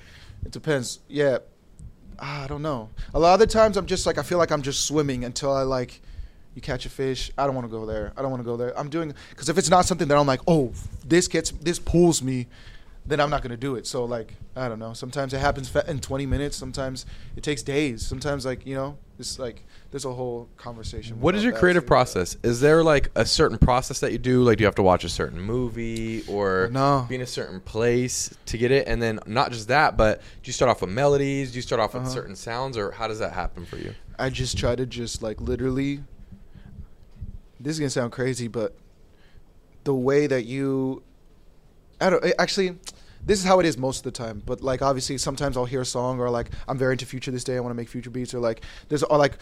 it 0.44 0.52
depends. 0.52 1.00
Yeah, 1.08 1.38
Ah, 1.38 1.40
Ah, 2.18 2.44
I 2.44 2.46
don't 2.46 2.62
know. 2.62 2.88
A 3.14 3.18
lot 3.18 3.34
of 3.34 3.40
the 3.40 3.46
times 3.46 3.76
I'm 3.76 3.86
just 3.86 4.06
like 4.06 4.18
I 4.18 4.22
feel 4.22 4.38
like 4.38 4.50
I'm 4.50 4.62
just 4.62 4.86
swimming 4.86 5.24
until 5.24 5.52
I 5.52 5.62
like 5.62 6.00
you 6.54 6.62
catch 6.62 6.86
a 6.86 6.88
fish. 6.88 7.30
I 7.36 7.44
don't 7.44 7.54
want 7.54 7.66
to 7.66 7.70
go 7.70 7.84
there. 7.84 8.12
I 8.16 8.22
don't 8.22 8.30
want 8.30 8.40
to 8.40 8.44
go 8.44 8.56
there. 8.56 8.76
I'm 8.78 8.88
doing 8.88 9.14
because 9.30 9.48
if 9.48 9.58
it's 9.58 9.68
not 9.70 9.84
something 9.84 10.08
that 10.08 10.16
I'm 10.16 10.26
like, 10.26 10.40
oh, 10.48 10.72
this 11.04 11.28
gets 11.28 11.50
this 11.50 11.78
pulls 11.78 12.22
me, 12.22 12.46
then 13.06 13.20
I'm 13.20 13.30
not 13.30 13.42
gonna 13.42 13.56
do 13.56 13.76
it. 13.76 13.86
So 13.86 14.04
like 14.04 14.34
I 14.54 14.68
don't 14.68 14.78
know. 14.78 14.92
Sometimes 14.94 15.32
it 15.34 15.38
happens 15.38 15.74
in 15.76 16.00
20 16.00 16.26
minutes. 16.26 16.56
Sometimes 16.56 17.06
it 17.36 17.42
takes 17.42 17.62
days. 17.62 18.04
Sometimes 18.06 18.44
like 18.46 18.66
you 18.66 18.74
know 18.74 18.96
it's 19.18 19.38
like 19.38 19.64
there's 19.90 20.04
a 20.04 20.12
whole 20.12 20.48
conversation. 20.56 21.20
What 21.20 21.34
is 21.34 21.44
your 21.44 21.52
creative 21.52 21.84
too. 21.84 21.86
process? 21.88 22.36
Is 22.42 22.60
there 22.60 22.82
like 22.82 23.10
a 23.14 23.24
certain 23.24 23.58
process 23.58 24.00
that 24.00 24.12
you 24.12 24.18
do? 24.18 24.42
Like, 24.42 24.58
do 24.58 24.62
you 24.62 24.66
have 24.66 24.74
to 24.76 24.82
watch 24.82 25.04
a 25.04 25.08
certain 25.08 25.40
movie 25.40 26.22
or 26.28 26.68
No. 26.72 27.06
be 27.08 27.14
in 27.14 27.20
a 27.20 27.26
certain 27.26 27.60
place 27.60 28.34
to 28.46 28.58
get 28.58 28.70
it? 28.72 28.86
And 28.88 29.00
then 29.00 29.20
not 29.26 29.52
just 29.52 29.68
that, 29.68 29.96
but 29.96 30.18
do 30.20 30.48
you 30.48 30.52
start 30.52 30.70
off 30.70 30.80
with 30.80 30.90
melodies? 30.90 31.52
Do 31.52 31.56
you 31.56 31.62
start 31.62 31.80
off 31.80 31.94
with 31.94 32.02
Uh-huh. 32.04 32.12
certain 32.12 32.36
sounds, 32.36 32.76
or 32.76 32.90
how 32.90 33.08
does 33.08 33.18
that 33.20 33.32
happen 33.32 33.64
for 33.64 33.76
you? 33.76 33.94
I 34.18 34.28
just 34.30 34.58
try 34.58 34.74
to 34.76 34.84
just 34.86 35.22
like 35.22 35.40
literally. 35.40 36.00
This 37.58 37.72
is 37.74 37.78
gonna 37.80 37.90
sound 37.90 38.12
crazy, 38.12 38.48
but 38.48 38.76
the 39.84 39.94
way 39.94 40.26
that 40.26 40.44
you, 40.44 41.02
I 42.00 42.10
don't 42.10 42.24
actually. 42.38 42.78
This 43.26 43.40
is 43.40 43.44
how 43.44 43.58
it 43.60 43.66
is 43.66 43.76
most 43.76 43.98
of 43.98 44.04
the 44.04 44.12
time, 44.12 44.40
but 44.46 44.62
like 44.62 44.82
obviously 44.82 45.18
sometimes 45.18 45.56
I'll 45.56 45.64
hear 45.64 45.80
a 45.80 45.86
song 45.86 46.20
or 46.20 46.30
like 46.30 46.50
I'm 46.68 46.78
very 46.78 46.92
into 46.92 47.06
future 47.06 47.30
this 47.32 47.44
day. 47.44 47.56
I 47.56 47.60
want 47.60 47.72
to 47.72 47.76
make 47.76 47.88
future 47.88 48.10
beats 48.10 48.32
or 48.32 48.38
like 48.38 48.62
there's 48.88 49.02
or 49.02 49.18
like 49.18 49.38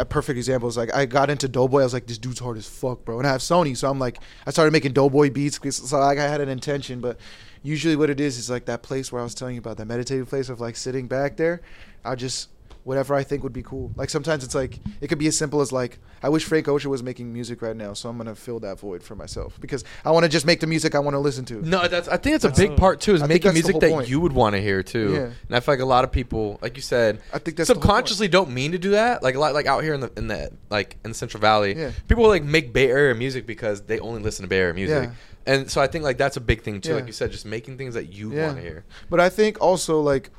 a 0.00 0.04
perfect 0.04 0.36
example 0.36 0.68
is 0.68 0.76
like 0.76 0.92
I 0.92 1.06
got 1.06 1.30
into 1.30 1.48
Doughboy. 1.48 1.80
I 1.80 1.84
was 1.84 1.94
like 1.94 2.06
this 2.06 2.18
dude's 2.18 2.40
hard 2.40 2.56
as 2.56 2.68
fuck, 2.68 3.04
bro. 3.04 3.18
And 3.18 3.26
I 3.26 3.30
have 3.30 3.40
Sony, 3.40 3.76
so 3.76 3.88
I'm 3.88 4.00
like 4.00 4.18
I 4.46 4.50
started 4.50 4.72
making 4.72 4.92
Doughboy 4.92 5.30
beats 5.30 5.60
so 5.76 5.98
like 5.98 6.18
I 6.18 6.28
had 6.28 6.40
an 6.40 6.48
intention, 6.48 7.00
but 7.00 7.18
usually 7.62 7.94
what 7.94 8.10
it 8.10 8.18
is 8.18 8.36
is 8.36 8.50
like 8.50 8.64
that 8.64 8.82
place 8.82 9.12
where 9.12 9.20
I 9.20 9.24
was 9.24 9.34
telling 9.34 9.54
you 9.54 9.60
about 9.60 9.76
that 9.76 9.86
meditative 9.86 10.28
place 10.28 10.48
of 10.48 10.60
like 10.60 10.74
sitting 10.74 11.06
back 11.06 11.36
there. 11.36 11.60
I 12.04 12.16
just 12.16 12.48
whatever 12.84 13.14
I 13.14 13.22
think 13.22 13.42
would 13.44 13.52
be 13.52 13.62
cool. 13.62 13.92
Like 13.96 14.10
sometimes 14.10 14.42
it's 14.42 14.54
like 14.54 14.78
it 15.00 15.08
could 15.08 15.18
be 15.18 15.26
as 15.28 15.36
simple 15.38 15.60
as 15.60 15.70
like 15.72 15.98
I 16.22 16.28
wish 16.28 16.44
Frank 16.44 16.66
Ocean 16.68 16.90
was 16.90 17.02
making 17.02 17.32
music 17.32 17.62
right 17.62 17.76
now, 17.76 17.92
so 17.94 18.08
I'm 18.08 18.16
gonna 18.16 18.34
fill 18.34 18.58
that 18.60 18.78
void 18.80 19.02
for 19.02 19.14
myself 19.14 19.58
because 19.60 19.84
I 20.04 20.10
want 20.10 20.24
to 20.24 20.28
just 20.28 20.46
make 20.46 20.60
the 20.60 20.66
music 20.66 20.94
I 20.94 20.98
want 20.98 21.14
to 21.14 21.18
listen 21.20 21.44
to. 21.46 21.54
No, 21.62 21.86
that's. 21.88 22.08
I 22.08 22.16
think 22.16 22.36
it's 22.36 22.44
a 22.44 22.48
That's- 22.48 22.68
big 22.68 22.76
part 22.76 23.00
too. 23.00 23.14
Is 23.14 23.22
I 23.22 23.26
making 23.26 23.52
music 23.52 23.78
that 23.80 23.90
point. 23.90 24.08
you 24.08 24.20
would 24.20 24.32
want 24.32 24.54
to 24.54 24.60
hear 24.62 24.82
too. 24.82 25.12
Yeah. 25.12 25.18
And 25.48 25.56
I 25.56 25.60
feel 25.60 25.74
like 25.74 25.80
a 25.80 25.86
lot 25.86 26.04
of 26.04 26.12
people, 26.12 26.58
like 26.62 26.76
you 26.76 26.82
said, 26.82 27.20
I 27.32 27.38
think 27.38 27.56
that's 27.56 27.68
the 27.68 27.74
whole 27.74 27.80
point. 27.82 27.88
subconsciously 27.90 28.28
don't 28.28 28.50
mean 28.50 28.72
to 28.72 28.78
do 28.78 28.90
that. 28.90 29.22
Like 29.22 29.34
a 29.36 29.38
lot, 29.38 29.54
like 29.54 29.66
out 29.66 29.82
here 29.84 29.94
in 29.94 30.00
the 30.00 30.12
in 30.16 30.26
the 30.28 30.50
like 30.70 30.96
in 31.04 31.10
the 31.12 31.14
Central 31.16 31.40
Valley, 31.40 31.74
Yeah. 31.76 31.92
people 32.08 32.26
like 32.26 32.42
make 32.44 32.72
Bay 32.72 32.88
Area 32.90 33.14
music 33.14 33.46
because 33.46 33.82
they 33.82 33.98
only 34.00 34.22
listen 34.22 34.42
to 34.42 34.48
Bay 34.48 34.58
Area 34.58 34.74
music. 34.74 35.04
Yeah. 35.10 35.14
And 35.44 35.70
so 35.70 35.80
I 35.80 35.86
think 35.88 36.04
like 36.04 36.18
that's 36.18 36.36
a 36.36 36.40
big 36.40 36.62
thing 36.62 36.80
too. 36.80 36.90
Yeah. 36.90 36.94
Like 36.96 37.06
you 37.06 37.12
said, 37.12 37.30
just 37.32 37.46
making 37.46 37.78
things 37.78 37.94
that 37.94 38.12
you 38.12 38.30
want 38.30 38.56
to 38.56 38.62
hear. 38.62 38.84
But 39.10 39.18
I 39.20 39.28
think 39.28 39.60
also 39.60 40.00
like 40.00 40.30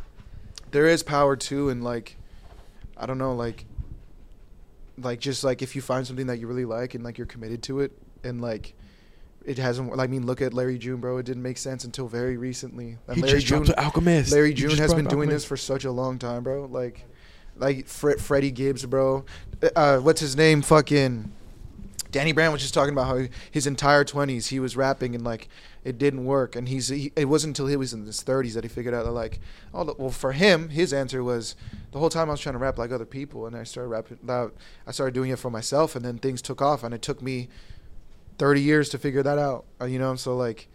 there 0.71 0.87
is 0.87 1.03
power 1.03 1.35
too 1.35 1.69
in 1.69 1.81
like 1.81 2.15
I 3.03 3.05
don't 3.05 3.17
know 3.17 3.35
like 3.35 3.65
like 4.97 5.19
just 5.19 5.43
like 5.43 5.61
if 5.61 5.75
you 5.75 5.81
find 5.81 6.05
something 6.07 6.27
that 6.27 6.39
you 6.39 6.47
really 6.47 6.65
like 6.65 6.95
and 6.95 7.03
like 7.03 7.17
you're 7.17 7.27
committed 7.27 7.61
to 7.63 7.81
it 7.81 7.91
and 8.23 8.41
like 8.41 8.73
it 9.45 9.57
hasn't 9.57 9.99
I 9.99 10.07
mean 10.07 10.25
look 10.25 10.41
at 10.41 10.53
Larry 10.53 10.77
June 10.77 11.01
bro. 11.01 11.17
It 11.17 11.25
didn't 11.25 11.43
make 11.43 11.57
sense 11.57 11.83
until 11.83 12.07
very 12.07 12.37
recently. 12.37 12.97
And 13.07 13.21
Larry 13.21 13.41
June 13.41 13.65
Alchemist. 13.77 14.31
Larry 14.31 14.53
June 14.53 14.77
has 14.77 14.93
been 14.93 15.05
doing 15.05 15.29
this 15.29 15.43
for 15.43 15.57
such 15.57 15.83
a 15.83 15.91
long 15.91 16.17
time 16.17 16.43
bro. 16.43 16.65
Like 16.65 17.05
like 17.57 17.87
Fre- 17.87 18.17
Freddie 18.17 18.51
Gibbs 18.51 18.85
bro. 18.85 19.25
Uh, 19.75 19.99
what's 19.99 20.21
his 20.21 20.37
name? 20.37 20.61
Fucking 20.61 21.31
Danny 22.11 22.31
Brown 22.31 22.53
was 22.53 22.61
just 22.61 22.73
talking 22.73 22.93
about 22.93 23.07
how 23.07 23.27
his 23.51 23.65
entire 23.67 24.05
20s 24.05 24.47
he 24.47 24.59
was 24.59 24.77
rapping 24.77 25.15
and 25.15 25.23
like 25.23 25.49
it 25.83 25.97
didn't 25.97 26.23
work. 26.25 26.55
And 26.55 26.69
he's 26.69 26.87
he, 26.87 27.11
it 27.15 27.25
wasn't 27.25 27.51
until 27.51 27.67
he 27.67 27.75
was 27.75 27.91
in 27.91 28.05
his 28.05 28.23
30s 28.23 28.53
that 28.53 28.63
he 28.63 28.69
figured 28.69 28.93
out 28.93 29.03
that 29.03 29.11
like 29.11 29.39
oh 29.73 29.93
well 29.97 30.09
for 30.09 30.31
him 30.31 30.69
his 30.69 30.93
answer 30.93 31.23
was 31.23 31.55
the 31.93 31.99
whole 31.99 32.09
time 32.09 32.27
I 32.29 32.33
was 32.33 32.39
trying 32.41 32.53
to 32.53 32.59
rap 32.59 32.77
like 32.77 32.91
other 32.91 33.05
people 33.05 33.45
and 33.47 33.55
I 33.55 33.63
started 33.63 33.87
rapping 33.89 34.17
out 34.27 34.53
I 34.85 34.91
started 34.91 35.13
doing 35.13 35.29
it 35.31 35.39
for 35.39 35.49
myself 35.49 35.95
and 35.95 36.03
then 36.03 36.17
things 36.17 36.41
took 36.41 36.61
off 36.61 36.83
and 36.83 36.93
it 36.93 37.01
took 37.01 37.21
me 37.21 37.47
30 38.39 38.61
years 38.61 38.89
to 38.89 38.97
figure 38.97 39.23
that 39.23 39.37
out 39.37 39.63
uh, 39.79 39.85
you 39.85 39.99
know? 39.99 40.09
I'm 40.09 40.17
so 40.17 40.35
like 40.35 40.67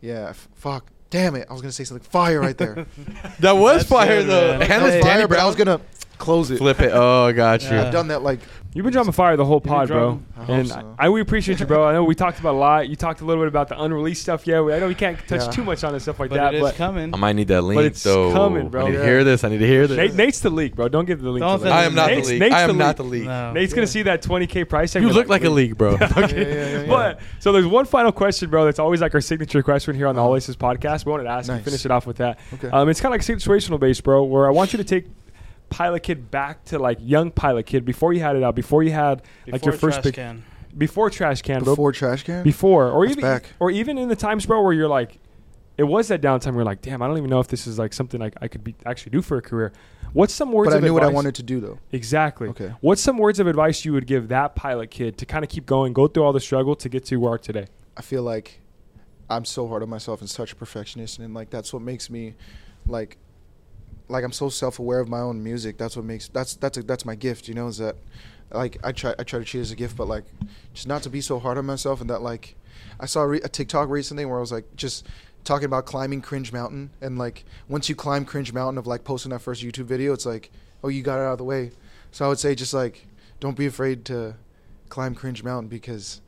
yeah 0.00 0.30
f- 0.30 0.48
fuck. 0.54 0.86
Damn 1.10 1.36
it. 1.36 1.46
I 1.50 1.52
was 1.52 1.60
gonna 1.62 1.72
say 1.72 1.84
something 1.84 2.08
fire 2.08 2.40
right 2.40 2.56
there. 2.56 2.86
That 3.40 3.52
was 3.52 3.78
That's 3.82 3.88
fire 3.90 4.22
good, 4.22 4.28
though. 4.30 4.52
man. 4.58 4.62
And 4.62 4.70
That 4.70 4.82
was 4.82 4.92
fire 4.94 5.02
Danny 5.02 5.26
but 5.26 5.38
I 5.38 5.44
was 5.46 5.54
gonna 5.56 5.80
close 6.22 6.50
it 6.50 6.58
flip 6.58 6.80
it. 6.80 6.92
Oh, 6.94 7.26
I 7.26 7.32
got 7.32 7.62
you. 7.62 7.70
Yeah. 7.70 7.86
I've 7.86 7.92
done 7.92 8.08
that 8.08 8.22
like 8.22 8.40
You've 8.74 8.84
been 8.84 8.92
dropping 8.94 9.12
fire 9.12 9.36
the 9.36 9.44
whole 9.44 9.60
pod, 9.60 9.88
bro. 9.88 9.98
dropping- 9.98 10.26
I 10.34 10.40
hope 10.40 10.48
And 10.48 10.68
so. 10.68 10.94
I, 10.98 11.08
we 11.10 11.20
appreciate 11.20 11.60
you, 11.60 11.66
bro. 11.66 11.84
I 11.86 11.92
know 11.92 12.04
we 12.04 12.14
talked 12.14 12.40
about 12.40 12.54
a 12.54 12.56
lot. 12.58 12.88
You 12.88 12.96
talked 12.96 13.20
a 13.20 13.24
little 13.26 13.42
bit 13.42 13.48
about 13.48 13.68
the 13.68 13.78
unreleased 13.78 14.22
stuff. 14.22 14.46
Yeah, 14.46 14.62
I 14.62 14.78
know 14.78 14.88
we 14.88 14.94
can't 14.94 15.18
touch 15.28 15.42
Yeah. 15.42 15.50
too 15.50 15.62
much 15.62 15.84
on 15.84 15.94
it 15.94 16.00
stuff 16.00 16.18
like 16.18 16.30
But 16.30 16.36
that. 16.36 16.54
it 16.54 16.56
is 16.56 16.62
But 16.62 16.76
coming. 16.76 17.12
I 17.14 17.18
might 17.18 17.34
need 17.36 17.48
that 17.48 17.60
link 17.60 17.82
it's 17.82 18.02
though. 18.02 18.32
coming, 18.32 18.70
bro. 18.70 18.86
I 18.86 18.88
need 18.88 18.94
Yeah. 18.94 19.00
to 19.00 19.04
hear 19.04 19.24
this. 19.24 19.44
I 19.44 19.50
need 19.50 19.58
to 19.58 19.66
hear 19.66 19.86
this. 19.86 19.98
Nate, 19.98 20.14
Nate's 20.14 20.40
the 20.40 20.48
leak, 20.48 20.74
bro. 20.74 20.88
Don't 20.88 21.04
give 21.04 21.20
the 21.20 21.28
leak. 21.28 21.42
Don't 21.42 21.58
to 21.58 21.64
say 21.66 21.68
Nate. 21.68 21.78
I 21.78 21.84
am 21.84 21.94
not 21.94 22.06
Nate's- 22.12 22.26
the 22.28 22.32
league. 22.32 22.40
Nate's 22.40 22.54
I 22.54 22.66
the 22.66 22.72
am 22.72 22.78
not 22.78 22.96
the 22.96 23.04
league. 23.04 23.26
No. 23.26 23.52
Nate's 23.52 23.74
gonna 23.74 23.86
see 23.86 24.02
that 24.04 24.22
20k 24.22 24.64
price 24.66 24.90
tag. 24.94 25.02
You 25.02 25.08
and 25.08 25.16
look 25.18 25.26
be 25.26 25.30
like 25.32 25.44
a 25.44 25.50
league, 25.50 25.76
bro. 25.76 25.90
yeah, 26.00 26.08
yeah, 26.16 26.26
yeah, 26.28 26.80
yeah. 26.80 26.86
But 26.88 27.20
so 27.40 27.52
there's 27.52 27.66
one 27.66 27.84
final 27.84 28.10
question, 28.10 28.48
bro. 28.48 28.64
That's 28.64 28.78
always 28.78 29.02
like 29.02 29.14
our 29.14 29.20
signature 29.20 29.62
question 29.62 29.94
here 29.94 30.06
on 30.06 30.14
the 30.14 30.22
All 30.22 30.34
Aces 30.34 30.56
podcast. 30.56 31.04
We 31.04 31.10
wanted 31.10 31.24
to 31.24 31.28
ask 31.30 31.48
you, 31.48 31.56
Nice. 31.56 31.64
finish 31.64 31.84
it 31.84 31.90
off 31.90 32.06
with 32.06 32.16
that. 32.16 32.38
Okay. 32.54 32.68
Um, 32.70 32.88
it's 32.88 33.02
kind 33.02 33.14
of 33.14 33.20
like 33.20 33.38
situational 33.38 33.78
based, 33.78 34.02
bro. 34.02 34.24
Where 34.24 34.46
I 34.46 34.50
want 34.50 34.72
you 34.72 34.78
to 34.78 34.84
take 34.84 35.04
Pilot 35.72 36.02
Kid 36.02 36.30
back 36.30 36.64
to 36.66 36.78
like 36.78 36.98
young 37.00 37.30
Pilot 37.30 37.66
Kid 37.66 37.84
before 37.84 38.12
you 38.12 38.20
had 38.20 38.36
it 38.36 38.42
out, 38.42 38.54
before 38.54 38.82
you 38.82 38.90
had 38.92 39.22
like 39.46 39.64
your 39.64 39.72
Before 39.72 39.90
first 39.90 39.96
Trash 39.96 40.04
big 40.04 40.14
can. 40.14 40.44
before 40.76 41.10
Trash 41.10 41.42
Can, 41.42 41.62
bro. 41.64 41.72
Before 41.72 41.92
trash 41.92 42.22
can. 42.24 42.42
before 42.42 42.88
or 42.90 43.06
That's 43.06 43.18
even 43.18 43.22
back. 43.22 43.44
or 43.58 43.70
even 43.70 43.98
in 43.98 44.08
the 44.08 44.16
times, 44.16 44.46
bro, 44.46 44.62
where 44.62 44.72
you're 44.72 44.88
like, 44.88 45.18
it 45.78 45.84
was 45.84 46.08
that 46.08 46.20
downtime. 46.20 46.46
Where 46.52 46.56
you're 46.56 46.64
like, 46.64 46.82
damn, 46.82 47.00
I 47.02 47.06
don't 47.08 47.16
even 47.18 47.30
know 47.30 47.40
if 47.40 47.48
this 47.48 47.66
is 47.66 47.78
like 47.78 47.92
something 47.92 48.20
like 48.20 48.34
I 48.40 48.48
could 48.48 48.62
be 48.62 48.74
actually 48.84 49.10
do 49.10 49.22
for 49.22 49.38
a 49.38 49.42
career. 49.42 49.72
What's 50.12 50.34
some 50.34 50.52
words? 50.52 50.68
but 50.68 50.74
I 50.74 50.78
of 50.78 50.84
knew 50.84 50.92
what 50.92 51.02
I 51.02 51.08
wanted 51.08 51.34
to 51.36 51.42
do 51.42 51.58
though. 51.60 51.78
Exactly. 51.90 52.48
Okay. 52.48 52.72
What's 52.80 53.00
some 53.00 53.16
words 53.16 53.40
of 53.40 53.46
advice 53.46 53.84
you 53.84 53.92
would 53.94 54.06
give 54.06 54.28
that 54.28 54.54
pilot 54.54 54.90
kid 54.90 55.16
to 55.18 55.26
kind 55.26 55.42
of 55.44 55.48
keep 55.50 55.64
going, 55.64 55.94
go 55.94 56.06
through 56.06 56.24
all 56.24 56.32
the 56.34 56.40
struggle 56.40 56.76
to 56.76 56.88
get 56.88 57.06
to 57.06 57.16
where 57.16 57.30
you 57.30 57.34
are 57.34 57.38
today? 57.38 57.66
I 57.96 58.02
feel 58.02 58.22
like 58.22 58.60
I'm 59.30 59.46
so 59.46 59.66
hard 59.66 59.82
on 59.82 59.88
myself 59.88 60.20
and 60.20 60.28
such 60.28 60.52
a 60.52 60.56
perfectionist, 60.56 61.18
and 61.18 61.32
like 61.32 61.48
that's 61.48 61.72
what 61.72 61.80
makes 61.80 62.10
me 62.10 62.34
like 62.86 63.16
like 64.12 64.24
I'm 64.24 64.32
so 64.32 64.48
self 64.48 64.78
aware 64.78 65.00
of 65.00 65.08
my 65.08 65.20
own 65.20 65.42
music. 65.42 65.78
That's 65.78 65.96
what 65.96 66.04
makes 66.04 66.28
that's 66.28 66.54
that's 66.56 66.78
a, 66.78 66.82
that's 66.82 67.04
my 67.04 67.14
gift. 67.14 67.48
You 67.48 67.54
know, 67.54 67.66
is 67.68 67.78
that 67.78 67.96
like 68.52 68.78
I 68.84 68.92
try 68.92 69.14
I 69.18 69.24
try 69.24 69.38
to 69.38 69.44
treat 69.44 69.60
it 69.60 69.62
as 69.62 69.70
a 69.72 69.76
gift, 69.76 69.96
but 69.96 70.06
like 70.06 70.24
just 70.74 70.86
not 70.86 71.02
to 71.04 71.10
be 71.10 71.20
so 71.20 71.38
hard 71.38 71.58
on 71.58 71.66
myself, 71.66 72.00
and 72.00 72.10
that 72.10 72.22
like 72.22 72.54
I 73.00 73.06
saw 73.06 73.22
a, 73.22 73.28
re- 73.28 73.40
a 73.42 73.48
TikTok 73.48 73.88
recently 73.88 74.24
where 74.24 74.36
I 74.36 74.40
was 74.40 74.52
like 74.52 74.76
just 74.76 75.06
talking 75.44 75.64
about 75.64 75.86
climbing 75.86 76.20
Cringe 76.20 76.52
Mountain, 76.52 76.90
and 77.00 77.18
like 77.18 77.44
once 77.68 77.88
you 77.88 77.96
climb 77.96 78.24
Cringe 78.24 78.52
Mountain 78.52 78.78
of 78.78 78.86
like 78.86 79.04
posting 79.04 79.30
that 79.30 79.40
first 79.40 79.62
YouTube 79.62 79.86
video, 79.86 80.12
it's 80.12 80.26
like 80.26 80.50
oh 80.84 80.88
you 80.88 81.02
got 81.02 81.18
it 81.18 81.24
out 81.24 81.32
of 81.32 81.38
the 81.38 81.44
way. 81.44 81.72
So 82.10 82.24
I 82.24 82.28
would 82.28 82.38
say 82.38 82.54
just 82.54 82.74
like 82.74 83.06
don't 83.40 83.56
be 83.56 83.66
afraid 83.66 84.04
to 84.06 84.36
climb 84.88 85.14
Cringe 85.14 85.42
Mountain 85.42 85.68
because 85.68 86.20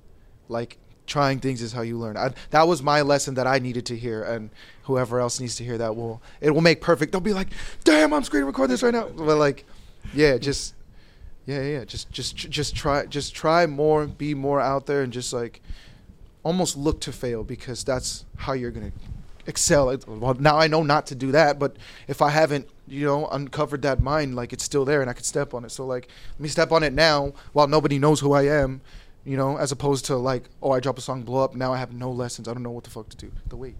like 0.49 0.79
trying 1.07 1.41
things 1.41 1.63
is 1.63 1.73
how 1.73 1.83
you 1.83 1.99
learn. 1.99 2.17
I, 2.17 2.33
that 2.51 2.67
was 2.67 2.83
my 2.83 3.03
lesson 3.03 3.35
that 3.35 3.47
I 3.47 3.59
needed 3.59 3.87
to 3.87 3.97
hear, 3.97 4.23
and 4.23 4.51
whoever 4.85 5.21
else 5.21 5.41
needs 5.41 5.57
to 5.57 5.65
hear 5.65 5.79
that 5.79 5.97
will 5.97 6.23
it 6.41 6.51
will 6.51 6.61
make 6.61 6.81
perfect. 6.81 7.13
They'll 7.13 7.21
be 7.21 7.35
like, 7.35 7.49
"Damn, 7.85 8.13
I'm 8.13 8.25
screen 8.25 8.45
record 8.45 8.71
this 8.71 8.83
right 8.83 8.93
now." 8.93 9.09
But 9.09 9.37
like, 9.37 9.65
yeah, 10.13 10.39
just 10.39 10.75
yeah, 11.47 11.63
yeah, 11.63 11.85
just 11.85 12.11
just 12.11 12.37
just 12.37 12.75
try 12.75 13.07
just 13.07 13.35
try 13.35 13.67
more, 13.67 14.07
be 14.07 14.35
more 14.35 14.61
out 14.61 14.87
there, 14.87 15.03
and 15.03 15.13
just 15.13 15.33
like 15.33 15.61
almost 16.43 16.77
look 16.77 17.01
to 17.01 17.13
fail 17.13 17.43
because 17.43 17.85
that's 17.85 18.25
how 18.37 18.53
you're 18.53 18.71
gonna 18.71 18.93
excel. 19.47 19.97
Well, 20.07 20.35
now 20.35 20.59
I 20.59 20.67
know 20.67 20.83
not 20.83 21.07
to 21.09 21.15
do 21.15 21.33
that, 21.33 21.59
but 21.59 21.77
if 22.09 22.23
I 22.23 22.31
haven't, 22.31 22.69
you 22.87 23.05
know, 23.07 23.27
uncovered 23.27 23.83
that 23.83 24.03
mind, 24.03 24.37
like 24.37 24.53
it's 24.53 24.65
still 24.65 24.85
there 24.85 25.01
and 25.01 25.11
I 25.11 25.13
could 25.13 25.25
step 25.25 25.55
on 25.55 25.65
it. 25.65 25.71
So 25.71 25.87
like, 25.87 26.09
let 26.35 26.41
me 26.41 26.49
step 26.49 26.73
on 26.73 26.83
it 26.83 26.93
now 26.93 27.33
while 27.53 27.67
nobody 27.67 27.99
knows 27.99 28.21
who 28.21 28.33
I 28.33 28.43
am, 28.47 28.81
you 29.25 29.37
know, 29.37 29.57
as 29.57 29.73
opposed 29.73 30.05
to 30.07 30.17
like, 30.17 30.45
oh, 30.63 30.71
I 30.73 30.81
drop 30.81 30.99
a 30.99 31.01
song, 31.01 31.23
blow 31.23 31.43
up. 31.45 31.55
Now 31.55 31.73
I 31.73 31.79
have 31.79 31.93
no 31.93 32.11
lessons. 32.11 32.49
I 32.49 32.53
don't 32.55 32.63
know 32.63 32.71
what 32.71 32.85
the 32.85 32.91
fuck 32.91 33.09
to 33.11 33.17
do. 33.17 33.31
The 33.49 33.57
wait. 33.57 33.77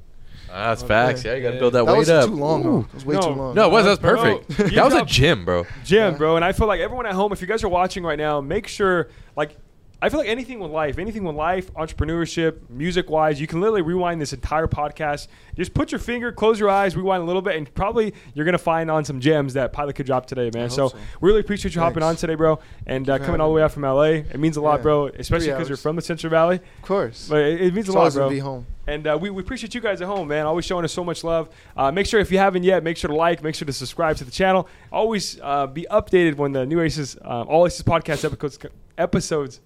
Ah, 0.51 0.69
that's 0.69 0.83
Okay. 0.83 0.89
facts. 0.89 1.25
Yeah, 1.25 1.35
you 1.35 1.43
got 1.43 1.53
to 1.53 1.59
build 1.59 1.73
that, 1.75 1.87
That, 1.87 1.93
weight 1.93 1.99
was 1.99 2.11
up. 2.11 2.29
too 2.29 2.35
long. 2.37 2.61
Ooh. 2.61 2.65
though. 2.65 2.79
It 2.81 2.95
was 2.95 3.07
way 3.07 3.15
No. 3.15 3.21
too 3.23 3.29
long. 3.31 3.55
No, 3.55 3.67
it 3.67 3.73
was. 3.73 3.85
That's 3.87 4.01
Bro, 4.01 4.17
perfect. 4.45 4.59
you 4.59 4.77
that 4.77 4.85
was 4.85 4.95
a 4.95 4.99
got- 4.99 5.09
gym, 5.09 5.45
bro. 5.45 5.67
Jim, 5.85 6.13
Yeah. 6.13 6.19
bro, 6.19 6.37
and 6.37 6.45
I 6.45 6.53
feel 6.53 6.67
like 6.67 6.81
everyone 6.81 7.07
at 7.07 7.13
home, 7.15 7.33
if 7.33 7.41
you 7.41 7.47
guys 7.47 7.63
are 7.65 7.69
watching 7.69 8.03
right 8.05 8.19
now, 8.19 8.41
make 8.41 8.67
sure 8.67 9.09
like 9.37 9.57
I 10.05 10.11
feel 10.11 10.21
like 10.21 10.29
anything 10.29 10.61
with 10.61 10.71
life, 10.71 10.99
anything 10.99 11.25
with 11.25 11.35
life, 11.35 11.73
entrepreneurship, 11.73 12.69
music 12.69 13.09
wise, 13.09 13.41
you 13.41 13.47
can 13.47 13.63
literally 13.63 13.81
rewind 13.81 14.21
this 14.21 14.35
entire 14.35 14.67
podcast. 14.67 15.29
Just 15.57 15.73
put 15.73 15.93
your 15.93 15.99
finger, 15.99 16.31
close 16.31 16.61
your 16.61 16.69
eyes, 16.69 16.95
rewind 16.95 17.23
a 17.23 17.25
little 17.25 17.41
bit, 17.41 17.57
and 17.57 17.73
probably 17.73 18.13
you're 18.35 18.45
gonna 18.45 18.59
find 18.59 18.91
on 18.91 19.07
some 19.07 19.19
gems 19.19 19.55
that 19.55 19.73
Pilot 19.73 19.97
could 19.97 20.05
drop 20.05 20.27
today, 20.27 20.51
man. 20.53 20.69
So, 20.69 20.89
so. 20.89 20.99
we 21.23 21.29
really 21.31 21.41
appreciate 21.41 21.75
you 21.75 21.81
hopping 21.81 22.03
on 22.03 22.17
today, 22.17 22.35
bro, 22.35 22.59
and 22.87 23.09
uh, 23.09 23.15
Thank 23.15 23.21
you 23.21 23.25
for 23.25 23.27
coming 23.29 23.41
all 23.41 23.49
the 23.49 23.55
way 23.55 23.63
out 23.63 23.73
from 23.73 23.83
LA. 23.83 24.03
It 24.03 24.39
means 24.39 24.59
a 24.59 24.61
lot, 24.61 24.81
Yeah. 24.81 24.83
bro, 24.83 25.07
especially 25.07 25.47
because 25.49 25.71
you're 25.71 25.79
from 25.79 25.97
the 25.97 26.03
Central 26.03 26.31
Valley. 26.31 26.57
Of 26.57 26.83
course. 26.83 27.27
But 27.27 27.39
it, 27.39 27.63
it 27.63 27.73
means 27.73 27.89
It's 27.89 27.97
a 27.97 27.99
lot, 27.99 28.13
bro. 28.13 28.25
gonna 28.25 28.35
be 28.35 28.41
home. 28.41 28.67
And 28.87 29.07
uh, 29.07 29.17
we, 29.19 29.31
we 29.31 29.41
appreciate 29.41 29.75
you 29.75 29.81
guys 29.81 30.03
at 30.03 30.07
home, 30.07 30.29
man. 30.29 30.45
Always 30.45 30.67
showing 30.67 30.85
us 30.85 30.93
so 30.93 31.03
much 31.03 31.25
love. 31.25 31.49
Uh, 31.75 31.91
make 31.91 32.05
sure 32.05 32.21
if 32.21 32.31
you 32.31 32.37
haven't 32.37 32.65
yet, 32.65 32.83
make 32.85 32.99
sure 32.99 33.09
to 33.09 33.17
like, 33.17 33.43
make 33.43 33.55
sure 33.55 33.65
to 33.65 33.73
subscribe 33.73 34.19
to 34.19 34.25
the 34.25 34.31
channel. 34.31 34.69
Always 34.93 35.41
uh, 35.43 35.67
be 35.67 35.87
updated 35.91 36.35
when 36.35 36.53
the 36.53 36.67
new 36.67 36.83
Aces, 36.83 37.17
uh, 37.25 37.45
all 37.49 37.65
Aces 37.65 37.83
podcast 37.83 38.23
episodes, 38.31 38.59
episodes, 38.99 39.63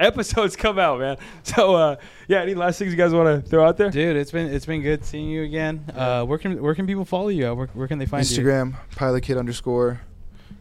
episodes 0.06 0.56
come 0.56 0.78
out, 0.78 0.98
man. 0.98 1.16
So 1.42 1.74
uh, 1.74 1.96
yeah, 2.28 2.42
any 2.42 2.54
last 2.54 2.78
things 2.78 2.90
you 2.90 2.96
guys 2.96 3.12
want 3.12 3.44
to 3.44 3.48
throw 3.48 3.66
out 3.66 3.76
there? 3.76 3.90
Dude, 3.90 4.16
it's 4.16 4.30
been 4.30 4.52
it's 4.52 4.66
been 4.66 4.82
good 4.82 5.04
seeing 5.04 5.28
you 5.28 5.42
again. 5.42 5.84
Uh, 5.94 6.24
where 6.24 6.38
can 6.38 6.60
where 6.60 6.74
can 6.74 6.86
people 6.86 7.04
follow 7.04 7.28
you? 7.28 7.46
At? 7.46 7.56
Where, 7.56 7.66
where 7.68 7.88
can 7.88 7.98
they 7.98 8.06
find 8.06 8.28
you? 8.28 8.38
Instagram, 8.38 8.74
Pilot 8.96 9.22
Kid 9.22 9.36
underscore, 9.36 10.00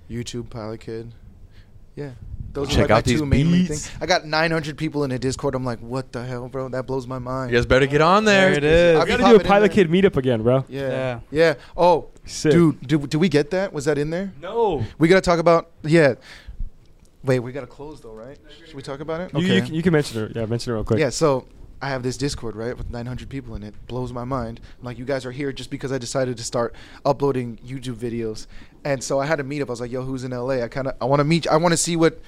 YouTube, 0.10 0.50
Pilot 0.50 0.82
Kid. 0.82 1.14
Yeah. 1.96 2.12
Those 2.52 2.70
Check 2.70 2.78
are 2.78 2.82
like 2.82 2.92
out 2.92 2.96
my 2.96 3.02
these 3.02 3.20
two 3.20 3.26
main 3.26 3.66
things. 3.68 3.92
I 4.02 4.08
got 4.08 4.26
900 4.26 4.76
people 4.76 5.04
in 5.04 5.12
a 5.12 5.20
Discord. 5.20 5.54
I'm 5.54 5.64
like, 5.64 5.80
what 5.80 6.12
the 6.12 6.26
hell, 6.26 6.48
bro? 6.48 6.70
That 6.70 6.88
blows 6.88 7.06
my 7.06 7.20
mind. 7.20 7.52
You 7.52 7.58
guys 7.58 7.68
better 7.68 7.86
get 7.86 8.02
on 8.02 8.26
there. 8.26 8.50
There 8.50 8.58
it 8.58 8.64
is. 8.64 8.96
I 8.96 9.00
We 9.00 9.06
be 9.06 9.12
got 9.12 9.18
to 9.18 9.24
do 9.24 9.36
a 9.36 9.40
in 9.40 9.46
Pilot 9.46 9.72
there. 9.72 9.86
Kid 9.86 9.92
meetup 9.92 10.18
again, 10.18 10.42
bro. 10.42 10.66
Yeah. 10.68 10.90
Yeah. 10.90 11.20
Yeah. 11.30 11.54
Oh, 11.78 12.08
Sick. 12.26 12.52
dude, 12.52 12.88
do, 12.88 13.06
did 13.06 13.18
we 13.18 13.30
get 13.30 13.52
that? 13.52 13.72
Was 13.72 13.86
that 13.86 14.00
in 14.00 14.10
there? 14.10 14.34
No. 14.42 14.84
We 14.98 15.08
got 15.08 15.16
to 15.16 15.22
talk 15.22 15.38
about, 15.38 15.70
yeah. 15.84 16.16
Wait, 17.24 17.40
we 17.40 17.52
got 17.52 17.62
to 17.62 17.68
close 17.68 18.00
though, 18.02 18.14
right? 18.14 18.38
Should 18.66 18.76
we 18.76 18.82
talk 18.82 19.00
about 19.02 19.22
it? 19.22 19.34
You, 19.34 19.46
you, 19.54 19.62
can- 19.62 19.74
you 19.76 19.82
can 19.84 19.94
mention 19.94 20.24
it. 20.24 20.36
Yeah, 20.36 20.46
mention 20.46 20.72
it 20.72 20.76
real 20.76 20.84
quick. 20.86 21.00
Yeah, 21.00 21.10
so 21.10 21.48
I 21.82 21.90
have 21.90 22.02
this 22.04 22.18
Discord, 22.18 22.56
right, 22.56 22.78
with 22.78 22.90
900 22.90 23.30
people 23.30 23.56
in 23.56 23.64
it. 23.64 23.74
Blows 23.88 24.14
my 24.14 24.24
mind. 24.24 24.62
Like, 24.82 24.98
you 24.98 25.06
guys 25.06 25.26
are 25.26 25.32
here 25.32 25.52
just 25.52 25.70
because 25.70 25.92
I 25.92 25.98
decided 25.98 26.38
to 26.38 26.44
start 26.44 26.74
uploading 27.06 27.58
YouTube 27.66 27.96
videos. 27.96 28.48
And 28.86 29.04
so 29.04 29.20
I 29.20 29.26
had 29.26 29.40
a 29.40 29.44
meetup. 29.44 29.68
I 29.68 29.72
was 29.72 29.82
like, 29.82 29.92
yo, 29.92 30.04
who's 30.04 30.24
in 30.24 30.32
LA? 30.32 30.62
I 30.64 30.68
kind 30.70 30.88
of, 30.88 30.96
I 31.02 31.06
want 31.06 31.20
to 31.20 31.24
meet, 31.26 31.48
I 31.48 31.58
want 31.58 31.74
to 31.74 31.78
see 31.78 31.96
what 31.98 32.22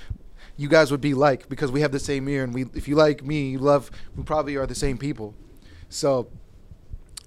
you 0.57 0.67
guys 0.67 0.91
would 0.91 1.01
be 1.01 1.13
like 1.13 1.47
because 1.49 1.71
we 1.71 1.81
have 1.81 1.91
the 1.93 1.99
same 1.99 2.27
ear. 2.27 2.43
And 2.43 2.53
we, 2.53 2.65
if 2.73 2.87
you 2.87 2.95
like 2.95 3.23
me, 3.23 3.49
you 3.51 3.59
love, 3.59 3.91
we 4.15 4.23
probably 4.23 4.57
are 4.57 4.67
the 4.67 4.75
same 4.75 4.97
people. 4.97 5.33
So, 5.89 6.27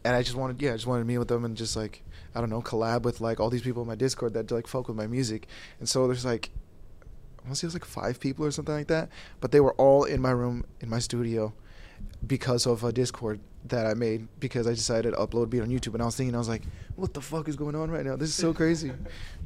and 0.05 0.15
I 0.15 0.23
just 0.23 0.37
wanted, 0.37 0.61
yeah, 0.61 0.71
I 0.71 0.75
just 0.75 0.87
wanted 0.87 1.03
to 1.03 1.07
meet 1.07 1.19
with 1.19 1.29
them 1.29 1.45
and 1.45 1.57
just 1.57 1.77
like, 1.77 2.03
I 2.35 2.41
don't 2.41 2.51
know, 2.51 2.61
collab 2.63 3.03
with 3.03 3.21
like 3.21 3.41
all 3.41 3.49
these 3.49 3.63
people 3.63 3.83
in 3.83 3.89
my 3.89 3.95
Discord 3.95 4.35
that 4.35 4.51
like 4.51 4.67
fuck 4.67 4.89
with 4.89 4.97
my 4.97 5.07
music. 5.07 5.47
And 5.79 5.89
so 5.89 6.07
there's 6.07 6.25
like, 6.25 6.51
I 7.45 7.49
want 7.49 7.57
to 7.57 7.61
say 7.61 7.65
it 7.67 7.69
was 7.69 7.75
like 7.75 7.85
five 7.85 8.19
people 8.21 8.45
or 8.47 8.51
something 8.51 8.75
like 8.75 8.87
that, 8.89 9.11
but 9.41 9.53
they 9.53 9.61
were 9.61 9.75
all 9.75 10.05
in 10.05 10.21
my 10.23 10.31
room 10.31 10.65
in 10.81 10.89
my 10.89 10.99
studio 10.99 11.53
because 12.27 12.67
of 12.67 12.85
a 12.85 12.93
Discord 12.93 13.41
that 13.67 13.87
I 13.87 13.95
made 13.95 14.29
because 14.41 14.67
I 14.67 14.71
decided 14.71 15.13
to 15.13 15.17
upload 15.19 15.45
a 15.45 15.47
beat 15.47 15.61
on 15.61 15.69
YouTube 15.69 15.95
and 15.95 16.03
I 16.03 16.07
was 16.07 16.17
thinking 16.17 16.35
I 16.35 16.39
was 16.39 16.49
like, 16.49 16.63
what 16.97 17.15
the 17.15 17.21
fuck 17.21 17.49
is 17.49 17.57
going 17.57 17.75
on 17.75 17.91
right 17.91 18.05
now? 18.05 18.17
This 18.17 18.31
is 18.31 18.35
so 18.35 18.53
crazy. 18.61 18.93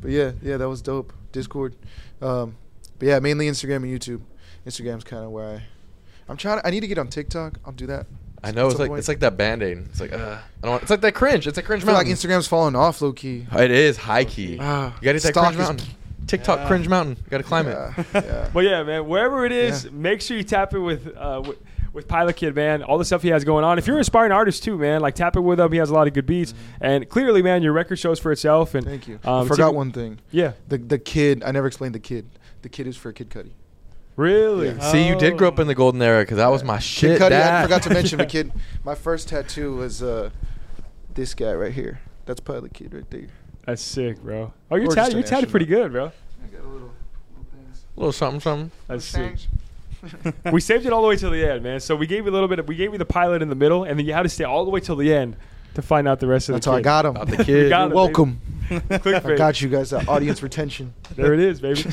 but 0.01 0.11
yeah, 0.11 0.33
yeah, 0.43 0.57
that 0.57 0.69
was 0.69 0.83
dope. 0.83 1.13
Discord, 1.33 1.75
um, 2.23 2.57
but 2.99 3.07
yeah, 3.09 3.19
mainly 3.21 3.49
Instagram 3.49 3.77
and 3.77 3.87
YouTube. 3.87 4.21
Instagram's 4.67 5.05
kind 5.05 5.25
of 5.25 5.31
where 5.31 5.57
I, 5.57 5.63
I'm 6.29 6.37
trying. 6.37 6.61
To, 6.61 6.67
I 6.67 6.71
need 6.71 6.81
to 6.81 6.89
get 6.89 6.99
on 6.99 7.09
TikTok. 7.09 7.59
I'll 7.65 7.73
do 7.73 7.87
that. 7.87 8.07
I 8.43 8.53
know 8.53 8.69
it's 8.69 8.79
like 8.79 8.89
point. 8.89 8.99
it's 9.01 9.09
like 9.09 9.21
that 9.21 9.37
band 9.37 9.63
aid. 9.63 9.79
It's 9.79 10.01
like 10.01 10.13
uh, 10.13 10.17
I 10.17 10.41
don't. 10.63 10.71
Want, 10.71 10.83
it's 10.83 10.91
like 10.91 11.01
that 11.01 11.15
cringe. 11.15 11.47
It's 11.47 11.57
like 11.57 11.65
I 11.65 11.67
cringe 11.67 11.85
feel 11.85 11.95
like. 11.95 12.07
Instagram's 12.07 12.47
falling 12.47 12.77
off, 12.77 13.01
low 13.03 13.13
key. 13.13 13.47
it 13.53 13.71
is 13.71 13.97
high 13.97 14.25
key. 14.25 14.59
Ah, 14.61 14.95
you 15.01 15.05
gotta 15.05 15.15
hit 15.15 15.23
that 15.23 15.29
stock 15.33 15.47
cringe 15.55 15.61
is- 15.61 15.69
mountain. 15.69 15.89
TikTok 16.29 16.61
Yeah. 16.61 16.66
cringe 16.68 16.89
mountain. 16.89 17.16
You 17.16 17.31
gotta 17.31 17.43
climb 17.43 17.66
yeah, 17.66 17.93
it. 17.99 18.07
yeah. 18.24 18.49
But 18.53 18.61
yeah, 18.64 18.83
man, 18.85 19.07
wherever 19.09 19.45
it 19.45 19.53
is, 19.53 19.85
Yeah. 19.85 19.91
make 19.93 20.20
sure 20.20 20.37
you 20.37 20.45
tap 20.45 20.72
it 20.74 20.79
with, 20.79 21.16
uh, 21.16 21.43
with 21.47 21.59
with 21.95 22.07
Pilot 22.07 22.37
Kid, 22.37 22.55
man. 22.55 22.83
All 22.83 22.99
the 22.99 23.05
stuff 23.05 23.22
he 23.22 23.29
has 23.31 23.45
going 23.45 23.64
on. 23.64 23.79
If 23.79 23.87
you're 23.87 23.97
an 23.97 24.03
aspiring 24.03 24.31
artist 24.31 24.62
too, 24.62 24.76
man, 24.76 25.01
like 25.01 25.14
tap 25.14 25.37
it 25.37 25.41
with 25.41 25.59
him. 25.59 25.72
He 25.72 25.79
has 25.79 25.89
a 25.91 25.95
lot 25.95 26.07
of 26.07 26.12
good 26.12 26.26
beats, 26.26 26.53
and 26.83 27.09
clearly, 27.09 27.43
man, 27.43 27.62
your 27.62 27.72
record 27.72 27.99
shows 27.99 28.20
for 28.20 28.31
itself. 28.31 28.74
And 28.74 28.85
Thank 28.87 29.09
you. 29.09 29.18
Um, 29.24 29.45
I 29.47 29.49
forgot 29.49 29.68
Tim- 29.68 29.74
one 29.76 29.91
thing. 29.93 30.20
yeah, 30.31 30.53
The 30.68 30.76
the 30.79 30.99
kid. 30.99 31.43
I 31.45 31.51
never 31.51 31.66
explained 31.66 31.95
the 31.95 31.99
kid. 31.99 32.29
The 32.62 32.68
kid 32.68 32.87
is 32.87 32.97
for 32.97 33.11
Kid 33.12 33.31
Cudi. 33.31 33.53
really. 34.16 34.68
Yeah. 34.68 34.93
See, 34.93 35.09
you 35.09 35.16
did 35.16 35.39
grow 35.39 35.49
up 35.49 35.59
in 35.59 35.66
the 35.66 35.74
golden 35.74 36.03
era 36.03 36.22
because 36.22 36.37
that 36.37 36.49
was 36.49 36.62
my 36.62 36.79
shit. 36.79 37.18
Kid 37.18 37.33
Cudi. 37.33 37.41
I 37.41 37.62
forgot 37.62 37.83
to 37.85 37.91
mention 37.91 38.18
the 38.18 38.26
kid. 38.37 38.53
My 38.85 38.95
first 38.95 39.29
tattoo 39.29 39.74
was 39.76 40.03
uh, 40.03 40.29
this 41.14 41.35
guy 41.35 41.55
right 41.55 41.72
here. 41.72 42.01
That's 42.26 42.41
Pilot 42.41 42.74
Kid 42.74 42.93
right 42.93 43.09
there. 43.11 43.29
That's 43.69 43.83
sick, 43.83 44.23
bro. 44.23 44.51
Oh, 44.71 44.77
you're 44.77 44.91
tatted. 44.91 45.12
You're 45.12 45.25
an 45.25 45.29
tatted 45.29 45.51
pretty 45.51 45.66
good, 45.66 45.93
bro. 45.93 46.07
I 46.07 46.47
got 46.47 46.61
a 46.61 46.69
little, 46.69 46.91
little 47.35 47.47
things. 47.53 47.85
A 47.95 48.01
little 48.01 48.12
something, 48.12 48.41
something. 48.41 48.71
That's 48.87 49.05
sick. 49.05 49.37
We 50.53 50.62
saved 50.62 50.87
it 50.87 50.93
all 50.93 51.03
the 51.03 51.09
way 51.09 51.16
till 51.16 51.31
the 51.31 51.45
end, 51.45 51.62
man. 51.64 51.79
So 51.81 51.95
we 51.95 52.07
gave 52.07 52.25
you 52.25 52.31
a 52.31 52.33
little 52.33 52.49
bit. 52.49 52.61
Of, 52.61 52.66
we 52.66 52.77
gave 52.77 52.93
you 52.93 52.99
the 52.99 53.05
pilot 53.05 53.43
in 53.43 53.51
the 53.51 53.55
middle, 53.55 53.85
and 53.85 53.99
then 53.99 54.07
you 54.07 54.14
had 54.14 54.23
to 54.23 54.31
stay 54.31 54.45
all 54.45 54.64
the 54.64 54.71
way 54.71 54.81
till 54.81 54.97
the 54.97 55.12
end 55.12 55.37
to 55.75 55.83
find 55.83 56.09
out 56.09 56.19
the 56.19 56.27
rest 56.27 56.49
of 56.49 56.55
That's 56.55 56.64
the. 56.64 56.71
That's 56.71 56.87
how 56.87 56.97
I 56.97 57.03
got 57.03 57.05
him. 57.05 57.16
About 57.16 57.29
the 57.37 57.45
kid. 57.45 57.69
got 57.69 57.89
You're 57.89 57.95
welcome. 57.95 58.41
I 58.71 59.35
got 59.37 59.61
you 59.61 59.69
guys. 59.69 59.93
Uh, 59.93 60.03
audience 60.09 60.43
retention. 60.43 60.95
There 61.14 61.35
it 61.35 61.41
is, 61.41 61.61
baby. 61.61 61.85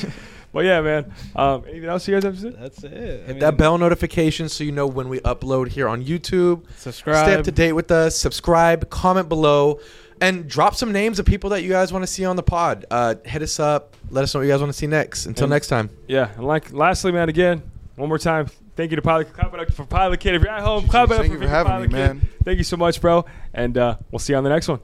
but 0.53 0.63
yeah, 0.63 0.79
man. 0.79 1.11
Um, 1.35 1.65
anything 1.67 1.89
else 1.89 2.07
you 2.07 2.13
guys 2.15 2.23
have 2.23 2.35
to 2.35 2.41
say? 2.41 2.49
That's 2.51 2.83
it. 2.85 2.93
I 2.93 2.97
Hit 2.97 3.27
mean, 3.27 3.39
that 3.39 3.57
bell 3.57 3.77
notification 3.77 4.47
so 4.47 4.63
you 4.63 4.71
know 4.71 4.87
when 4.87 5.09
we 5.09 5.19
upload 5.21 5.69
here 5.69 5.89
on 5.89 6.01
YouTube. 6.05 6.63
Subscribe. 6.77 7.25
Stay 7.25 7.35
up 7.35 7.43
to 7.43 7.51
date 7.51 7.73
with 7.73 7.91
us. 7.91 8.15
Subscribe, 8.15 8.89
comment 8.89 9.27
below, 9.27 9.81
and 10.21 10.47
drop 10.47 10.75
some 10.75 10.91
names 10.91 11.19
of 11.19 11.25
people 11.25 11.49
that 11.51 11.61
you 11.63 11.69
guys 11.69 11.91
want 11.93 12.03
to 12.03 12.07
see 12.07 12.25
on 12.25 12.35
the 12.35 12.43
pod. 12.43 12.85
Uh, 12.89 13.15
hit 13.25 13.41
us 13.41 13.59
up. 13.59 13.95
Let 14.09 14.23
us 14.23 14.33
know 14.33 14.39
what 14.39 14.45
you 14.47 14.51
guys 14.53 14.59
want 14.61 14.71
to 14.71 14.77
see 14.77 14.87
next. 14.87 15.25
Until 15.25 15.45
And- 15.45 15.51
next 15.51 15.67
time. 15.67 15.89
Yeah, 16.07 16.31
and 16.35 16.45
like 16.45 16.71
lastly, 16.73 17.11
man, 17.11 17.29
again, 17.29 17.61
one 17.95 18.09
more 18.09 18.17
time, 18.19 18.47
thank 18.75 18.91
you 18.91 18.95
to 18.95 19.01
Pilot 19.01 19.33
Clap 19.33 19.71
for 19.71 19.85
Pilot 19.85 20.19
Kid. 20.19 20.35
If 20.35 20.41
you're 20.41 20.51
at 20.51 20.61
home, 20.61 20.87
clap 20.87 21.09
it 21.09 21.13
up 21.13 21.19
Thank 21.21 21.33
for 21.33 21.39
you 21.39 21.43
for 21.43 21.47
having 21.49 21.71
Pilot 21.71 21.91
me, 21.91 21.97
Kid. 21.97 22.07
man. 22.07 22.29
Thank 22.43 22.57
you 22.57 22.63
so 22.63 22.77
much, 22.77 22.99
bro. 23.01 23.25
And 23.53 23.77
uh, 23.77 23.97
we'll 24.11 24.19
see 24.19 24.33
you 24.33 24.37
on 24.37 24.43
the 24.43 24.49
next 24.49 24.67
one. 24.67 24.79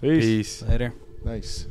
Peace. 0.00 0.24
Peace. 0.24 0.62
Later. 0.62 0.92
Nice. 1.24 1.66